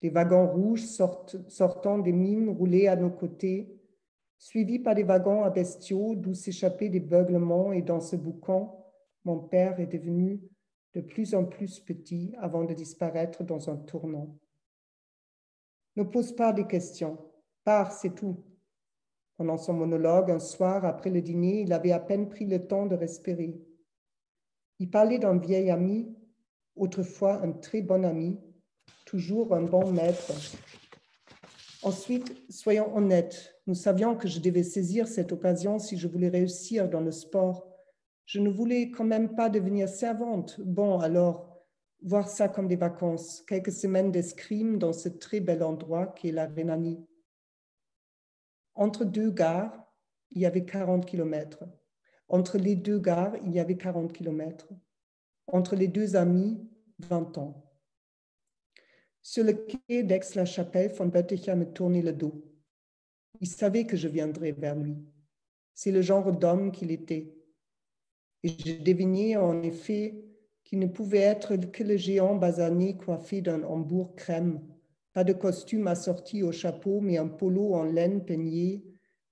Des 0.00 0.10
wagons 0.10 0.46
rouges 0.46 0.84
sortant 1.48 1.98
des 1.98 2.12
mines 2.12 2.50
roulaient 2.50 2.86
à 2.86 2.94
nos 2.94 3.10
côtés, 3.10 3.76
suivis 4.38 4.78
par 4.78 4.94
des 4.94 5.02
wagons 5.02 5.42
à 5.42 5.50
bestiaux 5.50 6.14
d'où 6.14 6.34
s'échappaient 6.34 6.88
des 6.88 7.00
beuglements 7.00 7.72
et 7.72 7.82
dans 7.82 8.00
ce 8.00 8.14
boucan, 8.14 8.84
mon 9.24 9.40
père 9.40 9.80
est 9.80 9.86
devenu 9.86 10.40
de 10.94 11.00
plus 11.00 11.34
en 11.34 11.44
plus 11.44 11.80
petit 11.80 12.32
avant 12.38 12.64
de 12.64 12.74
disparaître 12.74 13.42
dans 13.42 13.68
un 13.68 13.76
tournant. 13.76 14.38
Ne 15.96 16.04
pose 16.04 16.34
pas 16.34 16.52
des 16.52 16.66
questions. 16.66 17.18
Pars, 17.64 17.92
c'est 17.92 18.14
tout. 18.14 18.44
Pendant 19.38 19.56
son 19.56 19.72
monologue, 19.72 20.30
un 20.30 20.38
soir 20.38 20.84
après 20.84 21.08
le 21.08 21.22
dîner, 21.22 21.62
il 21.62 21.72
avait 21.72 21.92
à 21.92 22.00
peine 22.00 22.28
pris 22.28 22.44
le 22.44 22.66
temps 22.66 22.84
de 22.84 22.94
respirer. 22.94 23.58
Il 24.78 24.90
parlait 24.90 25.18
d'un 25.18 25.38
vieil 25.38 25.70
ami, 25.70 26.14
autrefois 26.76 27.40
un 27.42 27.52
très 27.52 27.80
bon 27.80 28.04
ami, 28.04 28.38
toujours 29.06 29.54
un 29.54 29.62
bon 29.62 29.90
maître. 29.90 30.32
Ensuite, 31.82 32.36
soyons 32.50 32.94
honnêtes, 32.94 33.54
nous 33.66 33.74
savions 33.74 34.14
que 34.14 34.28
je 34.28 34.40
devais 34.40 34.64
saisir 34.64 35.08
cette 35.08 35.32
occasion 35.32 35.78
si 35.78 35.96
je 35.96 36.08
voulais 36.08 36.28
réussir 36.28 36.90
dans 36.90 37.00
le 37.00 37.12
sport 37.12 37.68
je 38.28 38.40
ne 38.40 38.50
voulais 38.50 38.90
quand 38.90 39.06
même 39.06 39.34
pas 39.34 39.48
devenir 39.48 39.88
servante. 39.88 40.60
Bon, 40.60 40.98
alors, 40.98 41.64
voir 42.02 42.28
ça 42.28 42.46
comme 42.46 42.68
des 42.68 42.76
vacances, 42.76 43.42
quelques 43.48 43.72
semaines 43.72 44.12
d'escrime 44.12 44.78
dans 44.78 44.92
ce 44.92 45.08
très 45.08 45.40
bel 45.40 45.62
endroit 45.62 46.08
qui 46.08 46.28
est 46.28 46.32
la 46.32 46.44
Rhénanie. 46.44 47.02
Entre 48.78 49.04
deux 49.04 49.32
gares, 49.32 49.76
il 50.30 50.40
y 50.40 50.46
avait 50.46 50.64
40 50.64 51.04
kilomètres. 51.04 51.64
Entre 52.28 52.58
les 52.58 52.76
deux 52.76 53.00
gares, 53.00 53.36
il 53.44 53.50
y 53.50 53.58
avait 53.58 53.76
40 53.76 54.12
kilomètres. 54.12 54.68
Entre 55.48 55.74
les 55.74 55.88
deux 55.88 56.14
amis, 56.14 56.64
20 57.00 57.38
ans. 57.38 57.68
Sur 59.20 59.42
le 59.42 59.54
quai 59.54 60.04
d'Aix-la-Chapelle, 60.04 60.92
von 60.92 61.06
Bötticher 61.06 61.56
me 61.56 61.64
tournait 61.64 62.02
le 62.02 62.12
dos. 62.12 62.44
Il 63.40 63.48
savait 63.48 63.84
que 63.84 63.96
je 63.96 64.06
viendrais 64.06 64.52
vers 64.52 64.76
lui. 64.76 64.96
C'est 65.74 65.90
le 65.90 66.00
genre 66.00 66.30
d'homme 66.30 66.70
qu'il 66.70 66.92
était. 66.92 67.34
Et 68.44 68.48
je 68.48 68.80
devinais 68.80 69.36
en 69.36 69.60
effet 69.64 70.24
qu'il 70.62 70.78
ne 70.78 70.86
pouvait 70.86 71.18
être 71.18 71.56
que 71.56 71.82
le 71.82 71.96
géant 71.96 72.36
basané 72.36 72.96
coiffé 72.96 73.42
d'un 73.42 73.64
hambourg 73.64 74.14
crème, 74.14 74.62
pas 75.18 75.24
de 75.24 75.32
costume 75.32 75.88
assorti 75.88 76.44
au 76.44 76.52
chapeau, 76.52 77.00
mais 77.00 77.18
un 77.18 77.26
polo 77.26 77.74
en 77.74 77.82
laine 77.82 78.24
peignée 78.24 78.84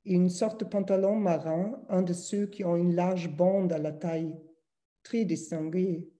et 0.04 0.14
une 0.14 0.28
sorte 0.28 0.58
de 0.58 0.64
pantalon 0.64 1.14
marin, 1.14 1.80
un 1.88 2.02
de 2.02 2.12
ceux 2.12 2.46
qui 2.46 2.64
ont 2.64 2.74
une 2.74 2.96
large 2.96 3.28
bande 3.28 3.72
à 3.72 3.78
la 3.78 3.92
taille, 3.92 4.34
très 5.04 5.24
distingué. 5.24 6.10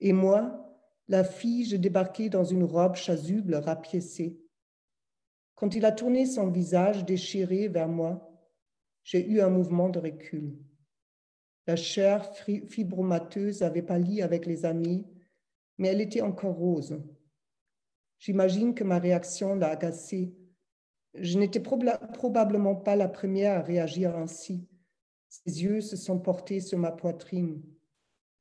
Et 0.00 0.12
moi, 0.12 0.76
la 1.06 1.22
fille, 1.22 1.64
je 1.64 1.76
débarquais 1.76 2.28
dans 2.28 2.42
une 2.42 2.64
robe 2.64 2.96
chasuble 2.96 3.54
rapiécée. 3.54 4.40
Quand 5.54 5.76
il 5.76 5.84
a 5.84 5.92
tourné 5.92 6.26
son 6.26 6.50
visage 6.50 7.04
déchiré 7.04 7.68
vers 7.68 7.86
moi, 7.86 8.36
j'ai 9.04 9.24
eu 9.24 9.40
un 9.40 9.48
mouvement 9.48 9.90
de 9.90 10.00
recul. 10.00 10.58
La 11.68 11.76
chair 11.76 12.34
fibromateuse 12.34 13.62
avait 13.62 13.82
pâli 13.82 14.22
avec 14.22 14.44
les 14.44 14.64
années, 14.64 15.04
mais 15.78 15.86
elle 15.86 16.00
était 16.00 16.22
encore 16.22 16.56
rose. 16.56 17.00
J'imagine 18.22 18.72
que 18.72 18.84
ma 18.84 19.00
réaction 19.00 19.56
l'a 19.56 19.70
agacée. 19.70 20.32
Je 21.14 21.36
n'étais 21.40 21.58
probablement 21.58 22.76
pas 22.76 22.94
la 22.94 23.08
première 23.08 23.58
à 23.58 23.62
réagir 23.62 24.16
ainsi. 24.16 24.68
Ses 25.28 25.64
yeux 25.64 25.80
se 25.80 25.96
sont 25.96 26.20
portés 26.20 26.60
sur 26.60 26.78
ma 26.78 26.92
poitrine. 26.92 27.60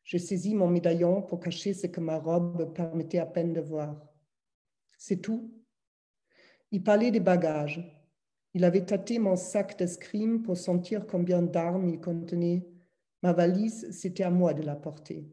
Je 0.03 0.19
saisis 0.19 0.53
mon 0.53 0.67
médaillon 0.67 1.23
pour 1.23 1.39
cacher 1.39 1.73
ce 1.73 1.87
que 1.87 1.99
ma 1.99 2.19
robe 2.19 2.71
permettait 2.75 3.17
à 3.17 3.25
peine 3.25 3.53
de 3.53 3.59
voir. 3.59 3.99
C'est 4.99 5.19
tout. 5.19 5.51
Il 6.69 6.83
parlait 6.83 7.09
des 7.09 7.19
bagages. 7.19 7.83
Il 8.53 8.65
avait 8.65 8.85
tâté 8.85 9.17
mon 9.17 9.35
sac 9.35 9.79
d'escrime 9.79 10.43
pour 10.43 10.57
sentir 10.57 11.07
combien 11.07 11.41
d'armes 11.41 11.89
il 11.89 11.99
contenait. 11.99 12.67
Ma 13.23 13.33
valise, 13.33 13.89
c'était 13.89 14.25
à 14.25 14.29
moi 14.29 14.53
de 14.53 14.61
la 14.61 14.75
porter. 14.75 15.27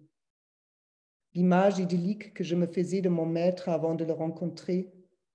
L'image 1.35 1.79
idyllique 1.79 2.35
que 2.35 2.43
je 2.43 2.57
me 2.57 2.67
faisais 2.67 3.01
de 3.01 3.09
mon 3.09 3.27
maître 3.27 3.69
avant 3.69 3.95
de 3.95 4.05
le 4.05 4.13
rencontrer 4.13 4.91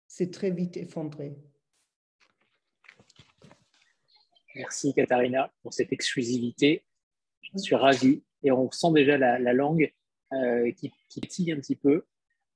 s'est 0.07 0.32
très 0.32 0.52
vite 0.52 0.78
effondrée. 0.78 1.38
Merci 4.56 4.94
Katharina 4.94 5.52
pour 5.61 5.74
cette 5.74 5.91
exclusivité. 5.91 6.84
Je 7.41 7.57
suis 7.57 7.76
ravi 7.76 8.24
et 8.44 8.52
on 8.52 8.70
sent 8.72 8.91
déjà 8.94 9.18
la, 9.18 9.53
langue 9.53 9.91
euh, 10.34 10.72
qui, 10.72 10.91
qui 11.10 11.52
un 11.52 11.57
petit 11.57 11.76
peu. 11.76 12.06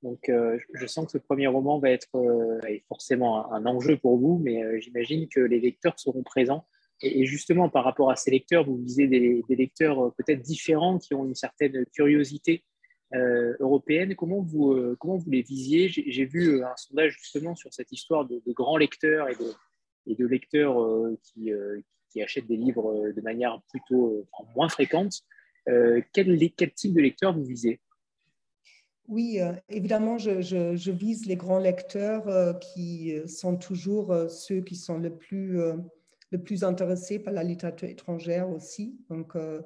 Donc 0.02 0.28
euh, 0.28 0.58
je 0.74 0.86
sens 0.86 1.06
que 1.06 1.12
ce 1.12 1.18
premier 1.18 1.48
roman 1.48 1.78
va 1.78 1.90
être 1.90 2.16
euh, 2.16 2.60
forcément 2.86 3.52
un, 3.52 3.66
enjeu 3.66 3.96
pour 3.96 4.16
vous, 4.18 4.38
mais 4.38 4.80
j'imagine 4.80 5.28
que 5.28 5.40
les 5.40 5.58
lecteurs 5.58 5.98
seront 5.98 6.22
présents 6.22 6.66
et, 7.00 7.26
justement, 7.26 7.68
par 7.68 7.84
rapport 7.84 8.10
à 8.10 8.16
ces 8.16 8.30
lecteurs, 8.30 8.64
vous 8.64 8.76
visez 8.76 9.06
des, 9.06 9.44
lecteurs 9.48 10.12
peut-être 10.16 10.42
différents 10.42 10.98
qui 10.98 11.14
ont 11.14 11.24
une 11.24 11.34
certaine 11.34 11.86
curiosité 11.86 12.64
euh, 13.14 13.54
européenne. 13.60 14.14
Comment 14.14 14.42
vous, 14.42 14.72
euh, 14.72 14.96
comment 14.98 15.16
vous 15.16 15.30
les 15.30 15.42
visiez? 15.42 15.88
J'ai 15.88 16.24
vu 16.24 16.62
un 16.62 16.76
sondage 16.76 17.16
justement 17.18 17.54
sur 17.54 17.72
cette 17.72 17.92
histoire 17.92 18.26
de, 18.26 18.40
grands 18.48 18.76
lecteurs 18.76 19.28
et 19.28 19.34
de, 19.34 19.52
et 20.06 20.14
de 20.14 20.26
lecteurs 20.26 20.76
qui, 21.22 21.50
qui, 22.10 22.22
achètent 22.22 22.46
des 22.46 22.56
livres 22.56 23.12
de 23.14 23.20
manière 23.20 23.60
plutôt 23.70 24.26
moins 24.54 24.68
fréquente. 24.68 25.22
Quel, 25.66 26.38
quel, 26.56 26.72
type 26.72 26.94
de 26.94 27.00
lecteur 27.00 27.34
vous 27.34 27.44
visez? 27.44 27.80
Oui, 29.06 29.38
évidemment, 29.68 30.18
je, 30.18 30.40
je, 30.40 30.76
je, 30.76 30.90
vise 30.90 31.26
les 31.26 31.36
grands 31.36 31.58
lecteurs 31.58 32.58
qui 32.58 33.14
sont 33.26 33.56
toujours 33.56 34.14
ceux 34.30 34.60
qui 34.60 34.76
sont 34.76 34.98
le 34.98 35.14
plus 35.14 35.58
le 36.30 36.42
plus 36.42 36.64
intéressés 36.64 37.18
par 37.18 37.32
la 37.32 37.42
littérature 37.42 37.88
étrangère 37.88 38.48
aussi. 38.50 38.98
Donc, 39.08 39.36
euh, 39.36 39.60
euh, 39.60 39.62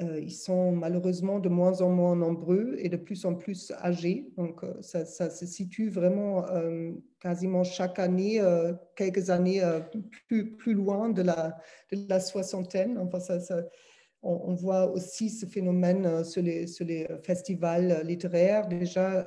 ils 0.00 0.34
sont 0.34 0.72
malheureusement 0.72 1.38
de 1.40 1.48
moins 1.48 1.80
en 1.80 1.90
moins 1.90 2.14
nombreux 2.14 2.74
et 2.78 2.88
de 2.88 2.96
plus 2.96 3.24
en 3.24 3.34
plus 3.34 3.72
âgés. 3.82 4.30
Donc, 4.36 4.62
euh, 4.62 4.74
ça, 4.82 5.30
se 5.30 5.46
situe 5.46 5.88
vraiment 5.88 6.44
quasiment 7.20 7.64
chaque 7.64 7.98
année, 7.98 8.40
quelques 8.94 9.30
années 9.30 9.62
plus, 10.28 10.56
plus 10.56 10.74
loin 10.74 11.08
de 11.08 11.22
la, 11.22 12.20
soixantaine. 12.20 12.98
Enfin, 12.98 13.20
ça, 13.20 13.64
on, 14.22 14.54
voit 14.54 14.90
aussi 14.90 15.30
ce 15.30 15.46
phénomène 15.46 16.24
sur 16.24 16.42
les, 16.42 16.66
festivals 17.22 18.02
littéraires 18.04 18.68
déjà. 18.68 19.24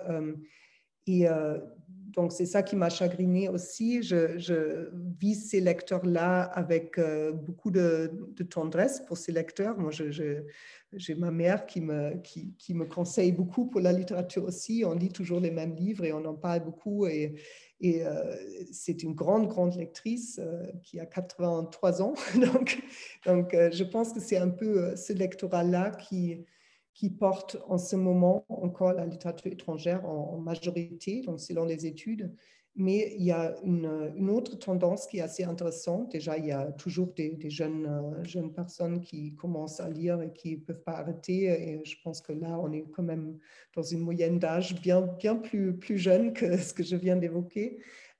Donc, 2.15 2.31
c'est 2.31 2.45
ça 2.45 2.63
qui 2.63 2.75
m'a 2.75 2.89
chagriné 2.89 3.49
aussi. 3.49 4.01
Je, 4.01 4.89
vis 5.19 5.35
ces 5.35 5.59
lecteurs-là 5.59 6.41
avec 6.41 6.97
euh, 6.97 7.31
beaucoup 7.31 7.71
de, 7.71 8.11
tendresse 8.49 9.01
pour 9.01 9.17
ces 9.17 9.31
lecteurs. 9.31 9.77
Moi, 9.77 9.91
j'ai 9.91 11.15
ma 11.15 11.29
mère 11.29 11.65
qui 11.65 11.81
me, 11.81 12.83
conseille 12.85 13.31
beaucoup 13.31 13.65
pour 13.65 13.81
la 13.81 13.91
littérature 13.91 14.43
aussi. 14.45 14.83
On 14.85 14.93
lit 14.93 15.11
toujours 15.11 15.39
les 15.39 15.51
mêmes 15.51 15.75
livres 15.75 16.03
et 16.03 16.11
on 16.11 16.25
en 16.25 16.33
parle 16.33 16.63
beaucoup. 16.63 17.05
Et, 17.05 17.35
et 17.79 18.05
euh, 18.05 18.35
c'est 18.71 19.03
une 19.03 19.13
grande, 19.13 19.47
grande 19.47 19.75
lectrice 19.75 20.39
euh, 20.41 20.65
qui 20.81 20.99
a 20.99 21.05
83 21.05 22.01
ans. 22.01 22.15
donc, 22.35 22.81
donc 23.25 23.51
je 23.51 23.83
pense 23.83 24.13
que 24.13 24.19
c'est 24.19 24.37
un 24.37 24.49
peu 24.49 24.95
ce 24.95 25.13
lectorat-là 25.13 25.91
qui 25.91 26.45
qui 26.93 27.09
porte 27.09 27.57
en 27.67 27.77
ce 27.77 27.95
moment 27.95 28.45
encore 28.49 28.93
la 28.93 29.05
littérature 29.05 29.51
étrangère 29.51 30.05
en, 30.05 30.37
majorité, 30.39 31.21
donc 31.21 31.39
selon 31.39 31.65
les 31.65 31.85
études. 31.85 32.33
Mais 32.75 33.13
il 33.17 33.25
y 33.25 33.31
a 33.31 33.55
une, 33.63 34.29
autre 34.29 34.57
tendance 34.57 35.07
qui 35.07 35.17
est 35.17 35.21
assez 35.21 35.43
intéressante. 35.43 36.11
Déjà, 36.11 36.37
il 36.37 36.45
y 36.45 36.51
a 36.51 36.71
toujours 36.73 37.13
des, 37.13 37.37
jeunes, 37.49 37.85
euh, 37.85 38.23
jeunes 38.23 38.53
personnes 38.53 39.01
qui 39.01 39.35
commencent 39.35 39.81
à 39.81 39.89
lire 39.89 40.21
et 40.21 40.31
qui 40.31 40.57
ne 40.57 40.61
peuvent 40.61 40.83
pas 40.83 40.97
arrêter. 40.97 41.45
Et 41.45 41.81
je 41.83 41.95
pense 42.03 42.21
que 42.21 42.31
là, 42.31 42.57
on 42.59 42.71
est 42.71 42.85
quand 42.93 43.03
même 43.03 43.37
dans 43.75 43.81
une 43.81 43.99
moyenne 43.99 44.39
d'âge 44.39 44.79
bien, 44.81 45.01
bien 45.01 45.35
plus, 45.35 45.75
plus 45.77 45.97
jeune 45.97 46.31
que 46.31 46.57
ce 46.57 46.73
que 46.73 46.83
je 46.83 46.95
viens 46.95 47.17
d'évoquer. 47.17 47.79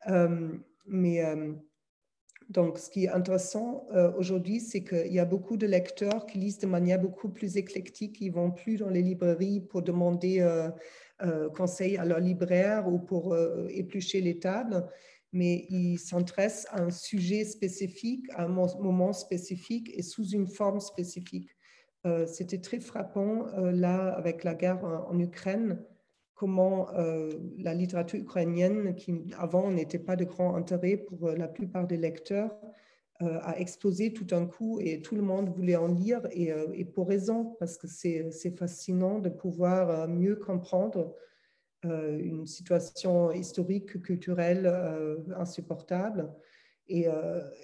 Euh, 0.10 0.58
mais 0.88 1.24
euh, 1.24 1.54
donc, 2.50 2.80
ce 2.80 2.90
qui 2.90 3.06
est 3.06 3.10
intéressant 3.10 3.86
aujourd'hui, 4.18 4.60
c'est 4.60 4.84
qu'il 4.84 5.14
y 5.14 5.20
a 5.20 5.26
beaucoup 5.26 5.56
de 5.56 5.68
lecteurs 5.68 6.26
qui 6.26 6.40
lisent 6.40 6.58
de 6.58 6.66
manière 6.66 7.00
beaucoup 7.00 7.30
plus 7.30 7.58
éclectique. 7.58 8.18
Ils 8.22 8.32
vont 8.32 8.50
plus 8.50 8.78
dans 8.78 8.90
les 8.90 9.04
librairies 9.04 9.62
pour 9.62 9.84
demander 9.84 10.42
euh, 11.22 11.50
conseil 11.50 11.98
à 11.98 12.06
leur 12.06 12.22
libraire 12.22 12.88
ou 12.88 12.98
pour 12.98 13.34
euh, 13.34 13.68
éplucher 13.72 14.22
les 14.22 14.40
tables, 14.40 14.88
mais 15.34 15.66
ils 15.70 15.98
s'intéressent 15.98 16.68
à 16.72 16.82
un 16.82 16.92
sujet 16.92 17.44
spécifique, 17.44 18.26
à 18.36 18.46
un 18.46 18.48
moment 18.48 19.12
spécifique 19.12 19.92
et 19.94 20.02
sous 20.02 20.30
une 20.30 20.48
forme 20.48 20.80
spécifique. 20.80 21.50
Euh, 22.06 22.26
c'était 22.26 22.62
très 22.62 22.80
frappant 22.80 23.48
là 23.58 24.14
avec 24.14 24.46
la 24.46 24.56
guerre 24.56 24.82
en, 24.86 25.20
Ukraine, 25.20 25.84
comment 26.40 26.88
la 27.58 27.74
littérature 27.74 28.20
ukrainienne, 28.20 28.96
qui 28.96 29.14
avant 29.38 29.72
n'était 29.72 30.00
pas 30.00 30.16
de 30.16 30.24
grand 30.24 30.56
intérêt 30.56 30.96
pour 30.96 31.32
la 31.32 31.50
plupart 31.50 31.86
des 31.86 31.98
lecteurs, 31.98 32.56
euh, 33.22 33.38
a 33.42 33.60
explosé 33.60 34.14
tout 34.14 34.24
d'un 34.24 34.46
coup 34.46 34.80
et 34.80 35.02
tout 35.02 35.14
le 35.14 35.22
monde 35.22 35.50
voulait 35.50 35.76
en 35.76 35.88
lire 35.88 36.22
et, 36.32 36.54
euh, 36.54 36.86
pour 36.94 37.10
raison, 37.10 37.58
parce 37.60 37.78
que 37.78 37.86
c'est 37.86 38.58
fascinant 38.58 39.20
de 39.20 39.28
pouvoir 39.28 39.90
euh, 39.90 40.08
mieux 40.08 40.38
comprendre 40.38 41.14
une 41.84 42.46
situation 42.46 43.32
historique, 43.32 44.02
culturelle 44.02 44.68
insupportable 45.38 46.30
et, 46.90 47.08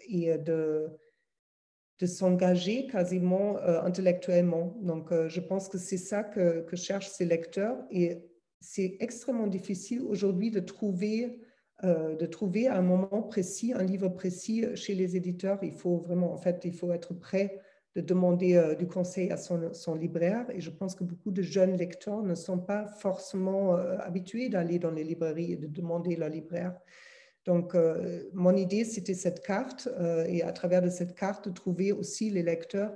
et 0.07 0.37
de, 0.37 0.87
de 1.99 2.05
s'engager 2.05 2.87
quasiment 2.87 3.57
intellectuellement. 3.57 4.77
Donc, 4.81 5.11
je 5.27 5.41
pense 5.41 5.67
que 5.67 5.77
c'est 5.77 5.97
ça 5.97 6.23
que, 6.23 6.61
que, 6.61 6.77
cherchent 6.77 7.09
ces 7.09 7.25
lecteurs 7.25 7.77
et 7.91 8.23
c'est 8.59 8.97
extrêmement 8.99 9.47
difficile 9.47 10.01
aujourd'hui 10.01 10.51
de 10.51 10.59
trouver 10.59 11.39
euh, 11.83 12.15
de 12.15 12.25
trouver 12.25 12.67
à 12.67 12.77
un 12.77 12.81
moment 12.81 13.21
précis, 13.21 13.73
un 13.73 13.83
livre 13.83 14.07
précis 14.07 14.63
chez 14.75 14.95
les 14.95 15.17
éditeurs. 15.17 15.59
Il 15.61 15.73
faut 15.73 15.97
vraiment, 15.97 16.31
en 16.31 16.37
fait, 16.37 16.61
il 16.63 16.73
faut 16.73 16.93
être 16.93 17.13
prêt 17.13 17.59
de 17.97 18.01
demander 18.01 18.55
euh, 18.55 18.75
du 18.75 18.87
conseil 18.87 19.29
à 19.29 19.35
son, 19.35 19.93
libraire. 19.93 20.45
Et 20.53 20.61
je 20.61 20.69
pense 20.69 20.95
que 20.95 21.03
beaucoup 21.03 21.31
de 21.31 21.41
jeunes 21.41 21.75
lecteurs 21.75 22.23
ne 22.23 22.33
sont 22.33 22.59
pas 22.59 22.87
forcément 22.87 23.75
euh, 23.75 23.97
habitués 23.99 24.47
d'aller 24.47 24.79
dans 24.79 24.91
les 24.91 25.03
librairies 25.03 25.51
et 25.51 25.57
de 25.57 25.67
demander 25.67 26.15
leur 26.15 26.29
libraire. 26.29 26.79
Donc, 27.45 27.75
mon 28.33 28.55
idée, 28.55 28.83
c'était 28.85 29.13
cette 29.13 29.45
carte 29.45 29.87
et 30.27 30.41
à 30.41 30.51
travers 30.51 30.81
de 30.81 30.89
cette 30.89 31.13
carte, 31.13 31.47
de 31.47 31.53
trouver 31.53 31.91
aussi 31.91 32.31
les 32.31 32.41
lecteurs 32.41 32.91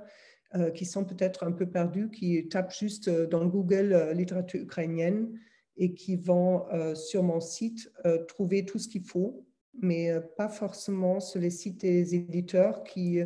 qui 0.74 0.86
sont 0.86 1.04
peut-être 1.04 1.44
un 1.44 1.52
peu 1.52 1.66
perdus, 1.66 2.10
qui 2.10 2.48
tapent 2.48 2.74
juste 2.74 3.08
dans 3.08 3.46
Google 3.46 4.10
littérature 4.12 4.60
ukrainienne 4.60 5.38
et 5.80 5.94
qui 5.94 6.16
vont 6.16 6.66
euh, 6.72 6.94
sur 6.94 7.22
mon 7.22 7.40
site 7.40 7.90
euh, 8.04 8.22
trouver 8.26 8.66
tout 8.66 8.78
ce 8.78 8.86
qu'il 8.86 9.02
faut, 9.02 9.46
mais 9.80 10.10
euh, 10.10 10.20
pas 10.20 10.48
forcément 10.48 11.20
sur 11.20 11.40
les 11.40 11.48
sites 11.48 11.80
des 11.80 12.14
éditeurs 12.14 12.84
qui, 12.84 13.20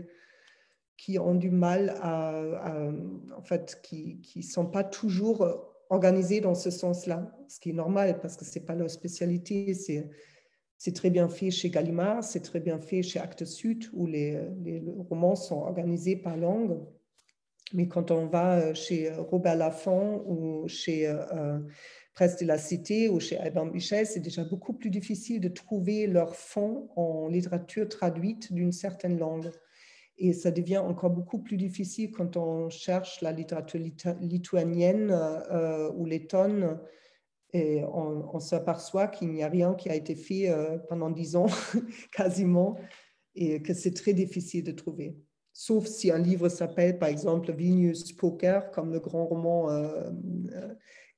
qui 0.96 1.18
ont 1.18 1.34
du 1.34 1.50
mal 1.50 1.96
à, 2.00 2.32
en 3.36 3.42
fait, 3.42 3.80
qui 3.82 4.20
ne 4.36 4.42
sont 4.42 4.66
pas 4.66 4.84
toujours 4.84 5.44
organisés 5.90 6.40
dans 6.40 6.54
ce 6.54 6.70
sens-là, 6.70 7.36
ce 7.48 7.58
qui 7.58 7.70
est 7.70 7.74
normal 7.74 8.20
parce 8.20 8.36
que 8.36 8.44
ce 8.44 8.56
n'est 8.56 8.64
pas 8.64 8.76
leur 8.76 8.88
spécialité. 8.88 9.74
C'est, 9.74 10.08
c'est 10.78 10.94
très 10.94 11.10
bien 11.10 11.28
fait 11.28 11.50
chez 11.50 11.70
Gallimard, 11.70 12.22
c'est 12.22 12.40
très 12.40 12.60
bien 12.60 12.78
fait 12.78 13.02
chez 13.02 13.18
Actes 13.18 13.44
Sud, 13.44 13.86
où 13.92 14.06
les, 14.06 14.40
les, 14.62 14.80
romans 15.10 15.34
sont 15.34 15.56
organisés 15.56 16.14
par 16.14 16.36
langue. 16.36 16.78
Mais 17.72 17.88
quand 17.88 18.12
on 18.12 18.26
va 18.26 18.74
chez 18.74 19.10
Robert 19.10 19.56
Laffont 19.56 20.22
ou 20.28 20.68
chez 20.68 21.12
Presse 22.14 22.36
de 22.36 22.46
la 22.46 22.58
Cité 22.58 23.08
ou 23.08 23.18
chez 23.18 23.36
Albert 23.38 23.66
Michel, 23.66 24.06
c'est 24.06 24.20
déjà 24.20 24.44
beaucoup 24.44 24.72
plus 24.72 24.90
difficile 24.90 25.40
de 25.40 25.48
trouver 25.48 26.06
leur 26.06 26.36
fond 26.36 26.88
en 26.94 27.28
littérature 27.28 27.88
traduite 27.88 28.52
d'une 28.52 28.70
certaine 28.70 29.18
langue. 29.18 29.50
Et 30.16 30.32
ça 30.32 30.52
devient 30.52 30.78
encore 30.78 31.10
beaucoup 31.10 31.40
plus 31.40 31.56
difficile 31.56 32.12
quand 32.12 32.36
on 32.36 32.70
cherche 32.70 33.20
la 33.20 33.32
littérature 33.32 33.80
lituanienne 34.20 35.10
euh, 35.10 35.90
ou 35.96 36.06
lettonne. 36.06 36.78
Et 37.52 37.82
on, 37.84 38.38
s'aperçoit 38.40 39.08
qu'il 39.08 39.30
n'y 39.30 39.42
a 39.42 39.48
rien 39.48 39.74
qui 39.74 39.88
a 39.88 39.94
été 39.94 40.14
fait 40.14 40.50
euh, 40.50 40.78
pendant 40.88 41.10
dix 41.10 41.36
ans, 41.36 41.46
quasiment, 42.12 42.76
et 43.34 43.62
que 43.62 43.74
c'est 43.74 43.94
très 43.94 44.12
difficile 44.12 44.64
de 44.64 44.72
trouver. 44.72 45.16
Sauf 45.52 45.86
si 45.86 46.10
un 46.10 46.18
livre 46.18 46.48
s'appelle, 46.48 46.98
par 46.98 47.08
exemple, 47.08 47.52
Vilnius 47.52 48.12
Poker, 48.12 48.72
comme 48.72 48.92
le 48.92 48.98
grand 48.98 49.24
roman 49.24 49.70
euh, 49.70 50.10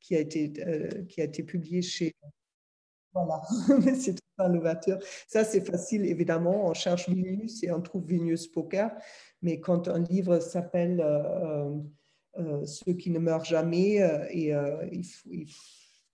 qui 0.06 0.14
a 0.14 0.20
été, 0.20 0.52
euh, 0.64 1.04
qui 1.08 1.20
a 1.20 1.24
été 1.24 1.42
publié 1.42 1.82
chez... 1.82 2.14
Voilà, 3.12 3.42
c'est 3.98 4.14
ça 4.38 4.48
l'ouverture. 4.48 4.98
Ça, 5.26 5.42
c'est 5.42 5.62
facile, 5.62 6.04
évidemment. 6.06 6.68
On 6.68 6.74
cherche 6.74 7.08
Vilnius 7.08 7.64
et 7.64 7.72
on 7.72 7.80
trouve 7.80 8.06
Vilnius 8.06 8.46
Poker. 8.46 8.92
Mais 9.42 9.58
quand 9.58 9.88
un 9.88 9.98
livre 9.98 10.38
s'appelle 10.38 11.00
euh, 11.00 11.74
euh, 12.38 12.64
Ceux 12.66 12.92
qui 12.92 13.10
ne 13.10 13.18
meurent 13.18 13.44
jamais, 13.44 13.96
et 14.30 14.52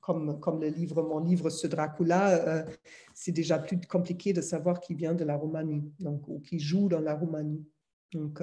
comme, 0.01 0.41
comme 0.41 0.61
le 0.61 0.69
livre, 0.69 1.03
mon 1.03 1.19
livre, 1.19 1.51
ce 1.51 1.67
Dracula, 1.67 2.65
c'est 3.15 3.33
déjà 3.33 3.59
plus 3.59 3.79
compliqué 3.81 4.33
de 4.33 4.41
savoir 4.41 4.81
qui 4.81 4.95
vient 4.95 5.15
de 5.15 5.25
la 5.25 5.37
Roumanie, 5.37 5.93
donc, 5.99 6.27
ou 6.29 6.41
qui 6.41 6.59
joue 6.59 6.89
dans 6.89 7.01
la 7.01 7.15
Roumanie. 7.15 7.67
Donc, 8.13 8.41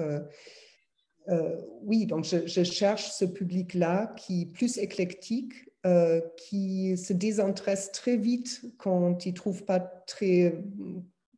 euh, 1.28 1.56
oui, 1.82 2.06
donc 2.06 2.24
je, 2.24 2.64
cherche 2.64 3.10
ce 3.10 3.24
public-là 3.24 4.14
qui 4.16 4.42
est 4.42 4.46
plus 4.46 4.78
éclectique, 4.78 5.52
euh, 5.86 6.20
qui 6.36 6.96
se 6.96 7.12
désintéresse 7.12 7.92
très 7.92 8.16
vite 8.16 8.62
quand 8.78 9.26
il 9.26 9.34
trouve 9.34 9.64
pas 9.64 9.80
très, 9.80 10.62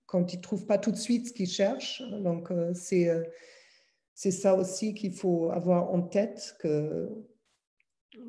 quand 0.06 0.32
il 0.32 0.40
trouve 0.40 0.66
pas 0.66 0.78
tout 0.78 0.92
de 0.92 0.96
suite 0.96 1.28
ce 1.28 1.32
qu'il 1.32 1.48
cherche. 1.48 2.02
Donc 2.22 2.50
euh, 2.50 2.72
c'est 2.74 3.10
c'est 4.14 4.30
ça 4.30 4.54
aussi 4.54 4.94
qu'il 4.94 5.12
faut 5.12 5.50
avoir 5.50 5.92
en 5.92 6.02
tête 6.02 6.56
que 6.60 7.08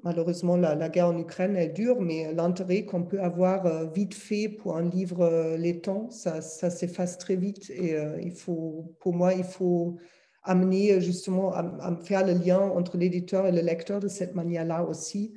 malheureusement 0.01 0.55
la, 0.55 0.89
guerre 0.89 1.07
en 1.07 1.17
Ukraine 1.17 1.55
est 1.55 1.69
dure, 1.69 2.01
mais 2.01 2.33
l'intérêt 2.33 2.85
qu'on 2.85 3.03
peut 3.03 3.21
avoir 3.21 3.91
vite 3.91 4.13
fait 4.13 4.47
pour 4.49 4.77
un 4.77 4.89
livre 4.89 5.55
laitant, 5.57 6.09
ça, 6.09 6.41
ça 6.41 6.69
s'efface 6.69 7.17
très 7.17 7.35
vite. 7.35 7.69
Et 7.69 7.95
il 8.21 8.31
faut, 8.31 8.95
pour 9.01 9.13
moi, 9.13 9.33
il 9.33 9.43
faut 9.43 9.97
amener 10.43 10.99
justement 11.01 11.53
à, 11.53 11.95
faire 12.03 12.25
le 12.25 12.33
lien 12.33 12.59
entre 12.59 12.97
l'éditeur 12.97 13.47
et 13.47 13.51
le 13.51 13.61
lecteur 13.61 13.99
de 13.99 14.07
cette 14.07 14.35
manière-là 14.35 14.83
aussi 14.83 15.33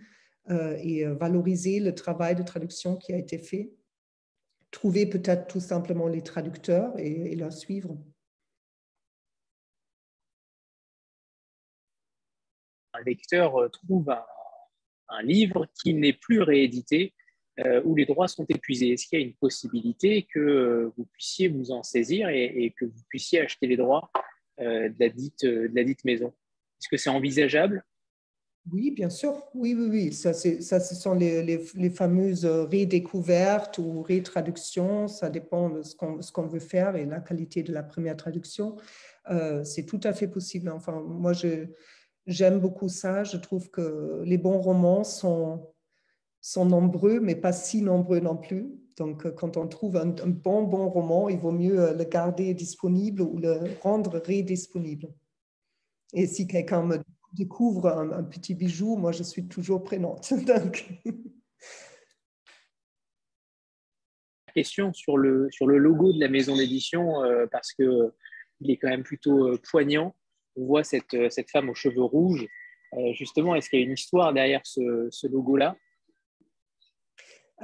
euh, 0.51 0.77
et 0.83 1.07
euh, 1.07 1.15
valoriser 1.15 1.81
le 1.81 1.95
travail 1.95 2.35
de 2.35 2.43
traduction 2.43 2.97
qui 2.97 3.13
a 3.13 3.17
été 3.17 3.39
fait. 3.39 3.73
Trouver 4.71 5.07
peut-être 5.07 5.47
tout 5.47 5.61
simplement 5.61 6.09
les 6.09 6.23
traducteurs 6.23 6.99
et, 6.99 7.33
et 7.33 7.37
leur 7.37 7.53
suivre. 7.53 7.97
Un 12.95 13.03
lecteur 13.03 13.57
euh, 13.57 13.69
trouve 13.69 14.11
un, 14.11 15.23
livre 15.23 15.67
qui 15.83 15.95
n'est 15.95 16.13
plus 16.13 16.43
réédité, 16.43 17.15
où 17.85 17.95
les 17.95 18.05
droits 18.05 18.29
sont 18.29 18.45
épuisés. 18.51 18.91
Est-ce 18.91 19.07
qu'il 19.07 19.19
y 19.19 19.23
a 19.23 19.25
une 19.25 19.35
possibilité 19.35 20.27
que 20.31 20.93
vous 20.95 21.07
puissiez 21.07 21.49
vous 21.49 21.71
en 21.71 21.83
saisir 21.83 22.29
et 22.29 22.75
que 22.79 22.85
vous 22.85 23.03
puissiez 23.09 23.41
acheter 23.41 23.67
les 23.67 23.79
droits 23.79 24.11
euh, 24.15 24.21
de, 24.59 24.95
la 24.99 25.09
dite, 25.09 25.45
euh, 25.45 25.69
de 25.69 25.75
la 25.75 25.85
dite 25.85 26.05
maison. 26.05 26.29
Est-ce 26.81 26.89
que 26.89 26.97
c'est 26.97 27.11
envisageable? 27.11 27.85
Oui, 28.73 28.91
bien 28.91 29.11
sûr. 29.11 29.49
Oui, 29.55 29.75
oui, 29.79 29.87
oui. 29.89 30.13
Ça, 30.13 30.33
ça 30.35 30.81
ce 30.81 30.95
sont 30.95 31.15
les, 31.15 31.43
les, 31.43 31.91
fameuses 31.91 32.45
redécouvertes 32.45 33.79
ou 33.79 34.03
rétraductions. 34.03 35.07
Ça 35.07 35.31
dépend 35.31 35.71
de 35.71 35.83
ce 35.83 35.95
qu'on, 35.95 36.47
veut 36.47 36.59
faire 36.59 36.97
et 36.97 37.07
la 37.07 37.21
qualité 37.21 37.63
de 37.63 37.73
la 37.73 37.85
première 37.85 38.17
traduction. 38.17 38.77
Euh, 39.31 39.63
c'est 39.63 39.85
tout 39.85 40.01
à 40.03 40.13
fait 40.13 40.27
possible. 40.27 40.69
Enfin, 40.71 41.01
moi, 41.01 41.33
j'aime 42.27 42.59
beaucoup 42.59 42.89
ça. 42.89 43.23
Je 43.23 43.37
trouve 43.37 43.71
que 43.71 44.23
les 44.25 44.39
bons 44.39 44.59
romans 44.59 45.05
sont, 45.05 45.73
sont 46.41 46.65
nombreux, 46.65 47.21
mais 47.21 47.37
pas 47.37 47.53
si 47.53 47.83
nombreux 47.83 48.19
non 48.19 48.37
plus. 48.37 48.67
Donc, 48.97 49.27
euh, 49.27 49.31
quand 49.31 49.57
on 49.57 49.69
trouve 49.69 49.97
un, 49.97 50.07
bon, 50.07 50.63
bon 50.63 50.89
roman, 50.89 51.29
il 51.29 51.39
vaut 51.39 51.53
mieux 51.53 51.79
euh, 51.79 51.93
le 51.93 52.05
garder 52.05 52.55
disponible 52.55 53.21
ou 53.23 53.39
le 53.39 53.61
rendre 53.83 54.19
redisponible. 54.19 55.13
Et 56.15 56.27
si 56.27 56.47
quelqu'un 56.47 56.83
me 56.83 56.99
découvre 57.33 57.89
un, 57.89 58.23
petit 58.25 58.55
bijou, 58.55 58.97
moi, 58.97 59.13
je 59.13 59.23
suis 59.23 59.47
toujours 59.47 59.83
prenante. 59.83 60.33
Question 64.55 64.95
sur 64.95 65.19
le, 65.19 65.49
sur 65.51 65.67
le 65.67 65.77
logo 65.77 66.15
de 66.15 66.21
la 66.21 66.29
maison 66.29 66.57
d'édition, 66.57 67.23
euh, 67.25 67.47
parce 67.51 67.75
qu'il 67.75 68.11
il 68.61 68.71
est 68.71 68.79
quand 68.79 68.89
même 68.89 69.03
plutôt 69.03 69.59
poignant. 69.71 70.17
On 70.57 70.65
voit 70.65 70.85
cette, 70.85 71.31
cette 71.31 71.51
femme 71.51 71.69
aux 71.69 71.75
cheveux 71.75 72.05
rouges. 72.05 72.47
justement, 73.13 73.55
est-ce 73.55 73.69
qu'il 73.69 73.81
y 73.81 73.83
a 73.83 73.85
une 73.85 73.93
histoire 73.93 74.33
derrière 74.33 74.63
ce 74.65 75.27
logo-là? 75.27 75.77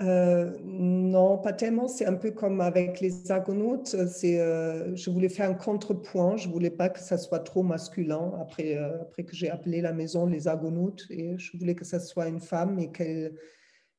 Euh, 0.01 0.56
non, 0.64 1.39
pas 1.39 1.52
tellement. 1.52 1.86
C'est 1.86 2.06
un 2.06 2.14
peu 2.14 2.31
comme 2.31 2.60
avec 2.60 3.01
les 3.01 3.31
Argonautes. 3.31 3.97
C'est, 4.09 4.40
euh, 4.40 4.94
je 4.97 5.10
voulais 5.10 5.28
faire 5.28 5.51
un 5.51 5.55
contrepoint. 5.55 6.36
Je 6.36 6.48
voulais 6.48 6.70
pas 6.70 6.89
que 6.89 7.01
ça 7.01 7.19
soit 7.19 7.40
trop 7.40 7.62
masculin. 7.62 8.32
Après, 8.40 8.77
euh, 8.77 9.02
après 9.02 9.24
que 9.24 9.35
j'ai 9.35 9.51
appelé 9.51 9.81
la 9.82 9.93
maison 9.93 10.27
les 10.27 10.48
Argonautes, 10.48 11.06
et 11.10 11.36
je 11.39 11.56
voulais 11.59 11.74
que 11.74 11.85
ça 11.85 12.01
soit 12.01 12.28
une 12.28 12.40
femme 12.40 12.78
et 12.78 12.90
qu'elle 12.90 13.35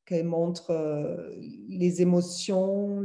qu'elle 0.06 0.26
montre 0.26 0.74
les 1.70 2.02
émotions, 2.02 3.00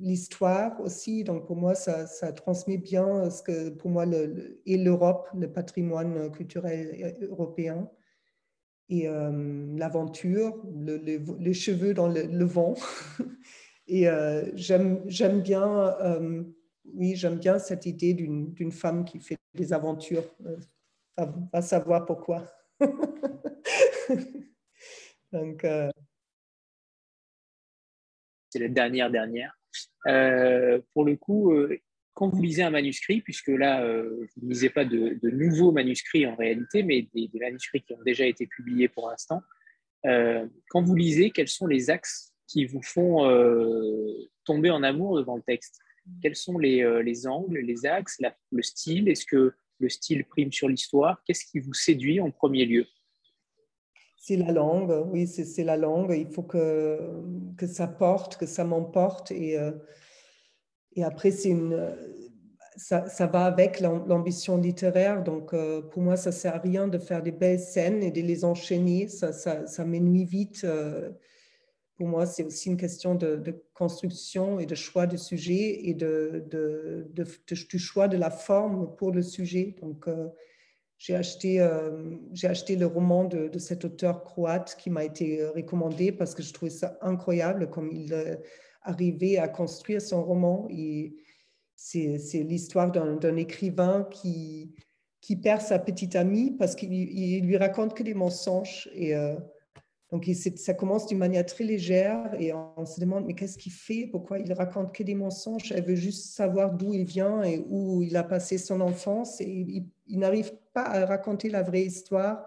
l'histoire 0.00 0.80
aussi. 0.80 1.22
Donc 1.22 1.46
pour 1.46 1.56
moi, 1.56 1.74
ça, 1.74 2.06
ça, 2.06 2.32
transmet 2.32 2.78
bien 2.78 3.28
ce 3.28 3.42
que 3.42 3.68
pour 3.68 3.90
moi 3.90 4.06
le, 4.06 4.58
et 4.64 4.78
l'Europe, 4.78 5.28
le 5.34 5.52
patrimoine 5.52 6.30
culturel 6.30 7.18
européen 7.20 7.90
euh, 8.90 9.76
l'aventure, 9.76 10.62
le, 10.74 10.96
les 11.38 11.54
cheveux 11.54 11.92
dans 11.94 12.08
le, 12.08 12.44
vent. 12.44 12.74
et 13.86 14.08
euh, 14.08 14.50
j'aime 14.54 15.40
bien, 15.42 15.88
euh, 16.00 16.42
oui, 16.94 17.14
j'aime 17.14 17.38
bien 17.38 17.58
cette 17.58 17.84
idée 17.86 18.14
d'une 18.14 18.72
femme 18.72 19.04
qui 19.04 19.20
fait 19.20 19.36
des 19.54 19.72
aventures. 19.74 20.24
va 21.16 21.62
savoir 21.62 22.06
pourquoi. 22.06 22.46
Donc, 25.32 25.66
c'est 28.48 28.58
la 28.58 28.68
dernière 28.68 29.10
dernière. 29.10 29.58
pour 30.94 31.04
le 31.04 31.16
coup, 31.16 31.52
quand 32.18 32.30
vous 32.30 32.42
lisez 32.42 32.64
un 32.64 32.70
manuscrit, 32.70 33.20
puisque 33.20 33.46
là, 33.46 33.80
euh, 33.84 34.26
vous 34.36 34.46
ne 34.48 34.50
lisez 34.52 34.70
pas 34.70 34.84
de, 34.84 35.16
nouveaux 35.22 35.70
manuscrits 35.70 36.26
en 36.26 36.34
réalité, 36.34 36.82
mais 36.82 37.08
des, 37.14 37.30
manuscrits 37.38 37.80
qui 37.80 37.92
ont 37.92 38.02
déjà 38.04 38.26
été 38.26 38.44
publiés 38.48 38.88
pour 38.88 39.08
l'instant, 39.08 39.40
euh, 40.04 40.44
quand 40.68 40.82
vous 40.82 40.96
lisez, 40.96 41.30
quels 41.30 41.46
sont 41.46 41.68
les 41.68 41.90
axes 41.90 42.34
qui 42.48 42.64
vous 42.64 42.82
font 42.82 43.24
euh, 43.24 44.12
tomber 44.44 44.68
en 44.70 44.82
amour 44.82 45.16
devant 45.16 45.36
le 45.36 45.42
texte? 45.42 45.78
Quels 46.20 46.34
sont 46.34 46.58
les, 46.58 47.28
angles, 47.28 47.60
les 47.60 47.86
axes, 47.86 48.20
le 48.50 48.62
style? 48.62 49.08
Est-ce 49.08 49.24
que 49.24 49.52
le 49.78 49.88
style 49.88 50.24
prime 50.24 50.50
sur 50.50 50.68
l'histoire? 50.68 51.22
Qu'est-ce 51.24 51.44
qui 51.44 51.60
vous 51.60 51.74
séduit 51.74 52.20
en 52.20 52.32
premier 52.32 52.64
lieu? 52.64 52.84
C'est 54.16 54.36
la 54.36 54.50
langue, 54.50 55.06
oui, 55.12 55.28
c'est 55.28 55.62
la 55.62 55.76
langue. 55.76 56.12
Il 56.18 56.32
faut 56.32 56.42
que, 56.42 56.98
que 57.56 57.68
ça 57.68 57.86
porte, 57.86 58.38
que 58.38 58.46
ça 58.46 58.64
m'emporte. 58.64 59.30
Et, 59.30 59.56
et 60.94 61.04
après, 61.04 61.30
c'est 61.30 61.50
une, 61.50 61.94
ça, 62.78 63.08
ça, 63.08 63.26
va 63.26 63.44
avec 63.44 63.80
l'ambition 63.80 64.56
littéraire. 64.56 65.22
Donc, 65.22 65.52
euh, 65.52 65.82
pour 65.82 66.02
moi, 66.02 66.16
ça 66.16 66.30
ne 66.30 66.34
sert 66.34 66.54
à 66.54 66.58
rien 66.58 66.88
de 66.88 66.98
faire 66.98 67.22
des 67.22 67.32
belles 67.32 67.60
scènes 67.60 68.02
et 68.02 68.10
de 68.10 68.20
les 68.20 68.44
enchaîner. 68.44 69.08
Ça, 69.08 69.32
ça, 69.32 69.66
ça 69.66 69.84
m'ennuie 69.84 70.24
vite. 70.24 70.62
Euh. 70.64 71.10
pour 71.96 72.06
moi, 72.06 72.24
c'est 72.26 72.44
aussi 72.44 72.68
une 72.68 72.76
question 72.76 73.14
de, 73.16 73.64
construction 73.74 74.60
et 74.60 74.66
de 74.66 74.74
choix 74.74 75.06
de 75.06 75.16
sujet 75.16 75.88
et 75.88 75.94
de, 75.94 76.44
de, 76.50 77.10
du 77.68 77.78
choix 77.78 78.08
de 78.08 78.16
la 78.16 78.30
forme 78.30 78.94
pour 78.96 79.10
le 79.10 79.22
sujet. 79.22 79.74
Donc, 79.80 80.06
euh, 80.06 80.28
j'ai 80.98 81.14
acheté, 81.14 81.64
j'ai 82.32 82.48
acheté 82.48 82.74
le 82.74 82.86
roman 82.86 83.24
de, 83.24 83.56
cet 83.58 83.84
auteur 83.84 84.24
croate 84.24 84.74
qui 84.76 84.90
m'a 84.90 85.04
été 85.04 85.44
recommandé 85.46 86.10
parce 86.10 86.34
que 86.34 86.42
je 86.42 86.52
trouvais 86.52 86.72
ça 86.72 86.98
incroyable 87.02 87.70
comme 87.70 87.92
il 87.92 88.12
arriver 88.88 89.38
à 89.38 89.48
construire 89.48 90.00
son 90.00 90.24
roman. 90.24 90.66
Et 90.70 91.14
c'est, 91.76 92.18
l'histoire 92.42 92.90
d'un, 92.90 93.36
écrivain 93.36 94.08
qui, 94.10 94.74
qui 95.20 95.36
perd 95.36 95.60
sa 95.60 95.78
petite 95.78 96.16
amie 96.16 96.52
parce 96.58 96.74
qu'il 96.74 96.92
il 96.92 97.44
lui 97.44 97.56
raconte 97.56 97.94
que 97.94 98.02
des 98.02 98.14
mensonges. 98.14 98.88
Et 98.94 99.14
euh, 99.14 99.36
donc, 100.10 100.28
ça 100.56 100.72
commence 100.72 101.06
d'une 101.06 101.18
manière 101.18 101.44
très 101.44 101.64
légère 101.64 102.34
et 102.38 102.52
on 102.54 102.86
se 102.86 102.98
demande, 102.98 103.26
mais 103.26 103.34
qu'est-ce 103.34 103.58
qu'il 103.58 103.72
fait? 103.72 104.08
Pourquoi 104.10 104.38
il 104.38 104.52
raconte 104.54 104.94
que 104.94 105.02
des 105.02 105.14
mensonges? 105.14 105.70
Elle 105.70 105.84
veut 105.84 105.94
juste 105.94 106.34
savoir 106.34 106.72
d'où 106.72 106.94
il 106.94 107.04
vient 107.04 107.42
et 107.42 107.62
où 107.68 108.02
il 108.02 108.16
a 108.16 108.24
passé 108.24 108.56
son 108.56 108.80
enfance. 108.80 109.40
Et 109.42 109.50
il, 109.50 109.86
il 110.06 110.18
n'arrive 110.18 110.52
pas 110.72 110.84
à 110.84 111.04
raconter 111.04 111.50
la 111.50 111.62
vraie 111.62 111.82
histoire. 111.82 112.46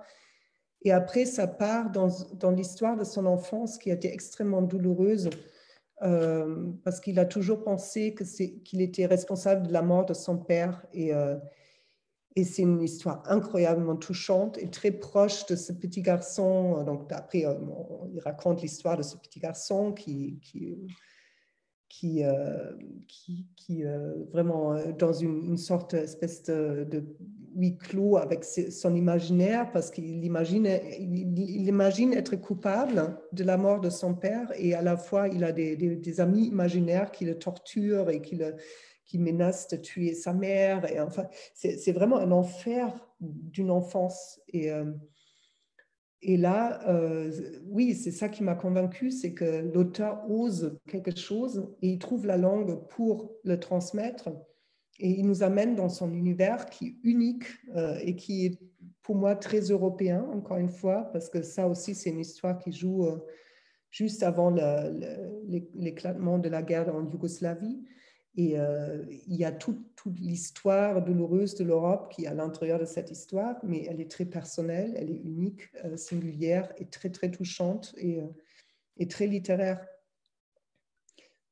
Et 0.83 0.91
après, 0.91 1.25
ça 1.25 1.45
part 1.45 1.91
dans, 1.91 2.09
dans 2.33 2.49
l'histoire 2.49 2.97
de 2.97 3.03
son 3.03 3.27
enfance 3.27 3.77
qui 3.77 3.91
a 3.91 3.93
été 3.93 4.11
extrêmement 4.11 4.63
douloureuse. 4.63 5.29
Euh, 6.03 6.71
parce 6.83 6.99
qu'il 6.99 7.19
a 7.19 7.25
toujours 7.25 7.63
pensé 7.63 8.15
qu'il 8.63 8.81
était 8.81 9.05
responsable 9.05 9.67
de 9.67 9.73
la 9.73 9.83
mort 9.83 10.05
de 10.05 10.13
son 10.13 10.37
père. 10.37 10.83
Et, 10.93 11.13
euh, 11.13 11.37
et 12.35 12.43
c'est 12.43 12.63
une 12.63 12.81
histoire 12.81 13.21
incroyablement 13.25 13.95
touchante 13.95 14.57
et 14.57 14.69
très 14.69 14.91
proche 14.91 15.45
de 15.45 15.55
ce 15.55 15.71
petit 15.73 16.01
garçon. 16.01 16.83
Donc 16.83 17.11
après, 17.11 17.45
euh, 17.45 17.53
il 18.13 18.19
raconte 18.21 18.61
l'histoire 18.63 18.97
de 18.97 19.03
ce 19.03 19.15
petit 19.17 19.39
garçon 19.39 19.93
qui, 19.93 20.39
qui 20.41 20.77
qui, 21.87 22.23
qui, 23.57 23.83
vraiment 24.31 24.75
dans 24.97 25.11
une, 25.11 25.57
sorte 25.57 25.93
espèce 25.93 26.41
de, 26.43 27.03
huis 27.55 27.77
clos 27.77 28.17
avec 28.17 28.43
son 28.43 28.95
imaginaire 28.95 29.71
parce 29.71 29.91
qu'il 29.91 30.23
imagine, 30.23 30.67
il, 30.99 31.67
imagine 31.67 32.13
être 32.13 32.35
coupable 32.35 33.17
de 33.31 33.43
la 33.43 33.57
mort 33.57 33.79
de 33.79 33.89
son 33.89 34.13
père 34.13 34.51
et 34.57 34.73
à 34.73 34.81
la 34.81 34.97
fois 34.97 35.27
il 35.27 35.43
a 35.43 35.51
des, 35.51 36.19
amis 36.19 36.47
imaginaires 36.47 37.11
qui 37.11 37.25
le 37.25 37.37
torturent 37.37 38.09
et 38.09 38.21
qui, 38.21 38.35
le, 38.35 38.55
qui 39.05 39.17
menacent 39.19 39.67
de 39.69 39.77
tuer 39.77 40.13
sa 40.13 40.33
mère. 40.33 40.89
Et 40.91 40.99
enfin, 40.99 41.27
c'est 41.53 41.91
vraiment 41.91 42.17
un 42.17 42.31
enfer 42.31 42.93
d'une 43.19 43.71
enfance. 43.71 44.39
Et, 44.49 44.71
et 46.23 46.37
là, 46.37 46.87
euh, 46.87 47.31
oui, 47.65 47.95
c'est 47.95 48.11
ça 48.11 48.29
qui 48.29 48.43
m'a 48.43 48.53
convaincu, 48.53 49.09
c'est 49.09 49.33
que 49.33 49.71
l'auteur 49.73 50.29
ose 50.29 50.77
quelque 50.87 51.15
chose 51.15 51.67
et 51.81 51.89
il 51.89 51.99
trouve 51.99 52.27
la 52.27 52.37
langue 52.37 52.87
pour 52.89 53.31
le 53.43 53.59
transmettre. 53.59 54.29
Et 55.01 55.09
il 55.09 55.25
nous 55.25 55.41
amène 55.41 55.75
dans 55.75 55.89
son 55.89 56.13
univers 56.13 56.67
qui 56.67 56.87
est 56.87 56.95
unique 57.03 57.45
euh, 57.75 57.97
et 58.01 58.15
qui 58.15 58.45
est 58.45 58.59
pour 59.01 59.15
moi 59.15 59.35
très 59.35 59.59
européen, 59.61 60.23
encore 60.31 60.57
une 60.57 60.69
fois, 60.69 61.09
parce 61.11 61.27
que 61.27 61.41
ça 61.41 61.67
aussi, 61.67 61.95
c'est 61.95 62.11
une 62.11 62.19
histoire 62.19 62.59
qui 62.59 62.71
joue 62.71 63.07
euh, 63.07 63.17
juste 63.89 64.21
avant 64.21 64.53
l'éclatement 65.73 66.37
de 66.37 66.49
la 66.49 66.61
guerre 66.61 66.95
en 66.95 67.09
Yougoslavie. 67.09 67.83
Et 68.37 68.59
euh, 68.59 69.03
il 69.27 69.35
y 69.35 69.43
a 69.43 69.51
toute, 69.51 69.79
l'histoire 70.19 71.03
douloureuse 71.03 71.55
de 71.55 71.63
l'Europe 71.63 72.11
qui 72.11 72.25
est 72.25 72.27
à 72.27 72.33
l'intérieur 72.35 72.79
de 72.79 72.85
cette 72.85 73.09
histoire, 73.11 73.55
mais 73.63 73.85
elle 73.89 74.01
est 74.01 74.09
très 74.09 74.25
personnelle, 74.25 74.93
elle 74.95 75.09
est 75.09 75.21
unique, 75.23 75.69
singulière 75.95 76.71
et 76.77 76.85
très, 76.85 77.09
très 77.09 77.29
touchante 77.29 77.93
et, 77.97 79.07
très 79.07 79.27
littéraire. 79.27 79.85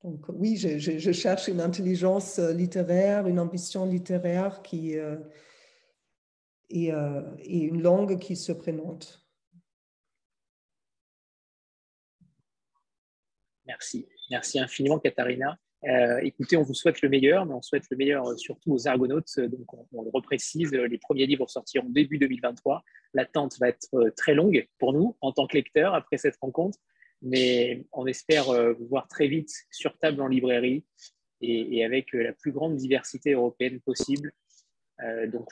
Donc 0.03 0.25
oui, 0.29 0.55
je, 0.55 1.11
cherche 1.11 1.47
une 1.47 1.59
intelligence 1.59 2.39
littéraire, 2.39 3.27
une 3.27 3.39
ambition 3.39 3.85
littéraire 3.85 4.61
qui, 4.61 4.93
et, 6.69 6.87
et 6.89 7.57
une 7.57 7.81
langue 7.81 8.17
qui 8.17 8.37
se 8.37 8.53
présente. 8.53 9.25
Merci. 13.65 14.07
Merci 14.31 14.59
infiniment, 14.59 14.99
Katharina. 14.99 15.57
Euh, 15.85 16.19
écoutez, 16.23 16.57
on 16.57 16.63
vous 16.63 16.73
souhaite 16.73 17.01
le 17.01 17.09
meilleur, 17.09 17.45
mais 17.45 17.53
on 17.53 17.61
souhaite 17.61 17.85
le 17.89 17.97
meilleur 17.97 18.27
euh, 18.27 18.35
surtout 18.35 18.73
aux 18.73 18.87
Argonautes. 18.87 19.29
Euh, 19.37 19.47
donc, 19.47 19.73
on, 19.93 20.01
le 20.03 20.09
reprécise, 20.13 20.71
les 20.71 20.97
premiers 20.97 21.25
livres 21.25 21.47
sortiront 21.47 21.87
début 21.89 22.17
2023. 22.17 22.83
L'attente 23.13 23.57
va 23.59 23.69
être 23.69 23.87
très 24.17 24.33
longue 24.33 24.67
pour 24.77 24.93
nous 24.93 25.15
en 25.21 25.31
tant 25.31 25.47
que 25.47 25.55
lecteurs 25.55 25.93
après 25.93 26.17
cette 26.17 26.35
rencontre, 26.41 26.77
mais 27.21 27.85
on 27.91 28.05
espère 28.05 28.45
vous 28.75 28.87
voir 28.87 29.07
très 29.07 29.27
vite 29.27 29.51
sur 29.71 29.97
table 29.97 30.21
en 30.21 30.27
librairie 30.27 30.85
et, 31.41 31.83
avec 31.83 32.13
la 32.13 32.33
plus 32.33 32.51
grande 32.51 32.75
diversité 32.75 33.33
européenne 33.33 33.79
possible. 33.81 34.31
donc, 35.27 35.49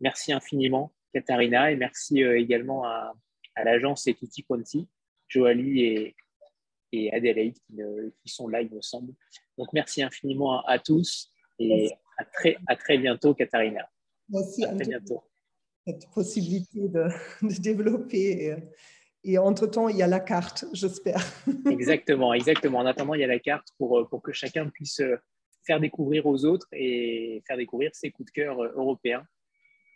merci 0.00 0.32
infiniment, 0.32 0.94
Katharina, 1.12 1.72
et 1.72 1.76
merci 1.76 2.22
également 2.22 2.84
à, 2.84 3.14
à 3.54 3.64
l'agence 3.64 4.06
Etuti 4.06 4.42
Conti, 4.44 4.88
Joali 5.28 5.80
et, 5.80 6.16
et 6.92 7.12
Adélaïde 7.12 7.56
qui, 8.22 8.32
sont 8.32 8.48
là, 8.48 8.62
il 8.62 8.70
me 8.70 8.82
semble. 8.82 9.14
Donc, 9.56 9.72
merci 9.72 10.02
infiniment 10.02 10.64
à, 10.64 10.78
tous 10.78 11.32
et 11.58 11.90
à 12.18 12.24
très, 12.24 12.56
à 12.66 12.76
très 12.76 12.98
bientôt, 12.98 13.34
Katharina. 13.34 13.88
Merci 14.28 14.64
à 14.64 14.74
très 14.74 14.86
bientôt. 14.86 15.22
Cette 15.86 16.08
possibilité 16.10 16.88
de, 16.88 17.08
développer. 17.60 18.56
Et, 19.24 19.38
entre-temps, 19.38 19.88
il 19.88 19.96
y 19.96 20.02
a 20.02 20.06
la 20.06 20.20
carte, 20.20 20.64
j'espère. 20.72 21.20
exactement, 21.70 22.32
exactement. 22.32 22.78
En 22.78 22.86
attendant, 22.86 23.14
il 23.14 23.20
y 23.20 23.24
a 23.24 23.28
la 23.28 23.38
carte 23.38 23.68
pour, 23.76 24.08
pour 24.08 24.22
que 24.22 24.32
chacun 24.32 24.68
puisse 24.68 25.02
faire 25.66 25.80
découvrir 25.80 26.26
aux 26.26 26.44
autres 26.44 26.66
et 26.72 27.42
faire 27.46 27.56
découvrir 27.56 27.90
ses 27.94 28.10
coups 28.10 28.26
de 28.26 28.32
cœur 28.32 28.62
européens. 28.62 29.24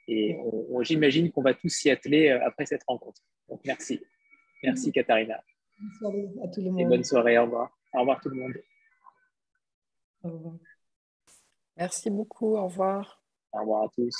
Et 0.06 0.36
j'imagine 0.82 1.30
qu'on 1.30 1.42
va 1.42 1.54
tous 1.54 1.70
s'y 1.70 1.90
atteler 1.90 2.28
après 2.28 2.66
cette 2.66 2.84
rencontre. 2.86 3.22
Donc, 3.48 3.60
merci. 3.64 4.00
Merci, 4.62 4.92
Katharina. 4.92 5.42
Bonne 5.78 5.92
soirée 5.98 6.28
à 6.42 6.48
tout 6.48 6.60
le 6.60 6.70
monde. 6.70 6.80
Et 6.80 6.84
bonne 6.84 7.04
soirée, 7.04 7.38
au 7.38 7.44
revoir. 7.44 7.78
Au 7.92 8.00
revoir 8.00 8.20
tout 8.20 8.28
le 8.28 8.36
monde. 8.36 8.54
Au 10.22 10.30
revoir. 10.30 10.54
Merci 11.76 12.10
beaucoup, 12.10 12.56
au 12.56 12.64
revoir. 12.66 13.22
Au 13.52 13.60
revoir 13.60 13.84
à 13.84 13.88
tous. 13.94 14.14